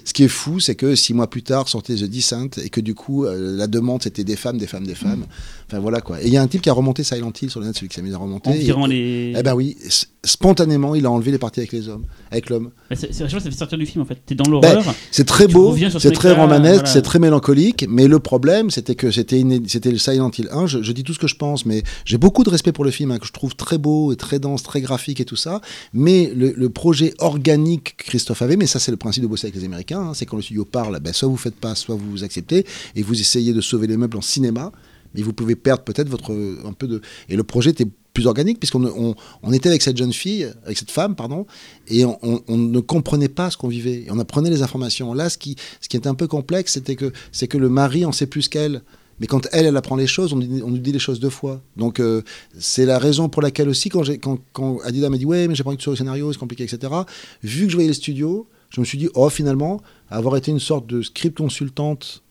[0.06, 2.82] ce qui est fou, c'est que six mois plus tard sortait The Descent et que
[2.82, 5.26] du coup, euh, la demande c'était des femmes, des femmes, des femmes.
[5.68, 6.22] Enfin voilà quoi.
[6.22, 7.88] Et il y a un type qui a remonté Silent Hill sur le net, celui
[7.88, 8.50] qui s'est mis à remonter.
[8.50, 9.34] En virant Et- les.
[9.40, 9.78] Eh ben oui,
[10.24, 12.72] spontanément, il a enlevé les parties avec les hommes, avec l'homme.
[12.90, 14.20] Bah, c'est- ça fait sortir du film en fait.
[14.26, 14.84] T'es dans l'horreur.
[15.12, 16.90] C'est très beau, c'est très romanesque, voilà.
[16.94, 20.68] c'est très mélancolique, mais le problème, c'était que c'était le Silent Hill 1.
[20.68, 22.92] Je, je dis tout ce que je pense, mais j'ai beaucoup de respect pour le
[22.92, 25.62] film, hein, que je trouve très beau et très dense, très graphique et tout ça.
[25.94, 29.48] Mais le, le projet organique que Christophe avait, mais ça, c'est le principe de bosser
[29.48, 31.96] avec les Américains, hein, c'est quand le studio parle, ben, soit vous faites pas, soit
[31.96, 32.66] vous acceptez,
[32.96, 34.72] et vous essayez de sauver les meubles en cinéma,
[35.14, 36.32] mais vous pouvez perdre peut-être votre
[36.66, 37.02] un peu de.
[37.30, 40.78] Et le projet était plus organique puisqu'on on, on était avec cette jeune fille, avec
[40.78, 41.46] cette femme, pardon,
[41.88, 44.04] et on, ne comprenait pas ce qu'on vivait.
[44.04, 45.14] Et on apprenait les informations.
[45.14, 48.06] Là, ce qui, ce qui était un peu complexe, c'était que c'est que le mari
[48.06, 48.82] en sait plus qu'elle.
[49.20, 51.62] Mais quand elle, elle apprend les choses, on, nous dit les choses deux fois.
[51.78, 52.24] Donc, euh,
[52.58, 55.64] c'est la raison pour laquelle aussi, quand, quand, quand Adida m'a dit Ouais, mais j'ai
[55.64, 56.92] pas envie tu sois au scénario, c'est compliqué, etc.
[57.44, 60.60] Vu que je voyais les studios, je me suis dit Oh, finalement, avoir été une
[60.60, 62.24] sorte de script consultante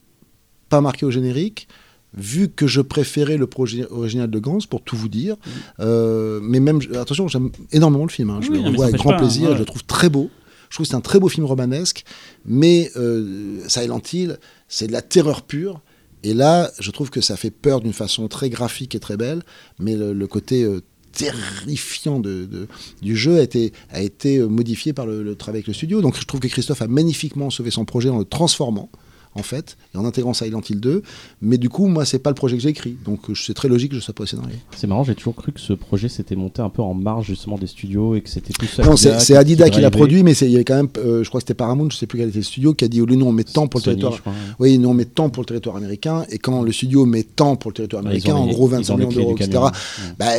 [0.68, 1.68] pas marqué au générique,
[2.14, 5.36] vu que je préférais le projet original de Gans, pour tout vous dire.
[5.80, 8.30] Euh, mais même, attention, j'aime énormément le film.
[8.30, 8.38] hein.
[8.40, 9.46] Je Oui, le revois ça avec grand pas, plaisir.
[9.46, 9.54] hein, ouais.
[9.56, 10.30] Je le trouve très beau.
[10.68, 12.04] Je trouve que c'est un très beau film romanesque.
[12.44, 14.38] Mais euh, Silent Hill,
[14.68, 15.80] c'est de la terreur pure.
[16.22, 19.42] Et là, je trouve que ça fait peur d'une façon très graphique et très belle.
[19.80, 20.80] Mais le, le côté euh,
[21.12, 22.68] terrifiant de,
[23.02, 26.00] du jeu a été, euh, modifié par le travail avec le studio.
[26.00, 28.90] Donc je trouve que Christophe a magnifiquement sauvé son projet en le transformant
[29.34, 31.02] en fait, et en intégrant Silent Hill 2.
[31.42, 32.96] Mais du coup, moi, c'est pas le projet que j'ai écrit.
[33.04, 34.54] Donc, euh, c'est très logique que je sois pas au scénario.
[34.76, 37.56] C'est marrant, j'ai toujours cru que ce projet s'était monté un peu en marge justement
[37.56, 38.82] des studios et que c'était tout ça.
[38.84, 41.22] Non, c'est c'est Adida qui l'a produit, mais c'est- il y avait quand même, euh,
[41.22, 43.00] je crois que c'était Paramount, je sais plus quel était le studio, qui a dit,
[43.00, 44.18] au lieu, nous, on met tant pour le territoire.
[44.58, 47.54] Oui, nous, on met tant pour le territoire américain, et quand le studio met tant
[47.56, 49.58] pour le territoire ils américain, en les- gros ils 25 ont les millions d'euros, etc.
[49.58, 50.14] Ouais.
[50.18, 50.30] Bah,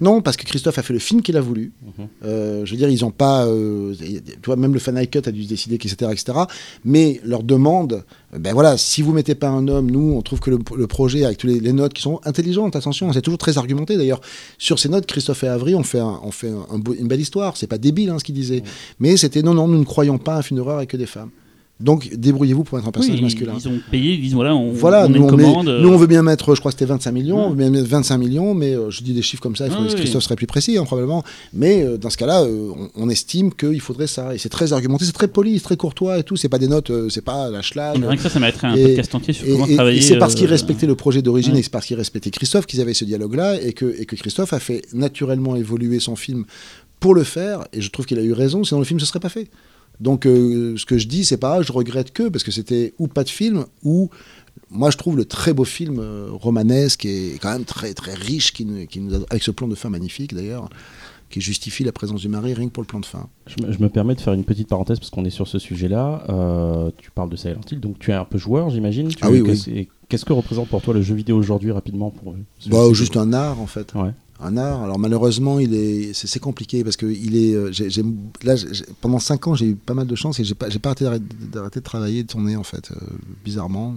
[0.00, 1.72] non, parce que Christophe a fait le film qu'il a voulu.
[1.98, 2.06] Mhm.
[2.24, 3.46] Euh, je veux dire, ils ont pas.
[3.46, 6.38] euh, tu vois, même le Final Cut a dû se décider, etc., etc.
[6.84, 8.04] Mais leur demande,
[8.38, 11.24] ben voilà, si vous mettez pas un homme, nous, on trouve que le, le projet,
[11.24, 13.96] avec toutes les, les notes qui sont intelligentes, attention, c'est toujours très argumenté.
[13.96, 14.20] D'ailleurs,
[14.56, 17.08] sur ces notes, Christophe et Avery ont fait, un- ont fait un- un beau- une
[17.08, 17.56] belle histoire.
[17.56, 18.62] C'est pas débile hein, ce qu'ils disaient.
[19.00, 21.06] Mais c'était non, non, nous ne croyons pas à un film d'horreur avec que des
[21.06, 21.30] femmes.
[21.80, 23.54] Donc, débrouillez-vous pour être un personnage Oui, masculin.
[23.58, 25.68] Ils ont payé, ils disent voilà, on, Voilà, on a nous on, commande.
[25.68, 27.44] euh, nous on veut bien mettre, je crois que c'était 25 millions, Ouais.
[27.46, 29.72] on veut bien mettre 25 millions, mais euh, je dis des chiffres comme ça, il
[29.72, 29.94] faudrait ouais.
[29.94, 31.22] Christophe serait plus précis hein, probablement.
[31.54, 34.34] Mais euh, dans ce cas-là, euh, on, on estime qu'il faudrait ça.
[34.34, 36.36] Et c'est très argumenté, c'est très poli, c'est très courtois et tout.
[36.36, 37.98] C'est pas des notes, c'est pas la schlag.
[37.98, 40.00] mais rien que ça, ça mériterait un Et- podcast entier sur Et, comment et- travailler.
[40.02, 41.60] c'est parce qu'ils respectaient le projet d'origine ouais.
[41.60, 44.52] et c'est parce qu'ils respectaient Christophe qu'ils avaient ce dialogue-là et que, et que Christophe
[44.52, 46.44] a fait naturellement évoluer son film
[47.00, 47.64] pour le faire.
[47.72, 49.48] Et je trouve qu'il a eu raison, sinon le film ne se serait pas fait.
[50.00, 53.06] Donc euh, ce que je dis, c'est pas je regrette que parce que c'était ou
[53.06, 54.08] pas de film ou
[54.70, 58.52] moi je trouve le très beau film euh, romanesque et quand même très très riche
[58.52, 60.68] qui, nous- qui nous a- avec ce plan de fin magnifique d'ailleurs
[61.28, 63.28] qui justifie la présence du mari rien que pour le plan de fin.
[63.46, 65.60] Je me, je me permets de faire une petite parenthèse parce qu'on est sur ce
[65.60, 66.24] sujet-là.
[66.28, 69.08] Euh, tu parles de Silent Hill, donc tu es un peu joueur, j'imagine.
[69.20, 69.88] Ah oui, oui.
[70.08, 72.34] qu'est-ce- que représente pour toi le jeu vidéo aujourd'hui, rapidement pour,
[72.66, 73.94] Bah, juste un art en fait.
[73.94, 74.10] Ouais.
[74.42, 74.82] Un art.
[74.82, 78.04] Alors malheureusement, il est, c'est, c'est compliqué parce que il est, euh, j'ai, j'ai-
[78.42, 80.78] là, j'ai- pendant 5 ans, j'ai eu pas mal de chance et j'ai pas, j'ai
[80.78, 82.96] pas arrêté d'arrêter, d'arrêter de travailler, de tourner en fait, euh,
[83.44, 83.94] bizarrement.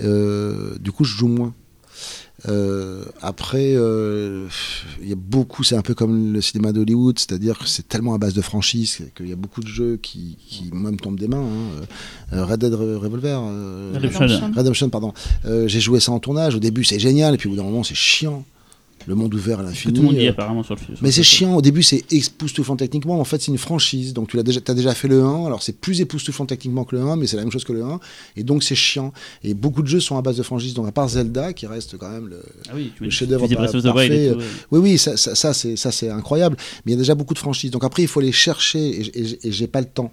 [0.00, 1.54] Euh, du coup, je joue moins.
[2.48, 7.66] Euh, après, il y a beaucoup, c'est un peu comme le cinéma d'Hollywood, c'est-à-dire que
[7.66, 10.90] c'est tellement à base de franchise qu'il y a beaucoup de jeux qui, qui moi,
[10.90, 11.42] me tombent des mains.
[12.32, 12.44] hein.
[12.44, 13.40] Red Dead Revolver,
[13.94, 14.52] Redemption.
[14.54, 15.12] Redemption, pardon.
[15.44, 16.54] J'ai joué ça en tournage.
[16.56, 18.44] Au début, c'est génial, et puis au bout d'un moment, c'est chiant.
[19.06, 19.92] Le monde ouvert à l'infini.
[19.92, 20.96] tout le monde dit euh, apparemment sur le film.
[21.02, 21.54] mais c'est chiant.
[21.56, 23.20] Au début, c'est époustouflant techniquement.
[23.20, 24.12] En fait, c'est une franchise.
[24.14, 25.46] Donc, tu déjà, as déjà fait le 1.
[25.46, 27.84] Alors, c'est plus époustouflant techniquement que le 1, mais c'est la même chose que le
[27.84, 28.00] 1.
[28.36, 29.12] Et donc, c'est chiant.
[29.42, 30.74] Et beaucoup de jeux sont à base de franchise.
[30.74, 32.42] Donc, à part Zelda, qui reste quand même le.
[32.68, 34.44] Ah oui, le chef-d'œuvre par- parfait, tout, ouais.
[34.70, 36.56] Oui, oui, ça, ça, ça, c'est, incroyable.
[36.84, 37.70] Mais il y a déjà beaucoup de franchises.
[37.70, 38.88] Donc, après, il faut les chercher.
[38.88, 40.12] Et, et j'ai pas le temps.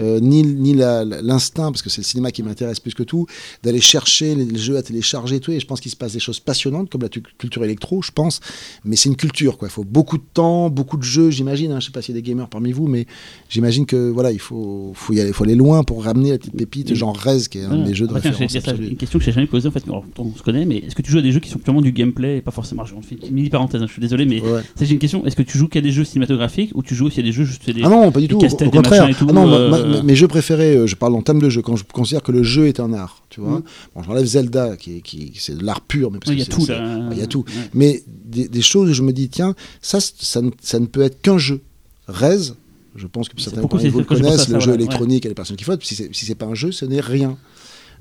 [0.00, 3.26] Euh, ni ni l'instinct, parce que c'est le cinéma qui m'intéresse plus que tout,
[3.62, 5.52] d'aller chercher les, les jeux à télécharger et tout.
[5.52, 8.10] Et je pense qu'il se passe des choses passionnantes, comme la tu- culture électro, je
[8.10, 8.40] pense.
[8.84, 9.68] Mais c'est une culture, quoi.
[9.68, 11.72] Il faut beaucoup de temps, beaucoup de jeux, j'imagine.
[11.72, 11.80] hein.
[11.80, 13.06] Je sais pas s'il y a des gamers parmi vous, mais
[13.48, 16.56] j'imagine que voilà, il faut, faut y aller, faut aller loin pour ramener la petite
[16.56, 17.84] pépite, genre Rez, qui est un de Voilà.
[17.88, 18.72] mes jeux de tiens, référence ça.
[18.74, 21.02] Une question que j'ai jamais posée en fait, alors, on se connaît, mais est-ce que
[21.02, 23.16] tu joues à des jeux qui sont purement du gameplay et pas forcément je fais
[23.28, 24.62] une mini parenthèse, hein, je suis désolé, mais Ouais.
[24.80, 25.24] j'ai une question.
[25.26, 27.44] Est-ce que tu joues qu'à des jeux cinématographiques ou tu joues aussi à des jeux
[27.44, 28.38] juste des Ah non, pas du des tout.
[28.38, 29.08] Au, des contraire.
[29.16, 31.62] tout, ah non, euh, ma- mes jeux préférés, euh, je parle en termes de jeu,
[31.62, 33.58] quand je considère que le jeu est un art, tu vois.
[33.58, 33.62] Mm.
[33.94, 36.42] Bon, j'enlève Zelda, qui, est- qui c'est de l'art pur, mais parce Ouais, Il y
[36.42, 36.66] a tout
[37.12, 37.44] il y a tout.
[37.46, 37.70] Ouais.
[37.74, 41.02] Mais des, des choses où je me dis, tiens, ça, ça, ne- ça ne peut
[41.02, 41.60] être qu'un jeu.
[42.06, 42.52] Rez,
[42.96, 45.34] je pense que certains parmi vous le connaissent, ça, le jeu voilà, électronique et les
[45.34, 45.84] personnes qui votent.
[45.84, 47.36] Si c'est si pas un jeu, ce n'est rien.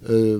[0.09, 0.39] Euh,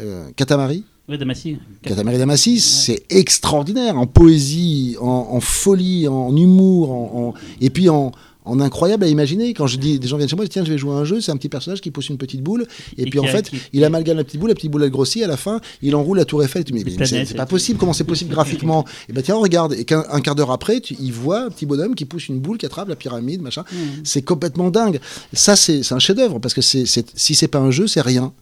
[0.00, 1.56] euh, Katamari, Ouais, Damassi.
[1.82, 7.88] Katamari Damacy, c'est extraordinaire en poésie, en, en folie, en humour, en, en- et puis
[7.88, 8.12] en,
[8.48, 9.52] en incroyable à imaginer.
[9.54, 11.04] Quand je dis, des gens viennent chez moi, disent, tiens, je vais jouer à un
[11.04, 12.66] jeu, c'est un petit personnage qui pousse une petite boule,
[12.96, 14.82] et, Et puis en a- fait, qui- il amalgame la petite boule, la petite boule
[14.82, 16.64] elle grossit, à la fin, il enroule la tour Eiffel.
[16.64, 19.84] Tu mais, mais c'est pas possible, comment c'est possible graphiquement Et ben tiens, regarde, et
[19.84, 22.58] qu'un un quart d'heure après, tu, il voit un petit bonhomme qui pousse une boule
[22.58, 23.64] qui attrape la pyramide, machin.
[23.70, 23.76] Mmh.
[24.04, 24.98] C'est complètement dingue.
[25.32, 28.32] Ça, c'est c'est un chef-d'œuvre, parce que c'est- si c'est pas un jeu, c'est rien.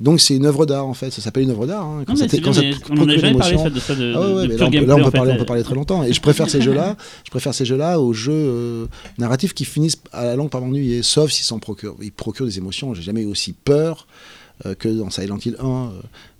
[0.00, 1.84] Donc c'est une œuvre d'art en fait, ça s'appelle une œuvre d'art.
[1.84, 2.04] hein.
[2.06, 3.58] Quand Non, ça quand bien, ça on a procure jamais parlé l'émotion.
[3.64, 5.10] ça, de ça, de, Ah ouais, de là, on, peut, gameplay, là, on peut en
[5.10, 6.02] parler, on peut parler très longtemps.
[6.04, 8.86] Et je préfère ces jeux-là, je préfère ces jeux-là aux jeux euh,
[9.18, 12.94] narratifs qui finissent à la longue par m'ennuyer, sauf s'ils procurent, ils procurent des émotions.
[12.94, 14.06] J'ai jamais eu aussi peur
[14.66, 15.88] euh, que dans Silent Hill 1, euh,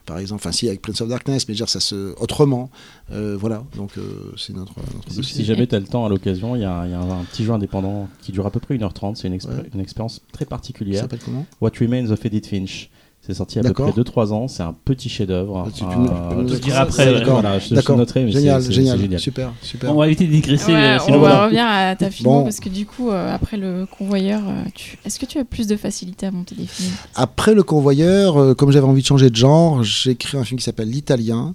[0.07, 0.41] par exemple.
[0.43, 2.71] Enfin, si avec Prince of Darkness, mais je veux dire ça se autrement.
[3.13, 5.37] Euh, voilà, donc euh, c'est notre, notre Si, dossier.
[5.37, 7.21] si jamais tu as le temps à l'occasion, il y, a il y a un,
[7.21, 9.17] un petit jeu indépendant qui dure à peu près 1h30.
[9.17, 9.69] C'est une, expé- Ouais.
[9.75, 11.03] une expérience très Ça particulière.
[11.03, 11.45] s'appelle comment?
[11.61, 12.89] What Remains of Edith Finch.
[13.23, 14.49] C'est sorti il y a à peu près 2-3 ans.
[14.49, 15.65] C'est un petit chef-d'œuvre.
[15.67, 17.19] Ah, tu- Euh, je te dirai après, ouais.
[17.21, 19.21] D'accord, voilà, je, je noterai, mais génial, c'est- génial, génial.
[19.21, 19.91] super, super.
[19.91, 20.73] Bon, on va éviter de digresser.
[20.73, 22.45] Ouais, euh, on va revenir à ta filmo Bon.
[22.45, 25.67] parce que du coup, euh, après le convoyeur, euh, tu- est-ce que tu as plus
[25.67, 26.93] de facilité à monter des films?
[27.15, 30.59] Après le convoyeur, euh, comme j'avais envie de changer de genre, j'ai écrit un film
[30.59, 31.55] qui s'appelle L'Italien.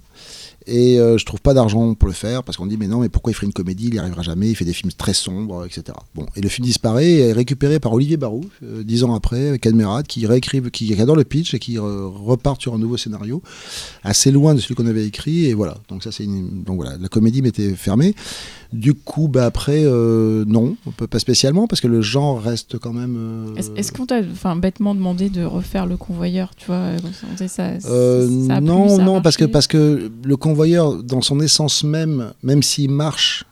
[0.66, 3.08] Et euh, je trouve pas d'argent pour le faire parce qu'on dit mais non mais
[3.08, 3.86] pourquoi il ferait une comédie?
[3.86, 6.26] Il y arrivera jamais il fait des films très sombres etc bon.
[6.34, 9.64] Et le film disparaît et est récupéré par Olivier Barou euh, dix ans après avec
[9.66, 12.96] Admirad qui réécrive qui, qui adore le pitch et qui euh, repart sur un nouveau
[12.96, 13.42] scénario
[14.02, 15.78] assez loin de celui qu'on avait écrit et voilà.
[15.88, 18.14] Donc ça c'est une donc voilà la comédie m'était fermée
[18.72, 22.78] du coup bah après euh, non on peut pas spécialement parce que le genre reste
[22.78, 24.22] quand même euh, Est-ce qu'on t'a
[24.56, 26.90] bêtement demandé de refaire le convoyeur Tu vois,
[27.48, 31.40] ça, Euh, ça plu, non, ça non, parce que, parce que le convoyeur, dans son
[31.40, 33.44] essence même, même s'il marche,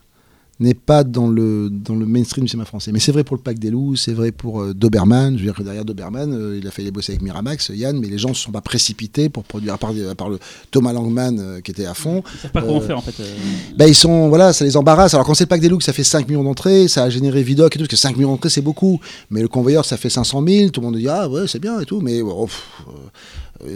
[0.60, 2.92] n'est pas dans le, dans le mainstream du cinéma français.
[2.92, 5.34] Mais c'est vrai pour le Pack des Loups, c'est vrai pour euh, Doberman.
[5.34, 8.06] Je veux dire que derrière Doberman, euh, il a failli bosser avec Miramax, Yann, mais
[8.08, 10.38] les gens ne se sont pas précipités pour produire, à part, à part le
[10.70, 12.22] Thomas Langman euh, qui était à fond.
[12.34, 13.20] Ils savent pas comment Euh, faire en fait.
[13.20, 13.34] euh.
[13.76, 15.14] Ben, ils sont, voilà, ça les embarrasse.
[15.14, 17.42] Alors, quand c'est le pack des looks, ça fait 5 millions d'entrées, ça a généré
[17.42, 19.00] Vidoc et tout, parce que 5 millions d'entrées, c'est beaucoup.
[19.30, 21.80] Mais le convoyeur, ça fait 500 000, tout le monde dit, ah ouais, c'est bien
[21.80, 22.62] et tout, mais pff,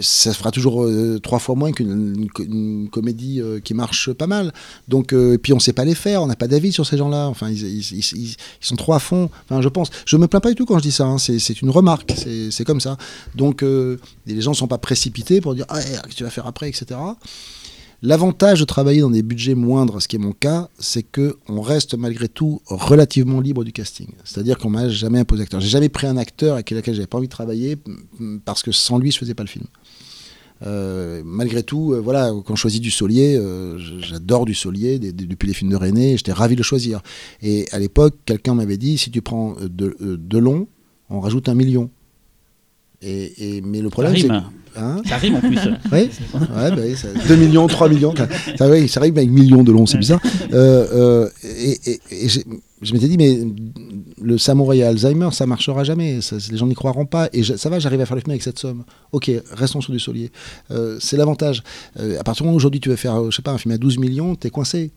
[0.01, 4.11] ça fera toujours euh, trois fois moins qu'une une co- une comédie euh, qui marche
[4.13, 4.53] pas mal.
[4.87, 6.97] Donc, euh, et puis on sait pas les faire, on n'a pas d'avis sur ces
[6.97, 7.27] gens-là.
[7.27, 9.29] Enfin, ils, sont trop à fond.
[9.45, 9.89] Enfin, je pense.
[10.05, 11.05] Je me plains pas du tout quand je dis ça.
[11.05, 11.17] hein.
[11.17, 12.13] C'est une remarque.
[12.51, 12.97] C'est comme ça.
[13.35, 16.47] Donc, les gens ne sont pas précipités pour dire, ah, qu'est-ce que tu vas faire
[16.47, 16.99] après, etc.
[18.01, 21.59] L'avantage de travailler dans des budgets moindres, ce qui est mon cas, c'est que on
[21.61, 24.07] reste malgré tout relativement libre du casting.
[24.23, 25.59] C'est-à-dire qu'on m'a jamais imposé acteur.
[25.59, 27.77] J'ai jamais pris un acteur avec lequel j'avais pas envie de travailler
[28.19, 29.65] mm, parce que sans lui, je faisais pas le film.
[30.65, 35.13] Euh, malgré tout, euh, voilà, quand je choisis du Solier, euh, j'adore du Solier des-
[35.13, 37.01] des- depuis les films de René, j'étais ravi de le choisir.
[37.41, 40.67] Et à l'époque, quelqu'un m'avait dit si tu prends euh, de, de long,
[41.09, 41.89] on rajoute un million.
[43.01, 44.27] Et, et- mais le problème, c'est
[44.77, 45.57] hein Ça rime en plus.
[45.91, 48.13] oui, ouais, bah oui, ça- 2 millions, 3 millions.
[48.15, 48.27] Ça,
[48.57, 50.21] c'est vrai qu'avec millions de long, c'est bizarre.
[50.53, 52.45] Euh, euh, et et- et j'ai-
[52.81, 53.39] je m'étais dit, mais
[54.21, 56.21] le samouraï à Alzheimer, ça marchera jamais.
[56.21, 57.27] Ça, les gens n'y croiront pas.
[57.33, 58.83] Et je- ça va, j'arrive à faire le film avec cette somme.
[59.11, 60.31] Ok, restons sur du solier.
[60.71, 61.61] Euh, c'est l'avantage.
[61.97, 63.77] À partir du moment où aujourd'hui tu veux faire, je sais pas, un film à
[63.77, 64.91] 12 millions, t'es coincé.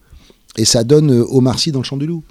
[0.58, 2.22] Et ça donne Omar Sy dans le champ du loup.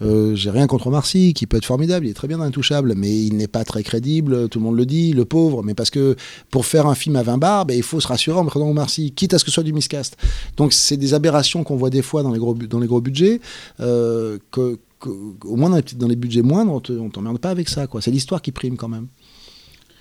[0.00, 2.94] Euh, J'ai rien contre Omar Sy, qui peut être formidable, il est très bien Intouchable,
[2.96, 5.90] mais il n'est pas très crédible, tout le monde le dit, le pauvre, mais parce
[5.90, 6.16] que
[6.50, 8.88] pour faire un film à 20 bars, ben, il faut se rassurer en prenant Omar
[8.88, 10.16] Sy, quitte à ce que ce soit du miscast.
[10.56, 13.40] Donc c'est des aberrations qu'on voit des fois dans les gros, budgets,
[13.80, 14.38] euh,
[15.44, 17.86] au moins dans les, dans les budgets moindres, on on t'emmerde pas avec ça.
[18.00, 19.08] C'est l'histoire qui prime quand même.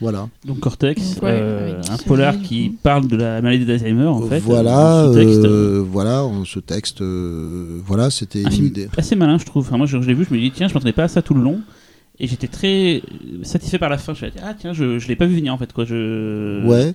[0.01, 0.27] Voilà.
[0.45, 4.39] Donc Cortex, ouais, euh, un polar qui parle de la maladie d'Alzheimer en fait.
[4.39, 5.45] voilà, euh, texte.
[5.45, 8.89] euh, voilà, en ce texte, euh, voilà, c'était un une film idée.
[8.97, 9.65] assez malin, je trouve.
[9.67, 11.21] Enfin, moi, je, je l'ai vu, je me dis tiens, je m'attendais pas à ça
[11.21, 11.61] tout le long.
[12.19, 13.01] Et j'étais très
[13.41, 14.13] satisfait par la fin.
[14.13, 15.73] Je me suis dit, ah tiens, je, je l'ai pas vu venir en fait.
[15.73, 15.85] Quoi.
[15.85, 16.63] Je...
[16.67, 16.93] Ouais.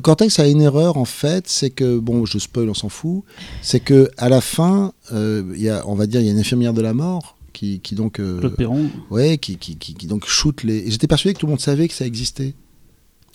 [0.00, 3.22] Cortex a une erreur en fait, c'est que bon, je spoil, on s'en fout.
[3.62, 6.32] C'est que à la fin, euh, il y a, on va dire, il y a
[6.32, 8.90] une infirmière de la mort qui, qui donc, euh, Claude Perron.
[9.10, 10.90] ouais, qui, qui, qui, donc shoot les.
[10.90, 12.54] J'étais persuadé que tout le monde savait que ça existait.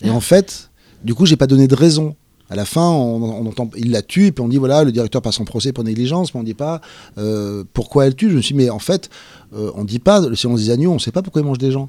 [0.02, 0.70] Et en fait,
[1.04, 2.16] du coup, j'ai pas donné de raison.
[2.48, 4.92] À la fin, on, on entend, il la tue, et puis on dit voilà, le
[4.92, 6.80] directeur passe en procès pour négligence, mais on dit pas
[7.18, 8.30] euh, pourquoi elle tue.
[8.30, 9.10] Je me suis dit, mais en fait,
[9.52, 11.72] euh, on dit pas le silence des agneaux, on sait pas pourquoi il mange des
[11.72, 11.88] gens.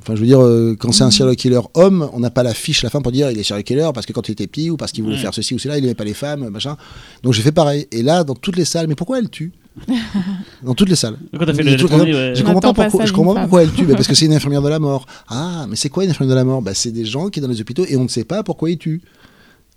[0.00, 2.54] Enfin, je veux dire, euh, quand c'est un serial killer homme, on n'a pas la
[2.54, 4.46] fiche à la fin pour dire il est serial killer parce que quand il était
[4.46, 5.20] petit ou parce qu'il voulait Ouais.
[5.20, 6.78] faire ceci ou cela, il aimait pas les femmes, machin.
[7.22, 7.86] Donc j'ai fait pareil.
[7.92, 9.52] Et là, dans toutes les salles, mais pourquoi elle tue?
[10.62, 11.16] Dans toutes les salles.
[11.32, 12.34] Quand fait le, tout ouais.
[12.34, 13.48] Je comprends pas pourquoi, ça je d'une comprends pas femme.
[13.48, 13.84] pourquoi elle tue.
[13.86, 15.06] Bah, parce que c'est une infirmière de la mort.
[15.28, 16.60] Ah, mais c'est quoi une infirmière de la mort?
[16.62, 18.70] Bah, C'est des gens qui sont dans les hôpitaux et on ne sait pas pourquoi
[18.70, 19.00] ils tuent.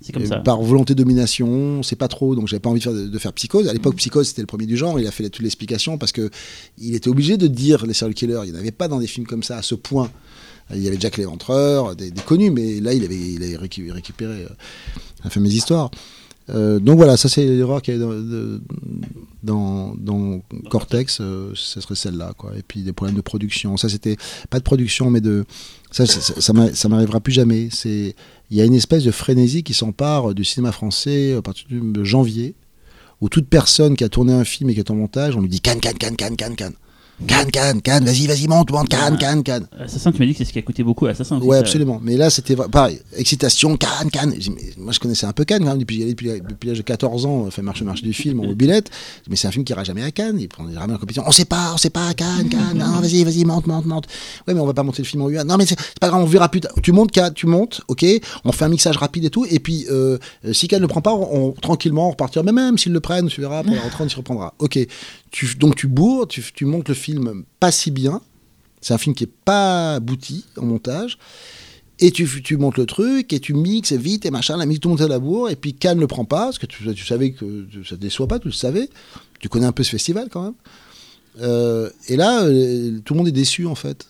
[0.02, 0.40] c'est comme ça.
[0.40, 2.36] Par volonté de domination, on sait pas trop.
[2.36, 3.68] Donc j'avais pas envie de faire, de faire psychose.
[3.68, 4.99] À l'époque, psychose c'était le premier du genre.
[4.99, 6.30] Il a fait toute l'explication parce que
[6.80, 8.41] il était obligé de dire les serial killers.
[8.45, 10.10] Il n'y en avait pas dans des films comme ça à ce point.
[10.74, 14.44] Il y avait Jack l'Éventreur, des, des connus, mais là il avait, il avait récupéré
[14.44, 14.48] euh,
[15.24, 15.91] la fameuse histoire.
[16.49, 18.61] Euh, donc voilà, ça c'est l'erreur qu'il y a dans, de-
[19.44, 22.34] dans, dans Cortex, euh, ce serait celle-là.
[22.38, 22.53] Quoi.
[22.57, 23.76] Et puis des problèmes de production.
[23.78, 24.18] Ça c'était
[24.49, 25.45] pas de production, mais de.
[25.91, 27.70] Ça, ça, ça, ça m'a- ça m'arrivera plus jamais.
[27.72, 28.15] C'est
[28.49, 32.03] il y a une espèce de frénésie qui s'empare du cinéma français à partir de
[32.03, 32.56] janvier,
[33.22, 35.49] où toute personne qui a tourné un film et qui est en montage, on lui
[35.49, 36.74] dit Cannes, Cannes, Cannes, Cannes, Cannes, Cannes.
[37.27, 39.68] Cannes, Cannes, Cannes, vas-y, vas-y, monte, monte, Cannes, Cannes, Cannes.
[39.80, 41.40] Assassin, tu m'as dit que c'est ce qui a coûté beaucoup à Assassin.
[41.40, 41.99] Ouais, absolument.
[42.03, 42.99] Mais là, c'était pareil.
[43.15, 44.34] Excitation, Cannes, Cannes.
[44.77, 47.49] Moi, je connaissais un peu Cannes, quand même, depuis, depuis, depuis l'âge de 14 ans,
[47.52, 48.90] fait marcher marché du film en mobilette.
[49.30, 50.38] Mais c'est un film qui ira jamais à Cannes.
[50.40, 51.23] Il prend jamais en compétition.
[51.26, 52.77] On sait pas, on sait pas, Cannes, Cannes.
[52.77, 54.07] Non, vas-y, vas-y, monte, monte, monte.
[54.48, 55.44] Ouais, mais on va pas monter le film en UA.
[55.45, 56.73] Non, mais c'est pas grave, on verra plus tard.
[56.81, 58.06] Tu montes, Cannes, tu montes, ok.
[58.44, 59.45] On fait un mixage rapide et tout.
[59.49, 60.18] Et puis, euh,
[60.52, 62.44] si Cannes ne le prend pas, on, on- tranquillement, on repartira.
[62.44, 64.56] Mais même s'ils le prennent, tu verras, pour la rentrée, on s'y reprendra.
[64.60, 64.80] Ok.
[65.58, 68.22] Donc, tu bourres, tu, montes le film pas si bien.
[68.82, 71.18] C'est un film qui est pas abouti en montage.
[72.00, 74.90] Et tu, tu montes le truc, et tu mixes vite, et machin, la musique, tout
[74.90, 77.06] le monde à la bourre, et puis Cannes ne le prend pas, parce que tu,
[77.06, 78.90] savais que ça ne déçoit pas, tu le savais.
[79.40, 80.54] Tu connais un peu ce festival quand même.
[81.42, 84.08] Euh, et là, euh, tout le monde est déçu en fait.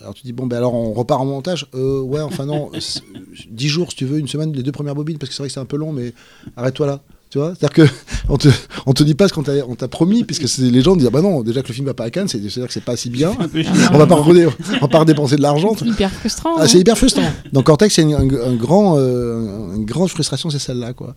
[0.00, 1.66] Alors tu dis, bon, ben alors on repart en montage.
[1.74, 3.02] Euh, ouais, enfin non, c'est-
[3.50, 5.48] 10 jours si tu veux, une semaine, les deux premières bobines, parce que c'est vrai
[5.48, 6.12] que c'est un peu long, mais
[6.56, 7.02] arrête-toi là.
[7.36, 7.92] Tu vois C'est-à-dire que
[8.30, 8.48] on te,
[8.86, 11.06] on te dit pas ce qu'on t'a on t'a promis, puisque c'est- les gens disent,
[11.08, 12.80] ah bah non, déjà que le film va pas à Cannes, c'est- c'est-à-dire que c'est
[12.82, 13.32] pas si bien.
[13.92, 14.32] On va pas, on
[14.80, 15.74] va pas redépenser de l'argent.
[15.78, 16.54] C'est hyper frustrant.
[16.56, 16.66] Ah, hein.
[16.66, 17.30] c'est hyper frustrant.
[17.52, 21.14] Donc Cortex, c'est une, un, un grand, euh, une grande frustration, c'est celle-là, quoi.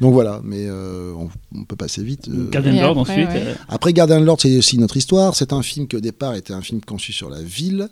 [0.00, 2.28] Donc voilà, mais euh, on, on peut passer vite.
[2.28, 2.48] euh.
[3.02, 3.28] Après, ensuite.
[3.28, 3.54] ouais.
[3.68, 5.36] Après, Gardien de l'Ordre, c'est aussi notre histoire.
[5.36, 7.88] C'est un film qui au départ était un film conçu sur la ville,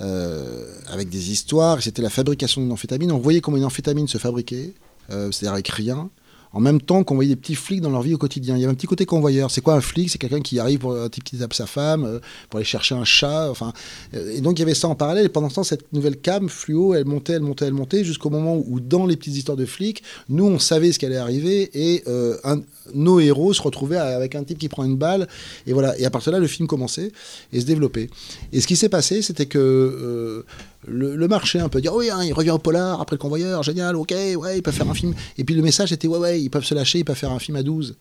[0.00, 1.80] euh, avec des histoires.
[1.82, 3.12] C'était la fabrication d'une amphétamine.
[3.12, 4.72] On voyait comment une amphétamine se fabriquait,
[5.10, 6.10] euh, c'est-à-dire avec rien.
[6.52, 8.56] En même temps qu'on voyait des petits flics dans leur vie au quotidien.
[8.56, 9.50] Il y avait un petit côté convoyeur.
[9.50, 10.10] C'est quoi un flic?
[10.10, 12.94] C'est quelqu'un qui arrive pour un type qui tape sa femme, euh, pour aller chercher
[12.94, 13.50] un chat.
[13.50, 13.72] Enfin,
[14.14, 15.26] euh, et donc il y avait ça en parallèle.
[15.26, 18.30] Et pendant ce temps, cette nouvelle cam fluo, elle montait, elle montait, elle montait, jusqu'au
[18.30, 21.70] moment où, dans les petites histoires de flics, nous, on savait ce qui allait arriver
[21.74, 22.62] et euh, un-
[22.94, 25.28] nos héros se retrouvaient avec un type qui prend une balle.
[25.66, 25.98] Et voilà.
[25.98, 27.12] Et à partir de là, le film commençait
[27.52, 28.08] et se développait.
[28.52, 30.44] Et ce qui s'est passé, c'était que
[30.86, 33.62] le, le marché un peu dire oui, hein, il revient au polar après le convoyeur,
[33.62, 35.14] génial, ok, ouais, ils peuvent faire un film.
[35.36, 37.38] Et puis le message était ouais, ouais, ils peuvent se lâcher, ils peuvent faire un
[37.38, 37.96] film à 12.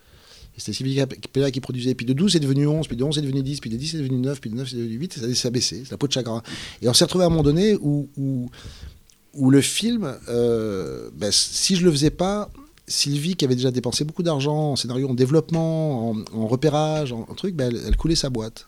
[0.55, 1.93] Et c'était Sylvie Capella qui produisait.
[1.93, 3.91] Puis de 12, c'est devenu 11, puis de 11, c'est devenu 10, puis de 10,
[3.91, 5.81] c'est devenu 9, puis de 9, c'est devenu 8, et ça, ça a baissé.
[5.83, 6.41] C'est la peau de chagrin.
[6.81, 11.75] Et on s'est retrouvé à un moment donné où, où, le film, euh, ben, si
[11.75, 12.49] je le faisais pas,
[12.87, 17.35] Sylvie, qui avait déjà dépensé beaucoup d'argent en scénario, en développement, en, repérage, en, en
[17.35, 18.65] truc, ben, elle coulait sa boîte.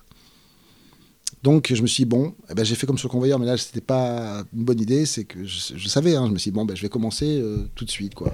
[1.43, 3.45] Donc je me suis dit, bon, eh ben, j'ai fait comme sur le convoyeur, mais
[3.45, 6.51] là c'était pas une bonne idée, c'est que je, je savais, hein, je me suis
[6.51, 8.13] dit, bon, ben, je vais commencer euh, tout de suite.
[8.13, 8.33] quoi.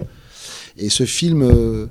[0.77, 1.86] Et ce film, euh,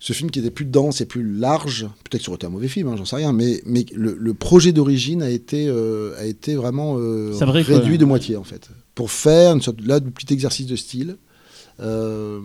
[0.00, 2.50] ce film qui était plus dense et plus large, peut-être que ça aurait été un
[2.50, 6.18] mauvais film, hein, j'en sais rien, mais, mais le, le projet d'origine a, été euh,
[6.18, 10.08] a été vraiment vrai, réduit de moitié en fait, pour faire une sorte là, de
[10.08, 11.16] petit exercice de style
[11.80, 12.40] Euh,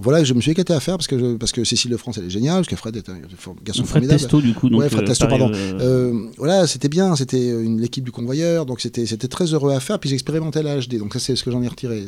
[0.00, 2.18] voilà, je me suis éclaté à faire parce que, je- parce que Cécile de France,
[2.18, 4.20] elle est géniale, parce que Fred est un garçon Fred formidable.
[4.20, 4.68] Testo, du coup.
[4.68, 5.50] Donc, Ouais, Fred euh, Testo, pardon.
[5.54, 9.98] euh, voilà, c'était bien, c'était l'équipe du convoyeur, donc c'était très heureux à faire.
[9.98, 12.04] Puis j'expérimentais la HD, donc ça c'est ce que j'en ai retiré.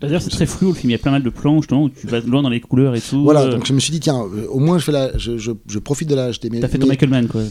[0.00, 0.90] D'ailleurs, c'est très fluo le film.
[0.90, 2.94] Il y a plein mal de plans justement où tu vas loin dans les couleurs
[2.94, 3.22] et tout.
[3.24, 5.78] Voilà, donc je me suis dit tiens, au moins je fais la, je, je, je
[5.78, 6.60] profite de la HD.
[6.60, 7.42] T'as fait ton mais- Michael Mann, quoi.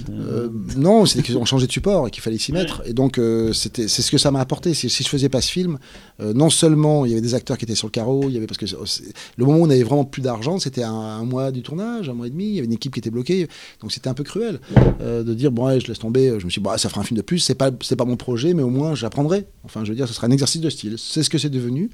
[0.78, 2.82] Non, c'était qu'ils ont changé de support et qu'il fallait s'y mettre.
[2.86, 3.20] Et donc,
[3.53, 4.74] c'était, c'est ce que ça m'a apporté.
[4.74, 5.78] Si, si je faisais pas ce film,
[6.20, 8.48] non seulement il y avait des acteurs qui étaient sur le carreau, il y avait
[8.48, 11.61] parce que c'est- le moment où on avait vraiment plus d'argent, c'était un, mois du
[11.61, 12.45] tournage, un mois et demi.
[12.48, 13.48] Il y avait une équipe qui était bloquée,
[13.81, 14.60] donc c'était un peu cruel
[15.02, 16.39] euh, de dire bon, ouais, je laisse tomber.
[16.39, 17.39] Je me suis dit, bah, ça fera un film de plus.
[17.39, 19.45] C'est pas, c'est pas mon projet, mais au moins j'apprendrai.
[19.64, 20.95] Enfin, je veux dire, ce sera un exercice de style.
[20.98, 21.89] C'est ce que c'est devenu.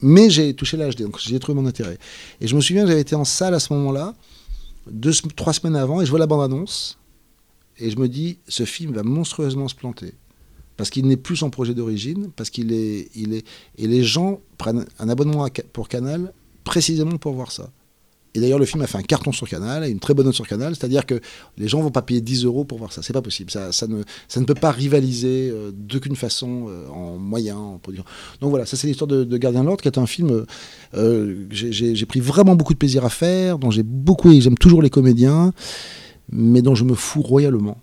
[0.00, 1.98] Mais j'ai touché HD, donc j'ai trouvé mon intérêt.
[2.40, 4.14] Et je me souviens que j'avais été en salle à ce moment-là,
[4.90, 6.98] deux, trois semaines avant, et je vois la bande-annonce.
[7.78, 10.14] Et je me dis, ce film va monstrueusement se planter.
[10.76, 13.46] Parce qu'il n'est plus son projet d'origine, parce qu'il est, il est.
[13.78, 16.32] Et les gens prennent un abonnement pour Canal
[16.64, 17.70] précisément pour voir ça.
[18.36, 20.34] Et d'ailleurs, le film a fait un carton sur Canal, et une très bonne note
[20.34, 21.20] sur Canal, c'est-à-dire que
[21.56, 23.00] les gens vont pas payer 10 euros pour voir ça.
[23.00, 23.48] C'est pas possible.
[23.48, 28.04] Ça, ne, ça ne peut pas rivaliser euh, d'aucune façon euh, en moyens, en production.
[28.40, 30.46] Donc voilà, ça c'est l'histoire de, Gardien de qui est un film euh,
[30.94, 34.82] euh, que j'ai- pris vraiment beaucoup de plaisir à faire, dont j'ai beaucoup, j'aime toujours
[34.82, 35.52] les comédiens,
[36.32, 37.78] mais dont je me fous royalement.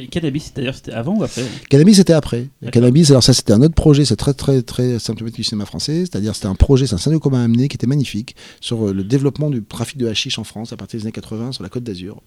[0.00, 2.46] Et Cannabis, d'ailleurs, c'était avant ou après Cannabis, c'était après.
[2.72, 6.00] Cannabis, alors ça, c'était un autre projet, c'est très, très, très symptomatique du cinéma français.
[6.00, 8.92] C'est-à-dire, c'était un projet, c'est un scénario qu'on m'a amené qui était magnifique sur euh,
[8.92, 11.68] le développement du trafic de hashish en France à partir des années 80 sur la
[11.68, 12.22] Côte d'Azur.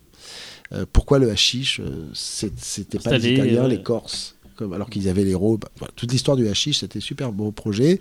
[0.71, 5.09] Euh, pourquoi le hashish euh, C'était pas les Italiens, euh, les Corses, comme, alors qu'ils
[5.09, 5.59] avaient les rôles.
[5.59, 7.99] Bah, voilà, toute l'histoire du hashish, c'était un super beau projet.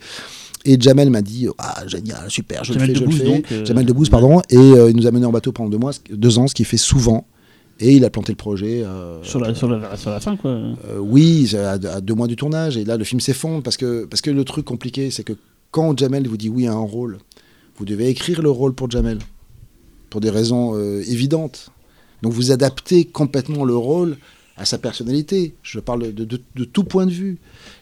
[0.65, 3.25] Et Jamel m'a dit Ah, génial, super, je Jamel le fais, je le fais.
[3.25, 4.41] donc, Jamel Debbouze, pardon.
[4.49, 6.65] Et euh, il nous a mené en bateau pendant deux, mois, deux ans, ce qui
[6.65, 7.27] fait souvent.
[7.85, 8.83] Et il a planté le projet.
[8.85, 10.51] euh, sur la, sur, la, sur la fin, quoi.
[10.53, 14.05] euh, oui, à, à deux mois du tournage, et là le film s'effondre parce que,
[14.05, 15.33] parce que le truc compliqué, c'est que
[15.73, 17.19] quand Jamel vous dit oui à un rôle,
[17.77, 19.19] vous devez écrire le rôle pour Jamel,
[20.11, 21.71] pour des raisons euh, évidentes.
[22.23, 24.17] Donc vous adaptez complètement le rôle
[24.57, 25.55] à sa personnalité.
[25.63, 27.39] Je parle de, de- de tout point de vue.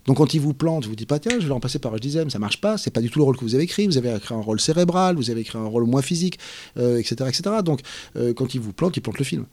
[0.07, 2.31] Donc quand il vous plante, vous dites pas tiens, je vais le remplacer par Hdizem,
[2.31, 2.79] ça marche pas.
[2.79, 3.87] C'est pas du tout le rôle que vous avez écrit.
[3.87, 6.39] Vous avez écrit un rôle cérébral, vous avez écrit un rôle moins physique,
[6.79, 7.43] euh, etc., etc.
[7.63, 7.81] Donc
[8.17, 9.45] euh, quand il vous plante, il plante le film.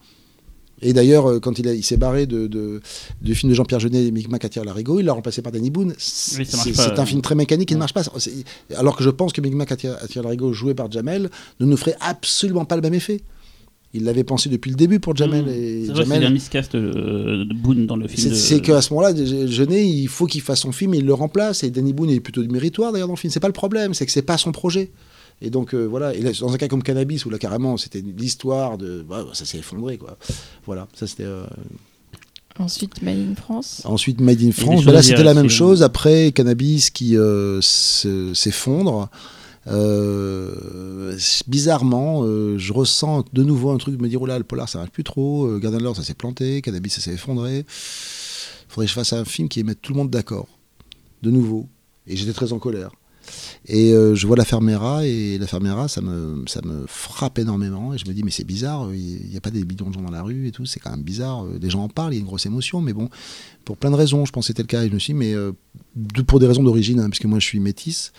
[0.81, 2.81] Et d'ailleurs, euh, quand il, il s'est barré de, de-
[3.21, 5.93] du film de Jean-Pierre Jeunet et Micmac attire l'arigot, il l'a remplacé par Danny Boone.
[5.97, 6.47] C'est Oui,
[6.77, 8.03] un euh, film très mécanique qui ne marche pas.
[8.75, 11.29] Alors que je pense que Micmac attire, attire l'arigot, joué par Jamel,
[11.59, 13.21] ne nous ferait absolument pas le même effet.
[13.93, 15.45] Il l'avait pensé depuis le début pour Jamel.
[15.45, 15.49] Mmh.
[15.49, 18.35] Et C'est Jamel- un miscast euh, de Boone dans le film.
[18.35, 19.15] c'est de- qu'à ce moment-là,
[19.47, 21.63] Jeunet, il faut qu'il fasse son film et il le remplace.
[21.63, 23.31] Et Danny Boone est plutôt du méritoire d'ailleurs dans le film.
[23.31, 24.91] C'est pas le problème, c'est que c'est pas son projet.
[25.41, 28.01] Et donc euh, voilà, et là, dans un cas comme Cannabis où là carrément c'était
[28.01, 30.17] l'histoire de, bah, ça s'est effondré quoi.
[30.65, 31.23] Voilà, ça c'était.
[31.25, 31.45] euh,
[32.59, 33.83] Ensuite, Made in France.
[33.85, 35.83] Ensuite, Made in France, bah là c'était la même chose.
[35.83, 39.09] Après, Cannabis qui euh, se- s'effondre.
[39.67, 41.15] Euh,
[41.47, 44.67] bizarrement, euh, je ressens de nouveau un truc de me dire oh là, le polar
[44.69, 47.65] ça marche plus trop, euh, Gardien de l'Or ça s'est planté, Cannabis ça s'est effondré.
[48.69, 50.47] Faudrait que je fasse un film qui mette tout le monde d'accord,
[51.21, 51.67] de nouveau.
[52.07, 52.91] Et j'étais très en colère.
[53.65, 57.93] Et euh, je vois la Fermera et la Fermera, ça me, ça me frappe énormément.
[57.93, 60.01] Et je me dis, mais c'est bizarre, il n'y a pas des bidons de gens
[60.01, 61.45] dans la rue et tout, c'est quand même bizarre.
[61.45, 63.09] Euh, Les gens en parlent, il y a une grosse émotion, mais bon,
[63.67, 64.81] pour plein de raisons, je pense que c'était le cas.
[64.97, 65.51] Suis dit, mais euh,
[66.25, 68.13] pour des raisons d'origine, hein, puisque moi je suis métisse,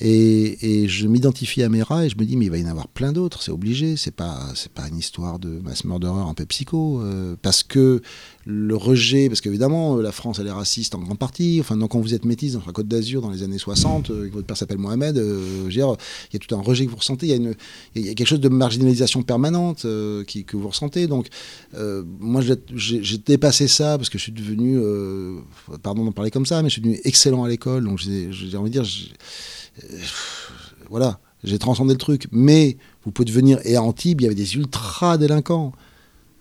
[0.00, 2.88] et, je m'identifie à Mera et je me dis, mais il va y en avoir
[2.88, 6.44] plein d'autres, c'est obligé, c'est pas, c'est pas une histoire de mass murderer un peu
[6.46, 8.02] psycho, euh, parce que
[8.44, 11.58] le rejet, parce qu'évidemment, euh, la France, elle est raciste en grande partie.
[11.60, 14.28] Enfin, donc, quand vous êtes métisse dans la Côte d'Azur dans les années 60, euh,
[14.28, 17.26] que votre père s'appelle Mohamed, il y a tout un rejet que vous ressentez.
[17.26, 17.52] Il y a,
[17.94, 19.86] il y a quelque chose de marginalisation permanente
[20.26, 21.06] qui, que vous ressentez.
[21.06, 21.28] Donc,
[22.20, 22.42] moi,
[22.74, 25.40] j'ai dépassé ça parce que je suis devenu, euh,
[25.82, 27.84] pardon d'en parler comme ça, mais je suis devenu excellent à l'école.
[27.84, 28.90] Donc, j'ai envie de dire,
[29.82, 29.98] euh,
[30.90, 32.26] voilà, j'ai transcendé le truc.
[32.32, 35.72] Mais vous pouvez devenir, et à Antibes, il y avait des ultra délinquants,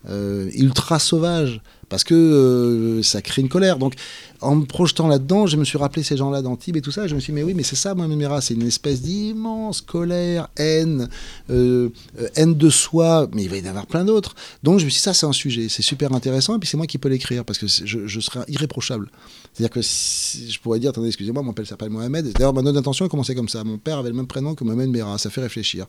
[0.10, 1.62] euh, ultra sauvages
[1.94, 3.78] parce que euh, ça crée une colère.
[3.78, 3.94] Donc,
[4.42, 7.06] en me projetant là-dedans, je me suis rappelé ces gens-là d'Antibes et tout ça.
[7.06, 9.80] Je me suis dit, mais oui, mais c'est ça, moi, Méméra, c'est une espèce d'immense
[9.82, 11.08] colère, haine,
[11.52, 11.90] euh,
[12.36, 14.34] haine de soi, mais il va y en avoir plein d'autres.
[14.64, 16.78] Donc, je me suis dit, ça, c'est un sujet, c'est super intéressant, et puis c'est
[16.78, 19.12] moi qui peux l'écrire, parce que je, je serai irréprochable.
[19.54, 22.34] C'est-à-dire que je pourrais dire, attendez, excusez-moi, mon père s'appelle Mohamed.
[22.34, 23.64] D'ailleurs, ma note d'intention a commencé comme ça.
[23.64, 25.86] Mon père avait le même prénom que Mohamed Méra, ça fait réfléchir.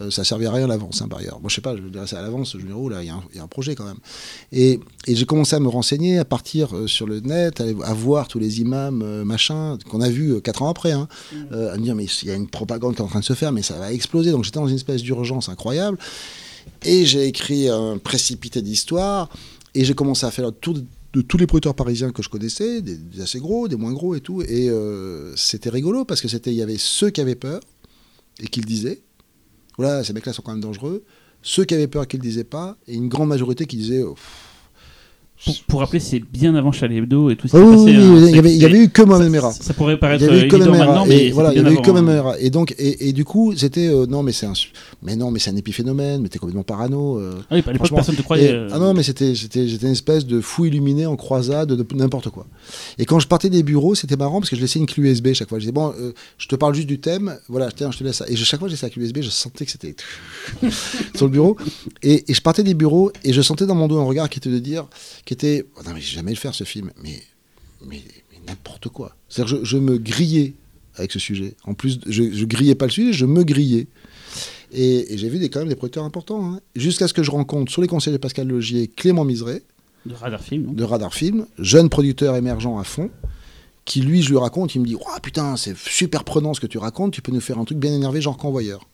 [0.00, 1.40] Euh, ça servait à rien à l'avance, hein, par ailleurs.
[1.40, 3.06] Moi, je sais pas, je dirais ça à l'avance, je me dis, oh là, il
[3.06, 3.96] y, a un- projet quand même.
[4.52, 8.38] Et, j'ai commencé à me renseigner, à partir euh, sur le net, à, voir tous
[8.38, 11.08] les imams, euh, machin, qu'on a vu euh, quatre ans après, hein,
[11.52, 13.32] à me dire, mais il y a une propagande qui est en train de se
[13.32, 14.30] faire, mais ça va exploser.
[14.30, 15.96] Donc j'étais dans une espèce d'urgence incroyable.
[16.84, 19.30] Et j'ai écrit un précipité d'histoire,
[19.74, 20.74] et j'ai commencé à faire le tour
[21.16, 24.20] de, tous les producteurs parisiens que je connaissais, des, assez gros, des moins gros et
[24.20, 24.42] tout.
[24.42, 27.60] Et euh, c'était rigolo, parce que c'était il y avait ceux qui avaient peur,
[28.40, 29.02] et qui le disaient.
[29.78, 31.04] Voilà, ces mecs-là sont quand même dangereux.
[31.42, 34.02] Ceux qui avaient peur et qui le disaient pas, et une grande majorité qui disait.
[34.02, 34.16] oh,
[35.44, 37.66] Pour, pour rappeler, c'est bien avant Charlie Hebdo et tout oui, passé.
[37.66, 38.12] oui, hein.
[38.14, 39.52] oui, il y il y avait eu que Mohamed ça, Merah.
[39.52, 41.56] ça pourrait Il paraître y avait eu que évident Mohamed maintenant, mais Et voilà, il
[41.56, 42.32] y avait eu que Mohamed hein.
[42.40, 44.54] Et donc, et, et du coup, c'était euh, non, mais c'est un,
[45.02, 47.18] mais non, mais c'est un épiphénomène, mais t'es complètement parano.
[47.18, 47.34] euh.
[47.50, 48.50] Ah oui, à l'époque, personne ne te croyait.
[48.50, 51.86] Euh, ah non, mais c'était, c'était, j'étais une espèce de fou illuminé en croisade de
[51.94, 52.46] n'importe quoi.
[52.98, 55.32] Et quand je partais des bureaux, c'était marrant parce que je laissais une clé USB
[55.34, 55.58] chaque fois.
[55.58, 58.16] Je disais, bon, euh, je te parle juste du thème, voilà, tiens, je te laisse
[58.16, 58.24] ça.
[58.28, 59.94] Et je- chaque fois que je laissais la clé USB, je sentais que c'était
[61.14, 61.56] sur le bureau.
[62.02, 64.38] Et, et je partais des bureaux et je sentais dans mon dos un regard qui
[64.38, 64.86] était de dire,
[65.26, 67.20] qui était, oh non, mais je vais jamais le faire ce film, mais,
[67.84, 68.00] mais,
[68.32, 69.14] mais n'importe quoi.
[69.28, 70.54] C'est-à-dire, je, je me grillais
[70.94, 71.54] avec ce sujet.
[71.64, 73.86] En plus, je, je grillais pas le sujet, je me grillais.
[74.72, 76.44] Et, et j'ai vu des, quand même des producteurs importants.
[76.54, 76.60] hein.
[76.74, 79.62] Jusqu'à ce que je rencontre sur les conseils de Pascal Logier Clément Miseret,
[80.06, 80.74] De Radar Film.
[80.74, 83.10] de Radar Film, jeune producteur émergent à fond,
[83.84, 86.66] qui lui, je lui raconte, il me dit Ouah, putain, c'est super prenant ce que
[86.66, 88.88] tu racontes, tu peux nous faire un truc bien énervé, genre convoyeur.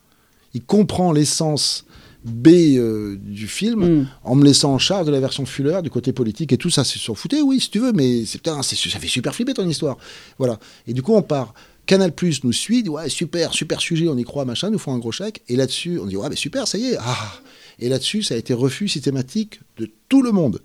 [0.55, 1.87] Il comprend l'essence
[2.25, 4.09] B euh, du film Mm.
[4.25, 6.85] en me laissant en charge de la version Fuller, du côté politique et tout ça,
[6.85, 9.55] c'est s'en foutait, oui, si tu veux, mais c'est putain, c'est- ça fait super flipper
[9.55, 9.97] ton histoire.
[10.39, 10.59] Voilà.
[10.87, 11.55] Et du coup, on part.
[11.85, 14.95] Canal Plus nous suit, dit ouais, super, super sujet, on y croit, machin, nous font
[14.95, 15.43] un gros chèque.
[15.49, 16.97] Et là-dessus, on dit ouais, mais super, ça y est.
[17.01, 17.33] Ah.
[17.81, 20.61] Et là-dessus, ça a été refus systématique de tout le monde.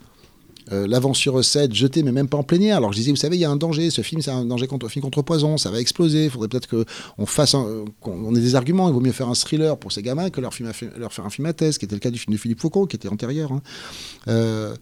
[0.71, 2.77] Euh, L'avance sur recette jetée, mais même pas en plénière.
[2.77, 3.89] Alors je disais, vous savez, il y a un danger.
[3.89, 5.57] Ce film, c'est un danger contre film contre poison.
[5.57, 6.25] Ça va exploser.
[6.25, 7.53] Il faudrait peut-être qu'on fasse,
[8.01, 8.87] qu'on on ait des arguments.
[8.89, 11.53] Il vaut mieux faire un thriller pour ces gamins que leur, faire un film à
[11.53, 13.51] thèse, qui était le cas du film de Philippe Foucault, qui était antérieur.
[13.51, 13.61] hein.
[14.27, 14.75] Euh,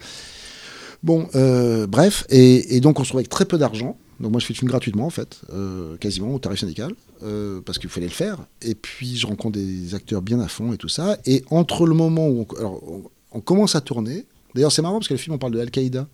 [1.03, 3.97] bon, euh, bref, et, donc on se retrouve avec très peu d'argent.
[4.19, 5.41] Donc moi je fais le film gratuitement en fait,
[5.99, 6.93] quasiment au tarif syndical,
[7.65, 8.37] parce qu'il fallait le faire.
[8.61, 11.17] Et puis je rencontre des acteurs bien à fond et tout ça.
[11.25, 12.47] Et entre le moment où
[13.33, 14.25] on commence à tourner,
[14.55, 16.07] d'ailleurs c'est marrant parce que le film on parle de Al-Qaïda.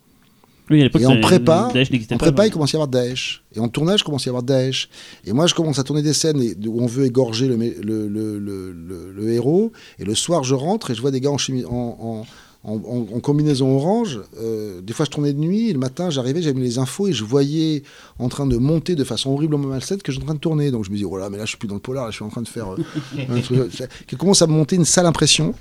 [0.70, 2.16] Oui, à l'époque, Et en prépa, Daesh En pas.
[2.16, 3.42] prépa, il commence à y avoir Daesh.
[3.54, 4.88] Et en tournage, il commence à y avoir Daesh.
[5.24, 9.72] Et moi, je commence à tourner des scènes où on veut égorger le, héros.
[9.98, 12.24] Et le soir, je rentre et je vois des gars en,
[12.64, 14.20] en, combinaison orange.
[14.40, 15.70] Euh, des fois, je tournais de nuit.
[15.70, 17.82] Et le matin, j'arrivais, j'avais mis les infos et je voyais
[18.18, 20.70] en train de monter de façon horriblement malsaine que j'étais en train de tourner.
[20.70, 22.10] Donc je me dis, oh là, mais là, je suis plus dans le polar, là,
[22.10, 22.72] je suis en train de faire.
[22.72, 22.78] euh,
[23.28, 23.82] un truc.
[24.10, 25.54] Il commence à me monter une sale impression.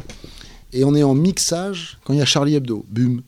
[0.74, 2.86] Et on est en mixage quand il y a Charlie Hebdo.
[2.90, 3.22] Bum.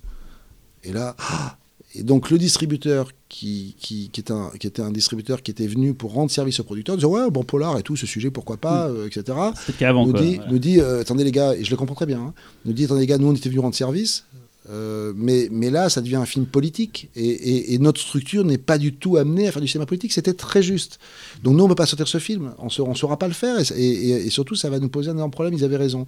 [0.84, 1.58] Et là, ah,
[1.96, 5.68] et donc le distributeur qui, qui, qui, est un, qui était un distributeur qui était
[5.68, 8.58] venu pour rendre service au producteur, disait ouais bon polar et tout ce sujet pourquoi
[8.58, 9.38] pas euh, etc.
[9.66, 10.22] C'était qu'avant, nous quoi.
[10.22, 12.34] dit, nous dit euh, attendez les gars et je le comprends très bien, hein,
[12.66, 14.26] nous dit attendez les gars nous on était venus rendre service.
[14.70, 18.58] euh, mais, mais là, ça devient un film politique et, et- et notre structure n'est
[18.58, 20.14] pas du tout amenée à faire du cinéma politique.
[20.14, 21.00] C'était très juste.
[21.44, 22.54] Donc nous, on ne peut pas sortir ce film.
[22.60, 25.54] On ne saura pas le faire et surtout, ça va nous poser un énorme problème.
[25.54, 26.06] Ils avaient raison.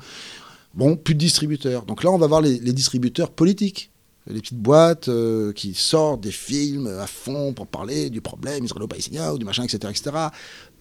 [0.76, 1.84] Bon, plus de distributeurs.
[1.86, 3.92] Donc là, on va voir les, les distributeurs politiques.
[4.28, 9.32] Les petites boîtes euh, qui sortent des films à fond pour parler du problème israélo-palestinien
[9.32, 10.12] ou du machin, etc., etc.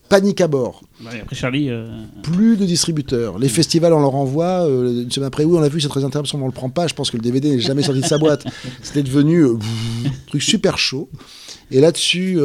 [0.08, 0.82] Panique à bord.
[1.04, 1.90] Ouais, après Charlie, euh,
[2.22, 3.38] Plus de distributeurs.
[3.38, 4.66] Les festivals, on leur envoie.
[4.66, 6.86] euh, une semaine après, oui, on l'a vu, c'est très intéressant, on le prend pas.
[6.86, 8.44] Je pense que le DVD n'est jamais sorti de sa boîte.
[8.82, 9.56] C'était devenu euh,
[10.26, 11.10] truc super chaud.
[11.70, 12.38] Et là-dessus,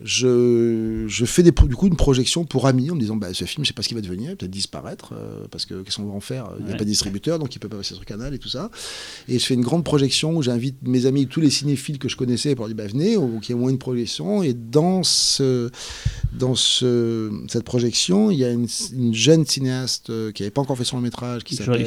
[0.00, 3.44] je, je fais des, du coup une projection pour amis en me disant bah, ce
[3.44, 6.06] film, je sais pas ce qu'il va devenir, peut-être disparaître, euh, parce que qu'est-ce qu'on
[6.06, 6.78] va en faire Il n'y a Ouais.
[6.78, 8.70] pas de distributeur, donc il peut pas passer sur Canal et tout ça.
[9.28, 12.16] Et je fais une grande projection où j'invite mes amis, tous les cinéphiles que je
[12.16, 14.42] connaissais, pour dire bah, venez, ou qu'il y ait au moins une projection.
[14.42, 15.70] Et dans, ce,
[16.38, 20.62] dans ce, cette projection, il y a une, une jeune cinéaste euh, qui n'avait pas
[20.62, 21.82] encore fait son long métrage, qui s'appelle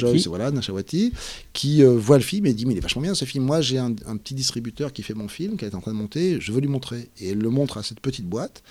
[0.00, 1.12] Joyce voilà, Nachawati,
[1.52, 3.44] qui euh, voit le film et dit mais il est vachement bien ce film.
[3.44, 5.96] Moi j'ai un, un petit distributeur qui fait mon film, qui est en train de
[5.98, 7.08] monter, je veux lui montrer.
[7.20, 8.62] Et elle le montre à cette petite boîte.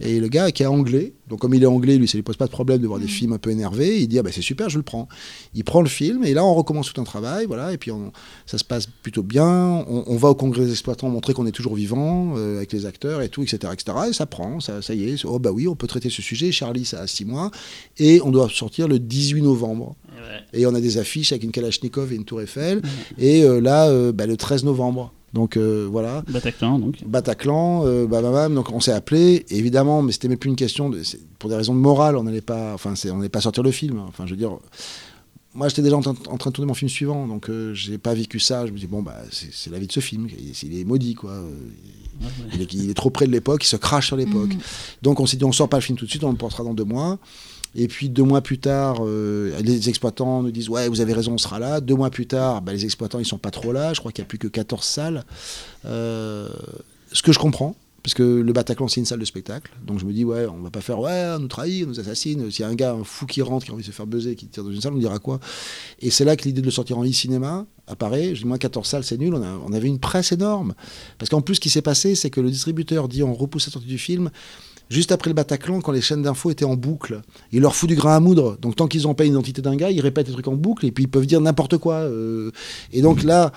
[0.00, 2.36] Et le gars qui est anglais, donc comme il est anglais, lui ça lui pose
[2.36, 4.42] pas de problème de voir des films un peu énervés, il dit ah bah c'est
[4.42, 5.08] super, je le prends.
[5.54, 8.12] Il prend le film et là on recommence tout un travail, voilà, et puis on-
[8.46, 9.46] ça se passe plutôt bien.
[9.88, 12.84] On, on va au congrès des exploitants montrer qu'on est toujours vivant euh, avec les
[12.86, 13.96] acteurs et tout, etc., etc.
[14.08, 15.24] Et ça prend, ça, ça y est.
[15.24, 16.50] Oh bah oui, on peut traiter ce sujet.
[16.50, 17.52] Charlie ça a six mois
[17.98, 19.94] et on doit sortir le 18 novembre.
[20.08, 20.58] Ouais.
[20.60, 22.82] Et on a des affiches avec une Kalachnikov et une Tour Eiffel.
[23.18, 25.12] Et euh, là, euh, bah, le 13 novembre.
[25.32, 26.24] Donc euh, voilà.
[26.28, 27.04] Bataclan, donc.
[27.06, 30.56] Bataclan, euh, bah, bah, bah, donc on s'est appelé, évidemment, mais c'était même plus une
[30.56, 31.00] question de,
[31.38, 34.00] pour des raisons de morale, on n'allait pas, enfin, on n'allait pas sortir le film.
[34.08, 34.58] Enfin, je veux dire,
[35.54, 37.96] moi, j'étais déjà en, train- en train de tourner mon film suivant, donc euh, j'ai
[37.98, 38.66] pas vécu ça.
[38.66, 41.14] Je me dis bon, bah, c'est la vie de ce film, il, il est maudit,
[41.14, 41.30] quoi.
[41.30, 41.48] Euh,
[42.20, 42.50] Ouais, ouais.
[42.54, 44.50] il est, il est trop près de l'époque, il se crache sur l'époque.
[45.02, 46.64] Donc on s'est dit, on sort pas le film tout de suite, on le portera
[46.64, 47.18] dans deux mois.
[47.76, 51.34] Et puis deux mois plus tard, euh, les exploitants nous disent ouais vous avez raison
[51.34, 51.80] on sera là.
[51.80, 53.94] Deux mois plus tard, bah, les exploitants ils sont pas trop là.
[53.94, 55.24] Je crois qu'il y a plus que 14 salles.
[55.84, 56.48] Euh,
[57.12, 59.70] ce que je comprends, parce que le Bataclan c'est une salle de spectacle.
[59.86, 62.00] Donc je me dis ouais on va pas faire ouais on nous trahit, on nous
[62.00, 62.50] assassine.
[62.50, 64.06] S'il y a un gars un fou qui rentre qui a envie de se faire
[64.06, 65.40] buzzer, qui tire dans une salle, on dira quoi?
[66.00, 68.34] Et c'est là que l'idée de le sortir en e-cinéma apparaît.
[68.34, 69.34] Je dis moi 14 salles c'est nul.
[69.34, 70.74] On, a- on avait une presse énorme.
[71.18, 73.72] Parce qu'en plus ce qui s'est passé c'est que le distributeur dit on repousse la
[73.72, 74.30] sortie du film
[74.88, 77.20] juste après le Bataclan, quand les chaînes d'infos étaient en boucle,
[77.52, 78.58] il leur fout du grain à moudre.
[78.60, 80.84] Donc tant qu'ils n'ont pas une identité d'un gars, ils répètent des trucs en boucle
[80.84, 81.94] et puis ils peuvent dire n'importe quoi.
[81.96, 82.50] euh.
[82.92, 83.52] Et donc là,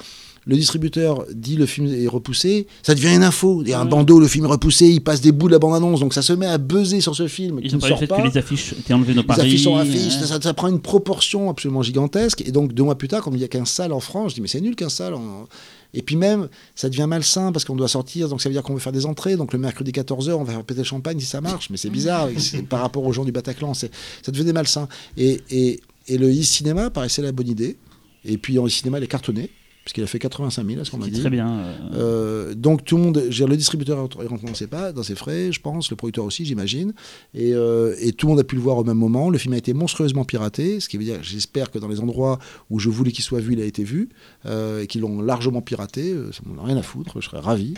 [0.46, 3.62] le distributeur dit le film est repoussé, ça devient une info.
[3.64, 5.60] Il y a un bandeau, le film est repoussé, il passe des bouts de la
[5.60, 8.00] bande-annonce, donc ça se met à buzzer sur ce film qui Ils ont ne sort
[8.00, 8.22] fait pas.
[8.22, 9.42] que les affiches étaient enlevées dans Les Paris.
[9.42, 12.42] affiches sont affiches, euh, ça, ça prend une proportion absolument gigantesque.
[12.46, 14.36] Et donc, deux mois plus tard, quand il n'y a qu'un salle en France, je
[14.36, 15.14] dis, mais c'est nul qu'un salle.
[15.14, 15.48] En...
[15.94, 18.74] Et puis même, ça devient malsain parce qu'on doit sortir, donc ça veut dire qu'on
[18.74, 19.36] veut faire des entrées.
[19.38, 21.70] Donc le mercredi 14h, on va faire péter le champagne si ça marche.
[21.70, 22.28] Mais c'est bizarre,
[22.68, 23.88] par rapport aux gens du Bataclan, ça
[24.28, 24.88] devenait malsain.
[25.18, 27.78] Et, et, et le e-cinéma paraissait la bonne idée.
[28.26, 29.50] Et puis en e-cinéma, il est cartonné,
[29.84, 31.20] puisqu'il a fait 85 000, à ce qu'on m'a dit.
[31.20, 31.50] très bien.
[31.60, 35.52] euh, Euh, donc tout le monde, dire, le distributeur ne rentre pas dans ses frais,
[35.52, 36.94] je pense, le producteur aussi, j'imagine,
[37.34, 39.30] et, euh, et tout le monde a pu le voir au même moment.
[39.30, 42.40] Le film a été monstrueusement piraté, ce qui veut dire, j'espère que dans les endroits
[42.70, 44.10] où je voulais qu'il soit vu, il a été vu,
[44.46, 46.16] euh, et qu'ils l'ont largement piraté.
[46.32, 47.74] ça m'en a rien à foutre, je serais ravi.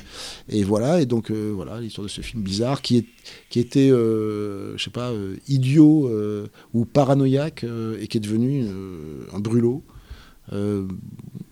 [0.50, 3.06] Et voilà, et donc voilà l'histoire de ce film bizarre qui est
[3.50, 5.12] qui était, je sais pas,
[5.48, 6.12] idiot
[6.74, 7.66] ou paranoïaque
[8.00, 8.66] et qui est devenu
[9.34, 9.84] un brûlot.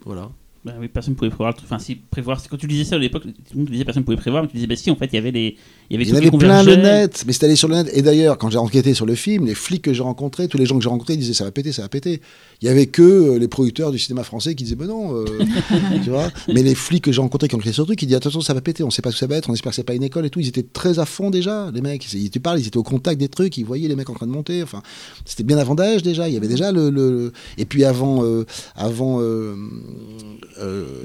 [0.06, 0.32] Voilà.
[0.66, 1.54] Bah oui, personne pouvait prévoir.
[1.62, 4.16] Enfin, si prévoir, quand tu disais ça à l'époque, tout le monde disait personne pouvait
[4.18, 5.58] prévoir, mais tu disais bah si, en fait, il y avait les,
[5.94, 6.78] il y avait Il y avait plein le convergeait.
[7.02, 7.90] net, mais c'était allé sur le net.
[7.94, 10.66] Et d'ailleurs, quand j'ai enquêté sur le film, les flics que j'ai rencontrés, tous les
[10.66, 12.22] gens que j'ai rencontrés disaient ça va péter, ça va péter.
[12.62, 15.26] Il y avait que euh, les producteurs du cinéma français qui disaient ben non, euh,
[16.04, 16.30] tu vois.
[16.48, 18.42] Mais les flics que j'ai rencontrés qui ont enquêté sur le truc, ils disaient attention,
[18.42, 19.84] ça va péter, on sait pas ce que ça va être, on espère que c'est
[19.84, 20.40] pas une école et tout.
[20.40, 22.12] Ils étaient très à fond déjà, les mecs.
[22.14, 24.26] Ils, tu parles, ils étaient au contact des trucs, ils voyaient les mecs en train
[24.28, 24.64] de monter.
[24.64, 24.82] Enfin,
[25.26, 26.28] c'était bien avant d'âge déjà.
[26.28, 28.46] Il y avait déjà le, le- et puis avant, euh,
[28.76, 29.20] avant.
[29.22, 29.56] euh,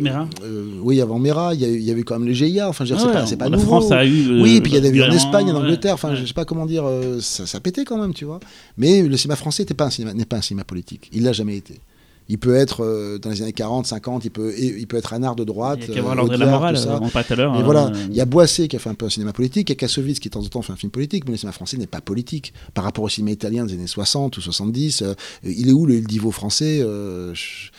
[0.01, 0.29] Mera
[0.83, 2.69] oui, avant Mera, il y, avait quand même les GIA.
[2.69, 3.67] Enfin, je veux dire, Ouais, c'est pas, c'est pas la nouveau.
[3.81, 4.41] France a eu.
[4.43, 6.67] Oui, puis y en a eu en Espagne, en Angleterre, enfin je sais pas comment
[6.67, 8.41] dire, euh, ça, ça pétait quand même, tu vois.
[8.77, 11.33] Mais le cinéma français n'est pas, un cinéma- n'est pas un cinéma politique, il l'a
[11.33, 11.81] jamais été.
[12.31, 15.15] Il peut être euh, dans les années 40, 50, il peut, et- il peut être
[15.15, 15.79] un art de droite.
[15.89, 17.57] Il y a euh, l'ordre de la morale, on parlait tout à l'heure.
[17.65, 19.77] Voilà, il y a Boissé qui a fait un peu un cinéma politique, il y
[19.77, 21.79] a Kassovitz qui de temps en temps fait un film politique, mais le cinéma français
[21.79, 22.53] n'est pas politique.
[22.75, 26.03] Par rapport au cinéma italien des années 60 ou 70, euh, il est où le
[26.03, 26.81] Divo français
[27.33, 27.71] je-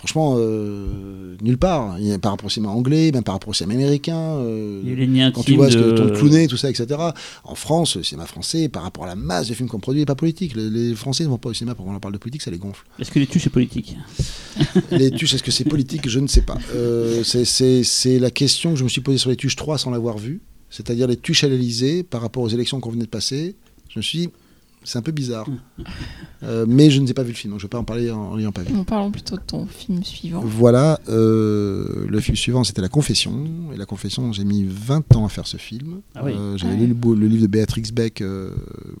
[0.00, 1.98] Franchement, euh, nulle part.
[1.98, 4.16] Il y a par rapport au cinéma anglais, même par rapport au cinéma américain.
[4.18, 4.96] euh, Il y a
[5.30, 6.86] quand tu vois ce que ton Clooney, tout ça, etc.
[7.44, 10.06] En France, le cinéma français, par rapport à la masse de films qu'on produit, n'est
[10.06, 10.56] pas politique.
[10.56, 12.50] Les, les Français ne vont pas au cinéma pour qu'on leur parle de politique, ça
[12.50, 12.86] les gonfle.
[12.98, 13.94] Est-ce que les tuches c'est politique?
[14.90, 16.08] Les tuches, est-ce que c'est politique?
[16.08, 16.56] Je ne sais pas.
[16.74, 20.16] Euh, c'est- la question que je me suis posée sur les tuches 3 sans l'avoir
[20.16, 20.40] vu.
[20.70, 23.54] C'est-à-dire les tuches à l'Elysée par rapport aux élections qu'on venait de passer.
[23.90, 24.28] Je me suis dit,
[24.82, 25.46] c'est un peu bizarre.
[26.42, 27.84] Euh, mais je ne sais pas vu le film, donc je ne vais pas en
[27.84, 28.74] parler en n'ayant pas vu.
[28.76, 30.40] En parlant plutôt de ton film suivant.
[30.44, 33.44] Voilà, euh, le film suivant c'était La Confession.
[33.74, 36.00] Et La Confession, j'ai mis 20 ans à faire ce film.
[36.14, 36.32] Ah oui.
[36.34, 38.54] Euh, J'avais Ah lu le, livre de Béatrix Beck euh,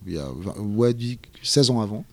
[0.06, 0.26] il y a
[0.56, 2.04] 20 ouais, dix- 16 ans avant.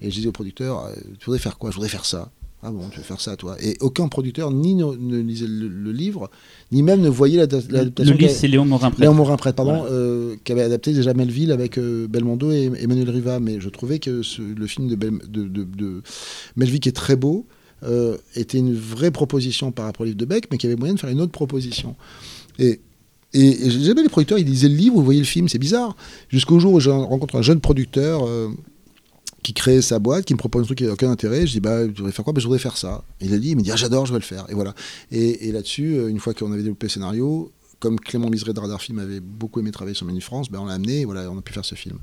[0.00, 1.70] Et je disais au producteur, tu voudrais faire quoi?
[1.70, 2.30] Je voudrais faire ça.
[2.66, 5.68] Ah bon, tu veux faire ça toi Et aucun producteur ni ne, ne lisait le,
[5.68, 6.30] le livre,
[6.72, 8.16] ni même ne voyait l'ada- Le l'adaptation.
[8.16, 9.12] livre, c'est Léon Morin Léon Prêtre.
[9.14, 9.92] Morin Prêtre, pardon, Voilà.
[9.92, 13.38] euh, qui avait adapté déjà Melville avec euh, Belmondo et Emmanuel Riva.
[13.38, 16.02] Mais je trouvais que ce- le film de, Bel- de, de- de
[16.56, 17.44] Melville, qui est très beau,
[17.82, 20.94] euh, était une vraie proposition par rapport au livre de Beck, mais qui avait moyen
[20.94, 21.96] de faire une autre proposition.
[22.58, 22.80] Et,
[23.34, 25.96] et, et jamais les producteurs, ils lisaient le livre, vous voyez le film, c'est bizarre.
[26.30, 28.48] Jusqu'au jour où je rencontre un jeune producteur euh,
[29.44, 31.46] qui crée sa boîte, qui me propose un truc qui n'a aucun intérêt.
[31.46, 32.32] Je dis, bah, tu voudrais faire quoi?
[32.32, 33.04] Bah, Je voudrais faire ça.
[33.20, 34.46] Il a dit, il me dit, ah, j'adore, je vais le faire.
[34.48, 34.74] Et voilà.
[35.12, 38.80] Et, là-dessus, euh, une fois qu'on avait développé le scénario, comme Clément Miseret de Radar
[38.80, 41.38] Film avait beaucoup aimé travailler sur Menu France, ben, on l'a amené et voilà, on
[41.38, 41.98] a pu faire ce film.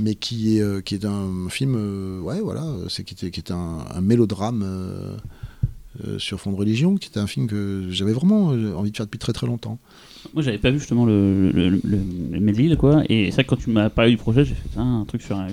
[0.00, 3.38] Mais qui est, euh, qui est un film, euh, ouais, voilà, c'est qui était, qui
[3.38, 8.46] est un, mélodrame euh, sur fond de religion, qui était un film que j'avais vraiment
[8.48, 9.78] envie de faire depuis très très longtemps.
[10.34, 13.04] Moi, j'avais pas vu justement le, le, le, le- quoi.
[13.08, 15.48] Et que quand tu m'as parlé du projet, j'ai fait un truc sur un,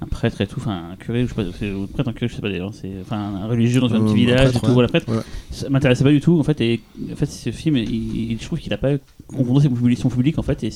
[0.00, 2.28] un prêtre et tout, enfin un curé, je sais pas, c'est un prêtre, un curé,
[2.28, 4.60] je sais pas d'ailleurs, c'est enfin un religieux dans un Euh, petit village prêtre, et
[4.60, 4.72] tout, ouais.
[4.72, 5.08] voilà, prêtre.
[5.10, 5.22] Ouais.
[5.50, 6.60] Ça m'intéressait pas du tout, en fait.
[6.60, 6.80] Et
[7.12, 8.90] en fait, ce film, il, il- je trouve qu'il a pas
[9.26, 10.62] confronté son public, son public, en fait.
[10.62, 10.70] Et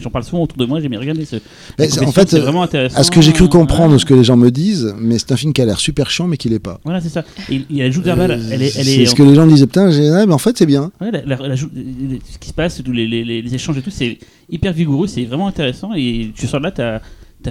[0.00, 1.36] j'en parle souvent autour de moi, j'ai bien regardé ce.
[1.78, 2.98] Mais en fait, c'est euh, vraiment intéressant.
[2.98, 3.98] À ce que j'ai cru comprendre, Ouais.
[4.00, 6.26] ce que les gens me disent, mais c'est un film qui a l'air super chiant,
[6.26, 6.80] mais qui l'est pas.
[6.82, 7.22] Voilà, c'est ça.
[7.50, 8.76] Et il, il a la Euh, elle est.
[8.76, 10.66] Elle c'est est ce que les gens disaient, putain, j'ai- ouais, mais en fait c'est
[10.66, 10.90] bien.
[11.00, 13.54] Ouais, la- la- la joue- les- ce qui se passe, tous les, les- les- les
[13.54, 14.18] échanges et tout, c'est
[14.50, 15.92] hyper vigoureux, c'est vraiment intéressant.
[15.94, 17.00] Et tu sors de là, t'as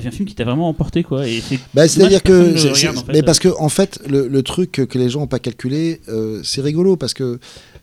[0.02, 1.28] fait un film qui t'a vraiment emporté, quoi.
[1.28, 2.54] Et c'est Bah, C'est-à-dire que.
[2.74, 3.12] regarde, en fait.
[3.14, 6.42] Mais parce que, en fait, le, le truc que, les gens n'ont pas calculé, euh,
[6.44, 7.40] c'est rigolo parce que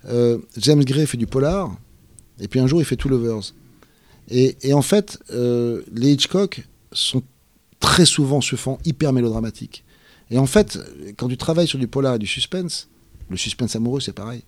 [0.09, 1.75] euh, James Gray fait du polar,
[2.41, 3.53] et puis un jour il fait Two Lovers.
[4.31, 7.23] Et, et en fait, euh, les Hitchcock sont
[7.81, 9.85] très souvent se font hyper mélodramatiques.
[10.31, 10.79] Et en fait,
[11.17, 12.89] quand tu travailles sur du polar et du suspense,
[13.29, 14.43] le suspense amoureux c'est pareil.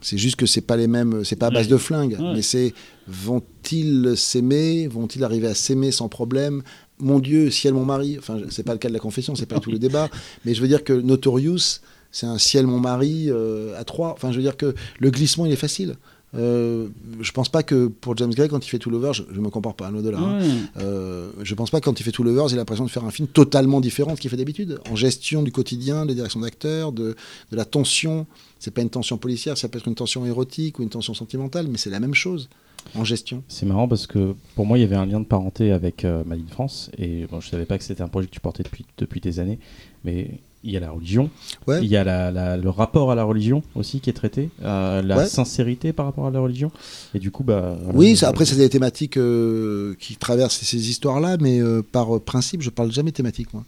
[0.00, 2.32] C'est juste que c'est pas les mêmes, c'est pas à base de flingues, Ouais.
[2.34, 2.72] mais c'est
[3.06, 6.62] vont-ils s'aimer, vont-ils arriver à s'aimer sans problème?
[6.98, 8.16] Mon Dieu, ciel mon mari.
[8.18, 10.08] Enfin, c'est pas le cas de la confession, c'est pas tout le débat,
[10.44, 11.80] mais je veux dire que Notorious,
[12.12, 14.12] c'est un ciel mon mari euh, à trois.
[14.12, 15.96] Enfin, je veux dire que le glissement il est facile.
[16.34, 16.88] Euh,
[17.20, 19.50] je pense pas que pour James Gray, quand il fait Two Lovers, je, je me
[19.50, 20.18] compare pas à un au-delà.
[20.18, 20.38] hein.
[20.78, 23.04] Euh, je pense pas que quand il fait Two Lovers, il a l'impression de faire
[23.04, 24.78] un film totalement différent de ce qu'il fait d'habitude.
[24.90, 27.16] En gestion du quotidien, de direction d'acteurs, de,
[27.50, 28.26] de la tension.
[28.60, 31.66] C'est pas une tension policière, ça peut être une tension érotique ou une tension sentimentale,
[31.68, 32.48] mais c'est la même chose
[32.94, 33.42] en gestion.
[33.48, 36.22] C'est marrant parce que pour moi, il y avait un lien de parenté avec euh,
[36.24, 36.90] Made in France.
[36.96, 39.38] Et bon, je savais pas que c'était un projet que tu portais depuis, depuis des
[39.40, 39.58] années.
[40.04, 40.30] Mais
[40.62, 41.30] il y a la religion.
[41.66, 41.80] Ouais.
[41.82, 44.50] Il y a la- la- le rapport à la religion aussi qui est traité.
[44.62, 45.26] euh, la Ouais.
[45.26, 46.70] sincérité par rapport à la religion.
[47.14, 47.78] Et du coup, bah.
[47.94, 52.60] Oui, ça- après, c'est des thématiques euh, qui traversent ces histoires-là, mais euh, par principe,
[52.62, 53.64] je parle jamais thématique, moi.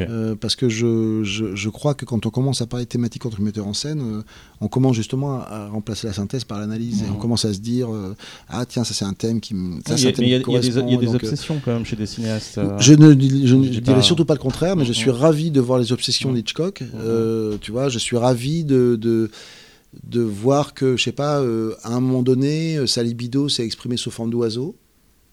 [0.00, 3.24] Euh, parce que je, je, je crois que quand on commence à parler de thématique
[3.26, 4.22] entre metteurs en scène, euh,
[4.60, 7.02] on commence justement à, à remplacer la synthèse par l'analyse.
[7.02, 8.14] Et on commence à se dire euh,
[8.48, 9.78] Ah, tiens, ça c'est un thème qui me.
[9.88, 12.60] Il y y y y a des obsessions quand même chez des cinéastes.
[12.78, 14.94] Je ne, je dirais pas- surtout pas le contraire, mais je Mhm.
[14.94, 16.36] suis ravi de voir les obsessions Mhm.
[16.36, 16.82] d'Hitchcock.
[16.96, 19.30] Euh, tu vois, je suis ravi de, de,
[20.06, 23.64] de voir que, je sais pas, euh, à un moment donné, euh, sa libido s'est
[23.64, 24.76] exprimée sous forme d'oiseaux,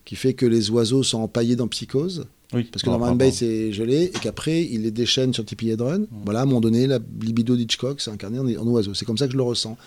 [0.05, 2.25] qui fait que les oiseaux sont empaillés dans Psychose.
[2.55, 6.07] Oui, Parce que rapport- Bates est gelé, et qu'après, il les déchaîne sur Tippy Hedren.
[6.23, 8.93] Voilà, à un moment donné, la libido d'Hitchcock s'est incarnée en, en oiseau.
[8.93, 9.77] C'est comme ça que je le ressens.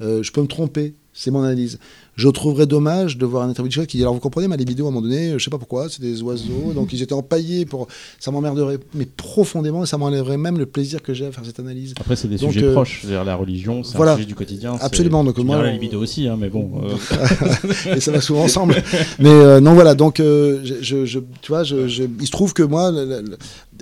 [0.00, 1.78] Euh, je peux me tromper, c'est mon analyse.
[2.14, 4.84] Je trouverais dommage de voir un interview d'Hitchcock qui dit Alors, vous comprenez, ma libido,
[4.84, 7.64] à un moment donné, je sais pas pourquoi, c'est des oiseaux, donc ils étaient empaillés
[7.64, 7.88] pour.
[8.20, 11.58] Ça m'emmerderait, mais profondément, et ça m'enlèverait même le plaisir que j'ai à faire cette
[11.60, 11.94] analyse.
[11.98, 13.00] Après, c'est des Donc, sujets euh, proches.
[13.02, 14.12] C'est-à-dire la religion, c'est voilà.
[14.12, 14.76] un sujet du quotidien.
[14.80, 16.70] Absolument, donc moi, la libido aussi, hein, mais bon.
[16.84, 18.74] euh, et ça va souvent ensemble.
[19.18, 22.52] Mais euh, non, voilà, donc euh, je, je- je- tu vois, je, il se trouve
[22.52, 22.92] que moi,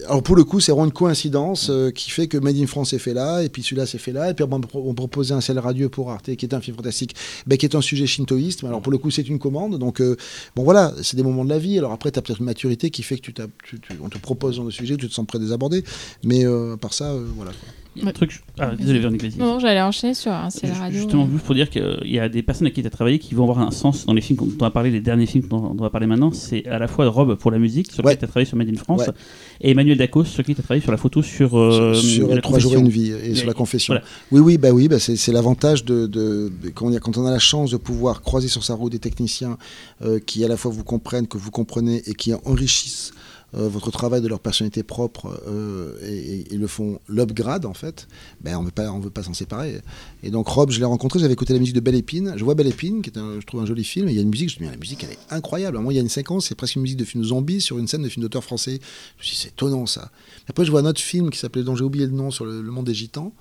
[0.06, 2.92] alors pour le coup, c'est vraiment une coïncidence euh, qui fait que Made in France
[2.92, 5.58] est fait là, et puis celui-là s'est fait là, et puis on, proposait un ciel
[5.58, 7.14] radieux pour Arte, qui est un film fantastique,
[7.46, 10.16] ben, qui est un sujet shintoïste, alors pour le coup, c'est une commande, donc euh,
[10.56, 12.90] bon voilà, c'est des moments de la vie, alors après, tu as peut-être une maturité
[12.90, 15.38] qui fait que tu, tu- on te propose dans le sujet, tu te sens prêt
[15.38, 15.84] à les aborder,
[16.22, 17.52] mais euh, par ça, euh, voilà.
[17.96, 18.40] Il y a un truc.
[18.58, 19.36] Ah, désolé, Véronique.
[19.36, 20.96] Non, j'allais enchaîner sur un la radio.
[21.00, 21.30] Justement, ouais.
[21.32, 23.42] juste pour dire qu'il y a des personnes avec qui tu as travaillé qui vont
[23.42, 25.82] avoir un sens dans les films dont on va parler, les derniers films dont on
[25.82, 26.30] va parler maintenant.
[26.30, 28.12] C'est à la fois Rob pour la musique, sur Ouais.
[28.12, 29.12] lequel tu as travaillé sur Made in France, Ouais.
[29.60, 32.40] et Emmanuel Dacos, sur qui tu as travaillé sur la photo sur, euh, sur, la
[32.40, 33.94] trois jours et une vie et sur la confession.
[33.94, 34.04] voilà.
[34.30, 37.30] Oui, oui, bah oui, bah c'est l'avantage de, de, de- comment dire, quand on a
[37.30, 39.58] la chance de pouvoir croiser sur sa route des techniciens
[40.02, 43.12] euh, qui à la fois vous comprennent, que vous comprenez et qui enrichissent
[43.54, 48.06] euh, votre travail de leur personnalité propre euh, et, et- le font l'upgrade en fait,
[48.40, 49.80] ben on veut pas, on veut pas s'en séparer.
[50.22, 52.34] Et donc Rob, je l'ai rencontré, j'avais écouté la musique de Belle Épine.
[52.36, 54.08] Je vois Belle Épine, qui est je trouve un joli film.
[54.08, 55.78] Et il y a une musique, je me dis, la musique elle est incroyable.
[55.78, 57.88] Moi, il y a une séquence, c'est presque une musique de film zombie sur une
[57.88, 58.78] scène de film d'auteur français.
[59.18, 60.10] Je me suis c'est étonnant ça.
[60.48, 62.60] Après, je vois un autre film qui s'appelait, dont j'ai oublié le nom, sur le,
[62.62, 63.32] le monde des gitans.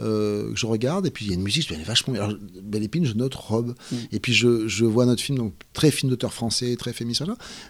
[0.00, 2.24] Euh, que je regarde et puis il y a une musique elle est vachement bien.
[2.24, 3.96] alors Belle Épine je note Rob Mm.
[4.12, 7.22] et puis je, je vois notre film donc très film d'auteur français très féministe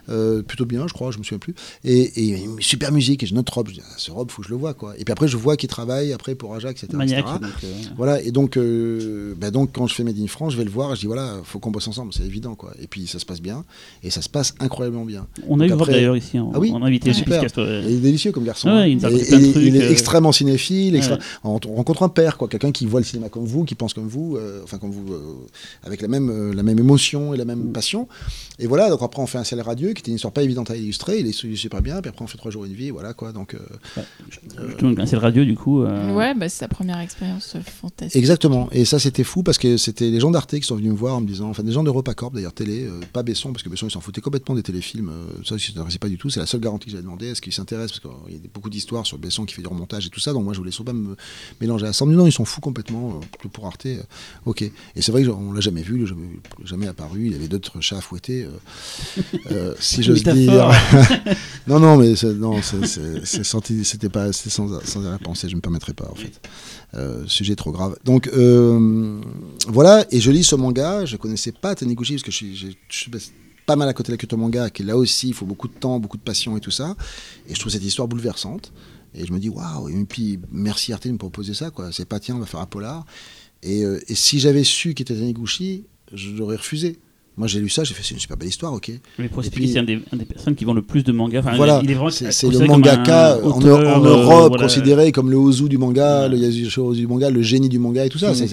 [0.09, 1.53] euh, plutôt bien je crois je me souviens plus
[1.83, 4.41] et, et une super musique et je note Rob je dis ah, ce Rob faut
[4.41, 6.83] que je le vois quoi et puis après je vois qu'il travaille après pour Ajax
[6.83, 7.25] etc, Maniaque.
[7.25, 7.39] etc.
[7.41, 8.57] donc, euh, Voilà, et donc,
[9.37, 11.05] bah donc quand je fais Made in France, je vais le voir et je dis
[11.07, 12.73] voilà, faut qu'on bosse ensemble, c'est évident quoi.
[12.81, 13.63] Et puis ça se passe bien,
[14.03, 15.27] et ça se passe incroyablement bien.
[15.47, 17.13] on a Donc eu après- d'ailleurs ici, en, Ah oui en invité Ouais.
[17.13, 17.43] chez Super.
[17.85, 18.69] Il est délicieux comme garçon.
[18.69, 18.85] Ouais, hein.
[18.87, 20.95] il a Et- et est extrêmement cinéphile.
[20.95, 21.21] extra- Ouais.
[21.43, 23.93] On, on rencontre un père, quoi, quelqu'un qui voit le cinéma comme vous, qui pense
[23.93, 25.21] comme vous, euh, enfin comme vous, euh,
[25.83, 27.71] avec la même, euh, la même émotion et la même Mm.
[27.73, 28.07] passion.
[28.57, 30.71] Et voilà, donc après on fait un ciel radieux, qui était une histoire pas évidente
[30.71, 31.19] à illustrer.
[31.19, 32.01] Il est super bien.
[32.01, 33.31] Puis après on fait trois jours et une vie, voilà quoi.
[33.31, 33.59] Donc euh,
[34.67, 35.83] Justement, c'est le radio du coup.
[35.83, 38.15] euh, Ouais, bah, c'est sa première expérience fantastique.
[38.17, 38.69] Exactement.
[38.71, 41.15] Et ça, c'était fou parce que c'était les gens d'Arte qui sont venus me voir
[41.15, 43.87] en me disant, enfin des gens d'EuropaCorp d'ailleurs, télé, euh, pas Besson, parce que Besson,
[43.87, 45.09] il s'en foutait complètement des téléfilms.
[45.09, 46.29] euh, ça, il s'intéressait pas du tout.
[46.29, 47.27] C'est la seule garantie que j'avais demandé.
[47.27, 50.05] Est-ce qu'il s'intéresse Parce qu'il y a beaucoup d'histoires sur Besson qui fait du remontage
[50.05, 50.33] et tout ça.
[50.33, 51.15] Donc moi, je voulais surtout pas me
[51.61, 52.04] mélanger à ça.
[52.13, 53.19] Non, ils s'en foutent complètement.
[53.43, 54.01] euh, pour Arte, euh,
[54.45, 54.61] ok.
[54.63, 54.71] Et
[55.01, 56.27] c'est vrai qu'on l'a jamais vu, il jamais,
[56.63, 57.25] jamais apparu.
[57.27, 59.21] Il y avait d'autres chats à fouetter, euh,
[59.51, 60.69] euh, si j'ose dire.
[61.67, 65.49] Non, non, mais non, c'est- senti- c'était pas, c'était sans, sans arrière-pensée.
[65.49, 66.39] Je me permettrais pas en fait.
[67.27, 67.97] Sujet trop grave.
[68.05, 68.29] Donc
[69.67, 71.05] voilà, et je lis ce manga.
[71.05, 73.11] Je connaissais pas Taniguchi parce que je suis, j'ai- je suis
[73.65, 75.73] pas mal à côté de la culture manga, qui là aussi, il faut beaucoup de
[75.73, 76.95] temps, beaucoup de passion et tout ça.
[77.49, 78.71] Et je trouve cette histoire bouleversante.
[79.15, 81.91] Et je me dis, waouh, et puis merci Arte de me proposer ça, quoi.
[81.91, 83.05] C'est pas, tiens, on va faire un polar.
[83.63, 86.99] Et, euh, et si j'avais su qu'il était Taniguchi, j'aurais refusé.
[87.37, 88.91] Moi, j'ai lu ça, j'ai fait, c'est une super belle histoire, ok.
[89.19, 91.03] Mais pour Et expliquer, puis- c'est un des, un des personnes qui vend le plus
[91.03, 91.39] de mangas.
[91.39, 94.63] Enfin, Voilà, il est vraiment c'est le mangaka en, auteur, en euh, Europe voilà.
[94.63, 96.29] considéré comme le Ozu du manga, Ouais.
[96.29, 98.33] le Yasushi du manga, le génie du manga et tout ça.
[98.33, 98.47] C'est-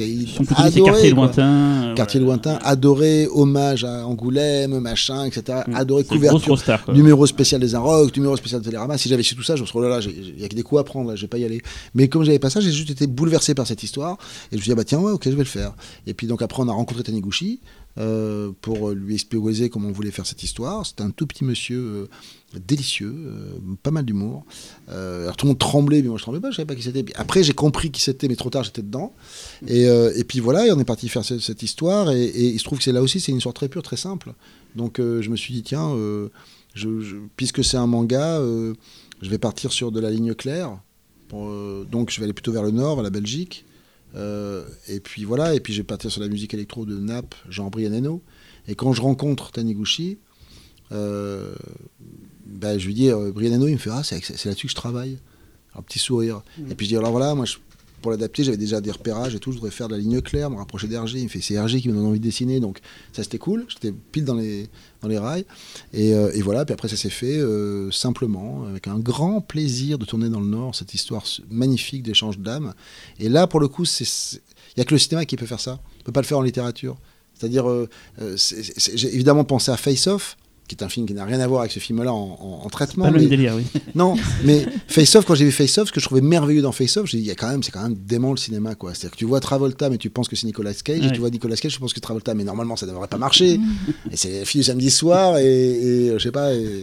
[0.45, 1.27] quartier quoi.
[1.27, 1.85] lointain.
[1.91, 2.35] euh, Quartier voilà.
[2.43, 5.61] lointain, adoré, hommage à Angoulême, machin, etc.
[5.69, 5.75] Mm.
[5.77, 6.85] Adoré, C'est une grosse, couverture, grosse star.
[6.85, 6.95] quoi.
[6.95, 8.99] numéro spécial des Inrocks, numéro spécial de Télérama.
[8.99, 10.07] Si j'avais su tout ça, je me serais dit, oh là là,
[10.37, 11.61] il y a que des coups à prendre, là, je vais pas y aller.
[11.95, 14.19] Mais comme j'avais pas ça, j'ai juste été bouleversé par cette histoire.
[14.51, 15.73] Et je me suis dit, ah bah tiens, ouais, ok, je vais le faire.
[16.07, 17.61] Et puis donc après, on a rencontré Taniguchi.
[17.99, 20.87] Euh, pour lui exposer comment on voulait faire cette histoire.
[20.87, 22.09] C'était un tout petit monsieur euh,
[22.67, 24.47] délicieux, euh, pas mal d'humour.
[24.89, 27.05] Alors tout le monde tremblait, mais moi je tremblais pas, je savais pas qui c'était.
[27.17, 29.13] Après j'ai compris qui c'était, mais trop tard j'étais dedans.
[29.67, 32.11] Et, puis voilà, on est parti faire ce- cette, histoire.
[32.13, 34.33] Et, il se trouve que c'est là aussi, c'est une histoire très pure, très simple.
[34.75, 35.95] Donc je me suis dit, tiens,
[37.37, 40.79] puisque c'est un manga, je vais partir sur de la ligne claire.
[41.31, 43.67] Donc je vais aller plutôt vers le nord, vers la Belgique.
[44.15, 47.35] Euh, et puis voilà, et puis je vais partir sur la musique électro de Nap,
[47.49, 48.23] Jean Brianeno.
[48.69, 50.19] Et quand je rencontre Taniguchi,
[50.93, 51.55] euh,
[52.47, 55.19] ben, je lui dis, euh, Brianeno, il me fait, ah, c'est là-dessus que je travaille.
[55.75, 56.43] Un petit sourire.
[56.71, 57.57] Et puis je dis, alors voilà, moi, je-
[58.03, 60.51] pour l'adapter, j'avais déjà des repérages et tout, je voudrais faire de la ligne claire,
[60.51, 61.21] me rapprocher d'Hergé.
[61.21, 62.81] Il me fait, c'est Hergé qui me donne envie de dessiner, donc
[63.13, 64.69] ça c'était cool, j'étais pile dans les,
[65.03, 65.47] rails.
[65.93, 69.99] Et, euh, et voilà, puis après ça s'est fait euh, simplement, avec un grand plaisir
[69.99, 72.75] de tourner dans le Nord, cette histoire magnifique d'échange d'âmes.
[73.19, 74.41] Et là, pour le coup, il
[74.77, 75.81] n'y a que le cinéma qui peut faire ça.
[75.95, 76.97] On ne peut pas le faire en littérature.
[77.43, 77.89] C'est-à-dire, euh,
[78.21, 80.37] euh, j'ai évidemment pensé à Face Off,
[80.77, 82.69] qui est un film qui n'a rien à voir avec ce film-là en, en- en
[82.69, 83.05] traitement.
[83.05, 83.65] Pas le même mais- délire, oui.
[83.95, 86.73] non, mais Face Off, quand j'ai vu Face Off, ce que je trouvais merveilleux dans
[86.73, 88.75] Face Off, j'ai dit, il y a quand même, c'est quand même dément le cinéma,
[88.75, 88.91] quoi.
[88.95, 91.31] C'est-à-dire que tu vois Travolta, mais tu penses que c'est Nicolas Cage, et tu vois
[91.31, 93.59] Nicolas Cage, tu penses que c'est Travolta, mais normalement, ça devrait pas marcher.
[94.11, 96.83] et c'est la fille du samedi soir, et, et, euh, je sais pas, et,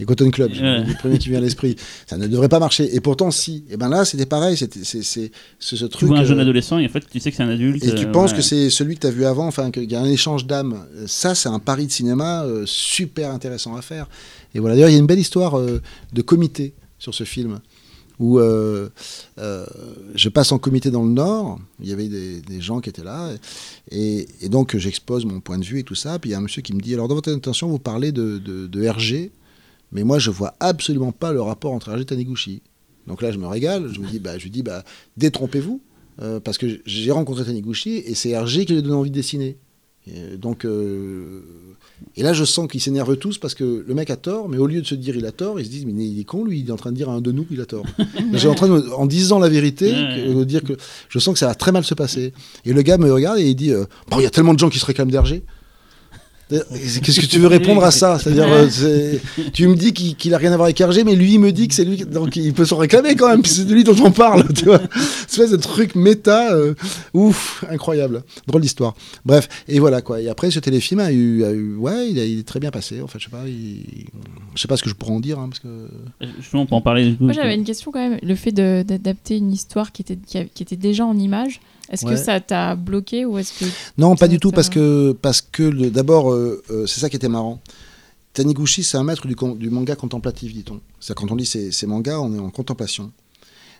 [0.00, 0.84] et Cotton Club, Ouais.
[0.84, 1.76] le premier qui vient à l'esprit.
[2.06, 2.94] Ça ne devrait pas marcher.
[2.94, 3.64] Et pourtant, si.
[3.70, 6.08] Et ben là, c'était pareil, c'était, c'est, ce Tu truc.
[6.08, 7.84] vois un jeune euh, adolescent et en fait tu sais que c'est un adulte.
[7.84, 8.36] et tu euh, penses ouais.
[8.36, 10.84] que c'est celui que tu as vu avant, enfin qu'il y a un échange d'âme.
[11.06, 14.08] Ça, c'est un pari de cinéma euh, super intéressant à faire.
[14.54, 15.80] Et voilà, d'ailleurs, il y a une belle histoire euh,
[16.12, 17.60] de comité sur ce film,
[18.18, 18.88] où euh,
[19.38, 19.66] euh,
[20.14, 23.30] je passe en comité dans le Nord, il y avait des, gens qui étaient là,
[23.90, 26.42] et, donc j'expose mon point de vue et tout ça, puis il y a un
[26.42, 29.32] monsieur qui me dit, alors dans votre intention, vous parlez de, de, RG,
[29.92, 32.62] mais moi je vois absolument pas le rapport entre RG et Taniguchi.
[33.06, 34.82] Donc là, je me régale, je me dis, bah, je lui dis, bah,
[35.18, 35.82] détrompez-vous,
[36.42, 39.58] parce que j'ai rencontré Taniguchi et c'est RG qui lui donne envie de dessiner.
[40.06, 41.40] Et donc, euh,
[42.16, 44.66] et là, je sens qu'ils s'énervent tous parce que le mec a tort, mais au
[44.66, 46.60] lieu de se dire il a tort, ils se disent mais il est con, lui,
[46.60, 47.86] il est en train de dire à un de nous qu'il a tort.
[48.34, 50.74] J'ai en train de, en disant la vérité, de dire que
[51.08, 52.34] je sens que ça va très mal se passer.
[52.66, 54.58] Et le gars me regarde et il dit euh, bon, il y a tellement de
[54.58, 55.42] gens qui se réclament d'RG.
[56.50, 58.18] Qu'est-ce que tu veux répondre à ça?
[58.18, 59.16] C'est-à-dire, euh,
[59.52, 61.52] tu me dis qu'il qu'il a rien à voir avec RG, mais lui il me
[61.52, 63.96] dit que c'est lui, donc il peut s'en réclamer quand même, c'est de lui dont
[64.04, 64.80] on parle, tu vois.
[65.28, 66.74] Espèce de truc méta, euh,
[67.14, 68.94] ouf, incroyable, drôle d'histoire.
[69.24, 70.20] Bref, et voilà quoi.
[70.20, 72.70] Et après, ce téléfilm a eu, a eu ouais, il, a- il est très bien
[72.70, 73.00] passé.
[73.00, 74.06] En fait, je sais pas, il-
[74.54, 75.88] je sais pas ce que je pourrais en dire, hein, parce que
[76.40, 77.06] Justement, on peut en parler.
[77.10, 78.18] du coup, Moi, j'avais une question quand même.
[78.22, 81.60] Le fait d'adapter une histoire qui était, qui, a- qui était déjà en image,
[81.94, 82.12] est-ce Ouais.
[82.12, 83.64] que ça t'a bloqué ou est-ce que
[83.98, 87.28] Non, pas du tout, parce que, parce que d'abord, euh, euh, c'est ça qui était
[87.28, 87.60] marrant.
[88.34, 90.80] Taniguchi, c'est un maître du, manga contemplatif, dit-on.
[91.00, 93.12] C'est-à-dire, quand on lit ces, ces mangas, on est en contemplation.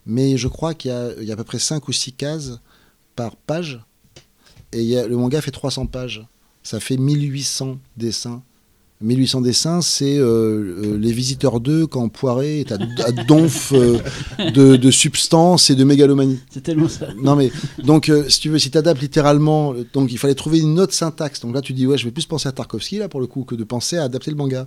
[0.06, 2.12] Mais je crois qu'il y a, il y a à peu près 5 ou 6
[2.12, 2.52] cases
[3.16, 3.80] par page.
[4.72, 6.26] Et il y a- le manga fait 300 pages.
[6.62, 8.42] Ça fait 1800 dessins.
[9.00, 13.98] 1800 dessins, c'est euh, euh, les visiteurs 2 quand Poiré est à, à donf euh,
[14.54, 16.38] de, de substance et de mégalomanie.
[16.48, 17.08] C'est tellement ça.
[17.22, 17.50] Non mais
[17.82, 20.94] donc euh, si tu veux si tu adaptes littéralement donc il fallait trouver une autre
[20.94, 23.26] syntaxe donc là tu dis ouais je vais plus penser à Tarkovsky là pour le
[23.26, 24.66] coup que de penser à adapter le manga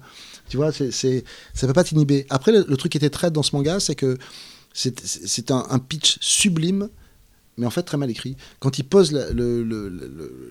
[0.49, 1.23] tu vois c'est c'est
[1.53, 3.95] ça peut pas t'inhiber après le, le truc qui était très dans ce manga c'est
[3.95, 4.17] que
[4.73, 6.89] c'est c'est un, un pitch sublime
[7.57, 8.35] mais en fait très mal écrit.
[8.59, 9.13] Quand il pose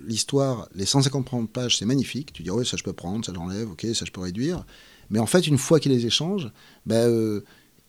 [0.06, 2.32] l'histoire les 150 pages c'est magnifique.
[2.32, 4.64] Tu dis ouais ça je peux prendre ça j'enlève ok ça je peux réduire.
[5.10, 6.50] Mais en fait une fois qu'il les échange
[6.84, 7.44] ben euh,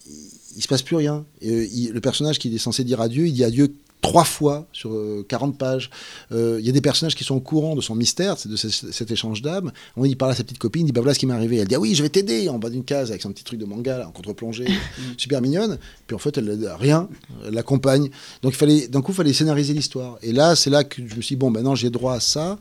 [0.06, 0.14] il,
[0.58, 1.26] il se passe plus rien.
[1.42, 4.94] Et, euh, le personnage qui est censé dire adieu, il dit adieu trois fois sur
[4.94, 5.90] euh, 40 pages.
[6.32, 8.70] Euh, Il y a des personnages qui sont au courant de son mystère, de ce-
[8.70, 9.72] cet échange d'âme.
[9.96, 11.58] On il parle à sa petite copine, il dit bah voilà ce qui m'est arrivé.
[11.58, 13.60] Elle dit ah oui je vais t'aider en bas d'une case avec son petit truc
[13.60, 14.68] de manga là, en contre-plongée,
[15.18, 15.78] super mignonne.
[16.06, 17.10] Puis en fait elle rien,
[17.46, 18.10] elle l'accompagne.
[18.44, 20.18] Donc il fallait d'un coup il fallait scénariser l'histoire.
[20.22, 22.58] Et là c'est là que je me suis dit bon non j'ai droit à ça.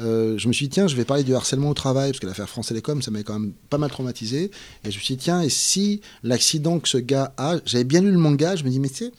[0.00, 2.26] Euh, je me suis dit, tiens, je vais parler du harcèlement au travail, parce que
[2.28, 4.44] l'affaire France Télécom, ça m'avait quand même pas mal traumatisé.
[4.84, 8.00] Et je me suis dit, tiens, et si l'accident que ce gars a, j'avais bien
[8.00, 9.12] lu le manga, je me dis, mais tu sais,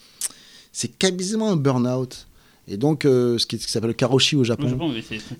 [0.72, 2.26] c'est quasiment un burn-out.
[2.68, 4.68] Et donc, euh, ce qui, s'appelle le karoshi au Japon.
[4.68, 4.68] Euh,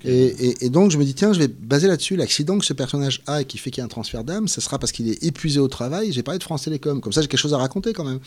[0.05, 2.17] Et, et- et donc, je me dis, tiens, je vais baser là-dessus.
[2.17, 4.61] L'accident que ce personnage a et qui fait qu'il y a un transfert d'âme, ce
[4.61, 6.11] sera parce qu'il est épuisé au travail.
[6.13, 7.01] J'ai parlé de France Télécom.
[7.01, 8.19] Comme ça, j'ai quelque chose à raconter quand même.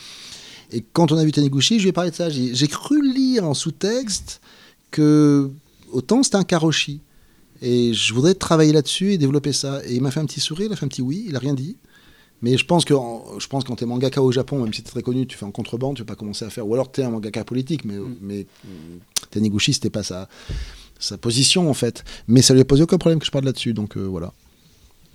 [0.72, 2.30] Et quand on a vu Taniguchi, je lui ai parlé de ça.
[2.30, 4.40] J'ai j'ai cru lire en sous-texte
[4.90, 5.50] que
[5.92, 7.00] autant c'était un karoshi.
[7.60, 9.80] Et je voudrais travailler là-dessus et développer ça.
[9.86, 11.38] Et il m'a fait un petit sourire, il a fait un petit oui, il a
[11.38, 11.76] rien dit.
[12.44, 12.92] Mais je pense que
[13.38, 15.46] je pense que quand t'es mangaka au Japon, même si t'es très connu, tu fais
[15.46, 16.68] en contrebande, tu vas pas commencer à faire.
[16.68, 18.44] Ou alors t'es un mangaka politique, mais, mais
[19.30, 20.28] Taniguchi, c'était pas sa,
[20.98, 22.04] sa position en fait.
[22.28, 24.32] Mais ça lui a posé aucun problème que je parle là-dessus, donc euh, voilà.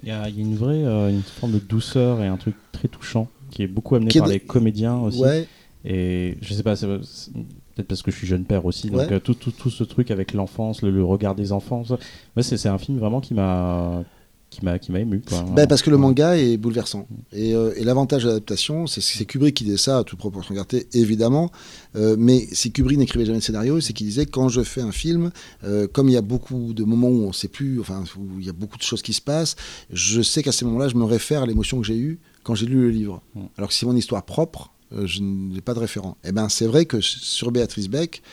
[0.01, 3.27] Il y, a une vraie euh, une forme de douceur et un truc très touchant
[3.51, 5.19] qui est beaucoup amené est par de- les comédiens aussi.
[5.19, 5.47] Ouais,
[5.85, 8.89] Et je sais pas, c'est- peut-être parce que je suis jeune père aussi.
[8.89, 9.13] Donc Ouais.
[9.13, 11.97] euh, tout, tout, tout ce truc avec l'enfance, le, le regard des enfants, ça-
[12.41, 14.03] c'est un film vraiment qui m'a
[14.49, 15.21] qui m'a qui m'a ému.
[15.21, 17.07] Quoi, Ben, parce que le manga est bouleversant.
[17.31, 20.87] Et, euh, et l'avantage de l'adaptation, c'est Kubrick qui disait ça, à toute proportion gardée,
[20.93, 21.51] évidemment.
[21.95, 24.91] Euh, mais si Kubrick n'écrivait jamais de scénario, c'est qu'il disait quand je fais un
[24.91, 25.31] film,
[25.63, 28.39] euh, comme il y a beaucoup de moments où on ne sait plus, enfin, où
[28.39, 29.55] il y a beaucoup de choses qui se passent,
[29.91, 32.65] je sais qu'à ces moments-là, je me réfère à l'émotion que j'ai eue quand j'ai
[32.65, 33.21] lu le livre.
[33.57, 36.17] Alors que si c'est mon histoire propre, euh, je n'ai pas de référent.
[36.23, 38.23] Et ben, c'est vrai que sur Béatrice Beck,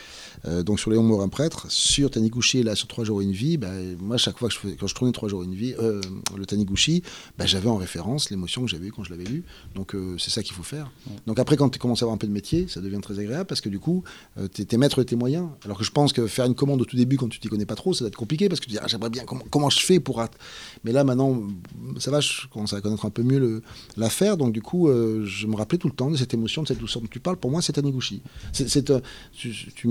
[0.45, 3.57] euh, donc sur Léon Morin Prêtre, sur Taniguchi là sur Trois jours et une vie,
[3.57, 6.01] bah, moi chaque fois que je quand je tournais Trois jours et une vie, euh,
[6.37, 7.01] le Taniguchi,
[7.37, 9.43] bah, j'avais en référence l'émotion que j'avais eue quand je l'avais lu.
[9.75, 10.91] Donc euh, c'est ça qu'il faut faire.
[11.25, 13.45] Donc après quand tu commences à avoir un peu de métier, ça devient très agréable
[13.47, 14.03] parce que du coup,
[14.37, 15.47] euh, t'es t'es maître de tes moyens.
[15.65, 17.65] Alors que je pense que faire une commande au tout début quand tu t'y connais
[17.65, 19.69] pas trop, ça va être compliqué parce que tu dis ah, j'aimerais bien comment, comment
[19.69, 20.23] je fais pour.
[20.83, 21.41] Mais là maintenant,
[21.99, 23.61] ça va, je commence à connaître un peu mieux
[23.97, 24.37] l'affaire.
[24.37, 27.01] Donc du coup, je me rappelais tout le temps de cette émotion, de cette douceur
[27.01, 27.37] dont tu parles.
[27.37, 28.21] Pour moi, c'est Taniguchi.
[28.53, 28.91] C'est,
[29.33, 29.87] tu- tu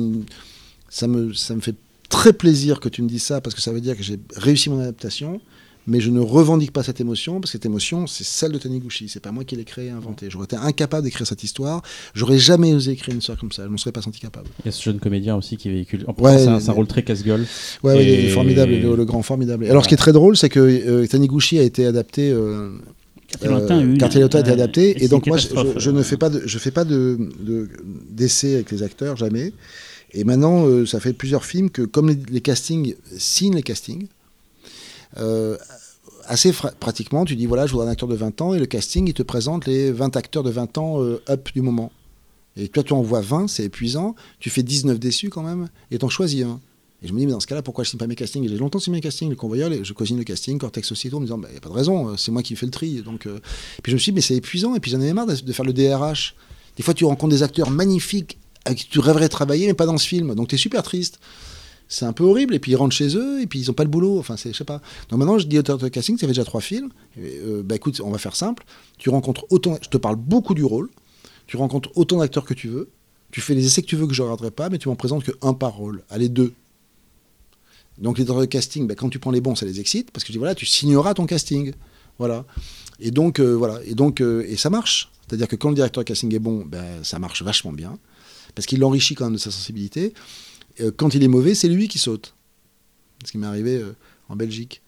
[0.88, 1.74] ça, me, ça me fait
[2.08, 4.70] très plaisir que tu me dises ça parce que ça veut dire que j'ai réussi
[4.70, 5.40] mon adaptation.
[5.88, 9.08] Mais je ne revendique pas cette émotion parce que cette émotion, c'est celle de Taniguchi.
[9.08, 10.26] C'est pas moi qui l'ai créée et inventée.
[10.28, 11.80] J'aurais été incapable d'écrire cette histoire.
[12.12, 13.62] J'aurais jamais osé écrire une histoire comme ça.
[13.62, 14.48] Je m'en serais pas senti capable.
[14.64, 16.02] Il y a ce jeune comédien aussi qui véhicule.
[16.08, 17.46] En plus, Ouais, c'est un, mais- c'est un rôle très casse-gueule.
[17.84, 19.64] Ouais, ouais, il est Et- formidable, le, le grand formidable.
[19.64, 22.32] Et Alors, ce qui est très drôle, c'est que euh, Taniguchi a été adapté.
[22.32, 22.72] euh,
[23.40, 25.04] Quartier Lointain a été adapté.
[25.04, 25.74] Et donc, moi, je, catastrophe.
[25.76, 27.68] je- je ne fais pas de, je fais pas de, de-
[28.10, 29.52] d'essai avec les acteurs, jamais.
[30.16, 34.06] Et maintenant, euh, ça fait plusieurs films que, comme les, castings signent les castings,
[35.18, 35.58] euh,
[36.24, 39.06] assez pratiquement, tu dis voilà, je voudrais un acteur de 20 ans, et le casting,
[39.06, 41.92] il te présente les 20 acteurs de 20 ans euh, up du moment.
[42.56, 44.14] Et toi, tu en vois 20, c'est épuisant.
[44.40, 46.60] Tu fais 19 déçus quand même, et t'en choisis un.
[47.02, 48.48] Et je me dis, mais dans ce cas-là, pourquoi je signe pas mes castings?
[48.48, 51.26] J'ai longtemps signé mes castings, le convoyeur, je cosine le casting, Cortex aussitôt, en me
[51.26, 53.02] disant, il n'y a pas de raison, c'est moi qui fais le tri.
[53.02, 53.28] Donc,
[53.82, 55.66] Puis je me suis dit, mais c'est épuisant, et puis j'en avais marre de faire
[55.66, 56.34] le DRH.
[56.78, 58.38] Des fois, tu rencontres des acteurs magnifiques
[58.74, 60.34] tu rêverais travailler, mais pas dans ce film.
[60.34, 61.18] Donc, tu es super triste.
[61.88, 63.84] C'est un peu horrible, et puis ils rentrent chez eux, et puis ils n'ont pas
[63.84, 64.18] le boulot.
[64.18, 64.80] Enfin, c'est, je sais pas.
[65.08, 66.90] Donc maintenant, je dis au directeur de casting, ça fait déjà trois films.
[67.16, 68.64] Et, euh, bah écoute, on va faire simple.
[68.98, 70.90] Tu rencontres autant, je te parle beaucoup du rôle.
[71.46, 72.88] Tu rencontres autant d'acteurs que tu veux.
[73.30, 74.96] Tu fais les essais que tu veux que je ne regarderai pas, mais tu m'en
[74.96, 76.02] présentes que un par rôle.
[76.10, 76.54] Allez, deux.
[77.98, 80.24] Donc les directeurs de casting, bah, quand tu prends les bons, ça les excite, parce
[80.24, 81.72] que je dis voilà, tu signeras ton casting.
[82.18, 82.44] Voilà.
[82.98, 83.80] Et donc, euh, voilà.
[83.84, 85.10] Et donc, euh, et ça marche.
[85.26, 87.98] C'est-à-dire que quand le directeur de casting est bon, ben, ça marche vachement bien.
[88.56, 90.12] Parce qu'il l'enrichit quand même de sa sensibilité.
[90.80, 92.34] Euh, quand il est mauvais, c'est lui qui saute.
[93.24, 93.94] Ce qui m'est arrivé euh,
[94.28, 94.82] en Belgique.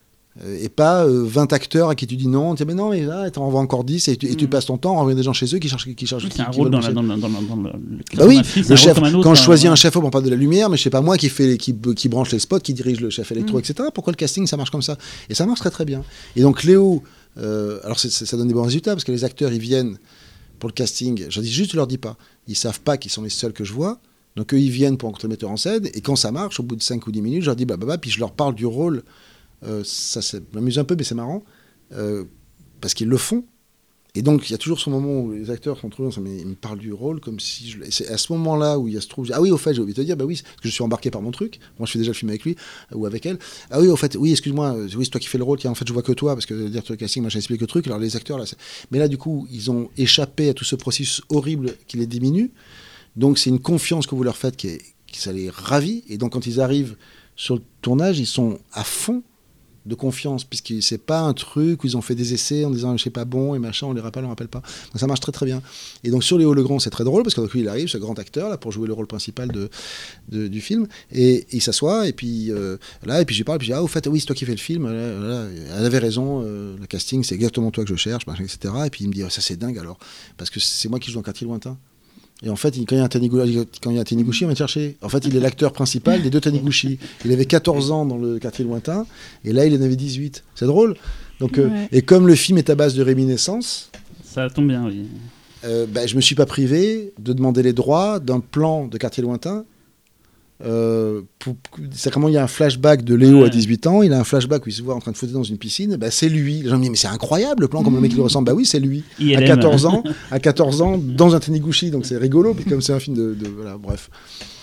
[0.44, 3.02] Euh, et pas euh, 20 acteurs à qui tu dis non, tiens, mais non, mais
[3.04, 4.50] là, t'en envoies encore 10 et tu, et tu Mm.
[4.50, 5.92] passes ton temps à envoyer des gens chez eux qui cherchent.
[5.94, 6.94] Qui cherchent C'est un rôle dans, la, bosser.
[6.94, 9.14] dans, le- dans, le- dans le- le- Bah oui, un le un chef, comme un
[9.14, 9.70] autre, quand je hein, choisis ouais.
[9.70, 11.58] un chef, on parle de la lumière, mais je sais pas moi qui fait les-
[11.58, 13.60] qui, qui branche les spots, qui dirige le chef électro, Mm.
[13.60, 13.88] etc.
[13.92, 14.96] Pourquoi le casting ça marche comme ça?
[15.28, 16.04] Et ça marche très très bien.
[16.36, 17.02] Et donc Léo,
[17.38, 19.98] euh, alors ça donne des bons résultats parce que les acteurs ils viennent
[20.58, 21.26] pour le casting.
[21.28, 22.16] Je dis juste, je leur dis pas.
[22.46, 24.00] Ils savent pas qu'ils sont les seuls que je vois.
[24.36, 26.62] Donc eux ils viennent pour rencontrer le metteur en scène et quand ça marche, au
[26.62, 28.32] bout de 5 ou 10 minutes, je leur dis bah bah bah, puis je leur
[28.32, 29.02] parle du rôle.
[29.64, 30.20] Euh, ça
[30.52, 31.42] m'amuse un peu, mais c'est marrant
[31.92, 32.24] euh,
[32.80, 33.44] parce qu'ils le font.
[34.14, 36.46] Et donc, il y a toujours ce moment où les acteurs sont trop mais ils
[36.46, 37.78] me parlent du rôle comme si je...
[37.90, 39.30] C'est à ce moment-là où il y a ce trouve.
[39.32, 40.82] Ah oui, au fait, j'ai oublié de te dire, bah oui, parce que je suis
[40.82, 41.60] embarqué par mon truc.
[41.78, 42.56] Moi, je fais déjà le film avec lui
[42.92, 43.38] euh, ou avec elle.
[43.70, 45.58] Ah oui, au fait, oui, excuse-moi, euh, oui, c'est toi qui fais le rôle.
[45.66, 47.60] En fait, je vois que toi parce que le directeur de casting, moi, j'ai expliqué
[47.60, 47.86] le truc.
[47.86, 48.44] Alors, les acteurs, là,
[48.90, 52.50] mais là, du coup, ils ont échappé à tout ce processus horrible qui les diminue.
[53.16, 54.78] Donc, c'est une confiance que vous leur faites qui,
[55.32, 56.04] les ravit.
[56.08, 56.96] Et donc, quand ils arrivent
[57.36, 59.22] sur le tournage, ils sont à fond
[59.88, 62.96] de confiance, puisque c'est pas un truc où ils ont fait des essais en disant
[62.96, 64.60] je sais pas bon et machin, on les rappelle, on les rappelle pas.
[64.60, 65.62] Donc ça marche très très bien.
[66.04, 68.18] Et donc sur Léo Legrand, c'est très drôle parce que lui, il arrive, ce grand
[68.18, 72.50] acteur là pour jouer le rôle principal de, du film, et il s'assoit et puis
[72.50, 74.20] euh, là et puis je lui parle, et puis je dis, ah au fait oui
[74.20, 75.46] c'est toi qui fais le film, Là,
[75.78, 78.74] elle avait raison, euh, le casting c'est exactement toi que je cherche, etc.
[78.86, 79.98] Et puis il me dit Ah, ça c'est dingue alors
[80.36, 81.76] parce que c'est moi qui joue dans quartier lointain.
[82.44, 84.04] Et en fait, il- quand il y a un Taniguchi, quand il y a un
[84.04, 84.96] Taniguchi, on va le chercher.
[85.02, 86.98] En fait, il est l'acteur principal des deux Taniguchi.
[87.24, 89.06] Il avait 14 ans dans le quartier lointain,
[89.44, 90.44] et là, il en avait 18.
[90.54, 90.94] C'est drôle.
[91.40, 93.90] Donc, euh, et comme le film est à base de réminiscence,
[94.24, 95.06] Ça tombe bien, oui.
[95.64, 99.22] euh, ben, je me suis pas privé de demander les droits d'un plan de quartier
[99.22, 99.64] lointain.
[100.64, 101.54] Euh, pour-
[102.12, 103.50] comment il y a un flashback de Léo à Ouais.
[103.50, 105.44] 18 ans, il a un flashback où il se voit en train de foutre dans
[105.44, 106.62] une piscine, ben, c'est lui.
[106.62, 108.46] Les gens me disent mais c'est incroyable le plan comme le mec il ressemble.
[108.46, 109.04] Bah oui c'est lui.
[109.20, 109.44] À ILM.
[109.46, 112.98] 14 ans, à 14 ans dans un Taniguchi donc c'est rigolo puis comme c'est un
[112.98, 114.10] film de, de- voilà bref.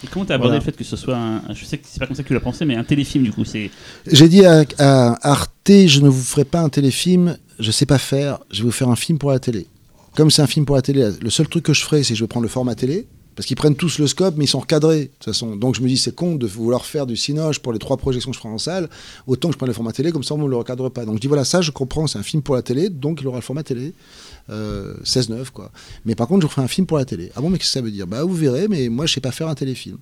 [0.03, 0.59] Et comment t'as abordé Voilà.
[0.59, 1.41] le fait que ce soit un.
[1.53, 3.32] Je sais que c'est pas comme ça que tu l'as pensé, mais un téléfilm du
[3.32, 3.45] coup.
[3.45, 3.72] C'est
[4.11, 5.51] J'ai dit à, à Arte,
[5.88, 8.90] je ne vous ferai pas un téléfilm, je sais pas faire, je vais vous faire
[8.90, 9.67] un film pour la télé.
[10.17, 12.17] Comme c'est un film pour la télé, le seul truc que je ferai, c'est que
[12.19, 14.60] je vais prendre le format télé, Parce qu'ils prennent tous le scope, mais ils sont
[14.62, 15.56] recadrés, de toute façon.
[15.58, 18.32] Donc je me dis, c'est con de vouloir faire du cinoche pour les trois projections
[18.32, 18.90] que je ferai en salle,
[19.28, 21.04] autant que je prenne le format télé, comme ça on ne le recadre pas.
[21.06, 23.28] Donc je dis, voilà, ça je comprends, c'est un film pour la télé, donc il
[23.28, 23.94] aura le format télé.
[24.50, 25.72] Euh, 16-9, quoi.
[26.06, 27.32] Mais par contre, je ferai un film pour la télé.
[27.36, 28.06] Ah bon, mais qu'est-ce que ça veut dire?
[28.08, 29.98] Bah, vous verrez, mais moi, je sais pas faire un téléfilm.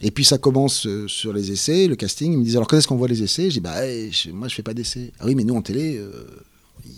[0.00, 2.32] Et puis ça commence euh, sur les essais, le casting.
[2.32, 3.48] Ils me disent alors quand est-ce qu'on voit les essais?
[3.50, 5.10] Je dis bah eh, je- moi je fais pas d'essais.
[5.18, 6.12] Ah oui mais nous en télé euh,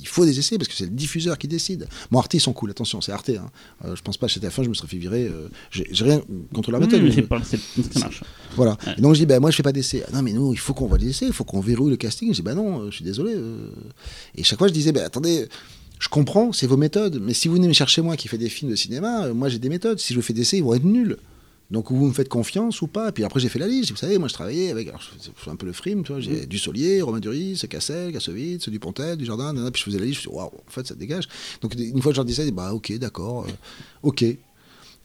[0.00, 1.88] il faut des essais parce que c'est le diffuseur qui décide.
[2.10, 3.30] Bon Arte ils sont cool, attention c'est Arte.
[3.30, 3.50] Hein.
[3.84, 5.26] Euh, je pense pas chez TF1 je me serais fait virer.
[5.26, 6.20] euh, J'ai rien
[6.54, 7.00] contre leur méthode.
[7.02, 7.58] mais mais c'est pas- c'est-
[7.92, 8.22] ça marche.
[8.56, 8.76] voilà.
[8.86, 8.94] Ouais.
[8.98, 10.04] Et donc je dis, bah, moi je fais pas d'essai.
[10.08, 11.96] Ah, non, mais nous, il faut qu'on voit les essais, il faut qu'on verrouille le
[11.96, 12.28] casting.
[12.30, 13.34] Je dis, bah non, euh, je suis désolé.
[13.34, 13.68] euh.
[14.36, 15.48] Et chaque fois, je disais, bah attendez,
[15.98, 18.48] je comprends, c'est vos méthodes, mais si vous venez me chercher moi qui fais des
[18.48, 19.98] films de cinéma, moi j'ai des méthodes.
[19.98, 21.16] Si je fais des essais, ils vont être nuls.
[21.70, 23.12] Donc vous me faites confiance ou pas?
[23.12, 23.90] Puis après j'ai fait la liste.
[23.90, 26.20] Vous savez, moi je travaillais avec, alors, je fais un peu le frime, tu vois,
[26.20, 29.70] j'ai du Solier, Romain Duris, Cassel, Kassovitz, du Pontel, du Jardin, nanana.
[29.70, 30.22] puis je faisais la liste.
[30.22, 31.28] Je me suis dit, waouh, en fait ça dégage.
[31.60, 33.52] Donc une fois que je leur disais, bah ok, d'accord, euh,
[34.02, 34.24] ok.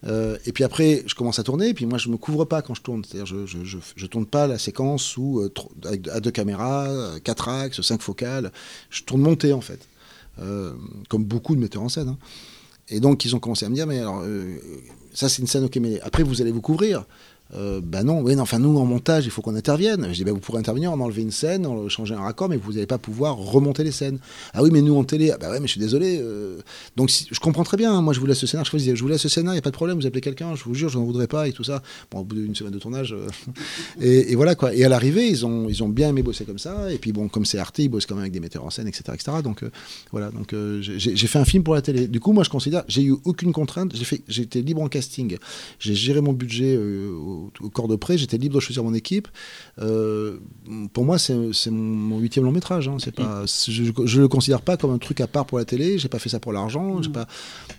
[0.04, 2.74] Euh, et puis après, je commence à tourner, puis moi je me couvre pas quand
[2.74, 3.02] je tourne.
[3.04, 5.52] C'est-à-dire, je, je, je, je tourne pas la séquence où, euh,
[5.84, 6.88] avec, à deux caméras,
[7.22, 8.52] quatre axes, cinq focales.
[8.90, 9.80] Je tourne monté en fait,
[11.08, 12.08] comme beaucoup de metteurs en scène.
[12.08, 12.18] hein.
[12.88, 14.58] Et donc ils ont commencé à me dire, mais alors, euh,
[15.16, 17.04] ça c'est une scène, ok, mais après vous allez vous couvrir.
[17.54, 20.06] Bah non, oui, non, enfin nous en montage il faut qu'on intervienne.
[20.10, 22.56] Je dis bah vous pourrez intervenir, en enlever une scène, en changer un raccord, mais
[22.56, 24.18] vous n'allez pas pouvoir remonter les scènes.
[24.52, 26.18] Ah oui, mais nous en télé, bah ouais, mais je suis désolé.
[26.20, 26.58] euh,
[26.96, 27.92] donc si- je comprends très bien.
[27.94, 29.58] hein, moi je vous laisse ce scénar, je je vous laisse ce scénar, il y
[29.58, 31.52] a pas de problème, vous appelez quelqu'un, je vous jure, je n'en voudrais pas et
[31.52, 31.82] tout ça.
[32.10, 33.28] Bon, au bout d'une semaine de tournage, euh,
[34.00, 34.74] et, voilà quoi.
[34.74, 36.92] Et à l'arrivée, ils ont ils ont bien aimé bosser comme ça.
[36.92, 38.88] Et puis bon, comme c'est Arte, ils bossent quand même avec des metteurs en scène,
[38.88, 39.38] etc., etc.
[39.42, 39.62] Donc
[40.10, 42.08] voilà, donc j'ai fait un film pour la télé.
[42.08, 43.92] Du coup, moi je considère, j'ai eu aucune contrainte.
[44.36, 45.36] Été libre en casting.
[45.78, 46.76] J'ai géré mon budget
[47.36, 48.18] au, au corps de près.
[48.18, 49.28] J'étais libre de choisir mon équipe.
[49.80, 50.38] Euh,
[50.92, 51.34] pour moi, c'est
[51.70, 52.88] mon, huitième long métrage.
[52.88, 52.96] Hein.
[53.14, 55.98] Pas, je, je le considère pas comme un truc à part pour la télé.
[55.98, 57.00] J'ai pas fait ça pour l'argent.
[57.12, 57.26] Pas,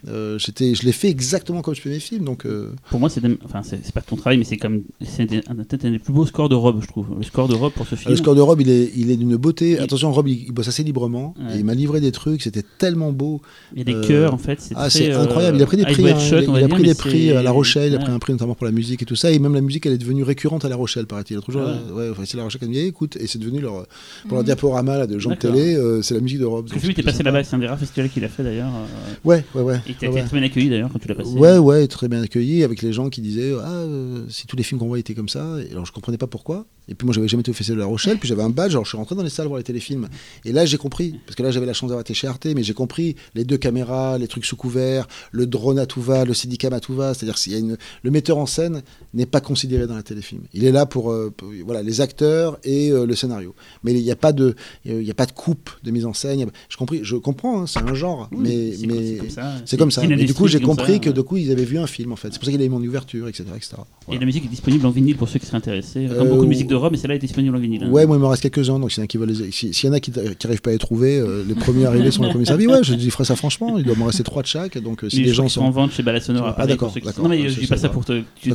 [0.07, 2.25] euh, je l'ai fait exactement comme je fais mes films.
[2.25, 3.61] Donc euh, Pour moi, c'est enfin,
[3.93, 6.87] pas ton travail, mais c'est comme peut-être un des plus beaux scores de Rob, je
[6.87, 7.07] trouve.
[7.17, 8.11] Le score de Rob pour ce film.
[8.11, 9.79] le score de Rob, il est, il est d'une beauté.
[9.79, 11.33] Attention, Rob, il, il bosse assez librement.
[11.39, 11.55] Ouais.
[11.55, 12.41] Et il m'a livré des trucs.
[12.41, 13.41] C'était tellement beau.
[13.73, 14.59] Il y a des euh, cœurs en fait.
[14.75, 15.57] Ah, c'est euh, incroyable.
[15.57, 16.09] Il a pris des prix.
[16.09, 16.17] Hein.
[16.17, 17.91] Il a, va il a dire, pris des prix à La Rochelle.
[17.91, 19.31] Il a pris un prix notamment pour la musique et tout ça.
[19.31, 21.39] Et même la musique, elle est devenue récurrente à La Rochelle, paraît-il.
[21.47, 23.85] Jour, Ah ouais, enfin, c'est La Rochelle qui a dit écoute, et c'est devenu leur
[24.23, 24.45] pour leur Mhm.
[24.45, 25.75] diaporama là, de gens de télé.
[25.75, 26.67] euh, c'est la musique de Rob.
[26.69, 28.71] Parce que est c'est passé là-bas, c'est un des rares festivals qu'il a fait d'ailleurs.
[28.75, 29.81] euh, Ouais, ouais, ouais.
[29.87, 31.31] Et tu as ouais, été très bien accueilli d'ailleurs quand tu l'as passé.
[31.31, 34.63] Ouais, ouais, très bien accueilli avec les gens qui disaient ah euh, si tous les
[34.63, 35.45] films qu'on voit étaient comme ça.
[35.67, 36.65] Et alors je comprenais pas pourquoi.
[36.89, 38.71] Et puis moi j'avais jamais été au Festival de La Rochelle, puis j'avais un badge.
[38.71, 40.07] Alors je suis rentré dans les salles voir les téléfilms.
[40.45, 42.63] Et là j'ai compris parce que là j'avais la chance d'avoir été chez Arte, mais
[42.63, 46.33] j'ai compris les deux caméras, les trucs sous couvert, le drone à tout va, le
[46.33, 47.13] Steadicam à tout va.
[47.13, 48.81] C'est-à-dire s'il y a une le metteur en scène
[49.13, 50.41] n'est pas considéré dans la téléfilm.
[50.53, 53.53] Il est là pour, euh, pour- voilà les acteurs et euh, le scénario.
[53.83, 56.13] Mais il n'y a pas de il y a pas de coupe de mise en
[56.13, 56.45] scène.
[56.69, 59.29] Je compris, je comprends, hein, c'est un genre, Oui, mais c'est comme- mais c'est comme
[59.29, 59.51] ça.
[59.65, 60.03] c'est comme ça.
[60.05, 61.13] Et du coup, j'ai compris ça, que ouais.
[61.13, 62.29] de coup, ils avaient vu un film en fait.
[62.31, 63.45] C'est pour ça qu'il a eu mon ouverture, etc.
[63.55, 63.75] etc.
[64.11, 66.07] Et la musique est disponible en vinyle pour ceux qui seraient intéressés.
[66.07, 67.83] Comme Euh, beaucoup de musique de Rob, mais celle-là est disponible en vinyle.
[67.83, 67.89] hein.
[67.89, 69.73] Ouais, moi il me reste quelques-uns, donc s'il y en a qui veulent les- si-
[69.73, 72.23] s'il y en a qui n'arrivent pas à les trouver, euh, les premiers arrivés sont
[72.23, 72.67] les premiers servis.
[72.67, 75.09] Ouais, je dis ferai ça franchement, il doit m'en rester trois de chaque, donc euh,
[75.09, 76.93] si les gens sont en vente chez à Ah, d'accord.
[77.21, 78.13] Non, mais Je dis pas ça pour te.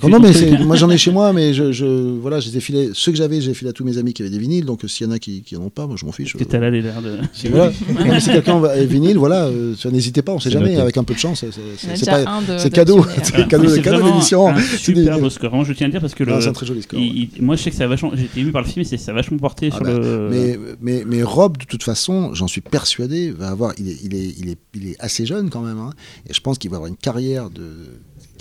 [0.09, 0.33] non, mais
[0.73, 2.91] moi j'en ai chez moi, mais je, je voilà, je les ai filés.
[2.94, 4.89] Ceux que j'avais, j'ai filé à tous mes amis qui avaient des vinyles, donc euh,
[4.89, 6.36] s'il y en a qui, qui en ont pas, moi je m'en fiche.
[6.36, 7.18] Que t'as là les l'air de.
[7.51, 7.73] Voilà.
[8.05, 10.81] Mais si quelqu'un va- est vinyle, voilà, euh, n'hésitez pas, on sait C'est jamais, noté.
[10.81, 11.44] avec un peu de chance,
[11.76, 12.41] c'est- a pas.
[12.59, 13.05] c'est de cadeau.
[13.23, 14.49] C'est cadeau, cadeau d'émission.
[14.49, 15.65] Un C'est des- super beau score.
[15.65, 16.33] Je tiens à le dire parce que le.
[16.33, 16.99] Non, c'est un très joli score.
[17.41, 18.10] moi, je sais que ça a vachement.
[18.15, 19.92] J'ai été ému par le film et c'est- ça a vachement porté Ah sur bah,
[19.99, 20.28] le.
[20.31, 24.15] Mais, mais, mais Rob, de toute façon, j'en suis persuadé, va avoir, il, est, il,
[24.15, 25.91] est, il, est, il est assez jeune quand même, hein,
[26.28, 27.62] et je pense qu'il va avoir une carrière de,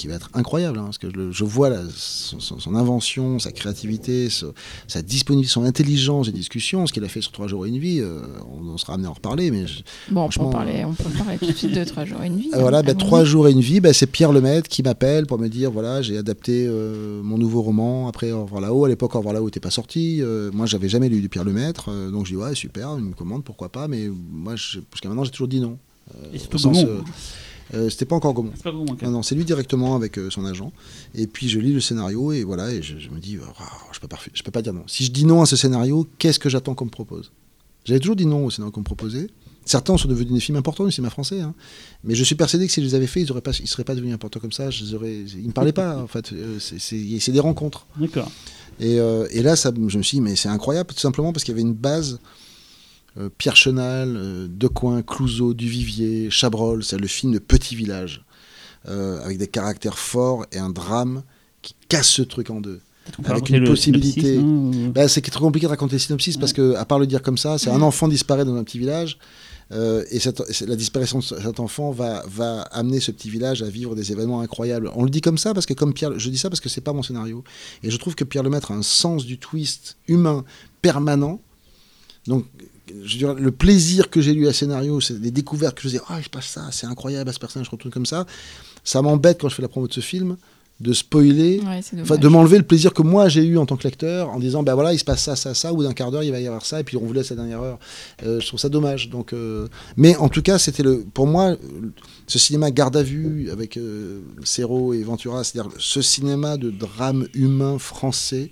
[0.02, 3.52] qui va être incroyable, hein, parce que je, vois la- son, son- son invention, sa
[3.52, 4.48] créativité, ce-
[4.88, 7.78] sa disponibilité, son intelligence et discussion, ce qu'il a fait sur Trois jours et une
[7.78, 8.20] vie, euh,
[8.52, 10.94] on, on sera amené à en reparler, mais je- Bon, on peut, en parler, on
[10.94, 12.50] peut en parler tout de suite de 3 jours et une vie.
[12.52, 15.28] Ah, voilà, hein, bah, trois jours et une vie, bah, c'est Pierre Lemaitre qui m'appelle
[15.28, 18.86] pour me dire voilà, j'ai adapté euh, mon nouveau roman après Au revoir là-haut.
[18.86, 20.22] À l'époque, Au revoir là-haut n'était pas sorti.
[20.22, 23.04] Euh, moi, j'avais jamais lu du Pierre Lemaitre, euh, donc je dis ouais, super, il
[23.06, 25.78] me commande, pourquoi pas, mais moi, je- jusqu'à maintenant, j'ai toujours dit non.
[26.34, 26.58] Et surtout.
[27.74, 28.52] Euh, C'était pas encore Gaumont.
[28.56, 30.72] C'est pas Gaumont, Non, non, c'est lui directement avec euh, son agent.
[31.16, 34.00] Et puis je lis le scénario et voilà, et je, je me dis, oh, je
[34.00, 34.84] peux pas, je peux pas dire non.
[34.88, 37.32] Si je dis non à ce scénario, qu'est-ce que j'attends qu'on me propose?
[37.86, 39.28] J'avais toujours dit non au scénario qu'on me proposait.
[39.64, 41.54] Certains sont devenus des films importants du cinéma français, hein.
[42.04, 43.84] mais je suis persuadé que si je les avais faits, ils ne pas, ils seraient
[43.84, 44.72] pas devenus importants comme ça.
[44.72, 46.34] Je les aurais, ils me parlaient pas, en fait.
[46.34, 47.86] Euh, c'est- des rencontres.
[48.00, 48.32] D'accord.
[48.80, 51.44] Et, euh, et là, ça, je me suis dit, mais c'est incroyable, tout simplement parce
[51.44, 52.20] qu'il y avait une base.
[53.18, 58.24] Euh, Pierre Chenal, euh, Decoing, Clouseau, Duvivier, Chabrol, c'est le film de Petit Village,
[58.88, 61.24] euh, avec des caractères forts et un drame
[61.62, 62.80] qui casse ce truc en deux.
[63.26, 64.40] Avec une possibilité.
[64.94, 67.38] Bah, c'est trop compliqué de raconter le synopsis parce que, à part le dire comme
[67.38, 69.18] ça, c'est un enfant disparaît dans un petit village.
[69.74, 73.70] Euh, et cette- la disparition de cet enfant va, va amener ce petit village à
[73.70, 74.92] vivre des événements incroyables.
[74.96, 76.82] On le dit comme ça parce que comme Pierre, je dis ça parce que c'est
[76.82, 77.44] pas mon scénario.
[77.82, 80.44] Et je trouve que Pierre Lemaître a un sens du twist humain
[80.82, 81.40] permanent.
[82.28, 82.46] Donc,
[83.04, 86.00] je dire, le plaisir que j'ai lu à scénario, c'est des découvertes que je dis,
[86.08, 88.26] ah, il se passe ça, c'est incroyable à ce personnage, je retourne comme ça.
[88.84, 90.38] Ça m'embête quand je fais la promo de ce film
[90.82, 94.30] de spoiler Ouais, de m'enlever le plaisir que moi j'ai eu en tant que lecteur
[94.30, 96.32] en disant ben voilà il se passe ça ça ça ou d'un quart d'heure il
[96.32, 97.78] va y avoir ça et puis on vous laisse la dernière heure
[98.24, 101.56] Euh, je trouve ça dommage donc euh, mais en tout cas c'était le pour moi
[102.28, 107.28] ce cinéma garde à vue avec euh, Serrault et Ventura c'est-à-dire ce cinéma de drame
[107.36, 108.50] humain français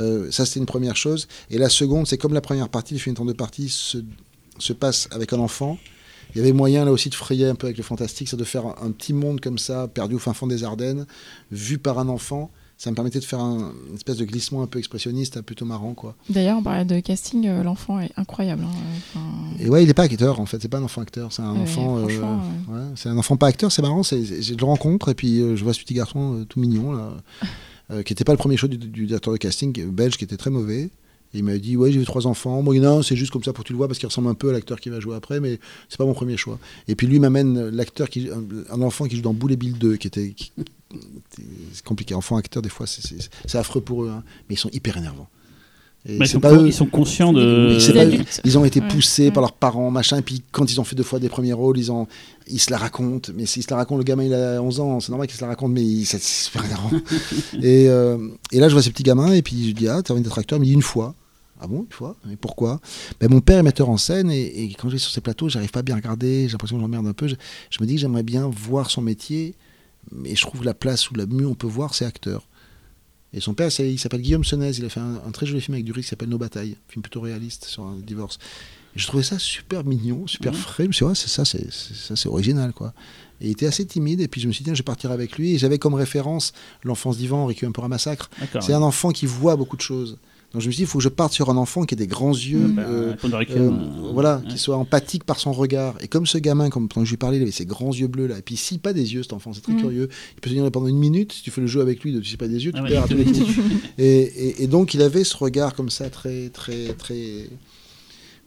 [0.00, 3.00] euh, ça c'était une première chose et la seconde c'est comme la première partie le
[3.00, 3.98] film en deux parties se,
[4.58, 5.78] se passe avec un enfant
[6.34, 8.44] il y avait moyen là aussi de frayer un peu avec le fantastique, c'est de
[8.44, 11.04] faire un, un petit monde comme ça, perdu au fin fond des Ardennes,
[11.50, 12.52] vu par un enfant.
[12.78, 15.92] Ça me permettait de faire un- une espèce de glissement un peu expressionniste, plutôt marrant
[15.92, 16.14] quoi.
[16.28, 18.62] D'ailleurs, on parlait de casting, euh, l'enfant est incroyable.
[18.64, 19.20] hein,
[19.58, 21.52] Et ouais, il n'est pas acteur en fait, c'est pas un enfant acteur, c'est un
[21.52, 21.98] Ouais, enfant.
[21.98, 24.04] euh, ouais, c'est un enfant pas acteur, c'est marrant.
[24.04, 27.10] Je le rencontre et puis je vois ce petit garçon tout mignon là,
[27.90, 30.50] euh, qui n'était pas le premier choix du, directeur de casting belge, qui était très
[30.50, 30.90] mauvais.
[31.32, 32.60] Il m'a dit ouais j'ai eu trois enfants.
[32.60, 34.34] Moi non c'est juste comme ça pour que tu le vois parce qu'il ressemble un
[34.34, 36.58] peu à l'acteur qui va jouer après, mais c'est pas mon premier choix.
[36.88, 38.42] Et puis lui m'amène l'acteur qui un,
[38.74, 40.34] un enfant qui joue dans Boule et Bill 2 qui était
[41.72, 42.14] c'est compliqué.
[42.14, 45.28] Enfant acteur des fois c'est affreux pour eux, hein, mais ils sont hyper énervants.
[46.08, 46.66] Et ils, c'est sont pas con- eux.
[46.66, 47.76] ils sont conscients de.
[47.78, 48.10] C'est C'est pas eux.
[48.10, 48.40] l'adulte.
[48.44, 49.30] Ils ont été poussés Ouais.
[49.32, 51.76] par leurs parents, machin, et puis quand ils ont fait deux fois des premiers rôles,
[51.78, 52.06] ils, ont,
[52.46, 53.30] ils se la racontent.
[53.36, 55.42] Mais s'ils se la racontent, le gamin il a 11 ans, c'est normal qu'il se
[55.42, 56.90] la raconte, mais il- c'est super énervant.
[57.62, 58.16] et, euh,
[58.50, 60.38] et là, je vois ces petits gamins, et puis je dis Ah, t'as envie d'être
[60.38, 60.56] acteur?
[60.58, 61.14] Il me dit Une fois.
[61.62, 62.16] Ah bon, une fois?
[62.32, 62.80] Et pourquoi?
[63.20, 65.50] Ben, Mon père est metteur en scène, et, et quand je vais sur ces plateaux,
[65.50, 67.28] j'arrive pas à bien regarder, j'ai l'impression que j'emmerde un peu.
[67.28, 67.34] Je,
[67.68, 69.54] je me dis que j'aimerais bien voir son métier,
[70.10, 72.46] mais je trouve la place où la mieux on peut voir, c'est acteur.
[73.32, 74.70] Et son père, il s'appelle Guillaume Senez.
[74.78, 76.92] Il a fait un, un très joli film avec Duris qui s'appelle Nos batailles, un
[76.92, 78.38] film plutôt réaliste sur un divorce.
[78.96, 80.58] Et je trouvais ça super mignon, super Mhm.
[80.58, 80.82] frais.
[80.84, 82.92] Je me suis dit, ouais, c'est ça, c'est ça, c'est original, quoi.
[83.40, 84.20] Et il était assez timide.
[84.20, 85.54] Et puis je me suis dit, tiens, je vais partir avec lui.
[85.54, 86.52] Et j'avais comme référence
[86.82, 88.30] l'enfance d'Ivan, Requiem pour un massacre.
[88.60, 90.18] C'est un enfant qui voit beaucoup de choses.
[90.52, 91.96] Donc je me suis dit, il faut que je parte sur un enfant qui ait
[91.96, 92.66] des grands yeux.
[92.68, 93.70] Bah, euh, Requiem, euh,
[94.08, 94.50] euh, voilà, ouais.
[94.52, 95.94] qui soit empathique par son regard.
[96.00, 98.26] Et comme ce gamin, comme quand je lui parlais, il avait ses grands yeux bleus
[98.26, 98.38] là.
[98.38, 99.78] Et puis si pas des yeux, cet enfant, c'est très Mm.
[99.80, 100.08] curieux.
[100.36, 101.32] Il peut se dire pendant une minute.
[101.32, 102.82] Si tu fais le jeu avec lui, de tu sais pas des yeux, tu Ah
[102.82, 103.06] ouais, perds.
[103.98, 107.46] Et, et- et donc il avait ce regard comme ça très très très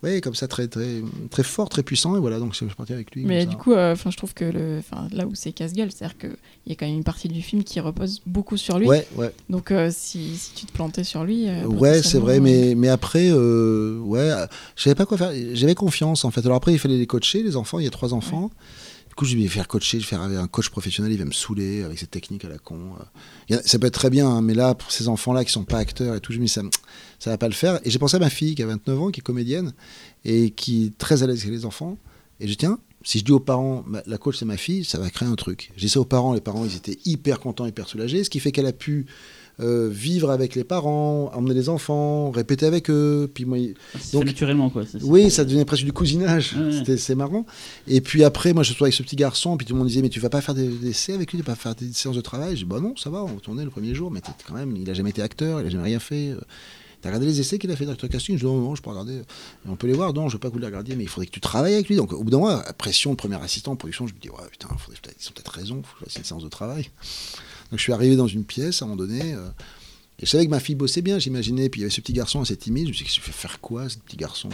[0.03, 1.01] ouais comme ça très très
[1.32, 3.57] très fort très puissant et voilà donc je suis parti avec lui Mais du ça.
[3.57, 6.35] coup, euh, enfin, je trouve que le, là où c'est casse-gueule, c'est-à-dire qu'il
[6.67, 8.88] y a quand même une partie du film qui repose beaucoup sur lui.
[8.88, 11.48] ouais ouais Donc euh, si, si tu te plantais sur lui.
[11.49, 15.32] euh, ouais c'est vrai mais mais après euh, ouais euh, je savais pas quoi faire
[15.53, 17.91] j'avais confiance en fait alors après il fallait les coacher les enfants il y a
[17.91, 18.51] trois enfants
[19.14, 21.25] Du coup, je vais faire coacher, je vais faire avec un coach professionnel, il va
[21.25, 22.80] me saouler avec ses techniques à la con.
[23.51, 23.59] euh.
[23.64, 26.16] Ça peut être très bien, hein, mais là, pour ces enfants-là qui sont pas acteurs
[26.16, 26.64] et tout, je me dis, ça,
[27.19, 27.80] ça va pas le faire.
[27.85, 29.74] Et j'ai pensé à ma fille qui a 29 ans, qui est comédienne
[30.25, 32.00] et qui est très à l'aise avec les enfants.
[32.40, 34.83] Et je dis, tiens, si je dis aux parents, ma- la coach c'est ma fille,
[34.83, 35.69] ça va créer un truc.
[35.77, 38.51] J'ai ça aux parents, les parents ils étaient hyper contents, hyper soulagés, ce qui fait
[38.51, 39.06] qu'elle a pu
[39.59, 43.30] euh, vivre avec les parents, emmener les enfants, répéter avec eux.
[43.33, 43.75] Puis moi, il-
[44.11, 44.83] Donc- naturellement, quoi.
[45.03, 46.56] Oui, ça devenait presque du cousinage.
[46.56, 46.98] Ouais.
[46.98, 47.45] C'est marrant.
[47.88, 50.01] Et puis après, moi, je suis avec ce petit garçon, puis tout le monde disait,
[50.01, 51.91] mais tu vas pas faire des des essais avec lui, tu vas pas faire des
[51.93, 52.51] séances de travail.
[52.56, 54.90] Je dis, bah non, ça va, on tourner le premier jour, mais quand même, il
[54.90, 56.33] a jamais été acteur, il a jamais rien fait.
[57.01, 58.35] T'as regardé les essais qu'il a fait d'acteur casting?
[58.38, 59.15] Je dis, non, non, je peux regarder.
[59.17, 61.09] Et on peut les voir, non, je veux pas que vous les regardiez, mais il
[61.09, 61.98] faudrait que tu travailles avec lui.
[61.98, 64.38] Donc au bout d'un moment, pression de premier assistant en production, je me dis, ouais,
[64.49, 66.90] putain, faudrait ils ont peut-être raison, faut que je fasse une séance de travail.
[67.77, 69.34] Je suis arrivé dans une pièce à un moment donné.
[69.34, 69.50] euh,
[70.19, 71.69] et je savais que ma fille bossait bien, j'imaginais.
[71.69, 72.85] Puis il y avait ce petit garçon assez timide.
[72.85, 74.50] Je me suis dit, je vais faire quoi, ce petit garçon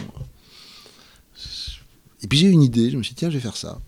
[2.22, 2.90] Et puis j'ai eu une idée.
[2.90, 3.80] Je me suis dit, tiens, je vais faire ça.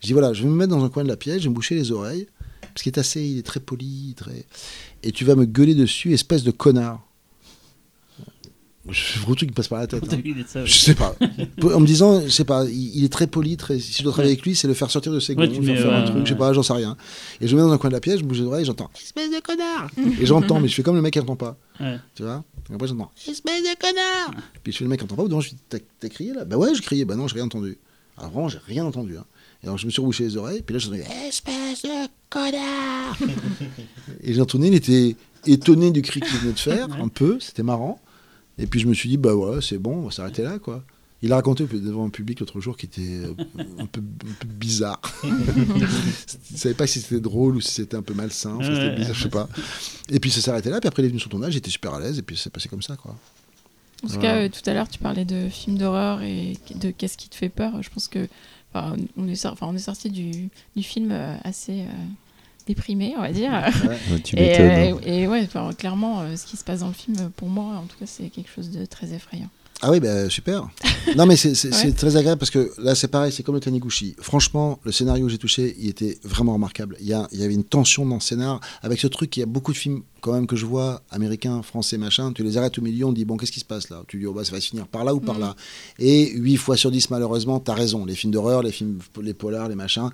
[0.00, 1.48] Je dis, voilà, je vais me mettre dans un coin de la pièce, je vais
[1.50, 2.26] me boucher les oreilles.
[2.60, 4.44] Parce qu'il est assez, il est très poli, très.
[5.02, 7.06] Et tu vas me gueuler dessus, espèce de connard.
[8.90, 10.04] Je gros truc qui passe par la tête.
[10.04, 10.18] Hein.
[10.46, 10.66] ça, ouais.
[10.66, 11.16] Je sais pas.
[11.62, 13.78] En me disant, je sais pas, il, il est très poli, très.
[13.78, 14.38] Si je dois travailler Ouais.
[14.38, 16.06] avec lui, c'est le faire sortir de ses Ouais, gonds, le faire faire un euh,
[16.06, 16.96] truc, je sais pas, j'en sais rien.
[17.40, 18.90] Et je me mets dans un coin de la pièce, je bouge les oreilles, j'entends
[19.02, 19.90] espèce de connard.
[20.20, 21.98] et j'entends, mais je fais comme le mec qui entend pas, Ouais.
[22.14, 22.44] tu vois?
[22.70, 24.42] Et après j'entends espèce de connard.
[24.62, 26.34] Puis je fais le mec qui entend pas, ou donc je dis t'as t'as crié
[26.34, 26.44] là?
[26.44, 27.78] Bah ouais, je criais, bah non, j'ai rien entendu.
[28.18, 29.16] Alors vraiment, j'ai rien entendu.
[29.16, 29.24] hein.
[29.62, 33.16] Et alors je me suis rebouché les oreilles, puis là j'entendais espèce de connard.
[34.22, 37.62] et j'ai entendu, il était étonné du cri qu'il venait de faire, un peu, c'était
[37.62, 37.98] marrant.
[38.58, 40.84] Et puis je me suis dit, bah ouais, c'est bon, on va s'arrêter là, quoi.
[41.22, 43.32] Il a raconté devant un public l'autre jour qui était euh,
[43.78, 45.00] un peu, un peu bizarre.
[45.24, 48.58] Je savais pas si c'était drôle ou si c'était un peu malsain.
[48.60, 49.48] C'était bizarre, je sais pas.
[50.10, 50.80] Et puis ça s'est arrêté là.
[50.80, 52.18] Puis après, il est venu sur tournage, j'étais super à l'aise.
[52.18, 53.12] Et puis c'est passé comme ça, quoi.
[53.12, 54.20] En tout Voilà.
[54.22, 57.36] cas, euh, tout à l'heure, tu parlais de films d'horreur et de qu'est-ce qui te
[57.36, 57.82] fait peur.
[57.82, 58.28] Je pense que
[58.74, 61.86] enfin, on est, on est sorti du, du film euh, assez euh,
[62.66, 63.52] déprimé, on va dire.
[63.52, 64.98] Ouais, tu Et, m'étonnes.
[64.98, 67.74] euh, et ouais, enfin, clairement, euh, ce qui se passe dans le film, pour moi,
[67.76, 69.48] en tout cas, c'est quelque chose de très effrayant.
[69.82, 70.68] Ah oui, bah, super.
[71.16, 71.92] non, mais c'est Ouais.
[71.92, 74.14] très agréable parce que là, c'est pareil, c'est comme le Taniguchi.
[74.20, 76.96] Franchement, le scénario que j'ai touché, il était vraiment remarquable.
[77.00, 79.36] Il y, a- il y avait une tension dans le scénar avec ce truc.
[79.36, 82.32] Il y a beaucoup de films, quand même, que je vois, américains, français, machin.
[82.32, 84.02] Tu les arrêtes au milieu, on dit, bon, qu'est-ce qui se passe là?
[84.08, 85.54] Tu dis, oh, bah, ça va se finir par là ou par là?
[85.98, 88.06] Et 8 fois sur 10, malheureusement, tu as raison.
[88.06, 90.08] Les films d'horreur, les films, les polars, les machins,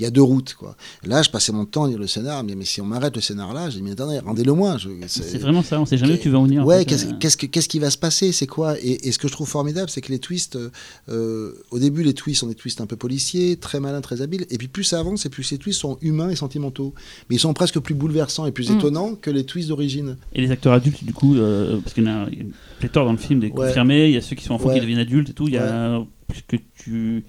[0.00, 0.76] il y a deux routes, quoi.
[1.04, 3.22] Là, je passais mon temps à lire le scénar, mais, mais si on m'arrête le
[3.22, 4.78] scénar là, j'ai dit, mais attendez, rendez-le moi.
[4.78, 6.62] Je- C'est vraiment ça, on sait jamais où tu vas en venir.
[6.62, 7.12] en Ouais, fait, qu'est-ce euh.
[7.20, 8.32] qu'est-ce que- qu'est-ce qui va se passer?
[8.32, 8.76] C'est quoi?
[8.80, 10.70] Et, et ce que je trouve formidable, c'est que les twists, euh,
[11.08, 14.46] euh, au début, les twists sont des twists un peu policiers, très malins, très habiles.
[14.50, 16.94] Et puis plus ça avance, et plus ces twists sont humains et sentimentaux.
[17.30, 18.76] Mais ils sont presque plus bouleversants et plus Mm.
[18.78, 20.16] étonnants que les d'origine.
[20.34, 23.04] Et les acteurs adultes, du coup, euh, parce qu'il y en a a une pléthore
[23.04, 23.52] dans le film des Ouais.
[23.68, 24.74] confirmés, il y a ceux qui sont enfants Ouais.
[24.74, 25.48] qui deviennent adultes et tout.
[25.48, 26.02] Il y a.
[26.28, 27.24] Puisque tu.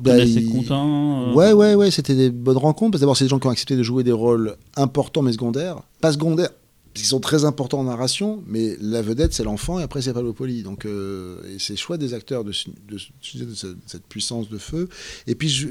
[0.00, 1.30] Bah, es assez il- content.
[1.30, 2.92] euh, Ouais, ouais, ouais, c'était des bonnes rencontres.
[2.92, 5.32] Parce que d'abord, c'est des gens qui ont accepté de jouer des rôles importants mais
[5.32, 5.80] secondaires.
[6.00, 9.82] Pas secondaires, parce qu'ils sont très importants en narration, mais la vedette, c'est l'enfant et
[9.82, 10.62] après, c'est Pablo Poli.
[10.62, 14.48] Donc, euh, c'est chouette des acteurs de, ce- de, ce- de ce- de cette puissance
[14.50, 14.88] de feu.
[15.26, 15.68] Et puis, je-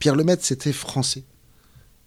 [0.00, 1.22] Pierre Lemaitre, c'était français.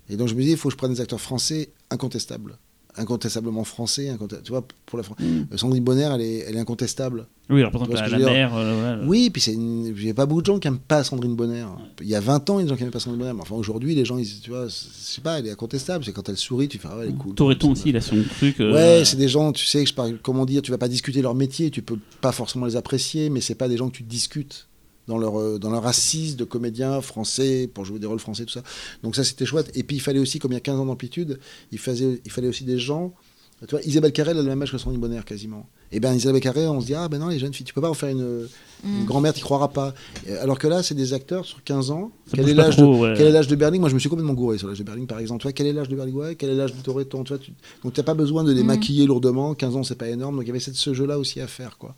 [0.10, 2.58] Et donc, je me dis, il faut que je prenne des acteurs français incontestables.
[2.98, 4.10] Incontestablement français.
[4.10, 5.46] inconte- Tu vois, pour la Fran- Mm.
[5.54, 7.28] Euh, Sandrine Bonner, elle est, elle est incontestable.
[7.50, 8.56] Oui, alors par exemple, Tu vois la, la mère.
[8.56, 11.04] euh, ouais, Oui, puis une- il y a pas beaucoup de gens qui n'aiment pas
[11.04, 11.66] Sandrine Bonner.
[12.02, 13.34] Il y a 20 ans, il y a des gens qui n'aimaient pas Sandrine Bonner.
[13.34, 16.04] Mais enfin, aujourd'hui, les gens, ils, tu vois, c'est- je sais pas, elle est incontestable.
[16.04, 17.36] C'est quand elle sourit, tu fais, ah ouais, elle est cool.
[17.36, 18.60] Toreton aussi, il a son truc.
[18.60, 20.90] euh, Ouais, c'est des gens, tu sais, que je parle, comment dire, tu vas pas
[20.90, 23.96] discuter leur métier, tu peux pas forcément les apprécier, mais c'est pas des gens que
[23.98, 24.68] tu discutes
[25.08, 28.54] dans leur, euh, dans leur assise de comédiens français pour jouer des rôles français, tout
[28.54, 28.64] ça.
[29.04, 29.72] Donc ça, c'était chouette.
[29.76, 31.40] Et puis, il fallait aussi, comme il y a 15 ans d'amplitude,
[31.72, 33.14] il, faisait, il fallait aussi des gens.
[33.62, 35.68] Tu vois, Isabelle Carré, elle a le même âge que Sandrine Bonner, quasiment.
[35.92, 37.82] Et bien, Isabelle Carré, on se dit, ah ben non, les jeunes filles, tu peux
[37.82, 38.48] pas en faire une,
[38.86, 39.06] une Mm.
[39.06, 39.96] grand-mère, tu croiras pas.
[40.42, 42.12] Alors que là, c'est des acteurs sur 15 ans.
[42.28, 43.14] Ça Quel est l'âge de, ouais.
[43.18, 43.80] quel est l'âge de Berling?
[43.80, 45.40] Moi, je me suis complètement gouré sur l'âge de Berling, par exemple.
[45.42, 46.14] Tu vois, quel est l'âge de Berling?
[46.14, 47.52] Ouais, Quel est l'âge de Toretton tu vois, tu...
[47.84, 48.68] Donc, tu n'as pas besoin de les Mhm.
[48.68, 49.56] maquiller lourdement.
[49.56, 50.36] 15 ans, c'est pas énorme.
[50.36, 51.96] Donc, il y avait cette- ce jeu-là aussi à faire, quoi.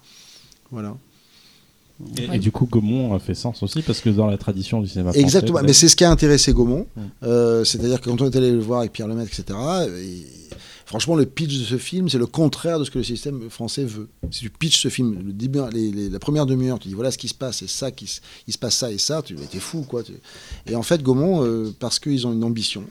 [0.72, 0.96] Voilà.
[2.18, 2.36] Et, Ouais.
[2.38, 5.12] et du coup, Gaumont a fait sens aussi parce que dans la tradition du cinéma
[5.12, 5.22] français.
[5.24, 5.60] Exactement.
[5.64, 6.88] Mais c'est ce qui a intéressé Gaumont.
[6.96, 7.04] Mhm.
[7.24, 9.58] Euh, C'est-à-dire que quand on est allé le voir avec Pierre Lemaitre, etc.,
[10.02, 10.26] et-
[10.86, 13.84] franchement, le pitch de ce film, c'est le contraire de ce que le système français
[13.84, 14.08] veut.
[14.32, 17.12] Si tu pitches ce film, le début, les- les- la première demi-heure, tu dis voilà
[17.12, 19.36] ce qui se passe, et ça, qui, se- il se passe ça et ça, tu
[19.36, 20.02] es fou, quoi.
[20.04, 20.14] tu-
[20.68, 22.84] Et en fait, Gaumont, euh, parce qu'ils ont une ambition,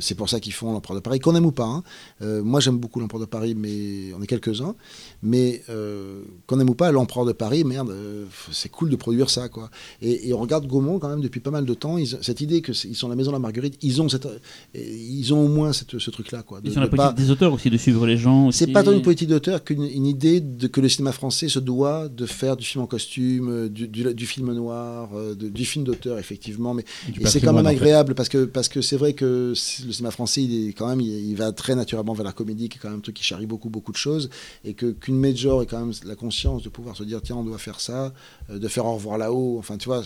[0.00, 1.64] c'est pour ça qu'ils font l'Empereur de Paris, qu'on aime ou pas.
[1.64, 1.82] hein.
[2.22, 4.74] Euh, moi, j'aime beaucoup l'Empereur de Paris, mais on est quelques-uns.
[5.22, 9.30] Mais euh, qu'on aime ou pas, l'Empereur de Paris, merde, euh, c'est cool de produire
[9.30, 9.70] ça, quoi.
[10.02, 11.98] Et, et on regarde Gaumont quand même depuis pas mal de temps.
[11.98, 14.28] Ils, cette idée que c'est- ils sont la maison de la Marguerite, ils ont cette,
[14.74, 16.60] et ils ont au moins cette- ce truc-là, quoi.
[16.60, 18.50] de- Ils sont la de pas- politique des auteurs aussi, de suivre les gens.
[18.50, 21.58] c'est pas tant une politique d'auteur qu'une une idée de, que le cinéma français se
[21.58, 25.48] doit de faire du film en costume, euh, du, du- du film noir, euh, de-
[25.48, 26.74] du film d'auteur, effectivement.
[26.74, 26.84] Mais
[27.20, 27.76] et c'est quand même en fait.
[27.76, 29.52] agréable parce que parce que c'est vrai que
[29.86, 32.78] le cinéma français, il est quand même, il, va très naturellement vers la comédie, qui
[32.78, 34.30] est quand même un truc qui charrie beaucoup beaucoup de choses,
[34.64, 37.44] et que qu'une major ait quand même la conscience de pouvoir se dire tiens on
[37.44, 38.12] doit faire ça,
[38.50, 40.02] euh, de faire au revoir là-haut, enfin tu vois.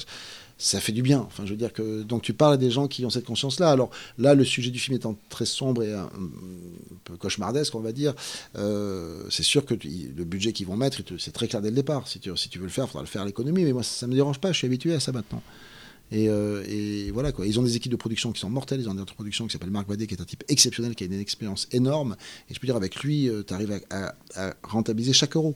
[0.56, 1.18] Ça fait du bien.
[1.18, 3.72] Enfin, je veux dire que donc tu parles à des gens qui ont cette conscience-là.
[3.72, 6.10] Alors là, le sujet du film étant très sombre et un, un
[7.02, 8.14] peu cauchemardesque, on va dire,
[8.56, 12.06] euh, c'est sûr que le budget qu'ils vont mettre, c'est très clair dès le départ.
[12.06, 13.64] Si tu, si tu veux le faire, il faudra le faire à l'économie.
[13.64, 14.52] Mais moi, ça, ne me dérange pas.
[14.52, 15.42] Je suis habitué à ça maintenant.
[16.12, 17.47] Et, euh, et voilà quoi.
[17.47, 18.81] Ils ont des équipes de production qui sont mortelles.
[18.81, 20.94] Ils ont un directeur de production qui s'appelle Marc Vadé, qui est un type exceptionnel,
[20.94, 22.16] qui a une expérience énorme.
[22.50, 25.55] Et je peux dire, avec lui, tu arrives à, à- à rentabiliser chaque euro.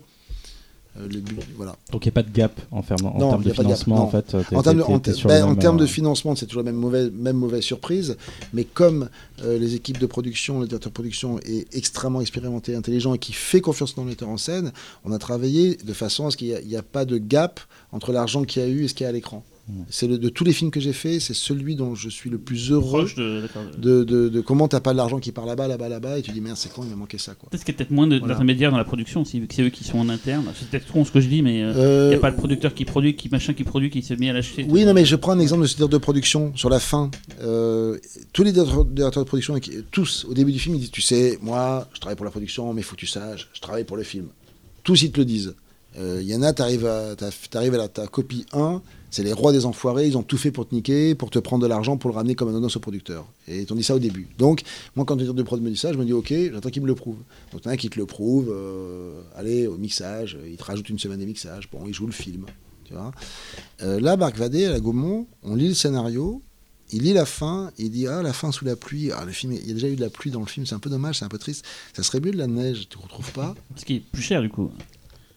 [0.97, 1.77] Euh, le but, voilà.
[1.93, 4.03] Donc il n'y a pas de gap en, ferme- en Non, termes de a financement.
[4.05, 6.73] en fait, En termes de, en, ben, en termes de euh, financement, c'est toujours la
[6.73, 8.17] même mauvaise, même mauvaise surprise.
[8.55, 9.11] Mais comme
[9.43, 13.35] euh, les équipes de production, le directeur de production est extrêmement expérimenté, intelligent et qui
[13.35, 14.73] fait confiance dans le metteur en scène,
[15.05, 17.61] on a travaillé de façon à ce qu'il n'y a, pas de gap
[17.93, 19.45] entre l'argent qu'il y a eu et ce qu'il y a à l'écran.
[19.91, 22.39] C'est le- de tous les films que j'ai fait, c'est celui dont je suis le
[22.39, 23.01] plus heureux.
[23.05, 23.43] Proche de.
[23.77, 26.31] De, de, de comment t'as pas de l'argent qui part là-bas, là-bas, là-bas, et tu
[26.31, 27.51] dis merde, c'est quand il m'a manqué ça quoi.
[27.51, 28.27] Peut-être qu'il y a peut-être moins Voilà.
[28.27, 30.47] d'intermédiaires dans la production aussi, vu que c'est eux qui sont en interne.
[30.59, 32.73] C'est peut-être con ce que je dis, mais il Euh, n'y a pas le producteur
[32.73, 34.65] qui produit, qui machin qui produit, qui s'est mis à l'acheter.
[34.69, 37.11] Oui, non, mais je prends un exemple de ce directeur de production sur la fin.
[37.43, 37.99] Euh,
[38.33, 39.55] tous les directeurs de production,
[39.91, 42.73] tous, au début du film, ils disent Tu sais, moi, je travaille pour la production,
[42.73, 44.29] mais faut que tu saches, je travaille pour le film.
[44.83, 45.55] Tous, ils te le disent.
[45.99, 47.15] Euh, Il y en a, tu arrives à,
[47.51, 48.81] t'arrives à la, ta copie 1,
[49.11, 51.63] c'est les rois des enfoirés, ils ont tout fait pour te niquer, pour te prendre
[51.63, 53.27] de l'argent, pour le ramener comme un au producteur.
[53.47, 54.29] Et ils t'ont dit ça au début.
[54.39, 54.63] Donc,
[54.97, 56.83] moi, quand le directeur de prod me dit ça, je me dis Ok, j'attends qu'il
[56.83, 57.19] me le prouve.
[57.53, 61.21] Donc, t'en qui te le prouve, euh, allez, au mixage, il te rajoute une semaine
[61.21, 62.47] de mixage, bon, il joue le film.
[62.85, 63.13] Tu vois
[63.83, 66.43] euh, là, Marc Vadé, à la Gaumont, on lit le scénario,
[66.91, 69.11] il lit la fin, il dit Ah, la fin sous la pluie.
[69.13, 70.75] Ah, le film, il y a déjà eu de la pluie dans le film, c'est
[70.75, 71.65] un peu dommage, c'est un peu triste.
[71.95, 74.41] Ça serait mieux de la neige, tu ne retrouves pas Ce qui est plus cher
[74.43, 74.71] du coup.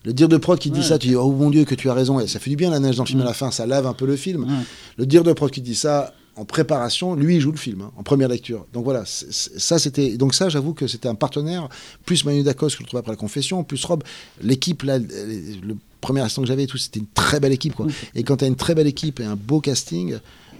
[0.03, 0.85] Le dire de prod qui dit Ouais.
[0.85, 2.19] ça, tu dis Oh mon Dieu, que tu as raison.
[2.19, 3.25] Et ça fait du bien la neige dans le film Ouais.
[3.25, 4.43] à la fin, ça lave un peu le film.
[4.45, 4.65] Ouais.
[4.97, 7.91] Le dire de prod qui dit ça en préparation, lui, il joue le film, hein,
[7.97, 8.65] en première lecture.
[8.73, 10.15] Donc voilà, ça c'était.
[10.15, 11.67] Donc ça, j'avoue que c'était un partenaire,
[12.05, 14.01] plus Manu Dacos que je trouvais après la confession, plus Rob.
[14.41, 17.85] L'équipe, là, le premier instant que j'avais et tout, c'était une très belle équipe quoi.
[18.15, 20.15] Et quand tu as une très belle équipe et un beau casting,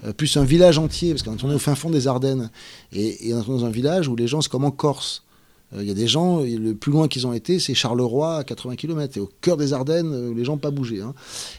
[0.05, 2.49] euh, plus un village entier, parce qu'on est au fin fond des Ardennes,
[2.91, 5.23] et, et on est dans un village où les gens, c'est comme en Corse.
[5.73, 8.43] Euh, Il y a des gens, le plus loin qu'ils ont été, c'est Charleroi à
[8.43, 11.01] 80 km, et au cœur des Ardennes, euh, les gens pas bougé.
[11.01, 11.13] hein.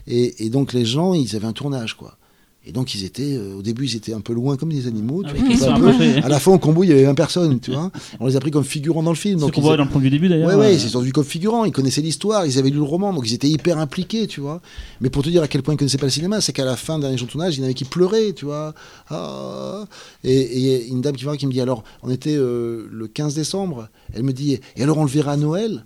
[0.06, 2.16] Et, et donc les gens, ils avaient un tournage, quoi.
[2.64, 5.24] Et donc ils étaient, euh, au début, ils étaient un peu loin comme des animaux.
[5.24, 5.30] tu
[5.62, 7.90] Ah vois, peu- à la fin, au combo, il y avait 20 personnes, tu vois.
[8.20, 9.38] On les a pris comme figurants dans le film.
[9.40, 10.46] Ce donc qu'on voit dans le plan du début d'ailleurs.
[10.48, 12.76] Ouais, ouais, euh, ils se sont vus comme figurants, ils connaissaient l'histoire, ils avaient lu
[12.76, 14.60] le roman, donc ils étaient hyper impliqués, tu vois.
[15.00, 16.76] Mais pour te dire à quel point ils connaissaient pas le cinéma, c'est qu'à la
[16.76, 18.74] fin d'un dernier jour de tournage, il y en avait qui pleuraient, tu vois.
[19.10, 19.84] Ah.
[20.22, 22.36] et, et il y a une dame qui, va, qui me dit alors, on était
[22.36, 25.84] euh, le 15 décembre, elle me dit, et alors on le verra à Noël?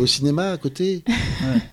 [0.00, 1.02] Au cinéma à côté.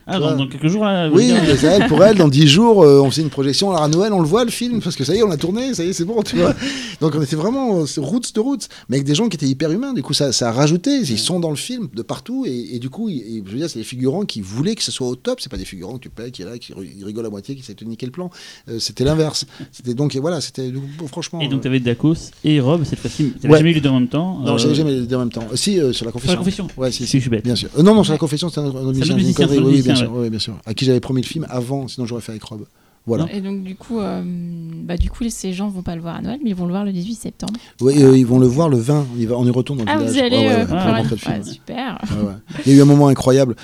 [0.07, 1.09] Ah, dans, dans quelques jours là.
[1.09, 1.31] vous Oui,
[1.63, 3.69] elle, pour elle, dans 10 jours, euh, on fait une projection.
[3.71, 5.37] Alors à Noël, on le voit le film, parce que ça y est, on l'a
[5.37, 6.55] tourné, ça y est, c'est bon, tu vois.
[7.01, 9.71] Donc on était vraiment euh, roots de roots, mais avec des gens qui étaient hyper
[9.71, 9.93] humains.
[9.93, 10.97] Du coup, ça, ça a rajouté.
[11.01, 13.69] Ils sont dans le film de partout, et, et du coup, et je veux dire,
[13.69, 15.39] c'est des figurants qui voulaient que ce soit au top.
[15.41, 17.29] C'est pas des figurants que tu payes, qui est là, qui ri- ils rigolent à
[17.29, 18.31] moitié, qui de te niquer le plan.
[18.69, 19.45] Euh, c'était l'inverse.
[19.71, 20.71] C'était donc, et voilà, c'était
[21.07, 21.41] franchement.
[21.41, 23.33] Et donc euh, t'avais Dacos et Rob cette fois-ci.
[23.41, 23.57] T'avais Ouais.
[23.59, 24.39] jamais eu les deux en même temps.
[24.39, 25.45] non, euh, j'avais jamais les deux en même temps.
[25.55, 26.31] Si, sur la Sur confession.
[26.33, 26.67] la confession.
[26.77, 27.17] Ouais, si, Si, si.
[27.17, 27.43] je suis bête.
[27.43, 27.69] Bien sûr.
[27.77, 29.71] Euh, non, non, sur la confession, c'était un, un musicien, connerie, c'est oui, oui, bien
[29.73, 30.53] musicien, sûr, oui, bien sûr.
[30.65, 32.65] À qui j'avais promis le film avant, sinon j'aurais fait avec Rob.
[33.05, 33.25] Voilà.
[33.33, 36.21] Et donc du coup, euh, bah, du coup, ces gens vont pas le voir à
[36.21, 37.53] Noël, mais ils vont le voir le 18 septembre.
[37.81, 39.07] Oui, euh, ils vont le voir le 20.
[39.15, 40.13] On y, va, on y retourne dans le Ah, village.
[40.13, 41.43] vous allez Ouais, ouais, euh, ouais, ouais.
[41.43, 41.97] Super.
[42.11, 42.33] Ouais, ouais.
[42.65, 43.55] Il y a eu un moment incroyable.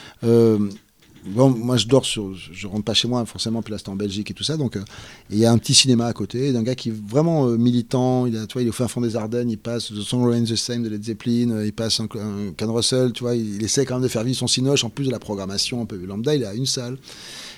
[1.26, 2.34] Moi, je dors sur.
[2.36, 4.58] Je rentre pas chez moi, forcément, puis là, c'était en Belgique et tout ça.
[4.58, 4.84] Donc, euh,
[5.32, 8.28] il y a un petit cinéma à côté d'un gars qui est vraiment euh, militant.
[8.28, 9.50] Il, a, tu vois, il est au fin fond des Ardennes.
[9.50, 11.50] Il passe The Song Remains the Same de Led Zeppelin.
[11.52, 13.12] euh, Il passe un, un Ken Russell.
[13.12, 15.20] Tu vois, il, essaie quand même de faire vivre son cinoche en plus de la
[15.20, 16.36] programmation un peu lambda.
[16.36, 16.98] Il à une salle.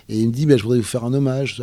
[0.09, 1.61] Et il me dit, ben, je voudrais vous faire un hommage.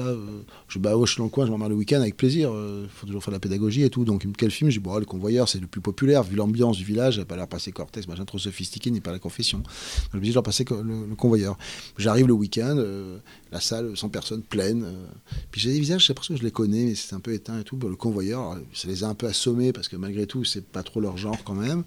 [0.69, 2.51] Je bah, dans le coin, je m'emmerde le week-end avec plaisir.
[2.83, 4.05] Il faut toujours faire de la pédagogie et tout.
[4.05, 4.71] Donc, dit, quel film?
[4.71, 7.23] Je dis, bon, Le Convoyeur, c'est le plus populaire, vu l'ambiance du village.
[7.25, 9.59] Pas l'air passer Cortex, machin trop sophistiqué, ni pas la confession.
[9.59, 9.67] Donc,
[10.13, 11.57] je me dis, je leur passer co- le, le Convoyeur.
[11.99, 13.19] J'arrive le week-end, euh,
[13.53, 14.85] la salle, 100 personnes, pleine.
[14.85, 15.07] euh,
[15.51, 17.61] puis j'ai des visages, j'ai l'impression que je les connais, mais c'est un peu éteint
[17.61, 17.77] et tout.
[17.77, 20.83] Bon, le Convoyeur, ça les a un peu assommés, parce que malgré tout, c'est pas
[20.83, 21.85] trop leur genre quand même.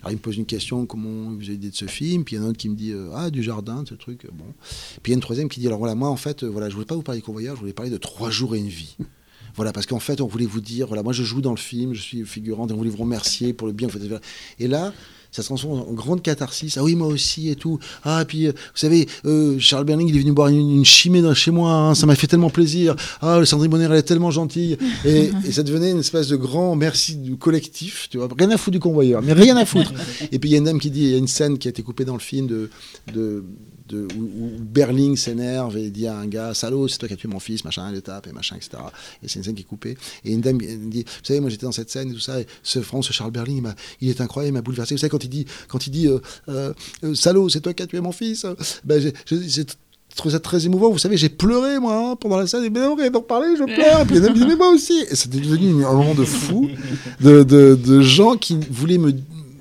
[0.00, 2.24] Alors, il me pose une question, comment vous avez idée de ce film?
[2.24, 3.94] Puis il y en a un autre qui me dit, euh, ah, du jardin, ce
[3.94, 4.26] truc.
[4.32, 4.44] Bon.
[5.02, 6.68] Puis il y a une troisième qui dit, alors voilà, moi, en fait, euh, voilà,
[6.68, 8.68] je voulais pas vous parler du convoyeur, je voulais parler de trois jours et une
[8.68, 8.96] vie.
[9.56, 11.94] Voilà, parce qu'en fait, on voulait vous dire, voilà, moi je joue dans le film,
[11.94, 13.88] je suis figurante, et on voulait vous remercier pour le bien.
[14.58, 14.92] Et là,
[15.32, 16.76] ça se transforme en grande catharsis.
[16.76, 17.78] Ah oui, moi aussi et tout.
[18.04, 21.22] Ah, puis, euh, vous savez, euh, Charles Berling, il est venu boire une, une chimée
[21.22, 22.96] dans, chez moi, hein, ça m'a fait tellement plaisir.
[23.20, 24.76] Ah, Sandrine Bonner, elle est tellement gentille.
[25.04, 28.28] Et, et ça devenait une espèce de grand merci du collectif, tu vois.
[28.36, 29.92] Rien à foutre du convoyeur, mais rien à foutre.
[30.32, 31.68] et puis il y a une dame qui dit, il y a une scène qui
[31.68, 32.70] a été coupée dans le film de.
[33.14, 33.44] de
[33.90, 37.28] de, où, Berling s'énerve et dit à un gars Salaud, c'est toi qui as tué
[37.28, 38.82] mon fils, machin, elle le tape et machin, etc.
[39.22, 39.96] Et c'est une scène qui est coupée.
[40.24, 42.46] Et une dame dit Vous savez, moi j'étais dans cette scène et tout ça, et
[42.62, 43.66] ce France, ce Charles Berling,
[44.00, 44.94] il, est incroyable, il m'a bouleversé.
[44.94, 46.72] Vous savez, quand il dit, quand il dit euh, euh,
[47.04, 48.54] euh, Salaud, c'est toi qui as tué mon fils, euh,
[48.84, 49.64] ben, j'ai-
[50.16, 50.90] trouvé ça très émouvant.
[50.90, 52.64] Vous savez, j'ai pleuré, moi, hein, pendant la scène.
[52.64, 54.00] Et ben, on d'en parler, je pleure.
[54.00, 55.04] Et puis disent, mais moi aussi.
[55.08, 56.68] Et c'était devenu un moment de fou,
[57.20, 58.98] de, gens qui voulaient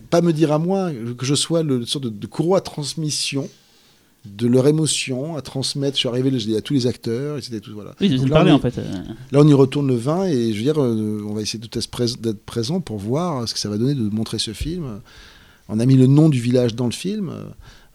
[0.10, 3.48] pas me dire à moi que je sois le sorte de, de courroie transmission
[4.26, 5.96] de leur émotion à transmettre.
[5.96, 7.96] Je suis arrivé, je l'ai dit à tous les acteurs, et c'était tout, voilà.
[8.02, 8.78] Oui, là, parlez on en fait.
[8.78, 8.84] euh,
[9.32, 12.46] Là, on y retourne le 20 et je veux dire, euh, on va essayer d'être
[12.46, 15.00] présent pour voir ce que ça va donner de montrer ce film.
[15.70, 17.32] On a mis le nom du village dans le film.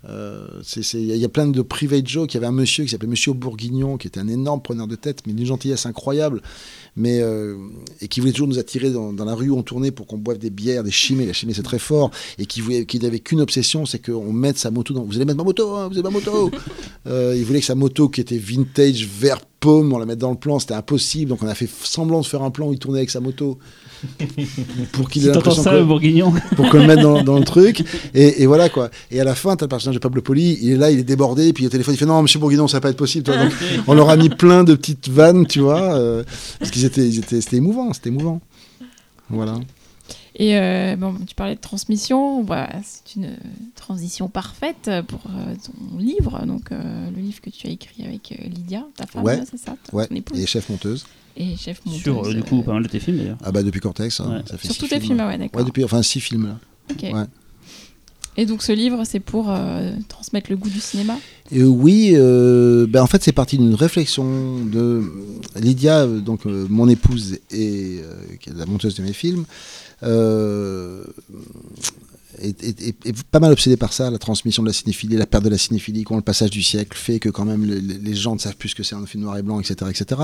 [0.09, 2.33] Euh, Il y, a- il y a plein de private jokes.
[2.33, 4.97] Il y avait un monsieur qui s'appelait Monsieur Bourguignon, qui était un énorme preneur de
[4.97, 6.43] tête, mais d'une gentillesse incroyable,
[6.97, 7.57] mais, euh,
[8.01, 10.19] et qui voulait toujours nous attirer dans, dans la rue où on tournait pour qu'on
[10.19, 11.25] boive des bières, des chimées.
[11.27, 12.11] La chimée, c'est très fort.
[12.39, 15.05] Et qui, voulait, qui n'avait qu'une obsession, c'est qu'on mette sa moto dans.
[15.05, 16.51] Vous allez mettre ma moto, hein, vous avez ma moto
[17.07, 20.31] Euh, Il voulait que sa moto, qui était vintage, vert pomme, on la mette dans
[20.31, 20.59] le plan.
[20.59, 21.31] C'était impossible.
[21.31, 23.59] Donc on a fait semblant de faire un plan où il tournait avec sa moto.
[24.93, 26.33] Pour qu'il ait Si l'impression ça, que- Bourguignon.
[26.57, 27.85] pour qu'on le mette dans, dans le truc.
[28.15, 28.91] Et, et voilà quoi.
[29.11, 31.05] Et à la fin, t'as le personnage de Pablo Poli, il est là, il est
[31.05, 33.25] débordé, puis au téléphone, il fait non, monsieur Bourguignon, ça va pas être possible.
[33.25, 33.37] toi.
[33.37, 33.53] Donc,
[33.87, 36.23] on leur a mis plein de petites vannes, tu vois, euh,
[36.59, 38.41] parce qu'ils étaient, ils étaient, c'était émouvant, c'était émouvant.
[39.31, 39.55] Voilà.
[40.37, 43.37] Et euh, bon, tu parlais de transmission, bah, c'est une
[43.77, 48.33] transition parfaite pour euh, ton livre, donc euh, le livre que tu as écrit avec
[48.33, 49.41] euh, Lydia, ta femme, Ouais.
[49.49, 51.07] c'est ça, ton épouse, Et chef monteuse.
[51.37, 52.03] Et chef monteuse.
[52.03, 53.39] Sur euh, du coup pas mal de tes films d'ailleurs.
[53.45, 54.43] Ah bah depuis Cortex, hein, Ouais.
[54.49, 55.61] ça fait sur tous tes films, ouais, d'accord.
[55.61, 56.59] Ouais, depuis, enfin six films là.
[56.91, 57.03] Ok.
[57.03, 57.25] ouais.
[58.37, 61.17] Et donc ce livre, c'est pour euh, transmettre le goût du cinéma?
[61.53, 65.05] Et oui, euh, ben en fait, c'est parti d'une réflexion de
[65.55, 69.45] Lydia, donc euh, mon épouse et euh, qui est la monteuse de mes films.
[72.41, 75.45] Est, est- est- pas mal obsédé par ça, la transmission de la cinéphilie, la perte
[75.45, 78.15] de la cinéphilie, quand le passage du siècle fait que quand même le- le- les
[78.15, 79.91] gens ne savent plus ce que c'est un film noir et blanc, etc.
[79.91, 80.21] etc.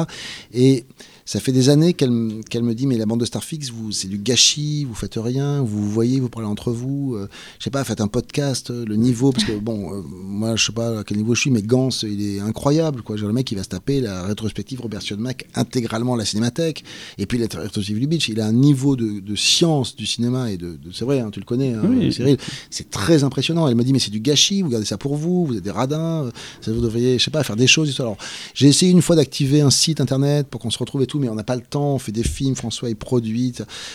[0.52, 0.84] Et
[1.24, 4.08] ça fait des années qu'elle qu'elle me dit, mais la bande de Starfix, vous, c'est
[4.08, 7.70] du gâchis, vous faites rien, vous vous voyez, vous parlez entre vous, euh, je sais
[7.70, 11.00] pas, faites un podcast, euh, le niveau, parce que bon, euh, moi je sais pas
[11.00, 13.16] à quel niveau je suis, mais Gans, il est incroyable, quoi.
[13.16, 16.84] Genre, le mec, il va se taper la rétrospective Robert Mac intégralement à la cinémathèque,
[17.18, 20.56] et puis la rétrospective Lubitsch, il a un niveau de, de science du cinéma, et
[20.56, 22.12] de, de- c'est vrai, hein, tu le connais, hein, Oui.
[22.12, 22.36] Cyril,
[22.70, 23.68] c'est très impressionnant.
[23.68, 25.70] Elle m'a dit, mais c'est du gâchis, vous gardez ça pour vous, vous êtes des
[25.70, 27.98] radins, euh, ça vous devriez, je sais pas, faire des choses.
[28.00, 28.16] Alors,
[28.54, 31.28] j'ai essayé une fois d'activer un site internet pour qu'on se retrouve et tout, mais
[31.28, 33.54] on n'a pas le temps, on fait des films, François est produit,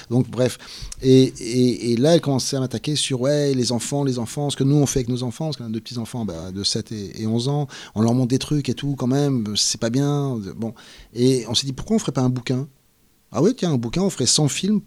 [0.09, 0.57] donc bref.
[1.01, 4.63] Et, et, là, elle commençait à m'attaquer sur, ouais, les enfants, les enfants, ce que
[4.63, 7.21] nous on fait avec nos enfants, parce qu'on a deux petits-enfants bah, de 7 et,
[7.21, 10.39] et 11 ans, on leur montre des trucs et tout, quand même, c'est pas bien.
[10.55, 10.73] Bon.
[11.13, 12.67] Et on s'est dit, pourquoi on ferait pas un bouquin?
[13.31, 14.81] Ah ouais, tiens, un bouquin, on ferait 100 films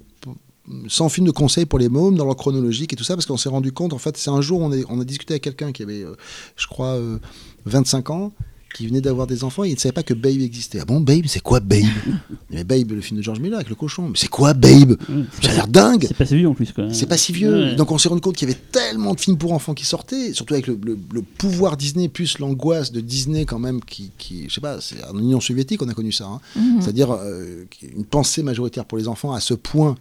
[0.88, 3.36] 100 films de conseils pour les mômes dans leur chronologique et tout ça, parce qu'on
[3.36, 6.02] s'est rendu compte, en fait, c'est un jour, on a discuté avec quelqu'un qui avait,
[6.02, 6.14] euh,
[6.56, 7.18] je crois, euh,
[7.64, 8.32] 25 ans,
[8.74, 10.78] qui venait d'avoir des enfants, et il ne savait pas que Babe existait.
[10.80, 11.84] Ah bon, Babe, c'est quoi Babe?
[12.50, 14.96] Mais Babe, le film de George Miller avec le cochon, mais c'est quoi Babe?
[15.08, 16.72] Ouais, Ça a l'air dingue C'est pas si vieux en plus.
[16.92, 17.68] c'est pas si vieux.
[17.70, 17.74] Ouais.
[17.76, 20.32] Donc on s'est rendu compte qu'il y avait tellement de films pour enfants qui sortaient,
[20.32, 24.48] surtout avec le, le- le pouvoir Disney, plus l'angoisse de Disney quand même, qui, qui
[24.48, 26.26] je sais pas, c'est en Union soviétique on a connu ça.
[26.26, 26.40] hein.
[26.56, 26.80] Mhm.
[26.82, 27.64] C'est-à-dire euh,
[27.96, 29.94] une pensée majoritaire pour les enfants à ce point.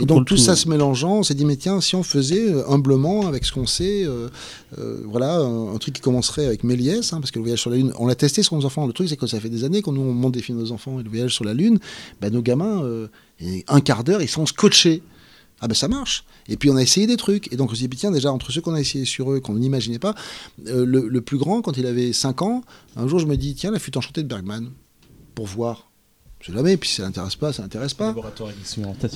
[0.00, 2.50] Et donc tout tout, ça se mélangeant, on s'est dit mais tiens, si on faisait
[2.52, 4.28] euh, humblement avec ce qu'on sait, euh,
[4.78, 7.70] euh, voilà, un, un truc qui commencerait avec Méliès, hein, parce que le voyage sur
[7.70, 8.88] la Lune, on l'a testé sur nos enfants.
[8.88, 10.72] Le truc c'est que ça fait des années qu'on nous on monte des films nos
[10.72, 11.78] enfants et le voyage sur la Lune,
[12.20, 13.06] ben, nos gamins, euh,
[13.38, 15.02] et un quart d'heure, ils sont scotchés.
[15.60, 16.24] Ah ben ça marche.
[16.48, 17.52] Et puis on a essayé des trucs.
[17.52, 19.54] Et donc on s'est dit, tiens, déjà, entre ceux qu'on a essayé sur eux, qu'on
[19.54, 20.14] n'imaginait pas,
[20.64, 22.62] le, le plus grand, quand il avait 5 ans,
[22.96, 24.72] un jour je me dis, tiens, la flûte enchantée de Bergman,
[25.36, 25.88] pour voir.
[26.46, 28.08] Je sais jamais, puis si ça l'intéresse pas, ça l'intéresse pas.
[28.08, 28.50] Laboratoire.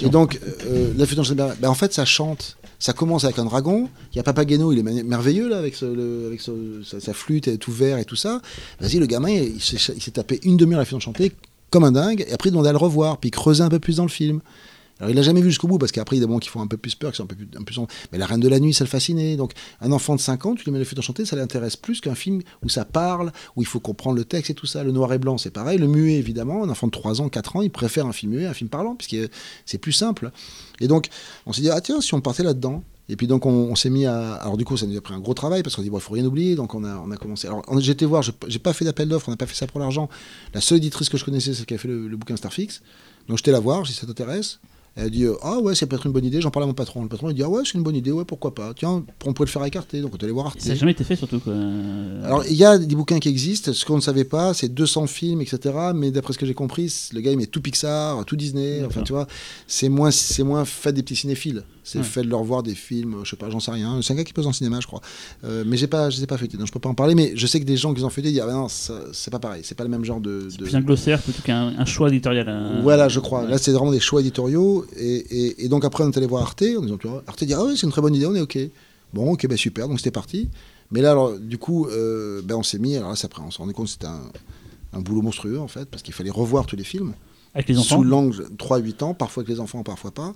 [0.06, 2.56] Et donc, euh, la flûte enchantée de Bergman, ben, en fait, ça chante.
[2.78, 3.90] Ça commence avec un dragon.
[4.12, 7.00] Il y a Papageno, il est mer- merveilleux là, avec, ce- le- avec ce- sa,
[7.00, 8.40] sa flûte et tout vert et tout ça.
[8.80, 11.32] Vas-y, le gamin, il, il s'est tapé une demi-heure la flûte enchantée
[11.68, 12.24] comme un dingue.
[12.26, 14.08] Et après, il demandait à le revoir, puis il creusait un peu plus dans le
[14.08, 14.40] film.
[14.98, 16.48] Alors, il l'a jamais vu jusqu'au bout, parce qu'après, il y a des moments qui
[16.48, 17.78] font un peu plus peur, qui sont un peu plus.
[17.78, 17.86] Un.
[18.12, 19.36] Mais La Reine de la Nuit, ça le fascinait.
[19.36, 22.00] Donc, un enfant de 5 ans, tu lui mets la flûte enchantée, ça l'intéresse plus
[22.00, 24.82] qu'un film où ça parle, où il faut comprendre le texte et tout ça.
[24.82, 25.78] Le noir et blanc, c'est pareil.
[25.78, 26.64] Le muet, évidemment.
[26.64, 28.70] Un enfant de 3 ans, 4 ans, il préfère un film muet à un film
[28.70, 29.30] parlant, puisque
[29.66, 30.30] c'est plus simple.
[30.80, 31.08] Et donc,
[31.46, 32.82] on s'est dit, ah tiens, si on partait là-dedans.
[33.10, 34.34] Et puis donc on, s'est mis à...
[34.34, 36.02] Alors du coup ça nous a pris un gros travail parce qu'on dit bon il
[36.02, 37.48] faut rien oublier donc on a, on a commencé.
[37.48, 40.10] Alors été voir, j'ai pas fait d'appel d'offres, on n'a pas fait ça pour l'argent.
[40.52, 42.82] La seule éditrice que je connaissais c'est celle qui a fait le, le bouquin Starfix.
[43.26, 44.60] Donc j'étais la voir, dit ça t'intéresse?
[45.00, 46.74] Elle dit euh, ah ouais ça peut être une bonne idée, j'en parlais à mon
[46.74, 47.02] patron.
[47.02, 48.74] Le patron il dit ah ouais c'est une bonne idée, ouais pourquoi pas.
[48.74, 50.60] Tiens on pourrait le faire écarter donc on est allé voir Arte.
[50.60, 51.38] Ça n'a jamais été fait surtout.
[51.38, 51.54] Quoi.
[52.24, 53.72] Alors, il y a des bouquins qui existent.
[53.72, 55.74] Ce qu'on ne savait pas, c'est 200 films, etc.
[55.94, 58.82] Mais d'après ce que j'ai compris, le gars, il met tout Pixar, tout Disney.
[58.84, 59.26] Enfin, tu vois,
[59.66, 61.62] c'est moins, c'est moins fait des petits cinéphiles.
[61.90, 62.04] C'est Ouais.
[62.04, 64.00] fait de leur voir des films, je sais pas, j'en sais rien.
[64.02, 65.00] C'est un gars qui pose en cinéma, je crois.
[65.44, 67.14] Euh, mais j'ai pas, je les ai pas feuilletés, donc je peux pas en parler.
[67.14, 69.30] Mais je sais que des gens qui les ont feuilletés disent, ah ben non, c'est
[69.30, 69.62] pas pareil.
[69.64, 70.48] C'est pas le même genre de.
[70.50, 72.80] C'est de- plus un glossaire plutôt qu'un un choix éditorial.
[72.82, 73.44] Voilà, je crois.
[73.44, 73.50] Ouais.
[73.50, 74.84] Là, c'est vraiment des choix éditoriaux.
[74.96, 76.62] Et, et- et donc, après, on est allé voir Arte.
[76.76, 78.40] En disant, tu vois, Arte dit Ah oui, c'est une très bonne idée, on est
[78.40, 78.58] OK.
[79.14, 79.88] Bon, OK, ben super.
[79.88, 80.50] Donc, c'était parti.
[80.90, 82.96] Mais là, alors, du coup, euh, ben, on s'est mis.
[82.96, 84.20] Alors là, c'est après, on s'est rendu compte que c'était un,
[84.92, 87.14] un boulot monstrueux, en fait, parce qu'il fallait revoir tous les films.
[87.54, 87.96] Avec les enfants.
[87.96, 90.34] Sous l'angle 3-8 ans, parfois avec les enfants, parfois pas.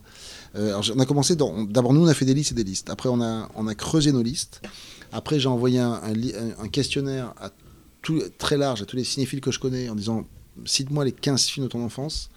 [0.56, 1.36] Euh, alors, on a commencé.
[1.36, 2.90] D'abord, nous, on a fait des listes et des listes.
[2.90, 4.62] Après, on a, on a creusé nos listes.
[5.12, 6.00] Après, j'ai envoyé un,
[6.70, 7.34] questionnaire
[8.39, 10.24] très large à tous les cinéphiles que je connais en disant
[10.64, 12.31] cite-moi les 15 films de ton enfance.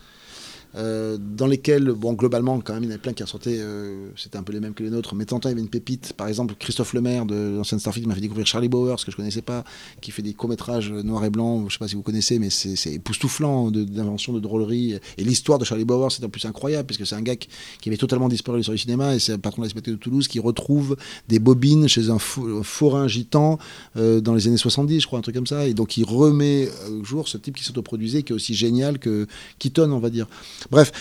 [0.76, 4.10] Euh, dans lesquels, bon, globalement, quand même, il y en avait plein qui ressortaient, euh,
[4.18, 5.70] c'était un peu les mêmes que les nôtres, mais de temps, il y avait une
[5.70, 6.14] pépite.
[6.14, 9.42] Par exemple, Christophe Lemaire de l'ancienne Starfleet m'a fait découvrir Charlie Bowers, que je connaissais
[9.42, 9.64] pas,
[10.02, 12.94] qui fait des courts-métrages noir et blanc, je sais pas si vous connaissez, mais c'est
[12.94, 14.96] époustouflant de- d'invention, de, drôlerie.
[15.18, 17.50] Et l'histoire de Charlie Bowers, c'est en plus incroyable, puisque c'est un gars qui,
[17.88, 20.40] avait totalement disparu sur le cinéma, et c'est un patron de la de Toulouse qui
[20.40, 20.98] retrouve
[21.30, 23.58] des bobines chez un, fou- un forain gitan
[23.98, 25.68] euh, dans les années 70, je crois, un truc comme ça.
[25.68, 29.00] Et donc, il remet euh, au jour ce type qui s'autoproduisait, qui est aussi génial
[29.00, 29.28] que
[29.60, 30.28] Keaton, on va dire.
[30.72, 30.92] Bref.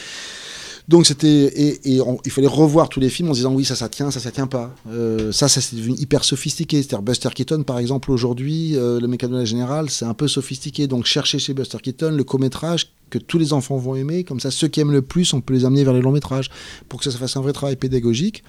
[0.87, 3.75] Donc c'était et, et il fallait revoir tous les films en se disant oui ça
[3.75, 4.75] ça tient ça ça tient pas.
[4.91, 6.83] Euh, ça ça c'est devenu hyper sophistiqué.
[6.83, 10.87] C'est-à-dire Buster Keaton par exemple aujourd'hui euh, le mécano générale c'est un peu sophistiqué.
[10.87, 14.25] Donc chercher chez Buster Keaton le court métrage que tous les enfants vont aimer.
[14.25, 16.51] Comme ça ceux qui aiment le plus on peut les amener vers les longs métrages
[16.91, 18.45] pour que ça, ça fasse un vrai travail pédagogique.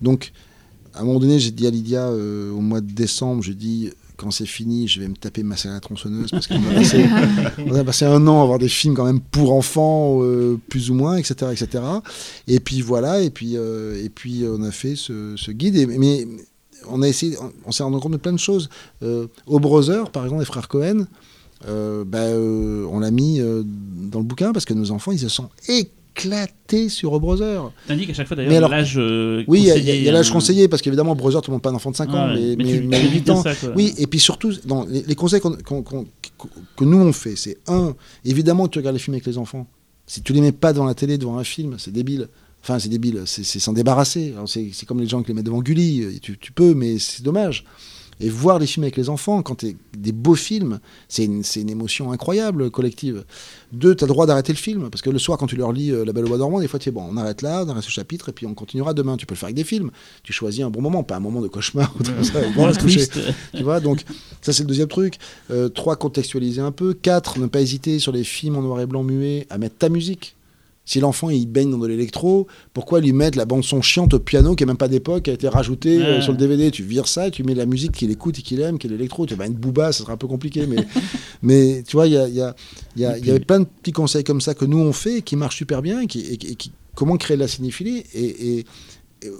[0.00, 0.32] Donc
[0.94, 3.90] à un moment donné j'ai dit à Lydia euh, au mois de décembre je dis
[4.16, 7.06] quand c'est fini, je vais me taper ma à la tronçonneuse parce qu'on a, passé-
[7.66, 10.90] on a passé un an à voir des films quand même pour enfants, euh, plus
[10.90, 11.82] ou moins, etc., etc.
[12.46, 15.76] Et puis voilà, et puis, euh, et puis on a fait ce, ce guide.
[15.76, 16.26] Et, mais
[16.88, 18.68] on a essayé, on, on s'est rendu compte de plein de choses.
[19.02, 21.06] Euh, au Brother, par exemple, les frères Cohen,
[21.66, 25.18] euh, bah, euh, on l'a mis euh, dans le bouquin parce que nos enfants, ils
[25.18, 25.48] se sont
[26.16, 27.72] éclaté sur Brother.
[27.88, 30.32] T'indiques à chaque fois d'ailleurs l'âge euh, Oui, il y a- conseillé, l'âge hein.
[30.32, 32.64] conseillé, parce qu'évidemment, Brother, tout le monde pas un enfant de 5 ans, mais, mais
[32.64, 33.42] mais, tu- mais tu dis 8 bien ans.
[33.74, 34.52] Oui, et puis surtout,
[34.88, 37.94] les, conseils que nous on fait, c'est un,
[38.24, 39.66] évidemment, tu regardes les films avec les enfants.
[40.06, 42.28] Si tu les mets pas devant la télé, devant un film, c'est débile.
[42.62, 44.34] Enfin, c'est débile, c'est s'en débarrasser.
[44.46, 47.22] C'est comme les gens qui les mettent devant Gulli, euh, tu, tu peux, mais c'est
[47.22, 47.64] dommage.
[48.20, 51.60] Et voir les films avec les enfants, quand t'es des beaux films, c'est une, c'est
[51.60, 53.24] une émotion incroyable, collective.
[53.72, 55.72] Deux, tu as le droit d'arrêter le film, parce que le soir, quand tu leur
[55.72, 57.64] lis euh, La Belle au Bois dormant, des fois, tu es bon, on arrête là,
[57.66, 59.16] on arrête ce chapitre, et puis on continuera demain.
[59.16, 59.90] Tu peux le faire avec des films.
[60.22, 61.94] Tu choisis un bon moment, pas un moment de cauchemar.
[61.98, 62.70] ou comme ça, bon.
[63.54, 64.04] Tu vois, donc
[64.42, 65.18] ça c'est le deuxième truc.
[65.50, 66.94] Euh, trois, contextualiser un peu.
[66.94, 69.88] Quatre, ne pas hésiter sur les films en noir et blanc muet à mettre ta
[69.88, 70.36] musique.
[70.86, 74.18] Si l'enfant il baigne dans de l'électro, pourquoi lui mettre la bande son chiante au
[74.18, 76.82] piano qui est même pas d'époque, qui a été rajoutée euh, sur le DVD Tu
[76.82, 79.24] vires ça, tu mets la musique qu'il écoute et qu'il aime, qui est l'électro.
[79.24, 80.76] Tu vas une booba, ça sera un peu compliqué, mais,
[81.42, 82.54] mais tu vois, il y, a, y, a,
[82.96, 85.36] y, a- y avait plein de petits conseils comme ça que nous on fait qui
[85.36, 88.64] marchent super bien et qui, et qui- et qui- comment créer de la cinéphilie et,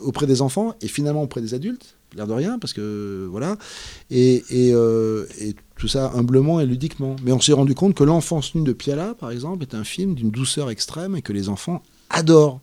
[0.03, 3.59] auprès des enfants et finalement auprès des adultes, l'air de rien, parce que voilà,
[4.11, 5.27] et, et, euh,
[5.77, 7.17] tout ça humblement et ludiquement.
[7.23, 10.15] Mais on s'est rendu compte que L'enfance nue de Piala, par exemple, est un film
[10.15, 12.61] d'une douceur extrême et que les enfants adorent.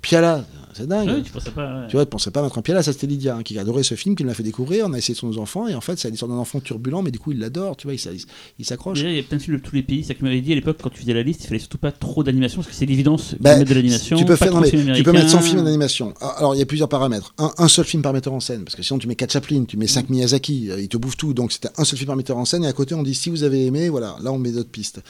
[0.00, 0.44] Piala,
[0.74, 1.08] c'est dingue.
[1.08, 1.80] Ouais, tu pensais pas.
[1.82, 1.86] ouais.
[1.88, 3.94] Tu vois, tu pensais pas mettre un Piala, ça c'était Lydia, hein, qui adorait ce
[3.94, 6.10] film, qui l'a fait découvrir, on a essayé sur nos enfants, et en fait c'est
[6.10, 8.10] l'histoire d'un enfant turbulent, mais du coup il l'adore, tu vois, il s'a-
[8.58, 8.98] il s'accroche.
[8.98, 10.02] Déjà, il y a plein de films de tous les pays.
[10.02, 11.58] C'est ça que tu m'avais dit à l'époque quand tu faisais la liste, il fallait
[11.58, 14.16] surtout pas trop d'animation parce que c'est l'évidence Bah, de mettre de l'animation.
[14.16, 14.70] Tu peux, faire, tu
[15.02, 15.40] peux mettre 100 américains.
[15.40, 16.14] films d'animation.
[16.20, 17.34] Ah, Alors, il y a plusieurs paramètres.
[17.38, 19.64] Un, un seul film par metteur en scène, parce que sinon tu mets 4 Chaplin,
[19.64, 21.34] tu mets 5 Miyazaki, euh, ils te bouffent tout.
[21.34, 23.30] Donc, c'était un seul film par metteur en scène, et à côté, on dit si
[23.30, 25.00] vous avez aimé, voilà, là, on met d'autres pistes.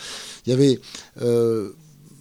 [0.46, 0.80] Il y avait.
[1.22, 1.70] euh,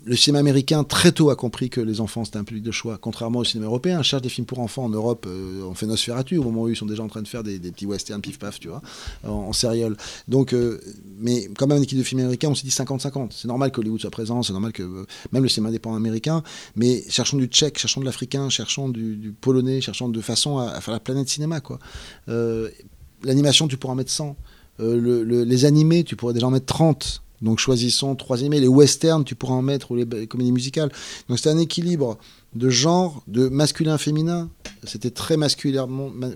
[0.06, 2.98] le cinéma américain très tôt a compris que les enfants c'était un public de choix,
[2.98, 4.00] contrairement au cinéma européen.
[4.00, 6.70] On cherche des films pour enfants en Europe, euh, on fait Nosferatu au moment où
[6.70, 8.82] ils sont déjà en train de faire des, petits westerns pif paf, tu vois,
[9.26, 9.96] en, en sérieux.
[10.28, 10.80] Donc, euh,
[11.20, 13.30] mais quand même, l'équipe de films américains, on s'est dit 50-50.
[13.32, 16.44] C'est normal que Hollywood soit présent, c'est normal que euh, même le cinéma indépendant américain,
[16.76, 20.94] mais cherchons du tchèque, cherchons de l'africain, cherchons du, polonais, cherchons de façon à, faire
[20.94, 21.80] la planète cinéma, quoi.
[22.30, 22.70] Euh,
[23.24, 24.36] L'animation, tu pourras en mettre 100.
[24.82, 27.23] Euh, le- le- les animés, tu pourrais déjà en mettre 30.
[27.44, 28.60] Donc choisissons trois animés.
[28.60, 30.92] Les westerns, tu pourras en mettre, ou les comédies musicales.
[31.30, 32.18] Donc c'était un équilibre
[32.56, 34.50] de genre, de masculin-féminin.
[34.86, 36.10] C'était très masculinement.
[36.10, 36.30] ma-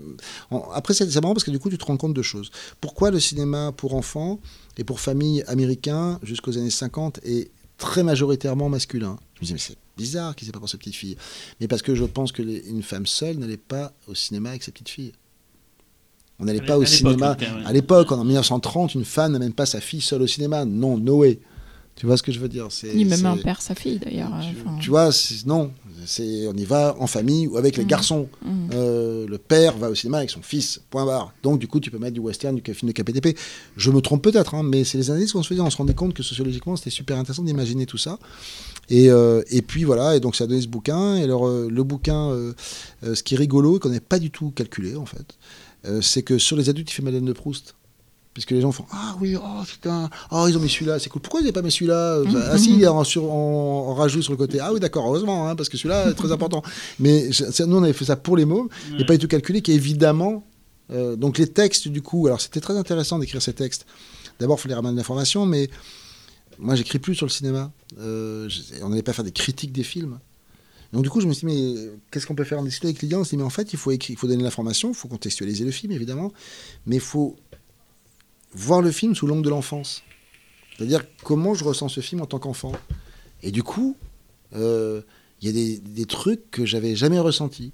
[0.50, 2.50] en- Après, c'est c'est marrant parce que du coup, tu te rends compte de choses.
[2.80, 4.38] Pourquoi le cinéma pour enfants
[4.76, 9.16] et pour familles américains jusqu'aux années 50 est très majoritairement masculin?
[9.34, 11.16] Je me disais, mais c'est bizarre qu'il ne pas pour ses petites filles.
[11.60, 14.88] Mais parce que je pense qu'une femme seule n'allait pas au cinéma avec ses petites
[14.90, 15.12] filles.
[16.40, 17.34] On n'allait pas au cinéma.
[17.34, 17.62] cas, ouais.
[17.66, 20.64] À l'époque, en 1930, une femme n'amène pas sa fille seule au cinéma.
[20.64, 21.40] Non, no way.
[21.96, 22.68] Tu vois ce que je veux dire?
[22.70, 24.30] C'est- Ni même un père, sa fille d'ailleurs.
[24.40, 25.10] tu, tu vois,
[25.46, 25.72] non.
[26.06, 27.88] C'est, on y va en famille ou avec les Mhm.
[27.88, 28.28] garçons.
[28.44, 28.70] Mhm.
[28.72, 31.34] Euh, le père va au cinéma avec son fils, point barre.
[31.42, 33.36] Donc, du coup, tu peux mettre du western, du film de KPTP.
[33.76, 35.60] Je me trompe peut-être, hein, mais c'est les analyses qu'on se faisait.
[35.60, 38.20] On se rendait compte que sociologiquement, c'était super intéressant d'imaginer tout ça.
[38.90, 41.16] Et, euh, et puis voilà, et donc ça a donné ce bouquin.
[41.16, 42.52] Et alors, euh, le bouquin, euh,
[43.04, 45.36] euh, ce qui est rigolo, qu'on n'est pas du tout calculé, en fait,
[45.88, 47.74] euh, c'est que sur les adultes, il fait Madeleine de Proust.
[48.34, 51.20] Puisque les gens font Ah oui, oh putain, oh ils ont mis celui-là, c'est cool.
[51.22, 52.20] Pourquoi ils n'avaient pas mis celui-là
[52.52, 54.60] Ah si, il est en, sur, en, en rajout sur le côté.
[54.60, 56.62] Ah oui, d'accord, heureusement, hein, parce que celui-là est très important.
[57.00, 57.30] Mais
[57.66, 59.06] nous, on avait fait ça pour les mômes, et Ouais.
[59.06, 60.44] pas du tout calculé, qu'évidemment.
[60.92, 63.86] euh, donc les textes, du coup, alors c'était très intéressant d'écrire ces textes.
[64.38, 65.68] D'abord, il fallait ramener de l'information, mais
[66.60, 67.72] moi, j'écris plus sur le cinéma.
[67.98, 68.48] Euh,
[68.82, 70.20] on n'allait pas faire des critiques des films.
[70.92, 72.58] Donc du coup, je me suis dit, mais qu'est-ce qu'on peut faire?
[72.58, 74.18] En discuter avec les clients On s'est dit, mais en fait, il faut, écrire, il
[74.18, 76.32] faut donner l'information, il faut contextualiser le film, évidemment,
[76.86, 77.36] mais il faut
[78.54, 80.02] voir le film sous l'angle de l'enfance.
[80.76, 82.72] C'est-à-dire comment je ressens ce film en tant qu'enfant?
[83.42, 83.96] Et du coup,
[84.54, 85.02] euh,
[85.42, 87.72] il y a des, des trucs que j'avais jamais ressentis.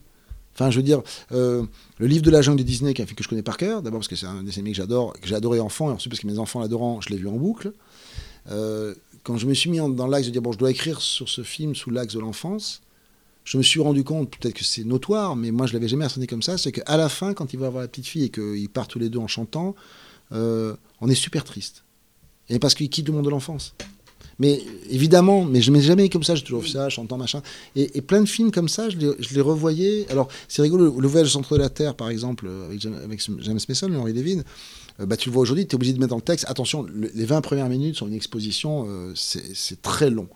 [0.55, 1.03] Enfin, je veux dire,
[1.33, 1.65] euh,
[1.99, 3.57] le livre de la jungle de Disney, qui est un film que je connais par
[3.57, 6.13] cœur, d'abord parce que c'est un animé que j'adore, que j'ai adoré enfant, et ensuite
[6.13, 7.73] parce que mes enfants l'adorant, je l'ai vu en boucle.
[8.51, 8.95] Euh,
[9.25, 11.43] quand je me suis mis dans l'axe de dire, bon, je dois écrire sur ce
[11.43, 12.83] film sous l'axe de l'enfance,
[13.45, 16.27] je me suis rendu compte, peut-être que c'est notoire, mais moi je l'avais jamais ressenti
[16.27, 18.69] comme ça, c'est qu'à la fin, quand il va voir la petite fille et qu'ils
[18.71, 19.75] partent tous les deux en chantant,
[20.33, 21.85] euh, on est super triste.
[22.49, 23.75] Et parce qu'il quitte le monde de l'enfance.
[24.39, 27.41] Mais évidemment, mais je ne m'ai jamais comme ça, j'ai toujours fait ça, chantant, machin.
[27.77, 30.07] Et, plein de films comme ça, je les, revoyais.
[30.11, 33.93] Alors, c'est rigolo, le voyage centre de la Terre, par exemple, euh, avec James, Mason
[33.93, 34.43] et Henry Devine,
[34.99, 36.83] euh, bah, tu le vois aujourd'hui, tu es obligé de mettre dans le texte, attention,
[36.83, 40.29] le- les 20 premières minutes sont une exposition, c'est très long.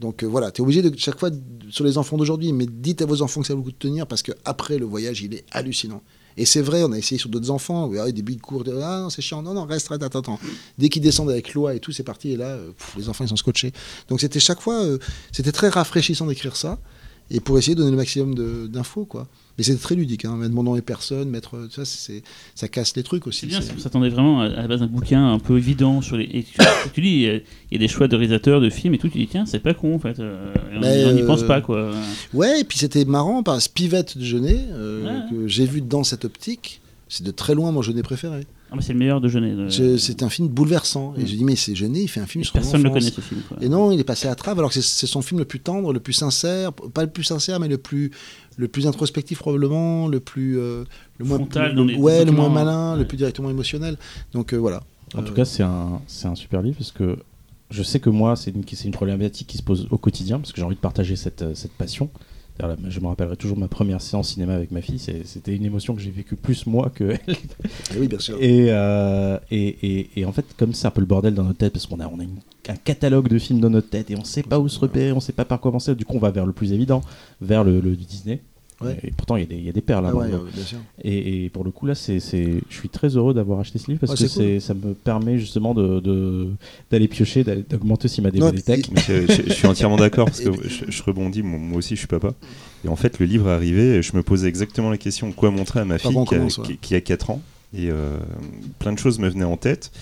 [0.00, 1.30] Donc euh, voilà, tu es obligé de chaque fois
[1.68, 3.76] sur les enfants d'aujourd'hui, mais dites à vos enfants que ça vaut le coup de
[3.76, 6.02] tenir parce que après le voyage, il est hallucinant.
[6.36, 9.00] Et c'est vrai, on a essayé sur d'autres enfants, où, ah, des billes de, ah
[9.00, 10.40] non, c'est chiant, non, non, reste, reste, attends, attends.
[10.78, 13.28] Dès qu'ils descendent avec loi et tout, c'est parti, et là, euh, les enfants, ils
[13.28, 13.72] sont scotchés.
[14.08, 14.98] Donc c'était chaque fois, euh,
[15.32, 16.78] c'était très rafraîchissant d'écrire ça.
[17.32, 19.28] et pour essayer de donner le maximum d'infos, quoi.
[19.60, 22.22] Mais c'était très ludique, hein, mettre mon nom et personne, mettre ça, c'est,
[22.54, 23.40] ça casse les trucs aussi.
[23.40, 26.00] C'est bien, c'est- on s'attendait vraiment à à la base d'un bouquin un peu évident
[26.00, 26.24] sur les.
[26.24, 26.54] Et tu,
[26.94, 29.10] tu dis, il y a- des choix de réalisateurs, de films et tout.
[29.10, 30.18] Tu dis, tiens, c'est pas con en fait.
[30.18, 31.90] euh, on n'y euh, pense pas quoi.
[32.32, 35.30] Ouais, et puis c'était marrant, par Spivette de euh, Ouais.
[35.30, 36.80] que j'ai vu dans cette optique,
[37.10, 38.46] c'est de très loin mon Jeunet préféré.
[38.72, 41.14] Ah, bah, c'est le meilleur de euh, Je- C'est un film bouleversant.
[41.18, 41.26] Et Mm.
[41.26, 43.20] j'ai dit, mais c'est Jeunet, il fait un film sur Personne ne le connaît ce
[43.20, 43.40] film.
[43.48, 43.56] Quoi.
[43.60, 45.58] Et non, il est passé à travers, alors que c'est- c'est son film le plus
[45.58, 48.12] tendre, le plus sincère, pas le plus sincère, mais le plus,
[48.56, 50.84] le plus introspectif probablement, le plus, euh,
[51.18, 53.96] le moins, Frontal le- dans les ouais, le moins malin, le plus directement émotionnel.
[54.32, 54.82] Donc euh, voilà.
[55.14, 57.18] En Euh, tout cas, c'est un, c'est un super livre parce que
[57.70, 60.52] je sais que moi, c'est une, c'est une problématique qui se pose au quotidien parce
[60.52, 62.10] que j'ai envie de partager cette, cette passion.
[62.88, 64.98] Je me rappellerai toujours ma première séance cinéma avec ma fille.
[64.98, 67.36] C'était une émotion que j'ai vécue plus moi que elle.
[67.94, 68.36] eh oui, bien sûr.
[68.40, 71.58] Et, euh, et, et, et en fait, comme c'est un peu le bordel dans notre
[71.58, 74.16] tête, parce qu'on a, on a une- un catalogue de films dans notre tête et
[74.16, 76.20] on sait pas où se repérer, on sait pas par quoi commencer, du coup on
[76.20, 77.00] va vers le plus évident,
[77.40, 78.42] vers le, le Disney.
[78.82, 78.98] Ouais.
[79.04, 80.78] Et pourtant, il y, a des- il y a des perles Ah ouais, bien sûr.
[81.02, 84.00] Et, et pour le coup, là, c'est, je suis très heureux d'avoir acheté ce livre
[84.00, 86.48] parce Ouais, que ça me permet justement de, de-
[86.90, 88.90] d'aller piocher, d'augmenter aussi ma bibliothèque.
[88.90, 91.94] Mais je, je- je suis entièrement d'accord parce que je, je rebondis, moi, moi aussi
[91.94, 92.32] je suis papa.
[92.84, 95.50] Et en fait, le livre est arrivé, et je me posais exactement la question quoi
[95.50, 97.42] montrer à ma fille qui a, commence, qui- qui a 4 ans?
[97.74, 98.16] Et euh,
[98.78, 99.92] plein de choses me venaient en tête.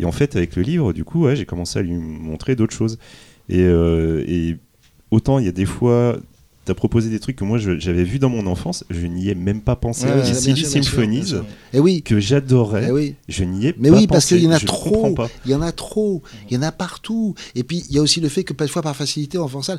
[0.00, 2.74] Et en fait, avec le livre, du coup, ouais, j'ai commencé à lui montrer d'autres
[2.74, 2.98] choses.
[3.48, 4.56] Et, euh, et
[5.12, 6.16] autant il y a des fois.
[6.64, 9.34] T'as proposé des trucs que moi je- j'avais vu dans mon enfance, je n'y ai
[9.34, 10.06] même pas pensé.
[10.06, 11.44] Ouais, Silly Symphonies, sûr.
[11.72, 13.14] Eh oui, que j'adorais, eh oui.
[13.28, 14.36] je n'y ai Mais pas oui, parce pensé.
[14.36, 15.14] qu'il y en a Je trop.
[15.44, 16.22] Il y en a trop.
[16.48, 17.34] Il y en a partout.
[17.54, 19.78] Et puis, il y a aussi le fait que parfois, par facilité, en ça,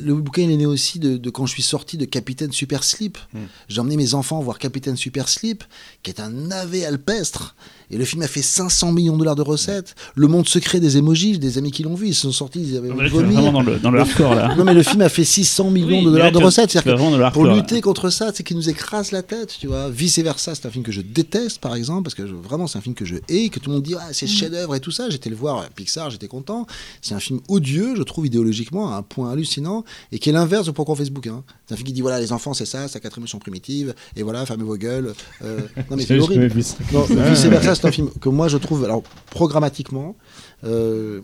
[0.00, 2.82] le, bouquin, il est né aussi de, de quand je suis sorti de Capitaine Super
[2.82, 3.18] Slip.
[3.34, 3.38] Mm.
[3.68, 5.64] J'ai emmené mes enfants voir Capitaine Super Slip,
[6.02, 7.54] qui est un navet alpestre.
[7.90, 9.94] Et le film a fait 500 millions de dollars de recettes.
[10.14, 12.60] Le monde secret des emojis, j'ai des amis qui l'ont vu, ils se sont sortis,
[12.62, 14.54] ils avaient Ah, envie vraiment dans le, dans le hardcore là.
[14.56, 16.72] Non, mais le film a fait 600 millions Oui, de dollars là, de recettes.
[16.72, 19.88] que pour lutter contre ça, c'est qu'il nous écrase la tête, tu vois.
[19.90, 22.78] Vice versa, c'est un film que je déteste, par exemple, parce que je- vraiment, c'est
[22.78, 24.90] un film que je hais, que tout le monde dit, ah, c'est chef-d'œuvre et tout
[24.90, 25.08] ça.
[25.10, 26.66] J'étais le voir à Pixar, j'étais content.
[27.02, 30.66] C'est un film odieux, je trouve, idéologiquement, à un point hallucinant, et qui est l'inverse
[30.66, 31.44] de pourquoi on fait ce bouquin.
[31.68, 33.94] C'est un film qui dit, voilà, les enfants, c'est ça, c'est la quatre émotions primitives,
[34.16, 35.12] et voilà, fermez vos gueules.
[35.44, 35.58] Euh,
[35.90, 36.50] non, mais c'est horrible.
[36.92, 40.16] Non, vice versa, c'est un film que moi je trouve, alors programmatiquement,
[40.64, 41.20] euh,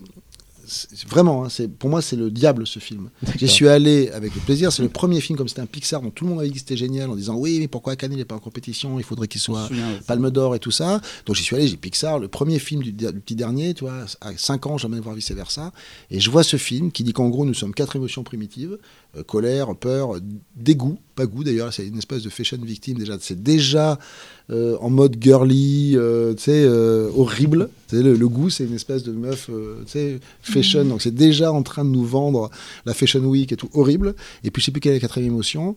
[1.07, 1.49] vraiment, hein,
[1.79, 3.09] pour moi c'est le diable ce film.
[3.37, 4.71] J'y suis allé avec le plaisir.
[4.71, 6.59] C'est le premier film comme c'était un Pixar dont tout le monde avait dit que
[6.59, 8.99] c'était génial en disant oui mais pourquoi Cannes n'est pas en compétition?
[8.99, 9.69] Il faudrait qu'il soit.
[10.07, 11.01] Palme d'Or et tout ça.
[11.25, 14.05] Donc j'y suis allé, j'ai Pixar, le premier film du, du petit dernier, tu vois,
[14.21, 15.71] à 5 ans, j'emmène voir vice versa.
[16.09, 18.77] Et je vois ce film qui dit qu'en gros, nous sommes quatre émotions primitives
[19.15, 20.15] euh, colère, peur,
[20.55, 23.17] dégoût, pas goût d'ailleurs, c'est une espèce de fashion victime déjà.
[23.19, 23.99] C'est déjà
[24.49, 27.69] euh, en mode girly, euh, tu sais, euh, horrible.
[27.91, 30.85] Le, le goût, c'est une espèce de meuf, tu sais, fashion.
[30.85, 32.49] Donc c'est déjà en train de nous vendre
[32.85, 34.15] la fashion week et tout, horrible.
[34.43, 35.75] Et puis je sais plus quelle est la quatrième émotion.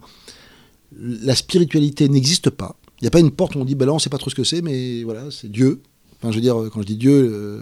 [0.99, 2.77] La spiritualité n'existe pas.
[3.01, 4.31] Il n'y a pas une porte où on dit, ben là, on sait pas trop
[4.31, 5.81] ce que c'est, mais voilà, c'est Dieu.
[6.19, 7.61] Enfin, je veux dire, quand je dis Dieu,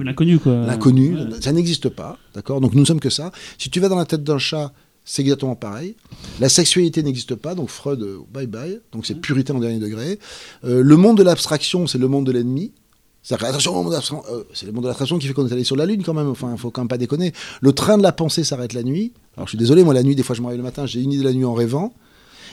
[0.00, 0.66] l'inconnu quoi.
[0.66, 1.26] l'inconnu, Ouais.
[1.40, 2.60] ça n'existe pas, d'accord?
[2.60, 3.30] Donc nous ne sommes que ça.
[3.56, 4.72] Si tu vas dans la tête d'un chat,
[5.08, 5.96] c'est exactement pareil.
[6.38, 8.78] La sexualité n'existe pas, donc Freud, euh, bye bye.
[8.92, 10.18] Donc c'est purité en dernier degré.
[10.64, 12.72] Euh, le monde de l'abstraction, c'est le monde de l'ennemi.
[13.30, 15.86] Attention, monde euh, c'est le monde de l'abstraction qui fait qu'on est allé sur la
[15.86, 16.28] Lune quand même.
[16.28, 17.32] Enfin, il faut quand même pas déconner.
[17.62, 19.14] Le train de la pensée s'arrête la nuit.
[19.38, 21.00] Alors je suis désolé, moi la nuit, des fois je me réveille le matin, j'ai
[21.00, 21.94] une idée de la nuit en rêvant.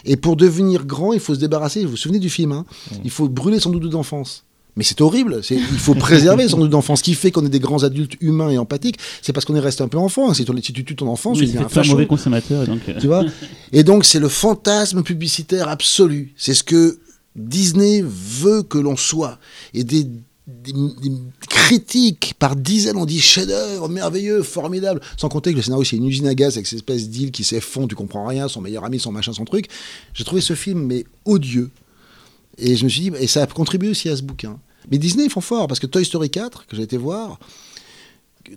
[0.06, 1.84] Et pour devenir grand, il faut se débarrasser.
[1.84, 2.66] Vous vous souvenez du film hein?
[3.04, 4.45] Il faut brûler son doudou d'enfance.
[4.78, 5.42] Mais c'est horrible.
[5.50, 7.00] Il faut préserver son doudou d'enfance.
[7.00, 9.60] Ce qui fait qu'on est des grands adultes humains et empathiques, c'est parce qu'on est
[9.62, 10.34] resté un peu enfant.
[10.34, 12.82] Si, tu tues ton enfant, Oui, tu un un mauvais consommateur et donc.
[12.90, 13.24] euh, Tu vois?
[13.72, 16.34] Et donc, c'est le fantasme publicitaire absolu.
[16.36, 17.00] C'est ce que
[17.38, 19.40] Disney veut que l'on soit.
[19.74, 21.12] Et des, des- des
[21.50, 25.00] critiques par dizaines, on dit chef-d'œuvre, merveilleux, formidable.
[25.18, 27.44] Sans compter que le scénario, c'est une usine à gaz avec cette espèce d'île qui
[27.44, 29.68] s'effondre, tu comprends rien, son meilleur ami, son machin, son truc.
[30.14, 31.70] J'ai trouvé ce film, mais odieux.
[32.58, 34.58] Et je me suis dit, et ça a contribué aussi à ce bouquin.
[34.92, 37.40] Mais Disney, ils font fort, parce que Toy Story 4, que j'ai été voir,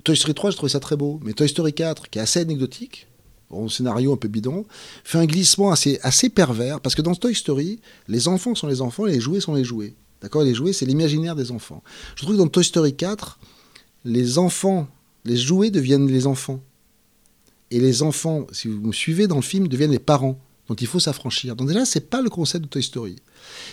[0.04, 2.40] Toy Story 3, je trouvais ça très beau, mais Toy Story 4, qui est assez
[2.40, 3.06] anecdotique,
[3.50, 4.66] bon, scénario un peu bidon,
[5.04, 8.80] fait un glissement assez, assez pervers, parce que dans Toy Story, les enfants sont les
[8.80, 9.94] enfants et les jouets sont les jouets.
[10.20, 10.42] D'accord?
[10.42, 11.82] Les jouets, c'est l'imaginaire des enfants.
[12.16, 13.38] Je trouve que dans Toy Story 4,
[14.04, 14.88] les enfants,
[15.24, 16.60] les jouets deviennent les enfants.
[17.70, 20.86] Et les enfants, si vous me suivez dans le film, deviennent les parents dont il
[20.86, 21.56] faut s'affranchir.
[21.56, 23.16] Donc déjà, c'est pas le concept de Toy Story.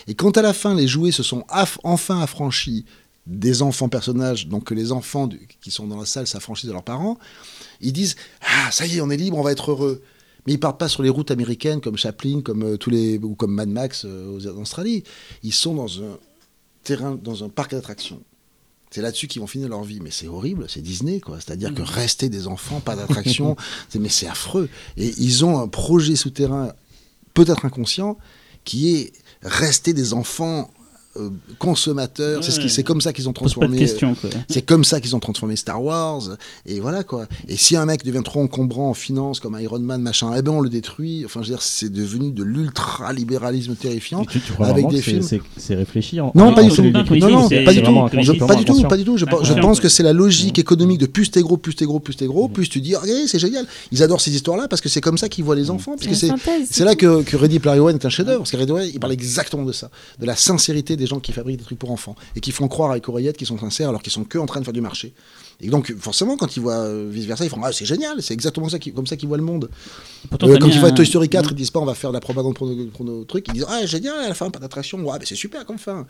[0.06, 2.84] Et quand à la fin, les jouets se sont aff- enfin affranchis
[3.26, 6.72] des enfants personnages, donc que les enfants du- qui sont dans la salle s'affranchissent de
[6.72, 7.18] leurs parents,
[7.80, 10.02] ils disent Ah, ça y est, on est libre, on va être heureux.
[10.46, 13.34] Mais ils partent pas sur les routes américaines comme Chaplin, comme euh, tous les ou
[13.34, 15.02] comme Mad Max euh, aux- en Australie.
[15.42, 16.16] Ils sont dans un
[16.84, 18.22] terrain, dans un parc d'attractions.
[18.92, 19.98] C'est là-dessus qu'ils vont finir leur vie.
[20.00, 21.38] Mais c'est horrible, c'est Disney, quoi.
[21.40, 23.56] C'est-à-dire que rester des enfants, pas d'attraction,
[23.88, 24.68] c'est- mais c'est affreux.
[24.96, 26.72] Et ils ont un projet souterrain,
[27.36, 28.16] peut-être inconscient,
[28.64, 30.70] qui est rester des enfants
[31.18, 32.42] euh, consommateurs.
[32.44, 33.78] C'est ce comme ça qu'ils ont transformé.
[34.20, 34.30] quoi.
[34.48, 36.22] C'est comme ça qu'ils ont transformé Star Wars.
[36.66, 37.26] Et voilà quoi.
[37.48, 40.52] Et si un mec devient trop encombrant en finance, comme Iron Man, machin, eh ben
[40.52, 41.24] on le détruit.
[41.24, 42.42] Enfin, je veux dire, c'est devenu de
[43.74, 44.24] terrifiant.
[44.24, 45.22] Tu, tu crois Avec des films.
[45.22, 45.40] c'est-
[45.74, 46.82] réfléchi en- Non, en- pas du tout.
[46.82, 47.26] Non, pas du tout.
[47.26, 48.88] inconscient, Pas du tout, inconscient.
[48.88, 49.16] pas du tout.
[49.16, 52.00] Je, pense- je que c'est la logique économique de plus t'es gros, plus t'es gros,
[52.00, 53.66] plus t'es gros, plus tu dis, regardez, c'est génial.
[53.92, 55.94] Ils adorent ces histoires-là parce que c'est comme ça qu'ils voient les enfants.
[55.96, 56.14] Parce que
[56.70, 58.38] C'est là que, que Ready Player One est un chef-d'œuvre.
[58.40, 61.20] Parce que Ready Player One, il parle exactement de ça, de la sincérité des gens
[61.20, 63.88] qui fabriquent des trucs pour enfants et qui font croire avec oreillette qu'ils sont sincères
[63.88, 65.12] alors qu'ils sont que en train de faire du marché.
[65.60, 68.68] Et donc, forcément, quand ils voient vice versa, ils font ah c'est génial, c'est exactement
[68.68, 69.70] ça qui, comme ça qu'ils voient le monde.
[70.28, 72.10] Pourtant, Euh, quand ils voient un- Toy Story 4, ils disent pas on va faire
[72.10, 74.50] de la propagande pour nos, pour nos trucs, ils disent ah génial à la fin
[74.50, 76.06] pas d'attraction, ouais, mais c'est super comme fin.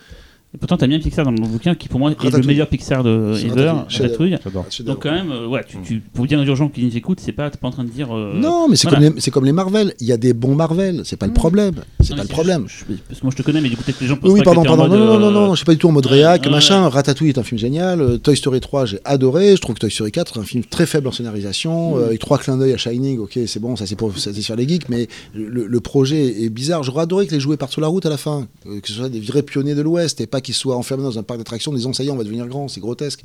[0.55, 2.69] Et Pourtant, t'as mis un Pixar dans le bouquin qui, pour moi, est le meilleur
[2.69, 4.37] Pixar de ever, Ratatouille.
[4.85, 7.33] Donc, quand même, euh, ouais, tu, tu, pour dire aux gens qui nous écoutent, c'est
[7.33, 8.17] pas, t'es pas en train de dire.
[8.17, 9.05] euh, Non, mais c'est voilà.
[9.07, 9.93] comme, les- c'est comme les Marvel.
[10.01, 11.03] Il y a des bons Marvel.
[11.05, 11.75] C'est pas le problème.
[12.01, 12.65] C'est pas le problème.
[12.69, 14.17] je- je- parce que moi, je te connais, mais du coup, peut-être que les gens
[14.17, 14.89] pensent Oui, pardon, pardon.
[14.89, 16.47] mode, Non, non, non, euh, non, non, je suis pas du tout en mode réac,
[16.49, 16.89] machin.
[16.89, 18.01] Ratatouille est un film génial.
[18.01, 19.57] Euh, Toy Story 3, j'ai adoré.
[19.57, 21.99] Je trouve que Toy Story 4 est un film très faible en scénarisation, Mm.
[21.99, 23.19] euh, avec trois clins d'œil à Shining.
[23.19, 26.83] Ok, c'est bon, ça c'est pour satisfaire les geeks, mais le, le projet est bizarre.
[26.83, 29.09] J'aurais adoré que les jouets partent sur la route à la fin, que ce soit
[29.11, 31.75] des vrais pionniers de l'Ouest et pas qu'ils soient enfermés dans un parc d'attractions en
[31.75, 33.23] disant ça y est, on va devenir grand, c'est grotesque.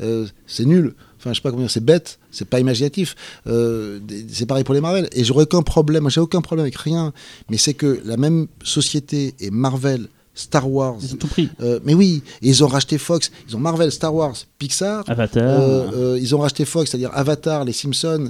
[0.00, 0.94] Euh, c'est nul.
[1.18, 3.14] Enfin, je sais pas comment dire, c'est bête, c'est pas imaginatif.
[3.46, 5.08] Euh, c'est pareil pour les Marvel.
[5.12, 7.12] Et j'aurais aucun problème, j'ai aucun problème avec rien,
[7.50, 10.08] mais c'est que la même société et Marvel,
[10.40, 11.48] Star Wars, Ils ont tout pris.
[11.60, 15.04] euh, mais oui, et ils ont racheté Fox, ils ont Marvel, Star Wars, Pixar.
[15.08, 15.42] Avatar.
[15.60, 18.28] euh, euh, ils ont racheté Fox, c'est-à-dire Avatar, les Simpsons.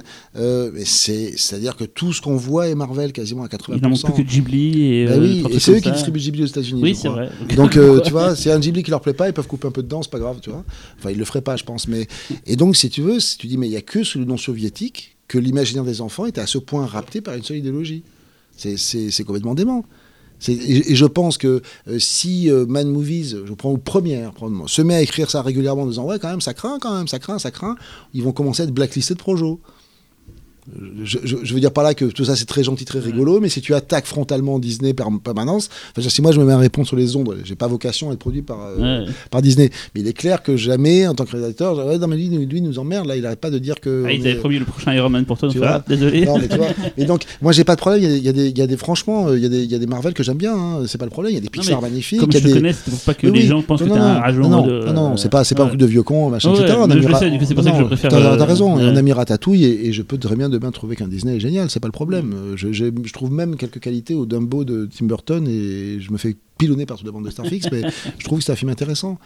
[0.85, 3.73] c'est-à-dire que tout ce qu'on voit est Marvel quasiment à 80%.
[3.75, 5.05] il n'en manque plus que Ghibli et.
[5.07, 6.81] Bah oui, trois et trucs c'est eux qui distribuent Ghibli aux États-Unis.
[6.81, 7.29] Oui, c'est vrai.
[7.55, 7.71] Donc,
[8.03, 10.01] tu vois, c'est un Ghibli qui leur plaît pas, ils peuvent couper un peu dedans,
[10.03, 10.63] c'est pas grave, tu vois.
[10.99, 11.87] Enfin, ils le feraient pas, je pense.
[11.87, 12.07] Mais
[12.45, 14.25] et donc, si tu veux, si tu dis, mais il y a que sous le
[14.25, 18.03] nom soviétique que l'imaginaire des enfants était à ce point rapté par une seule idéologie.
[18.57, 19.85] C'est complètement dément.
[20.47, 24.31] Et, je pense que euh, si euh, Man Movies, je prends aux premières,
[24.67, 27.07] se met à écrire ça régulièrement en disant ouais quand même ça craint quand même
[27.07, 27.75] ça craint ça craint,
[28.13, 29.59] ils vont commencer à être blacklistés de Projo.
[31.03, 33.39] Je, je- je veux dire par là que tout ça c'est très gentil, très rigolo,
[33.39, 36.57] mais si tu attaques frontalement Disney par permanence, enfin, si moi je me mets à
[36.57, 39.11] répondre sur les ondes, j'ai pas vocation à être produit par, euh, Ouais.
[39.29, 39.69] par Disney.
[39.95, 43.07] Mais il est clair que jamais, en tant que réalisateur, non mais lui, nous emmerde,
[43.07, 44.03] là il arrête pas de dire que.
[44.07, 46.25] Ah, il t'avait est- promis le prochain Iron Man pour toi, donc voilà, désolé.
[46.25, 46.67] non, mais tu vois.
[46.97, 48.01] Et donc, moi, j'ai pas de problème.
[48.03, 49.43] Il y a des- il y, a des- il y a des, franchement, euh, il
[49.43, 50.53] y, a des- il y a des Marvel que j'aime bien.
[50.55, 51.31] hein, C'est pas le problème.
[51.31, 52.19] Il y a des Pixar magnifiques.
[52.19, 52.53] Comme je te des...
[52.53, 54.19] connais, c'est pour pas que Oui, les gens pensent que non, t'es non, un non,
[54.21, 54.49] rageant.
[54.49, 56.73] non, de- non, non, c'est pas, pas un truc de vieux con, machin, etc.
[57.45, 58.73] C'est pour ça que je préfère, T'as raison.
[58.73, 61.69] On a mis Ratatouille et, je peux très bien demain trouver qu'un Disney est génial.
[61.69, 62.33] C'est pas le problème.
[62.33, 66.17] Euh, Je, je trouve même quelques qualités au Dumbo de Tim Burton et je me
[66.17, 67.81] fais pilonner par toute la bande de Starfix, mais
[68.19, 69.19] je trouve que c'est un film intéressant.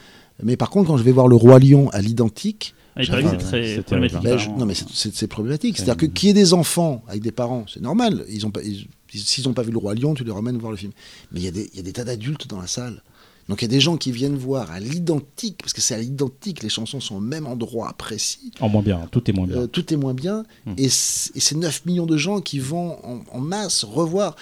[0.43, 3.23] Mais par contre, quand je vais voir Le Roi Lion à l'identique, Ah, il paraît
[3.23, 4.19] que c'est très c'est problématique.
[4.23, 5.77] ben, je- non, mais c'est- problématique.
[5.77, 8.25] C'est-à-dire que qu'il y ait des enfants avec des parents, c'est normal.
[8.29, 10.71] Ils ont pas, ils- s'ils n'ont pas vu le roi Lion, tu les ramènes voir
[10.71, 10.91] le film.
[11.31, 13.01] Mais il y a des, il y a des tas d'adultes dans la salle.
[13.47, 15.99] Donc il y a des gens qui viennent voir à l'identique, parce que c'est à
[15.99, 18.51] l'identique, les chansons sont au même endroit précis.
[18.59, 19.57] En moins bien, tout est moins bien.
[19.57, 20.43] Euh, tout est moins bien.
[20.65, 20.73] Hmm.
[20.77, 24.35] Et c'est 9 millions de gens qui vont en, en masse revoir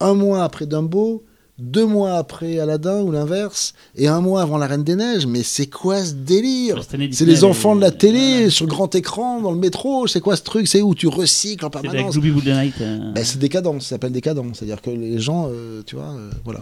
[0.00, 1.24] un mois après Dumbo,
[1.58, 5.26] deux mois après Aladdin ou l'inverse, et un mois avant La Reine des Neiges.
[5.26, 6.80] Mais c'est quoi ce délire
[7.12, 10.06] C'est les enfants de la télé, sur grand écran, dans le métro.
[10.06, 13.88] C'est quoi ce truc C'est où tu recycles en permanence euh, Ben, C'est décadent, ça
[13.88, 14.42] s'appelle décadent.
[14.52, 16.60] C'est-à-dire que les gens, euh, tu vois, euh, voilà.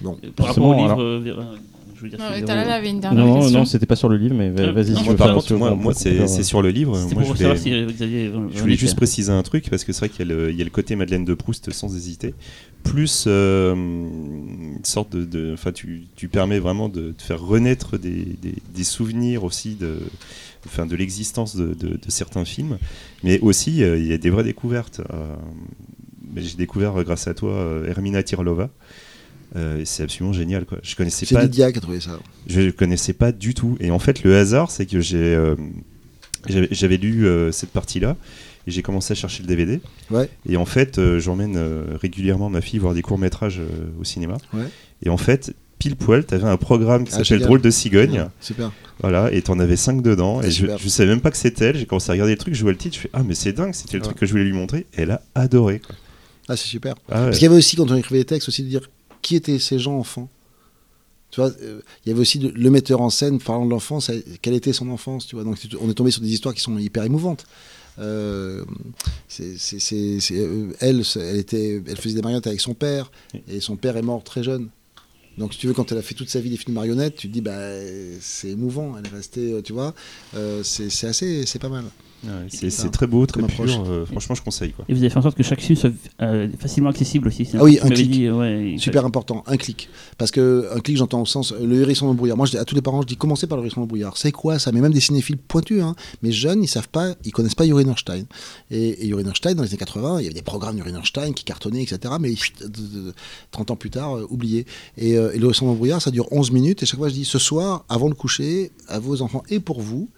[0.00, 0.18] Bon.
[0.36, 1.40] Par rapport au livre.
[1.40, 1.54] alors.
[1.98, 2.46] Euh, je veux dire, Non.
[2.46, 3.58] Talal avait une dernière Non, question.
[3.60, 5.94] non, c'était pas sur le livre, mais Euh, vas-y non, si par contre, moi, moi,
[5.94, 6.92] c'est sur le livre.
[6.96, 8.32] Moi, pour je savoir voulais, si vous aviez.
[8.54, 10.56] je voulais juste préciser un truc parce que c'est vrai qu'il y, a le- il
[10.56, 12.34] y a le côté Madeleine de Proust sans hésiter.
[12.84, 15.52] Plus euh, une sorte de.
[15.52, 19.96] Enfin, tu, tu permets vraiment de, de faire renaître des, des- des souvenirs aussi de,
[20.66, 22.78] enfin, de l'existence de, de- de certains films.
[23.24, 25.00] Mais aussi, euh, il y a des vraies découvertes.
[25.12, 25.34] Euh,
[26.36, 28.70] J'ai découvert euh, grâce à toi euh, Hermina Tirlova.
[29.56, 30.64] Euh, c'est absolument génial.
[30.66, 30.78] Quoi.
[30.82, 32.18] Je connaissais C'est pas Lydia qui a trouvé ça.
[32.46, 33.76] je connaissais pas du tout.
[33.80, 35.54] Et en fait, le hasard, c'est que j'ai, euh,
[36.70, 38.16] j'avais, lu euh, cette partie-là
[38.66, 39.80] et j'ai commencé à chercher le DVD.
[40.10, 40.28] Ouais.
[40.48, 41.58] Et en fait, euh, j'emmène
[42.00, 43.60] régulièrement ma fille voir des courts métrages
[43.98, 44.36] au cinéma.
[44.52, 44.66] Ouais.
[45.02, 47.40] Et en fait, pile poil, tu avais un programme qui Ah, s'appelle.
[47.40, 48.20] Drôle de cigogne.
[48.20, 48.70] Ouais, Super.
[49.00, 50.42] Voilà, et t'en avais 5 dedans.
[50.42, 51.78] Et je, je savais même pas que c'était elle.
[51.78, 53.52] J'ai commencé à regarder le truc, je vois le titre, je fais Ah, mais c'est
[53.52, 54.80] dingue, c'était le truc que je voulais lui montrer.
[54.94, 55.78] Et elle a adoré.
[55.78, 55.94] Quoi.
[56.48, 56.94] Ah, c'est super.
[57.08, 57.24] Ah.
[57.26, 58.90] Parce qu'il y avait aussi, quand on écrivait les textes, aussi de dire
[59.28, 60.30] qui étaient ces gens enfants.
[61.30, 64.10] Tu vois, euh, il y avait aussi de- le metteur en scène parlant de l'enfance,
[64.40, 65.44] quelle était son enfance, tu vois.
[65.44, 67.44] Donc on est tombé sur des histoires qui sont hyper émouvantes.
[67.98, 68.64] Euh,
[69.40, 73.10] euh, elle, elle, était, elle faisait des marionnettes avec son père,
[73.46, 74.68] et son père est mort très jeune.
[75.36, 77.28] Donc, si tu veux, quand elle a fait toute sa vie des films marionnettes, tu
[77.28, 77.60] te dis, bah,
[78.20, 78.96] c'est émouvant.
[78.98, 79.94] Elle est restée, tu vois,
[80.34, 81.84] euh, c'est assez, c'est pas mal.
[82.24, 83.64] Ouais, c'est c'est très beau, très pur.
[83.86, 84.72] euh, franchement, je conseille.
[84.72, 84.84] Quoi.
[84.88, 87.48] Et vous avez fait en sorte que chaque film soit euh, facilement accessible aussi.
[87.54, 88.10] Ah oui, un clic.
[88.10, 89.88] dit, ouais, il Super important, un clic.
[90.18, 92.36] Parce que un clic, j'entends au sens le hérisson dans le brouillard.
[92.36, 93.88] Moi, je dis à tous les parents, je dis commencez par le hérisson dans le
[93.88, 94.16] brouillard.
[94.16, 94.72] C'est quoi ça?
[94.72, 95.94] Mais même des cinéphiles pointus, hein.
[96.22, 98.24] mais jeunes, ils savent pas, ils connaissent pas Yuri Norstein.
[98.70, 101.32] Et, et Yuri Norstein, dans les années 80, il y avait des programmes Yuri Norstein
[101.32, 102.14] qui cartonnaient, etc.
[102.20, 103.14] Mais chut, de- de- de-
[103.52, 104.66] 30 ans plus tard, euh, oublié.
[104.96, 106.82] Et, euh, et le hérisson dans le brouillard, ça dure 11 minutes.
[106.82, 109.80] Et chaque fois, je dis ce soir, avant de coucher, à vos enfants et pour
[109.80, 110.08] vous.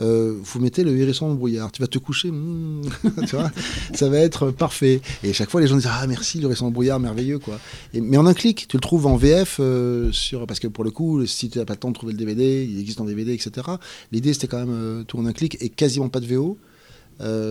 [0.00, 1.70] Euh, vous mettez le hérisson dans brouillard.
[1.72, 2.82] Tu vas te coucher, hmm,
[3.94, 5.00] ça va être parfait.
[5.22, 7.58] Et chaque fois, les gens disent ah merci le hérisson dans brouillard, merveilleux quoi.
[7.94, 10.90] Mais en un clic, tu le trouves en VF euh, sur parce que pour le
[10.90, 13.32] coup, si tu n'as pas le temps de trouver le DVD, il existe en DVD,
[13.32, 13.66] etc.
[14.12, 16.58] L'idée c'était quand même euh, tout en un clic et quasiment pas de VO,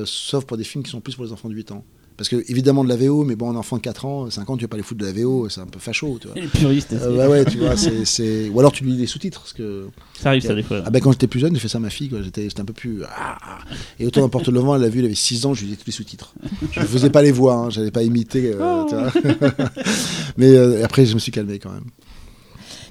[0.05, 1.83] sauf pour des films qui sont plus pour les enfants de 8 ans.
[2.19, 4.57] Parce que évidemment de la VO, mais bon, un enfant de 4 ans, 5 ans,
[4.57, 6.35] tu vas pas les foutre de la VO, c'est un peu facho, tu vois.
[6.35, 9.39] Les puristes, Euh, c'est- ouais, tu vois, c'est, ou alors tu lui lis les sous-titres,
[9.39, 9.87] parce que
[10.21, 10.81] ça arrive ça des fois.
[10.85, 12.11] ah ben quand j'étais plus jeune, j'ai fait ça à ma fille.
[12.21, 13.03] J'étais, j'étais un peu plus.
[13.09, 13.37] ah.
[14.01, 15.77] Et autant n'importe le vent, elle l'a vu, elle avait 6 ans, je lui disais
[15.79, 16.33] tous les sous-titres.
[16.73, 18.51] Je ne faisais pas les voix, hein, j'allais pas imiter.
[18.53, 19.11] euh, tu vois.
[20.37, 21.85] Mais euh, après, je me suis calmé quand même.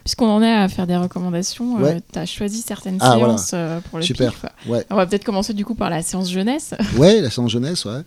[0.04, 2.00] Puisqu'on en est à faire des recommandations, Ouais.
[2.10, 3.36] tu as choisi certaines Ah, voilà.
[3.36, 4.32] séances euh, pour le Super.
[4.32, 4.44] pif.
[4.66, 6.72] Ouais, On va peut-être commencer du coup par la séance jeunesse.
[6.96, 8.00] ouais la séance jeunesse, ouais.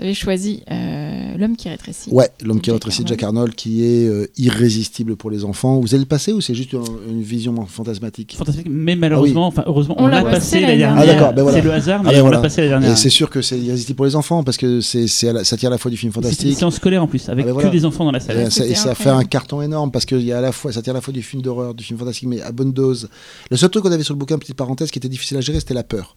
[0.00, 2.10] Tu avais choisi euh, L'homme qui rétrécit.
[2.10, 3.54] Ouais, l'homme qui rétrécit de Jack Arnold.
[3.54, 5.80] Qui est euh, irrésistible pour les enfants.
[5.80, 8.34] Vous allez le passer ou c'est juste une, une vision fantasmatique?
[8.36, 10.96] Fantastique, mais malheureusement, enfin heureusement, On on, l'a passé la dernière.
[10.98, 11.58] Ah, d'accord, ben voilà.
[11.58, 12.36] C'est le hasard, mais Ah, ben on voilà.
[12.38, 12.98] l'a passé la Et dernière.
[12.98, 15.78] c'est sûr que c'est irrésistible pour les enfants parce que c'est, ça tire à la
[15.78, 16.56] fois du film C'est une fantastique.
[16.58, 18.50] séance scolaire en plus, avec Ah, ben que des enfants dans la Et salle.
[18.52, 19.20] Ça, et ça fait incroyable.
[19.20, 21.12] un carton énorme parce que y a à la fois, ça tire à la fois
[21.14, 23.08] du film d'horreur, du film fantastique, mais à bonne dose.
[23.50, 25.60] Le seul truc qu'on avait sur le bouquin, petite parenthèse, qui était difficile à gérer,
[25.60, 26.16] c'était la peur.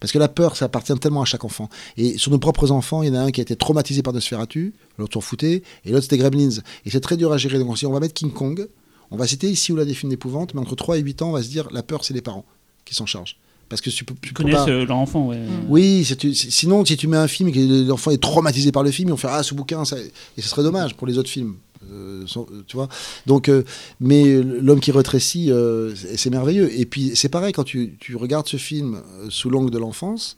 [0.00, 1.68] Parce que la peur, ça appartient tellement à chaque enfant.
[1.98, 4.12] Et sur nos propres enfants, il y en a un qui a été traumatisé par
[4.14, 6.58] Nosferatu, l'autre s'en foutait, et l'autre c'était Gremlins.
[6.86, 7.58] Et c'est très dur à gérer.
[7.58, 8.66] Donc on dit, on va mettre King Kong,
[9.10, 11.28] on va citer ici ou là des films d'épouvante, mais entre 3 et 8 ans,
[11.30, 12.44] on va se dire, la peur, c'est les parents
[12.84, 13.36] qui s'en chargent.
[13.68, 15.38] Parce que tu peux, tu connaissent pas- euh, leur enfant, ouais.
[15.68, 18.82] oui, tu- c'est- sinon, si tu mets un film et que l'enfant est traumatisé par
[18.82, 19.96] le film, ils vont faire Ah, ce bouquin, ça...
[19.98, 21.54] et ce serait dommage pour les autres films.
[21.90, 22.88] Euh, euh, tu vois
[23.26, 23.62] Donc, euh,
[24.00, 26.70] mais l'homme qui rétrécit, euh, c'est merveilleux.
[26.78, 30.36] Et puis, c'est pareil, quand tu, tu regardes ce film sous l'angle de l'enfance,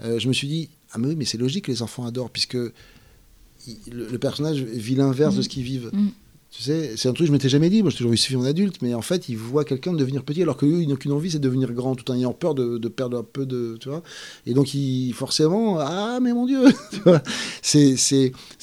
[0.00, 2.54] je me suis dit Ah, mais oui, mais c'est logique que les enfants adorent, puisque
[3.66, 5.90] il- le, le personnage vit l'inverse de ce qu'ils vivent.
[5.92, 6.08] Mm.
[6.50, 7.80] Tu sais, c'est un truc que je m'étais jamais dit.
[7.82, 10.22] Moi, j'ai toujours vu ce film en adulte, mais en fait, ils voient quelqu'un devenir
[10.22, 12.54] petit, alors qu'eux, ils n'ont qu'une envie, c'est de devenir grand, tout en ayant peur
[12.54, 14.02] de, de perdre un peu de, tu vois.
[14.44, 16.60] Et donc, ils, forcément, ah, mais mon Dieu,
[17.62, 17.94] c'est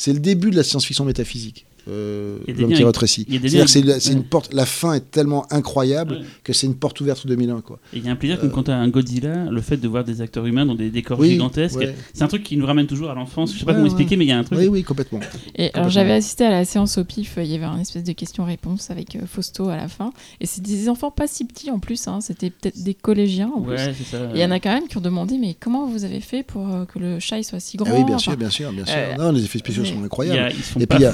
[0.08, 1.66] le début de la science-fiction métaphysique.
[1.90, 3.26] Euh, l'homme qui avec- rétrécit.
[3.68, 3.98] c'est, ouais.
[4.14, 4.54] une porte.
[4.54, 6.22] La fin est tellement incroyable Ouais.
[6.44, 7.80] que c'est une porte ouverte sous 2001, quoi.
[7.94, 9.88] Et il y a un plaisir comme quand tu as un Godzilla, le fait de
[9.88, 11.78] voir des acteurs humains dans des décors Oui, gigantesques.
[11.78, 11.96] ouais.
[12.14, 13.54] C'est un truc qui nous ramène toujours à l'enfance.
[13.54, 13.90] Je sais pas comment ouais.
[13.90, 14.60] expliquer, mais il y a un truc.
[14.60, 15.20] Oui, oui, complètement.
[15.56, 18.12] Et alors j'avais assisté à la séance au pif, il y avait un espèce de
[18.14, 20.12] question-réponse avec euh, Fausto à la fin.
[20.42, 23.62] Et c'est des enfants pas si petits en plus, hein, c'était peut-être des collégiens en
[23.62, 23.80] plus.
[23.80, 23.94] Et
[24.36, 26.68] il y en a quand même qui ont demandé mais comment vous avez fait pour
[26.74, 28.72] euh, que le chat il soit si grand Ah oui, bien Enfin, sûr, bien sûr,
[28.72, 28.96] bien sûr.
[28.98, 30.40] euh, non, les effets spéciaux sont Il y incroyables.
[30.40, 31.06] a- ils Et pas puis,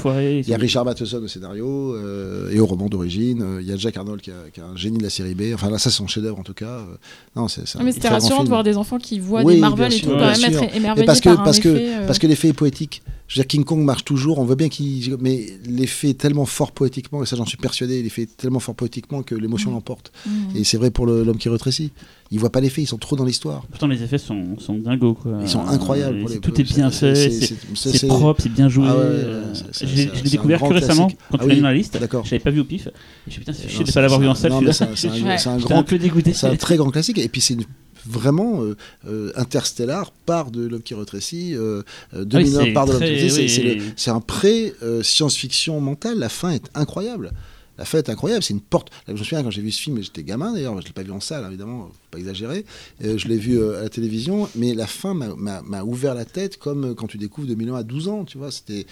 [0.66, 3.40] Richard Matheson au scénario euh, et au roman d'origine.
[3.42, 5.34] Euh, Il y a Jack Arnold qui, a- qui est un génie de la série
[5.34, 5.52] B.
[5.54, 6.66] Enfin là, ça c'est son chef-d'œuvre en tout cas.
[6.80, 6.96] Euh,
[7.34, 10.00] Non, c'est mais c'était rassurant de voir des enfants qui voient Oui, des Marvel et
[10.00, 12.48] tout, quand même être émerveillés parce que par un parce que effet, parce que l'effet
[12.48, 13.02] est poétique.
[13.28, 14.38] Je veux dire, King Kong marche toujours.
[14.38, 18.00] On voit bien qu'il, mais l'effet est tellement fort poétiquement et ça j'en suis persuadé.
[18.02, 19.74] L'effet est tellement fort poétiquement que l'émotion Mm.
[19.74, 20.12] l'emporte.
[20.26, 20.30] mm.
[20.56, 21.90] Et c'est vrai pour l'homme qui rétrécit.
[22.30, 22.82] Ils voient pas l'effet.
[22.82, 23.62] Ils sont trop dans l'histoire.
[23.70, 25.14] Pourtant, les effets sont, sont dingos.
[25.14, 25.38] Quoi.
[25.42, 26.20] Ils sont incroyables.
[26.20, 28.86] Pour les- tout est bien fait, c'est- propre, c'est bien joué.
[28.88, 29.86] Ah ouais, euh, Je
[30.22, 31.18] l'ai découvert que récemment, classique.
[31.30, 31.98] quand Ah tu l'as mis oui, dans la liste.
[31.98, 32.24] D'accord.
[32.24, 32.88] Je l'avais pas vu au pif.
[33.26, 34.52] Je suis putain, c'est chier de pas l'avoir vu en salle.
[34.72, 36.32] c'est un- grand un peu dégoûté.
[36.32, 37.18] C'est un très grand classique.
[37.18, 37.64] Et puis c'est une-
[38.08, 38.76] vraiment euh,
[39.08, 41.82] euh, Interstellar part de l'homme qui rétrécit, euh,
[42.14, 43.40] euh, 2001 Ah c'est part de l'homme qui rétrécit.
[43.42, 43.48] oui,
[43.96, 44.16] C'est- oui.
[44.16, 46.18] un pré euh, science-fiction mentale.
[46.18, 47.32] La fin est incroyable.
[47.78, 48.42] La fin est incroyable.
[48.42, 48.88] C'est une porte.
[48.90, 50.80] Là, je me souviens quand j'ai vu ce film, j'étais gamin d'ailleurs.
[50.80, 51.88] Je l'ai pas vu en salle, évidemment.
[51.88, 52.64] Faut pas exagérer.
[53.04, 56.56] Euh, je l'ai vu euh, à la télévision, mais la fin m'a- ouvert la tête
[56.56, 58.24] comme euh, quand tu découvres 2001 à 12 ans.
[58.24, 58.86] Tu vois, c'était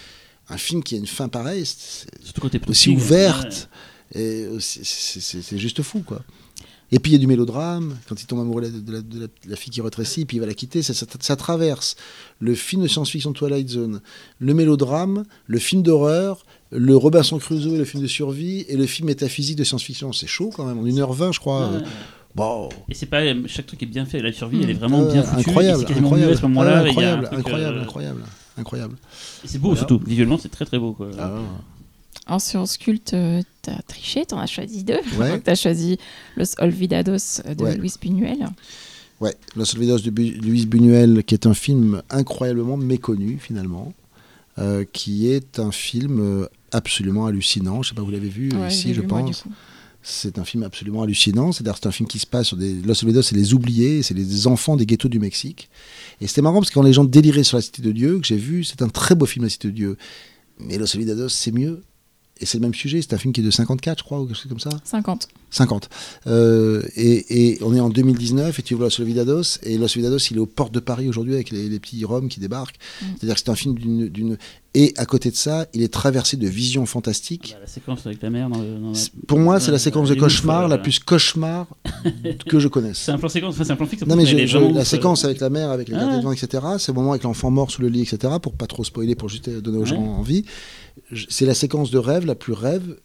[0.49, 1.63] un film qui a une fin pareille.
[2.67, 3.69] aussi ouverte.
[4.13, 6.21] Et c'est juste fou, quoi.
[6.91, 9.01] Et puis il y a du mélodrame, quand il tombe amoureux de la, de la-
[9.01, 11.35] de la- de la fille qui rétrécit, puis il va la quitter, ça, ça- ça
[11.35, 11.95] traverse
[12.39, 14.01] le film de science-fiction Twilight Zone,
[14.39, 18.85] le mélodrame, le film d'horreur, le Robinson Crusoe et le film de survie, et le
[18.85, 20.13] film métaphysique de science-fiction.
[20.13, 21.69] C'est chaud quand même, en 1h20 je crois.
[21.69, 21.77] Ouais.
[22.37, 24.21] Euh, Et c'est pas chaque truc est bien fait.
[24.21, 25.37] La survie, elle est vraiment Euh, bien foutue.
[25.37, 26.71] et incroyable, incroyable, à ce moment-là.
[26.75, 28.21] Ah, un incroyable, incroyable, euh, incroyable,
[28.57, 28.95] incroyable.
[29.45, 29.79] C'est beau Voilà.
[29.79, 30.01] surtout.
[30.05, 30.91] Visuellement, c'est très très beau.
[30.93, 31.09] Quoi.
[31.17, 31.31] Ah,
[32.27, 34.99] En séance culte, euh, t'as triché, t'en as choisi deux.
[35.19, 35.39] Ouais.
[35.39, 35.97] t'as choisi
[36.37, 37.75] Los Olvidados de Ouais.
[37.77, 38.47] Luis Buñuel.
[39.21, 43.93] Ouais, Los Olvidados de Bu- Luis Buñuel, qui est un film incroyablement méconnu finalement.
[44.57, 47.83] euh, qui est un film euh, absolument hallucinant.
[47.83, 49.43] Je sais pas, vous l'avez vu Ouais, ici, je vu, pense.
[50.01, 51.51] C'est un film absolument hallucinant.
[51.51, 52.73] C'est-à-dire, c'est un film qui se passe sur des.
[52.81, 55.69] Los Olvidados, c'est les oubliés, c'est les enfants des ghettos du Mexique.
[56.21, 58.25] Et c'était marrant parce que quand les gens déliraient sur la Cité de Dieu, que
[58.25, 59.97] j'ai vu, c'est un très beau film, La Cité de Dieu.
[60.59, 61.81] Mais Los Olvidados, c'est mieux.
[62.39, 63.01] Et c'est le même sujet.
[63.01, 64.69] C'est un film qui est de 54, je crois, ou quelque chose comme ça?
[64.83, 65.27] 50.
[65.55, 65.89] 50.
[66.27, 70.17] Euh, et, et on est en 2019 et tu vois Los Olvidados et Los Olvidados
[70.29, 72.75] il est aux portes de Paris aujourd'hui avec les, les petits Roms qui débarquent.
[73.01, 73.05] Mm.
[73.17, 74.37] C'est-à-dire que c'est un film d'une,
[74.73, 77.51] Et à côté de ça, il est traversé de visions fantastiques.
[77.53, 78.77] Bah, la séquence avec la mère dans le.
[78.79, 81.67] dans la- Pour moi, c'est la séquence de ouf, cauchemar euh, la plus cauchemar
[82.49, 82.97] que je connaisse.
[82.97, 84.05] C'est un plan séquence, enfin c'est un plan fixe.
[84.05, 86.33] Non mais je- je- la ouf, séquence euh, avec la mère, avec les Ah ouais.
[86.35, 86.63] etc.
[86.79, 88.33] C'est le moment avec l'enfant mort sous le lit, etc.
[88.41, 90.43] Pour pas trop spoiler, pour juste donner aux gens envie.
[91.29, 92.97] C'est la séquence de rêve la plus rêve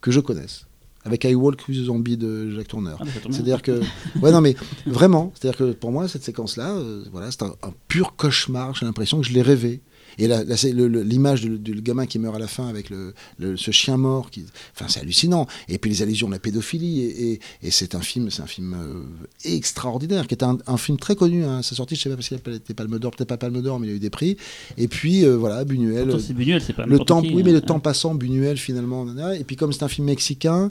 [0.00, 0.66] que je connaisse.
[1.04, 2.98] Avec I Walk with the Zombie de Jacques Tourneur.
[3.00, 3.04] ah.
[3.30, 3.80] C'est-à-dire que,
[4.20, 4.54] ouais, non, mais
[4.86, 8.74] vraiment, c'est-à-dire que pour moi, cette séquence-là, euh, voilà, c'est un, un pur cauchemar.
[8.74, 9.80] J'ai l'impression que je l'ai rêvé.
[10.20, 12.68] Et là, là, c'est le- le- l'image du du gamin qui meurt à la fin
[12.68, 14.44] avec le, le- ce chien mort, qui,
[14.76, 15.46] enfin, c'est hallucinant.
[15.68, 17.00] Et puis les allusions de la pédophilie.
[17.00, 19.02] Et, et- et c'est un film, c'est un film euh,
[19.44, 21.44] extraordinaire, qui est un, un film très connu.
[21.44, 21.62] Hein.
[21.62, 23.80] Sa sortie, je sais pas parce qu'il a été Palme d'Or, peut-être pas Palme d'Or,
[23.80, 24.36] mais il a eu des prix.
[24.76, 26.14] Et puis euh, voilà, Buñuel.
[26.20, 27.62] C'est Buñuel, c'est pas Le n'importe temps, qui, oui, mais le hein.
[27.62, 29.06] temps passant, Buñuel finalement.
[29.32, 30.70] Et puis comme c'est un film mexicain, euh,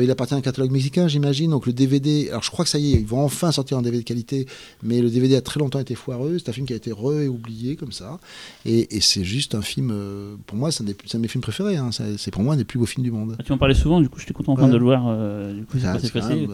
[0.00, 1.50] il appartient à un catalogue mexicain, j'imagine.
[1.50, 3.82] Donc le DVD, alors je crois que ça y est, ils vont enfin sortir un
[3.82, 4.46] DVD de qualité,
[4.82, 6.38] mais le DVD a très longtemps été foireux.
[6.38, 8.18] C'est un film qui a été re et oublié comme ça.
[8.64, 11.76] Et, et c'est juste un film, euh, pour moi, c'est un, de mes films préférés.
[11.76, 11.90] hein.
[12.16, 13.36] C'est pour moi un des plus beaux films du monde.
[13.38, 14.70] Ah, Tu m'en parlais souvent, du coup j'étais content Ouais.
[14.70, 15.04] de le voir.
[15.08, 16.46] euh, du coup, c'est passé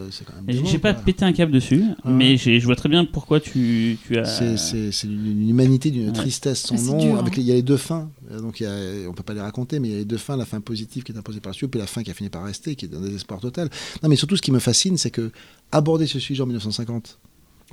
[0.47, 4.25] J'ai pas pété un câble dessus, mais je vois très bien pourquoi tu, tu as.
[4.25, 6.13] C'est- une humanité, d'une Ouais.
[6.13, 6.97] tristesse sans Ah, nom.
[6.97, 7.35] dur, avec hein.
[7.37, 9.33] les- il y a les deux fins, Euh, donc il y a, on peut pas
[9.33, 11.39] les raconter, mais il y a les deux fins, la fin positive qui est imposée
[11.39, 13.69] par Dieu, puis la fin qui a fini par rester, qui est un désespoir total.
[14.03, 15.31] Non, mais surtout ce qui me fascine, c'est que
[15.71, 17.17] aborder ce sujet en 1950,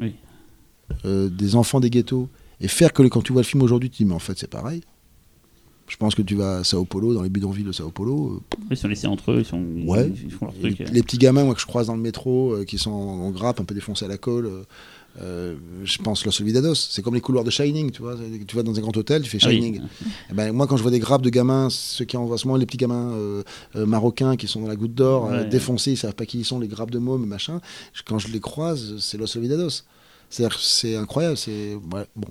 [0.01, 0.15] Oui.
[1.05, 2.29] euh, des enfants des ghettos,
[2.61, 4.39] et faire que quand tu vois le film aujourd'hui, tu te dis mais en fait
[4.39, 4.83] c'est pareil.
[5.89, 8.57] Je pense que tu vas à Sao Paulo, dans les bidonvilles de Sao Paulo, euh,
[8.73, 10.11] Ils sont laissés entre eux, ils, sont, Ouais.
[10.25, 10.81] ils font leur les, truc.
[10.81, 10.93] euh.
[10.93, 13.31] les petits gamins moi, que je croise dans le métro, euh, qui sont en, en
[13.31, 14.51] grappe, un peu défoncés à la colle.
[15.21, 18.15] Euh, je pense Los Olvidados, c'est comme les couloirs de Shining, tu vois.
[18.47, 19.55] Tu vas dans un grand hôtel, tu fais Ah oui.
[19.57, 19.81] Shining.
[20.31, 22.59] Eh ben, moi, quand je vois des grappes de gamins, ceux qui envoient ce moment,
[22.59, 23.43] les petits gamins euh,
[23.77, 25.45] euh, marocains qui sont dans la goutte d'or, Ouais.
[25.47, 27.61] défoncés, ils savent pas qui ils sont, les grappes de mômes, machin.
[28.07, 29.83] quand je les croise, c'est Los Olvidados.
[30.29, 31.37] C'est incroyable.
[31.37, 32.29] C'est ouais, bon.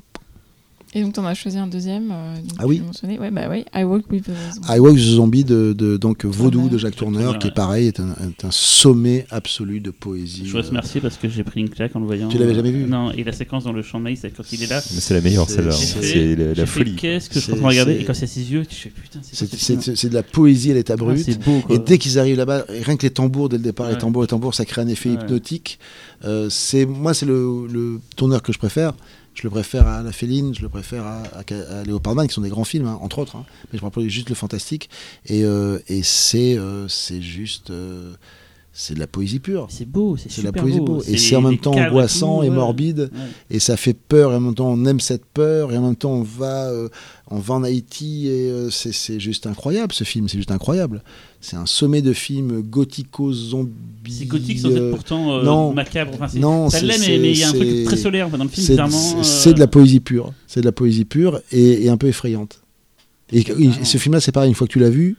[0.98, 2.09] Et donc, tu en as choisi un deuxième.
[2.11, 2.82] euh, Ah oui.
[3.19, 3.65] Ouais, bah oui.
[3.75, 4.67] I Walk with the Zombie.
[4.69, 7.53] I Walk the Zombie de, de- donc Vaudou de Jacques Tourneur, Tourneur, qui est ouais.
[7.53, 10.43] pareil, est un, est un sommet absolu de poésie.
[10.45, 12.30] Je dois te Euh, remercier parce que j'ai pris une claque en le voyant.
[12.30, 12.85] Tu l'avais jamais vu?
[12.85, 14.82] Non, et la séquence dans le champ de maïs, quand il est là.
[14.93, 15.72] Mais c'est la meilleure C'est- celle-là.
[15.74, 16.95] c'est- C'est la, la folie.
[16.95, 17.99] Qu'est-ce que je suis en C'est- train de regarder?
[17.99, 20.98] Et quand c'est ses yeux, tu fais putain, c'est de la poésie à l'état Ah,
[20.98, 21.17] brut.
[21.19, 21.75] C'est beau quoi.
[21.75, 23.99] Et dès qu'ils arrivent là-bas, rien que les tambours dès le départ, les Ouais.
[23.99, 25.15] tambours, les tambours, ça crée un effet Ouais.
[25.15, 25.77] hypnotique.
[26.24, 28.93] Euh, c'est moi, c'est le, le tourneur que je préfère.
[29.35, 32.41] Je le préfère à La Féline, je le préfère à, à, à Léopardman, qui sont
[32.41, 33.35] des grands films, hein, entre autres.
[33.35, 33.45] hein.
[33.72, 34.89] Mais je rappelle juste le fantastique.
[35.27, 38.14] Et, euh, et c'est euh, c'est juste, euh,
[38.72, 39.67] c'est de la poésie pure.
[39.69, 40.85] C'est beau, c'est C'est de la super poésie beau.
[40.85, 41.03] beau.
[41.03, 43.09] Et c'est en même temps angoissant tout, et morbide.
[43.14, 43.19] Ouais.
[43.49, 45.95] Et ça fait peur, et en même temps on aime cette peur, et en même
[45.97, 46.72] temps on va,
[47.30, 51.03] on va en Haïti, et c'est juste incroyable ce film, c'est juste incroyable.
[51.48, 53.69] C'est un sommet de films gothico-zombie.
[54.09, 55.74] C'est gothique sans être euh, pourtant euh, non.
[55.74, 56.11] macabre.
[56.15, 58.49] Enfin, c'est- non, ça l'est, mais il y a un truc très solaire dans le
[58.49, 61.98] film, euh, c'est de la poésie pure, c'est de la poésie pure et, et un
[61.98, 62.61] peu effrayante.
[63.32, 65.17] Et, et ce film-là, c'est pareil, une fois que tu l'as vu,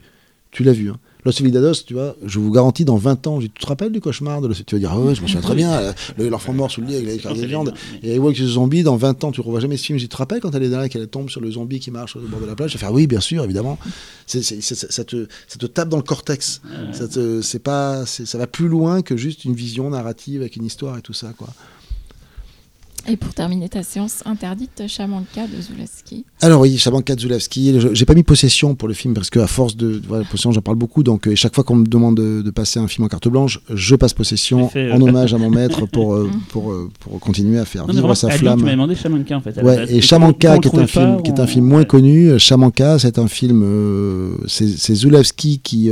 [0.51, 0.91] tu l'as vu.
[0.91, 0.99] hein.
[1.27, 4.41] Los Solidados, tu vois, je vous garantis, dans 20 ans, tu te rappelles du cauchemar
[4.41, 6.53] de Los- Tu vas dire, ah ouais, je me souviens très bien, euh, le- l'enfant
[6.55, 7.75] mort sous le lit avec les quand cartes de c'est viande.
[8.01, 9.99] bien, Et Walk the Zombie, dans 20 ans, tu ne revois jamais ce film.
[9.99, 12.21] Je te rappelles quand elle est là, qu'elle tombe sur le zombie qui marche au
[12.21, 12.71] bord de la plage?
[12.71, 13.79] Je vais faire oui, bien sûr, évidemment.
[14.27, 16.61] Ça, te, ça te tape dans le cortex.
[16.93, 20.97] Ça, te, pas, ça va plus loin que juste une vision narrative avec une histoire
[20.97, 21.33] et tout ça.
[21.37, 21.49] Quoi.
[23.09, 26.25] Et pour terminer ta séance interdite, Chamanka de Zulawski.
[26.43, 27.79] Alors oui, Shabanka Zulawski.
[27.81, 30.51] Je- J'ai pas mis possession pour le film parce que à force de voilà, possession,
[30.51, 31.03] j'en parle beaucoup.
[31.05, 33.61] Donc euh, chaque fois qu'on me demande de, de passer un film en carte blanche,
[33.73, 37.21] je passe possession fait, euh, en hommage à mon maître pour euh, pour, euh, pour
[37.21, 38.61] continuer à faire Non, vivre vraiment, sa flamme.
[38.65, 39.57] Tu demandé Shamanka en fait.
[39.59, 39.93] Ouais, base.
[39.93, 41.87] et Shamanka, comment qui est un film, pas, qui est un on- film moins ouais.
[41.87, 42.39] connu.
[42.41, 45.91] Shamanka, c'est un film, euh, c'est c'est Zulawski qui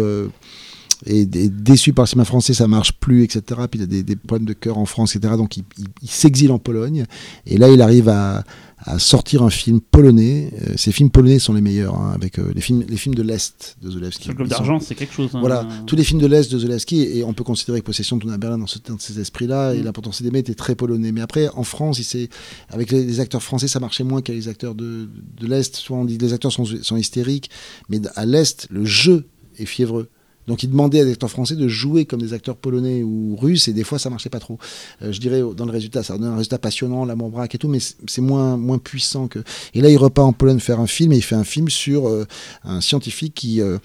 [1.06, 3.42] est déçu par le cinéma français, ça marche plus, etc.
[3.70, 5.34] Puis il a des, des problèmes de cœur en France, etc.
[5.36, 7.04] Donc il, il- il s'exile en Pologne.
[7.46, 8.44] Et là, il arrive à,
[8.78, 10.52] à sortir un film polonais.
[10.62, 13.22] Euh, ces films polonais sont les meilleurs, hein, avec euh, les films, les films de
[13.22, 14.22] l'est de Zulawski.
[14.24, 15.30] Sur le globe d'argent, c'est quelque chose.
[15.34, 15.40] hein.
[15.40, 18.22] voilà, tous les films de l'Est de Zulawski, et on peut considérer que Possession de
[18.22, 19.92] Tuna Berlin dans, ce, dans ces esprits-là, et Mm.
[19.92, 21.12] Potence d'aimer était très polonais.
[21.12, 22.28] Mais après, en France, il
[22.70, 25.08] avec les, les acteurs français, ça marchait moins qu'avec les acteurs de,
[25.40, 25.76] de l'Est.
[25.76, 27.50] Souvent, on dit que les acteurs sont, sont hystériques,
[27.88, 29.26] mais à l'Est, le jeu
[29.58, 30.08] est fiévreux.
[30.46, 33.68] Donc il demandait à des acteurs français de jouer comme des acteurs polonais ou russes
[33.68, 34.58] et des fois ça marchait pas trop.
[35.02, 37.68] Euh, je dirais dans le résultat, ça donne un résultat passionnant, l'amour braque et tout,
[37.68, 39.40] mais c'est moins moins puissant que.
[39.74, 42.08] Et là il repart en Pologne faire un film et il fait un film sur
[42.08, 42.26] euh,
[42.64, 43.78] un scientifique qui euh,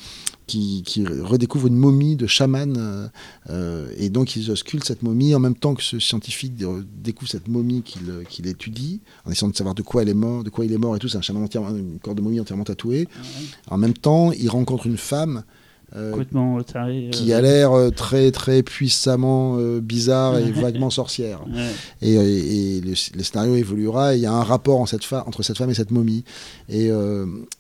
[0.49, 3.09] qui, qui redécouvre une momie de chaman
[3.49, 6.53] euh, et donc il sculpte cette momie en même temps que ce scientifique
[7.01, 10.49] découvre cette momie qu'il étudie en essayant de savoir de quoi elle est morte, de
[10.49, 11.07] quoi il est mort et tout.
[11.07, 13.07] C'est un chaman entièrement, une corps de momie entièrement tatouée.
[13.67, 15.43] En même temps, il rencontre une femme.
[15.95, 17.09] Euh, Complètement euh, taré.
[17.11, 21.41] qui a l'air euh, très très puissamment bizarre et vaguement sorcière.
[21.47, 21.67] ouais.
[22.01, 24.13] Et, euh, et le, le scénario évoluera.
[24.13, 26.23] et Il y a un rapport en cette fa- entre cette femme et cette momie.
[26.69, 26.89] Et,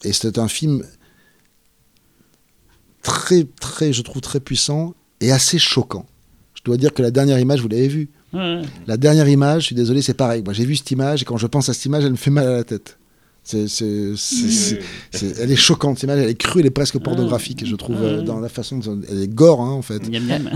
[0.03, 0.83] et c'est un film
[3.01, 6.05] très très, je trouve très puissant et assez choquant.
[6.53, 8.09] Je dois dire que la dernière image, vous l'avez vue.
[8.33, 8.61] Ouais.
[8.85, 10.43] La dernière image, je suis désolé, c'est pareil.
[10.43, 12.29] Moi, j'ai vu cette image et quand je pense à cette image, elle me fait
[12.29, 12.98] mal à la tête.
[13.41, 14.79] C'est, c'est- c'est- c'est-
[15.11, 17.95] c'est- elle est choquante, cette image, elle est crue, elle est presque pornographique, je trouve,
[17.99, 20.01] euh, dans la façon dont elle est gore, hein, en fait.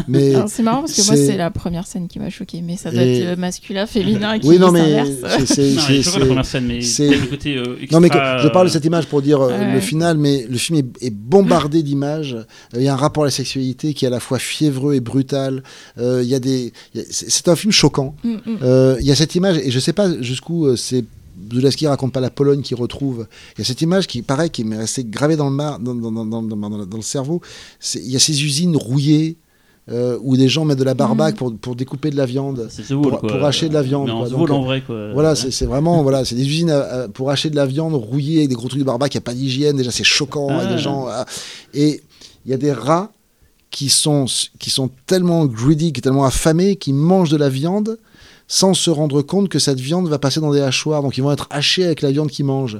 [0.07, 2.77] Mais C'est marrant parce que moi, c'est- c'est la première scène qui m'a choqué, mais
[2.77, 5.09] ça doit Et- être euh, masculin, féminin qui oui, non, mais s'inverse.
[5.39, 8.09] c'est, c'est- c'est- la c'est- première scène, mais c'est- c'est le côté euh, Non, mais
[8.09, 9.73] que- je parle de cette image pour dire euh, Ouais.
[9.73, 12.33] le final, mais le film est, est bombardé d'images.
[12.35, 12.43] Euh,
[12.77, 14.99] Il y a un rapport à la sexualité qui est à la fois fiévreux et
[14.99, 15.63] brutal.
[15.97, 16.73] Euh, il y a des,
[17.09, 18.15] c'est c'est un film choquant.
[18.23, 18.39] Mm, mm.
[18.61, 21.03] Euh, Il y a cette image, et je sais pas jusqu'où euh, c'est.
[21.51, 23.27] Zulawski raconte pas la Pologne qu'il retrouve.
[23.55, 25.95] Il y a cette image qui, pareil, qui m'est restée gravée dans le, mar, dans,
[25.95, 27.41] dans, dans, dans, dans- dans- dans le cerveau.
[27.95, 29.37] Il y a ces usines rouillées
[29.91, 32.69] euh, où des gens mettent de la barbaque pour, pour découper de la viande.
[32.89, 33.29] Pour- quoi.
[33.29, 34.29] pour hacher de la viande, Mais en quoi.
[34.29, 35.11] Donc, en euh, vrai, quoi.
[35.13, 38.37] Voilà, c'est vraiment voilà, c'est des usines à- à- pour acheter de la viande rouillée
[38.37, 39.13] avec des gros trucs de barbaque.
[39.13, 39.75] Il n'y a pas d'hygiène.
[39.75, 40.47] Déjà, c'est choquant.
[40.51, 40.63] Ah.
[40.63, 41.25] et des gens ah.
[41.73, 42.01] et
[42.45, 43.11] il y a des rats
[43.71, 44.25] qui sont
[44.59, 47.97] qui sont tellement greedy, qui sont tellement affamés, qui mangent de la viande
[48.55, 51.01] sans se rendre compte que cette viande va passer dans des hachoirs.
[51.01, 52.77] Donc, ils vont être hachés avec la viande qu'ils mangent.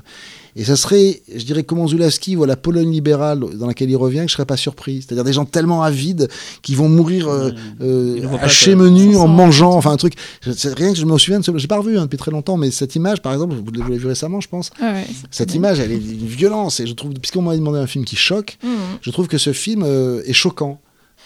[0.55, 4.19] Et ça serait, je dirais, comment Zulawski voit la Pologne libérale dans laquelle il revient,
[4.19, 5.01] que je serais pas surpris.
[5.01, 6.29] C'est-à-dire des gens tellement avides
[6.61, 7.55] qui vont mourir euh, Ouais.
[7.81, 8.83] euh, hachés quoi.
[8.83, 10.13] menus en mangeant, enfin un truc.
[10.45, 11.51] Rien que je me souviens de ce.
[11.57, 14.05] J'ai pas revu hein, depuis très longtemps, mais cette image, par exemple, vous l'avez vu
[14.05, 14.69] récemment, je pense.
[14.79, 16.79] Ouais, Cette image, elle est d'une violence.
[16.81, 18.77] Et je trouve, puisqu'on m'a demandé un film qui choque, Mm, mm.
[19.01, 20.79] je trouve que ce film euh, est choquant.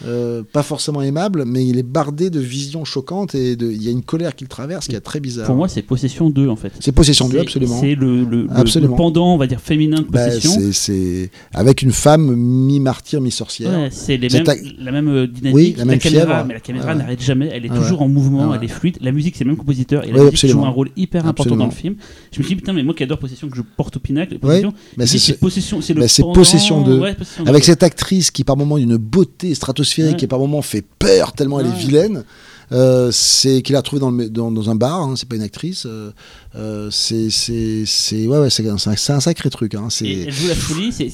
[0.05, 3.87] Euh, pas forcément aimable, mais il est bardé de visions choquantes et de- il y
[3.87, 5.47] a une colère qui le traverse qui est très bizarre.
[5.47, 6.71] Pour moi, c'est Possession 2, en fait.
[6.79, 7.79] c'est Possession 2, C'est- absolument.
[7.79, 8.91] C'est le, le, le- Absolument.
[8.93, 10.51] le pendant, on va dire, féminin de Bah, Possession.
[10.51, 13.71] c'est- c'est avec une femme mi-martyr, mi-sorcière.
[13.71, 16.45] Ouais, c'est ta- la même euh, dynamique, Oui, la même caméra, fièvre.
[16.47, 16.95] mais la caméra ouais.
[16.95, 18.97] n'arrête jamais, elle est Ah toujours en mouvement, Ah elle est fluide.
[19.01, 21.41] La musique, c'est le même compositeur, et la Oui, musique joue un rôle hyper important
[21.55, 21.63] Absolument.
[21.65, 21.95] dans le film.
[22.31, 24.37] Je me suis dit, putain, mais moi qui adore Possession, que je porte au pinacle,
[24.37, 26.99] Possession, bah, c'est Possession, c'est le bah, c'est pendant- Possession 2.
[26.99, 27.49] ouais, Possession 2.
[27.49, 30.15] Avec cette actrice qui, par moments, d'une beauté stratosphérique, Ouais.
[30.15, 32.23] qui, par moments, fait peur tellement elle est vilaine.
[32.73, 35.41] Euh, c'est qu'il a retrouvé dans, le- dans, dans un bar, hein, c'est pas une
[35.41, 35.85] actrice.
[35.85, 36.11] euh,
[36.55, 39.73] euh, c'est c'est c'est ouais, ouais c'est un, c'est un sacré truc.
[39.75, 41.09] Hein, Et c'est elle joue la folie, c'est.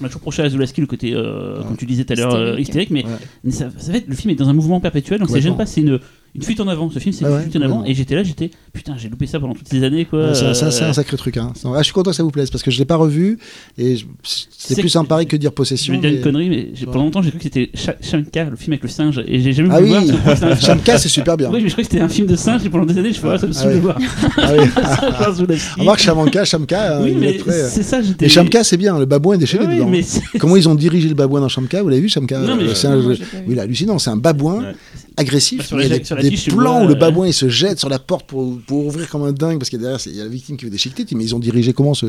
[0.00, 1.64] m'a toujours reproché à Zulaski le côté, euh, Ouais.
[1.66, 2.90] comme tu disais tout à l'heure, euh, Hystérique.
[2.90, 3.10] mais Ouais.
[3.44, 5.66] mais ça, ça être, le film est dans un mouvement perpétuel, donc ça gêne pas,
[5.66, 5.98] c'est une,
[6.34, 6.90] une fuite en avant.
[6.90, 9.26] Ce film, c'est une ouais, fuite en avant, et j'étais là, j'étais, putain, j'ai loupé
[9.26, 10.28] ça pendant toutes ces années, quoi.
[10.28, 11.36] Ouais, c'est c'est euh, un sacré truc.
[11.36, 11.52] Hein.
[11.64, 13.38] Ah, je suis content que ça vous plaise parce que je l'ai pas revu
[13.78, 15.92] et je- c'est C'est plus que- un pari que dire Je possession.
[15.94, 18.44] vais dire une mais- connerie, mais j'ai- pendant longtemps j'ai cru que c'était Sha- Shanka,
[18.44, 20.04] le film avec le singe, et j'ai jamais Ah voulu oui, voir.
[20.04, 21.50] parce que je crois que c'était un film- Shamka c'est super bien.
[21.50, 23.18] Oui, mais je crois que c'était un film de singe, et pendant des années, je
[23.20, 23.80] fais, ah, ça me Ah saoule de ouais.
[23.80, 23.98] voir.
[24.36, 24.68] Ah oui.
[24.74, 25.80] Ça, vois Zulaski.
[25.80, 28.26] Remarque Shamanka, Shamka, hein, Oui, mais très- c'est ça, j'étais.
[28.26, 29.88] Et Shamka c'est bien, le babouin est déchaîné Ouais, dedans.
[29.88, 32.56] mais c'est- Comment ils ont dirigé le babouin dans Shamka Vous l'avez vu Shamka Non,
[32.56, 33.42] mais- Euh, c'est un- Non, moi, j'ai pas vu.
[33.48, 33.98] Oui, il est hallucinant.
[33.98, 34.74] C'est un babouin Ouais.
[35.16, 35.58] Agressif.
[35.58, 36.88] Bah, sur il y a la- des, sur la des fiche, tu plans vois, où
[36.88, 39.58] le euh, babouin il se jette sur la porte pour, pour ouvrir comme un dingue
[39.58, 41.06] parce que derrière c'est- il y a la victime qui veut déchiqueter.
[41.14, 42.06] Mais ils ont dirigé comment ce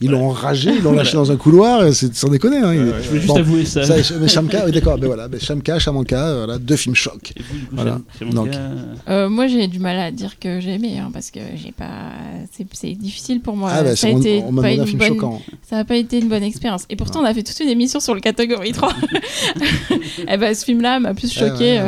[0.00, 1.92] Ils l'ont enragé, ils l'ont lâché dans un couloir.
[1.92, 2.58] C'est sans déconner.
[2.58, 3.84] Hein, il- Je voulais juste Bon, avouer ça.
[3.84, 4.98] ça, mais Shamka, oui, d'accord.
[4.98, 8.00] Ben voilà, Shamka, Shamanka, voilà, deux films vous, Voilà.
[8.32, 8.48] Donc.
[9.08, 12.12] Euh, moi, j'ai du mal à dire que j'ai aimé, hein, parce que j'ai pas.
[12.72, 13.70] C'est difficile pour moi.
[13.72, 15.42] Ah ben ça a on, été on m'a pas demandé un une film bonne- choquant.
[15.68, 16.84] Ça n'a pas été une bonne expérience.
[16.90, 18.92] Et pourtant, on a fait toute une émission sur le catégorie 3.
[20.28, 21.78] et ben, ce film-là m'a plus Ouais, choqué.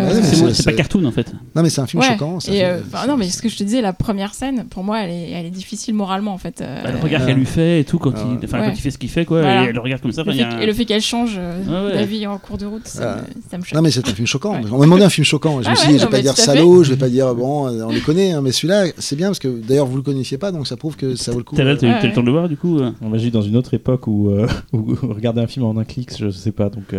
[0.52, 1.32] C'est pas cartoon en fait.
[1.54, 2.08] Non mais c'est un film ouais.
[2.08, 2.40] choquant.
[2.40, 4.84] ça Et fait- euh, non, mais ce que je te disais, la première scène, pour
[4.84, 6.60] moi, elle est, elle est difficile moralement, en fait.
[6.60, 8.40] euh, Bah, le regard qu'elle lui fait et tout quand, Ah il, ouais.
[8.44, 8.66] enfin, Ouais.
[8.68, 9.64] quand il fait ce qu'il fait quoi, Voilà.
[9.64, 10.22] et elle le regarde comme ça.
[10.22, 11.98] le fait un- Et le fait qu'elle change euh, Ouais, ouais.
[11.98, 13.20] d'avis en cours de route, ça, Ah.
[13.22, 13.74] me, ça me choque.
[13.74, 14.52] Non mais c'est un film choquant.
[14.62, 14.68] Ouais.
[14.72, 15.62] On m'a demandé un film choquant.
[15.62, 17.68] Je me Ah suis dit, je vais pas dire salaud, je vais pas dire bon,
[17.68, 20.52] on les connaît, hein, mais celui-là, c'est bien parce que d'ailleurs vous le connaissiez pas,
[20.52, 21.56] donc ça prouve que ça vaut le coup.
[21.56, 22.80] T'as eu le temps de le voir du coup
[23.14, 24.30] j'ai eu dans une autre époque où,
[25.02, 26.68] regarder un film en un clic, je sais pas.
[26.70, 26.94] Donc,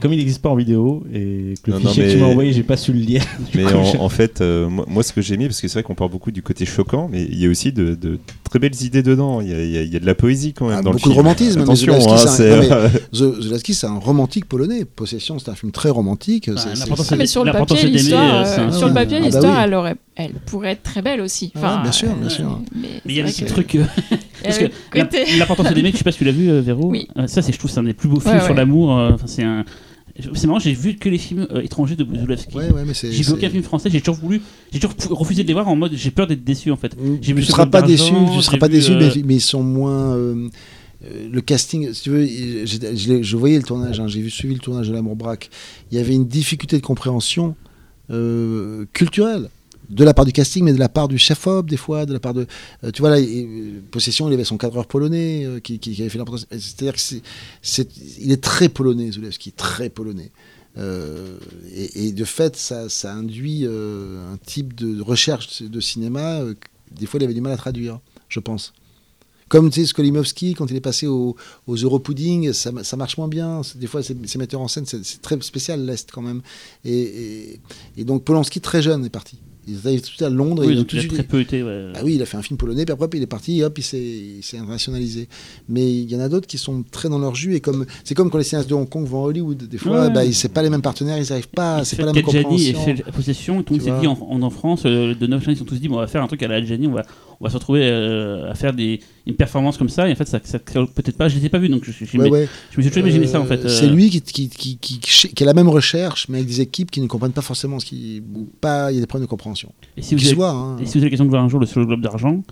[0.00, 2.22] comme il n'existe pas en vidéo et que le Non, non, fichier que tu mais-
[2.24, 3.22] m'as envoyé, j'ai pas su le lire.
[3.54, 5.82] Mais coup, en, fait, euh, moi, moi, ce que j'ai mis, parce que c'est vrai
[5.82, 8.80] qu'on parle beaucoup du côté choquant, mais il y a aussi de, de très belles
[8.82, 9.40] idées dedans.
[9.40, 10.82] Il y a, il y a- il y a de la poésie quand même Ah,
[10.82, 14.84] dans le beaucoup de romantisme, mais Attention, hein, c'est un- Zelensky, c'est un romantique polonais.
[14.84, 16.50] Possession, c'est un film très romantique.
[16.50, 18.72] Bah, Ah, mais sur le papier, l'histoire, euh, euh, film.
[18.72, 21.52] sur le papier, Ah bah l'histoire, elle aurait, elle pourrait être très belle aussi.
[21.54, 22.60] Bien sûr, bien sûr.
[22.74, 23.76] Mais, il y a des petits trucs.
[24.44, 24.64] Parce que
[25.38, 26.90] l'importance de l'aimer, je sais pas si tu l'as vu, Véro.
[26.90, 27.08] Oui.
[27.26, 28.90] Ça, c'est, je trouve, c'est un des plus beaux films Ouais, sur l'amour.
[28.90, 29.64] Enfin, c'est un.
[30.34, 32.56] C'est marrant, j'ai vu que les films euh, étrangers de Zulawski.
[32.56, 33.10] Ouais, ouais, mais c'est.
[33.10, 34.40] J'ai vu c'est- aucun film français, j'ai toujours voulu,
[34.72, 36.96] j'ai toujours pou- refusé de les voir en mode j'ai peur d'être déçu en fait.
[37.20, 39.22] J'ai vu Tu seras pas déçu, d'Argent, tu seras j'ai pas vu, déçu, euh, mais,
[39.24, 40.14] mais ils sont moins.
[40.14, 40.48] euh,
[41.04, 44.20] euh, le casting, si tu veux, il- je, l'ai- je voyais le tournage, hein, j'ai
[44.20, 45.50] vu suivi le tournage de L'amour braque.
[45.90, 47.56] Il y avait une difficulté de compréhension
[48.10, 49.48] euh, culturelle
[49.90, 52.20] de la part du casting, mais de la part du chef-op, des fois, de la
[52.20, 52.46] part de.
[52.84, 56.18] euh, tu vois, là, euh, Possession, il avait son cadreur polonais euh, qui, avait fait
[56.18, 56.46] l'importance.
[56.50, 57.00] C'est-à-dire que
[57.62, 57.88] c'est,
[58.30, 60.32] est très polonais, Zulewski, très polonais.
[60.76, 66.42] Et, de fait, ça, induit un type de recherche de cinéma
[66.98, 68.72] des fois il avait du mal à traduire, je pense.
[69.48, 73.28] Comme tu sais, Skolimowski, quand il est passé au- aux Europudding, ça, ça marche moins
[73.28, 73.60] bien.
[73.76, 76.40] Des fois, ces, metteurs en scène, c'est très spécial, l'Est quand même.
[76.84, 77.60] Et-
[77.96, 79.38] et donc, Polanski, très jeune, est parti.
[79.66, 80.62] Il arrive tout de suite à Londres.
[80.64, 81.62] et Oui, il a donc tout il a suite- très peu été.
[81.62, 81.92] ouais.
[81.94, 83.78] ah oui, il a fait un film polonais, puis après, il est parti, et hop,
[83.78, 85.28] il s'est internationalisé.
[85.68, 88.14] Mais il y en a d'autres qui sont très dans leur jus, et comme c'est
[88.14, 89.62] comme quand les cinéastes de Hong Kong vont à Hollywood.
[89.68, 90.10] Des fois, Ouais.
[90.10, 92.72] bah, c'est pas les mêmes partenaires, ils n'arrivent pas, c'est pas la même Tadjani et
[92.72, 92.84] compréhension.
[92.84, 95.14] fait la possession, et tout le monde Tu s'est dit en, en, en France, euh,
[95.14, 96.48] de neuf gens, ils se sont tous dit bon, on va faire un truc à
[96.48, 97.02] la Adjani, on va,
[97.40, 100.28] on va se retrouver euh, à faire des, une performance comme ça, et en fait,
[100.28, 102.48] ça, ça peut-être pas, je les ai pas vus, donc je, je, je, Ouais, ouais.
[102.70, 103.64] je me suis toujours imaginé ça en Euh, fait.
[103.64, 106.60] euh, C'est lui qui, qui, qui, qui, qui a la même recherche, mais avec des
[106.60, 108.22] équipes qui ne comprennent pas forcément ce qui.
[108.34, 109.72] ou pas, il y a des problèmes de compréhension.
[109.96, 110.76] Et si vous, avez, voit, hein.
[110.78, 112.42] et si vous avez l'occasion de voir un jour le sur le Globe d'Argent,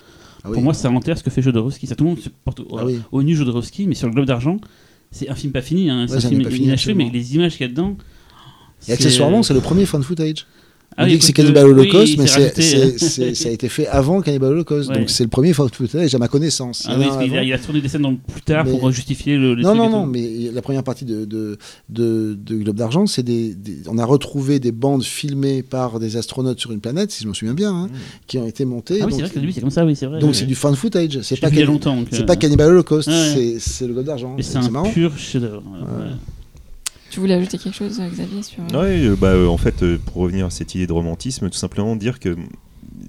[0.44, 0.55] Ah oui.
[0.55, 1.86] pour moi, ça enterre ce que fait Jodorowsky.
[1.86, 3.01] Ça, tout le monde se porte au, Ah oui.
[3.12, 4.57] au nu Jodorowsky, mais sur le Globe d'Argent,
[5.10, 7.68] c'est un film pas fini, hein, c'est un film inachevé, mais les images qu'il y
[7.68, 7.97] a dedans.
[8.89, 10.47] Et accessoirement, c'est le premier fan footage.
[10.97, 12.41] Ah On oui, dit que c'est Cannibal euh, Holocaust, oui, mais c'est c'est-
[12.77, 14.91] rajouté, c'est- c'est- ça a été fait avant Cannibal Holocaust.
[14.91, 14.99] Ouais.
[14.99, 16.85] Donc c'est le premier fan footage à ma connaissance.
[16.89, 19.37] Ah Il y oui, a il a tourné des scènes plus tard Mais- pour justifier
[19.37, 19.55] le.
[19.55, 21.57] Non, non, non, mais la première partie de, de,
[21.89, 26.17] de, de Globe d'Argent, c'est des, des- On a retrouvé des bandes filmées par des
[26.17, 27.89] astronautes sur une planète, si je me souviens bien, hein,
[28.27, 28.99] qui ont été montées.
[29.01, 30.19] Ah oui, donc c'est vrai que lui, c'est comme ça, oui, c'est vrai.
[30.21, 30.35] donc Ouais.
[30.37, 31.21] c'est du fan footage.
[31.23, 31.41] C'est Je
[32.25, 33.57] pas, Cannibal Holocaust, ouais.
[33.59, 34.37] c'est- le Globe d'Argent.
[34.41, 35.62] C'est un pur chef-d'œuvre.
[37.12, 38.62] Tu voulais ajouter quelque chose, euh, Xavier, sur.
[38.73, 41.58] Ouais, euh, bah, euh, en fait, euh, pour revenir à cette idée de romantisme, tout
[41.58, 42.36] simplement dire que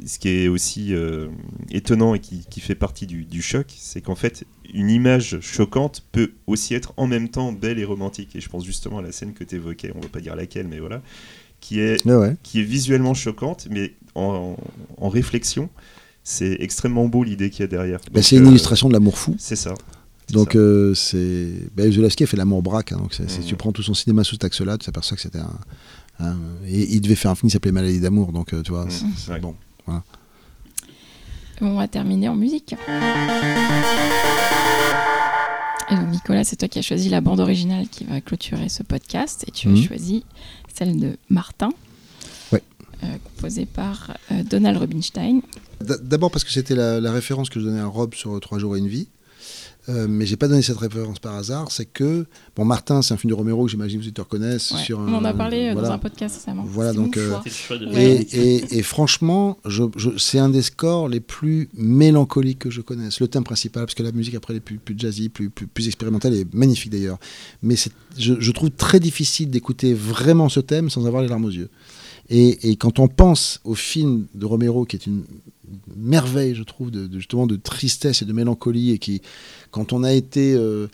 [0.05, 1.29] ce qui est aussi euh,
[1.71, 6.03] étonnant et qui, qui fait partie du, du choc, c'est qu'en fait, une image choquante
[6.11, 8.35] peut aussi être en même temps belle et romantique.
[8.35, 10.67] Et je pense justement à la scène que tu évoquais, on va pas dire laquelle,
[10.67, 11.01] mais voilà,
[11.61, 12.35] qui est, Ouais, ouais.
[12.43, 14.57] qui est visuellement choquante, mais en,
[14.97, 15.69] en réflexion,
[16.25, 17.99] c'est extrêmement beau l'idée qu'il y a derrière.
[18.11, 19.35] Bah, c'est une euh, illustration de l'amour fou.
[19.39, 19.75] C'est ça.
[20.33, 21.47] Donc euh, c'est.
[21.77, 22.91] Zulawski a fait l'amour braque.
[22.91, 23.27] hein, donc Mhm.
[23.45, 25.59] tu prends tout son cinéma sous cet axe-là, tu t'aperçois que c'était un.
[26.19, 26.37] un-
[26.67, 28.31] Et il devait faire un film qui s'appelait Maladie d'amour.
[28.31, 28.85] Donc euh, tu vois.
[28.85, 28.91] Mhm.
[29.15, 29.39] c'est- Ouais.
[29.39, 29.55] Bon.
[31.61, 32.75] On va terminer en musique.
[35.91, 38.83] Et donc, Nicolas, c'est toi qui as choisi la bande originale qui va clôturer ce
[38.83, 39.45] podcast.
[39.47, 39.83] Et tu as Mhm.
[39.83, 40.25] choisi
[40.73, 41.69] celle de Martin,
[42.51, 42.63] Ouais.
[43.03, 45.41] euh, composée par euh, Donald Rubinstein.
[45.81, 48.75] D'abord parce que c'était la, la référence que je donnais à Rob sur Trois jours
[48.75, 49.07] et une vie.
[49.89, 51.69] Euh, mais j'ai pas donné cette référence par hasard.
[51.69, 54.71] C'est que bon, Martin, c'est un film de Romero que j'imagine que vous te reconnaissent.
[54.71, 54.79] Ouais.
[54.81, 55.89] Sur On en a parlé euh, voilà.
[55.89, 56.63] dans un podcast récemment.
[56.65, 57.33] Voilà, donc, euh,
[57.69, 57.97] de.
[57.97, 58.21] Et,
[58.61, 63.19] et- et franchement, je, je- c'est un des scores les plus mélancoliques que je connaisse.
[63.19, 65.67] Le thème principal, parce que la musique après elle est plus, plus jazzy, plus, plus,
[65.67, 67.19] plus expérimentale, et magnifique d'ailleurs.
[67.61, 71.45] Mais c'est, je, je trouve très difficile d'écouter vraiment ce thème sans avoir les larmes
[71.45, 71.69] aux yeux.
[72.29, 75.23] Et, et quand on pense au film de Romero, qui est une
[75.95, 79.21] merveille, je trouve, de, justement de tristesse et de mélancolie, et qui,
[79.71, 80.87] quand on a été, euh,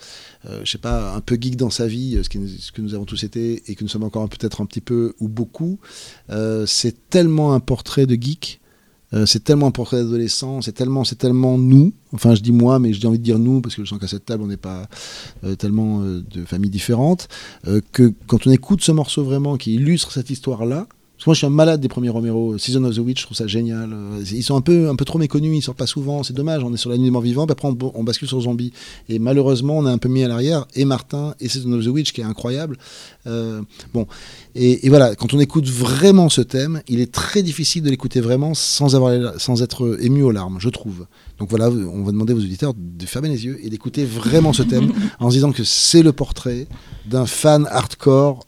[0.46, 2.94] euh, je sais pas, un peu geek dans sa vie, euh, ce, ce que nous
[2.94, 5.80] avons tous été, et que nous sommes encore peut-être un petit peu ou beaucoup,
[6.66, 8.60] c'est tellement un portrait de geek.
[9.26, 11.94] c'est tellement un portrait d'adolescent, c'est tellement, c'est tellement nous.
[12.14, 14.08] Enfin, je dis moi, mais j'ai envie de dire nous parce que je sens qu'à
[14.08, 14.88] cette table, on n'est pas
[15.58, 17.28] tellement de familles différentes.
[17.92, 20.88] que quand on écoute ce morceau vraiment qui illustre cette histoire-là,
[21.20, 22.58] parce que moi, je suis un malade des premiers Romero.
[22.58, 23.94] Season of the Witch, je trouve ça génial.
[24.32, 26.24] Ils sont un peu, un peu trop méconnus, ils sortent pas souvent.
[26.24, 26.64] C'est dommage.
[26.64, 28.72] On est sur la nuit des morts vivants, puis après on, on bascule sur Zombie.
[29.10, 31.90] Et malheureusement, on a un peu mis à l'arrière et Martin et Season of the
[31.90, 32.78] Witch qui est incroyable.
[33.28, 33.62] Euh,
[33.94, 34.08] bon,
[34.56, 38.22] et, et voilà, quand on écoute vraiment ce thème, il est très difficile de l'écouter
[38.22, 41.06] vraiment sans avoir, sans être ému aux larmes, je trouve.
[41.38, 44.64] Donc voilà, on va demander aux auditeurs de fermer les yeux et d'écouter vraiment ce
[44.64, 46.68] thème en se disant que c'est le portrait
[47.06, 48.46] d'un fan hardcore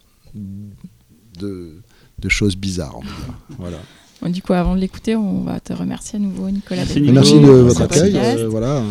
[1.37, 1.80] de,
[2.21, 2.95] de choses bizarres.
[2.97, 3.33] On va dire.
[3.59, 3.77] Voilà.
[4.21, 6.83] Bon, du coup, avant de l'écouter, on va te remercier à nouveau, Nicolas.
[6.85, 7.01] Merci.
[7.11, 8.15] Merci de votre accueil.
[8.15, 8.83] euh, voilà,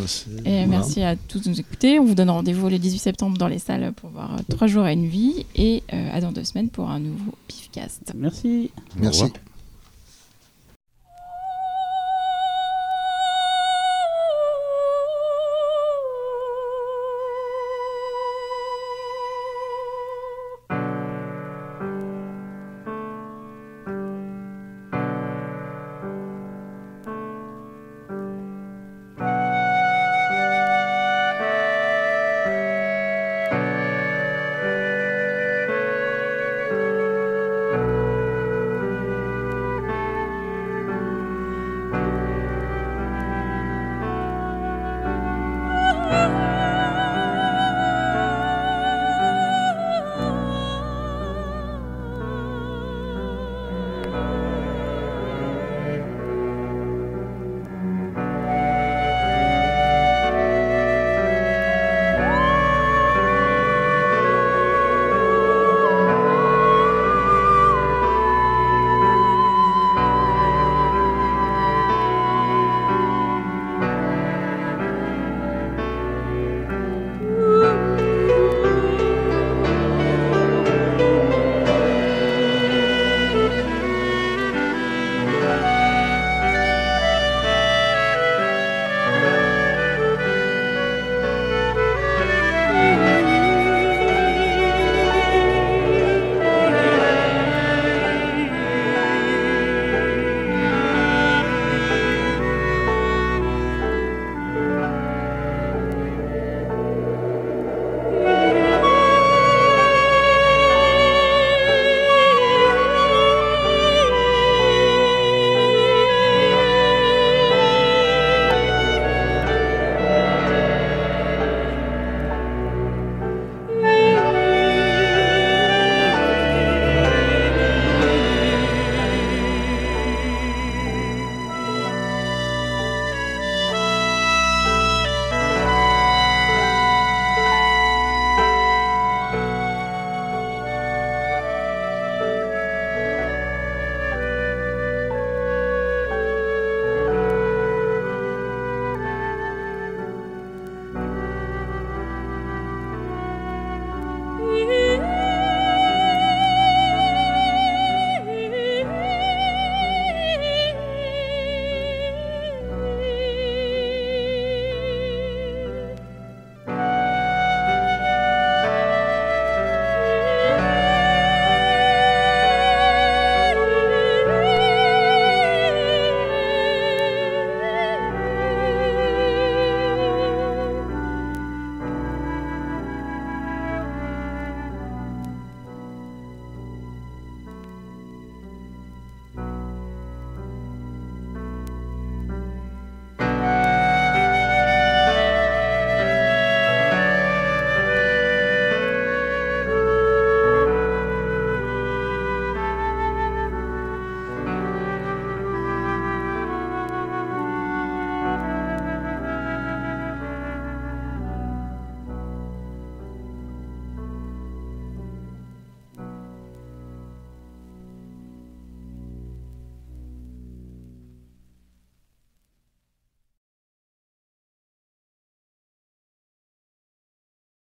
[0.44, 0.66] Et voilà.
[0.66, 2.00] merci à tous de nous écouter.
[2.00, 4.88] On vous donne rendez-vous le 18 septembre dans les salles pour voir euh, Trois jours
[4.88, 5.46] et une vie.
[5.54, 8.12] Et euh, à dans deux semaines pour un nouveau Pifcast.
[8.16, 8.72] Merci.
[8.96, 9.24] Merci.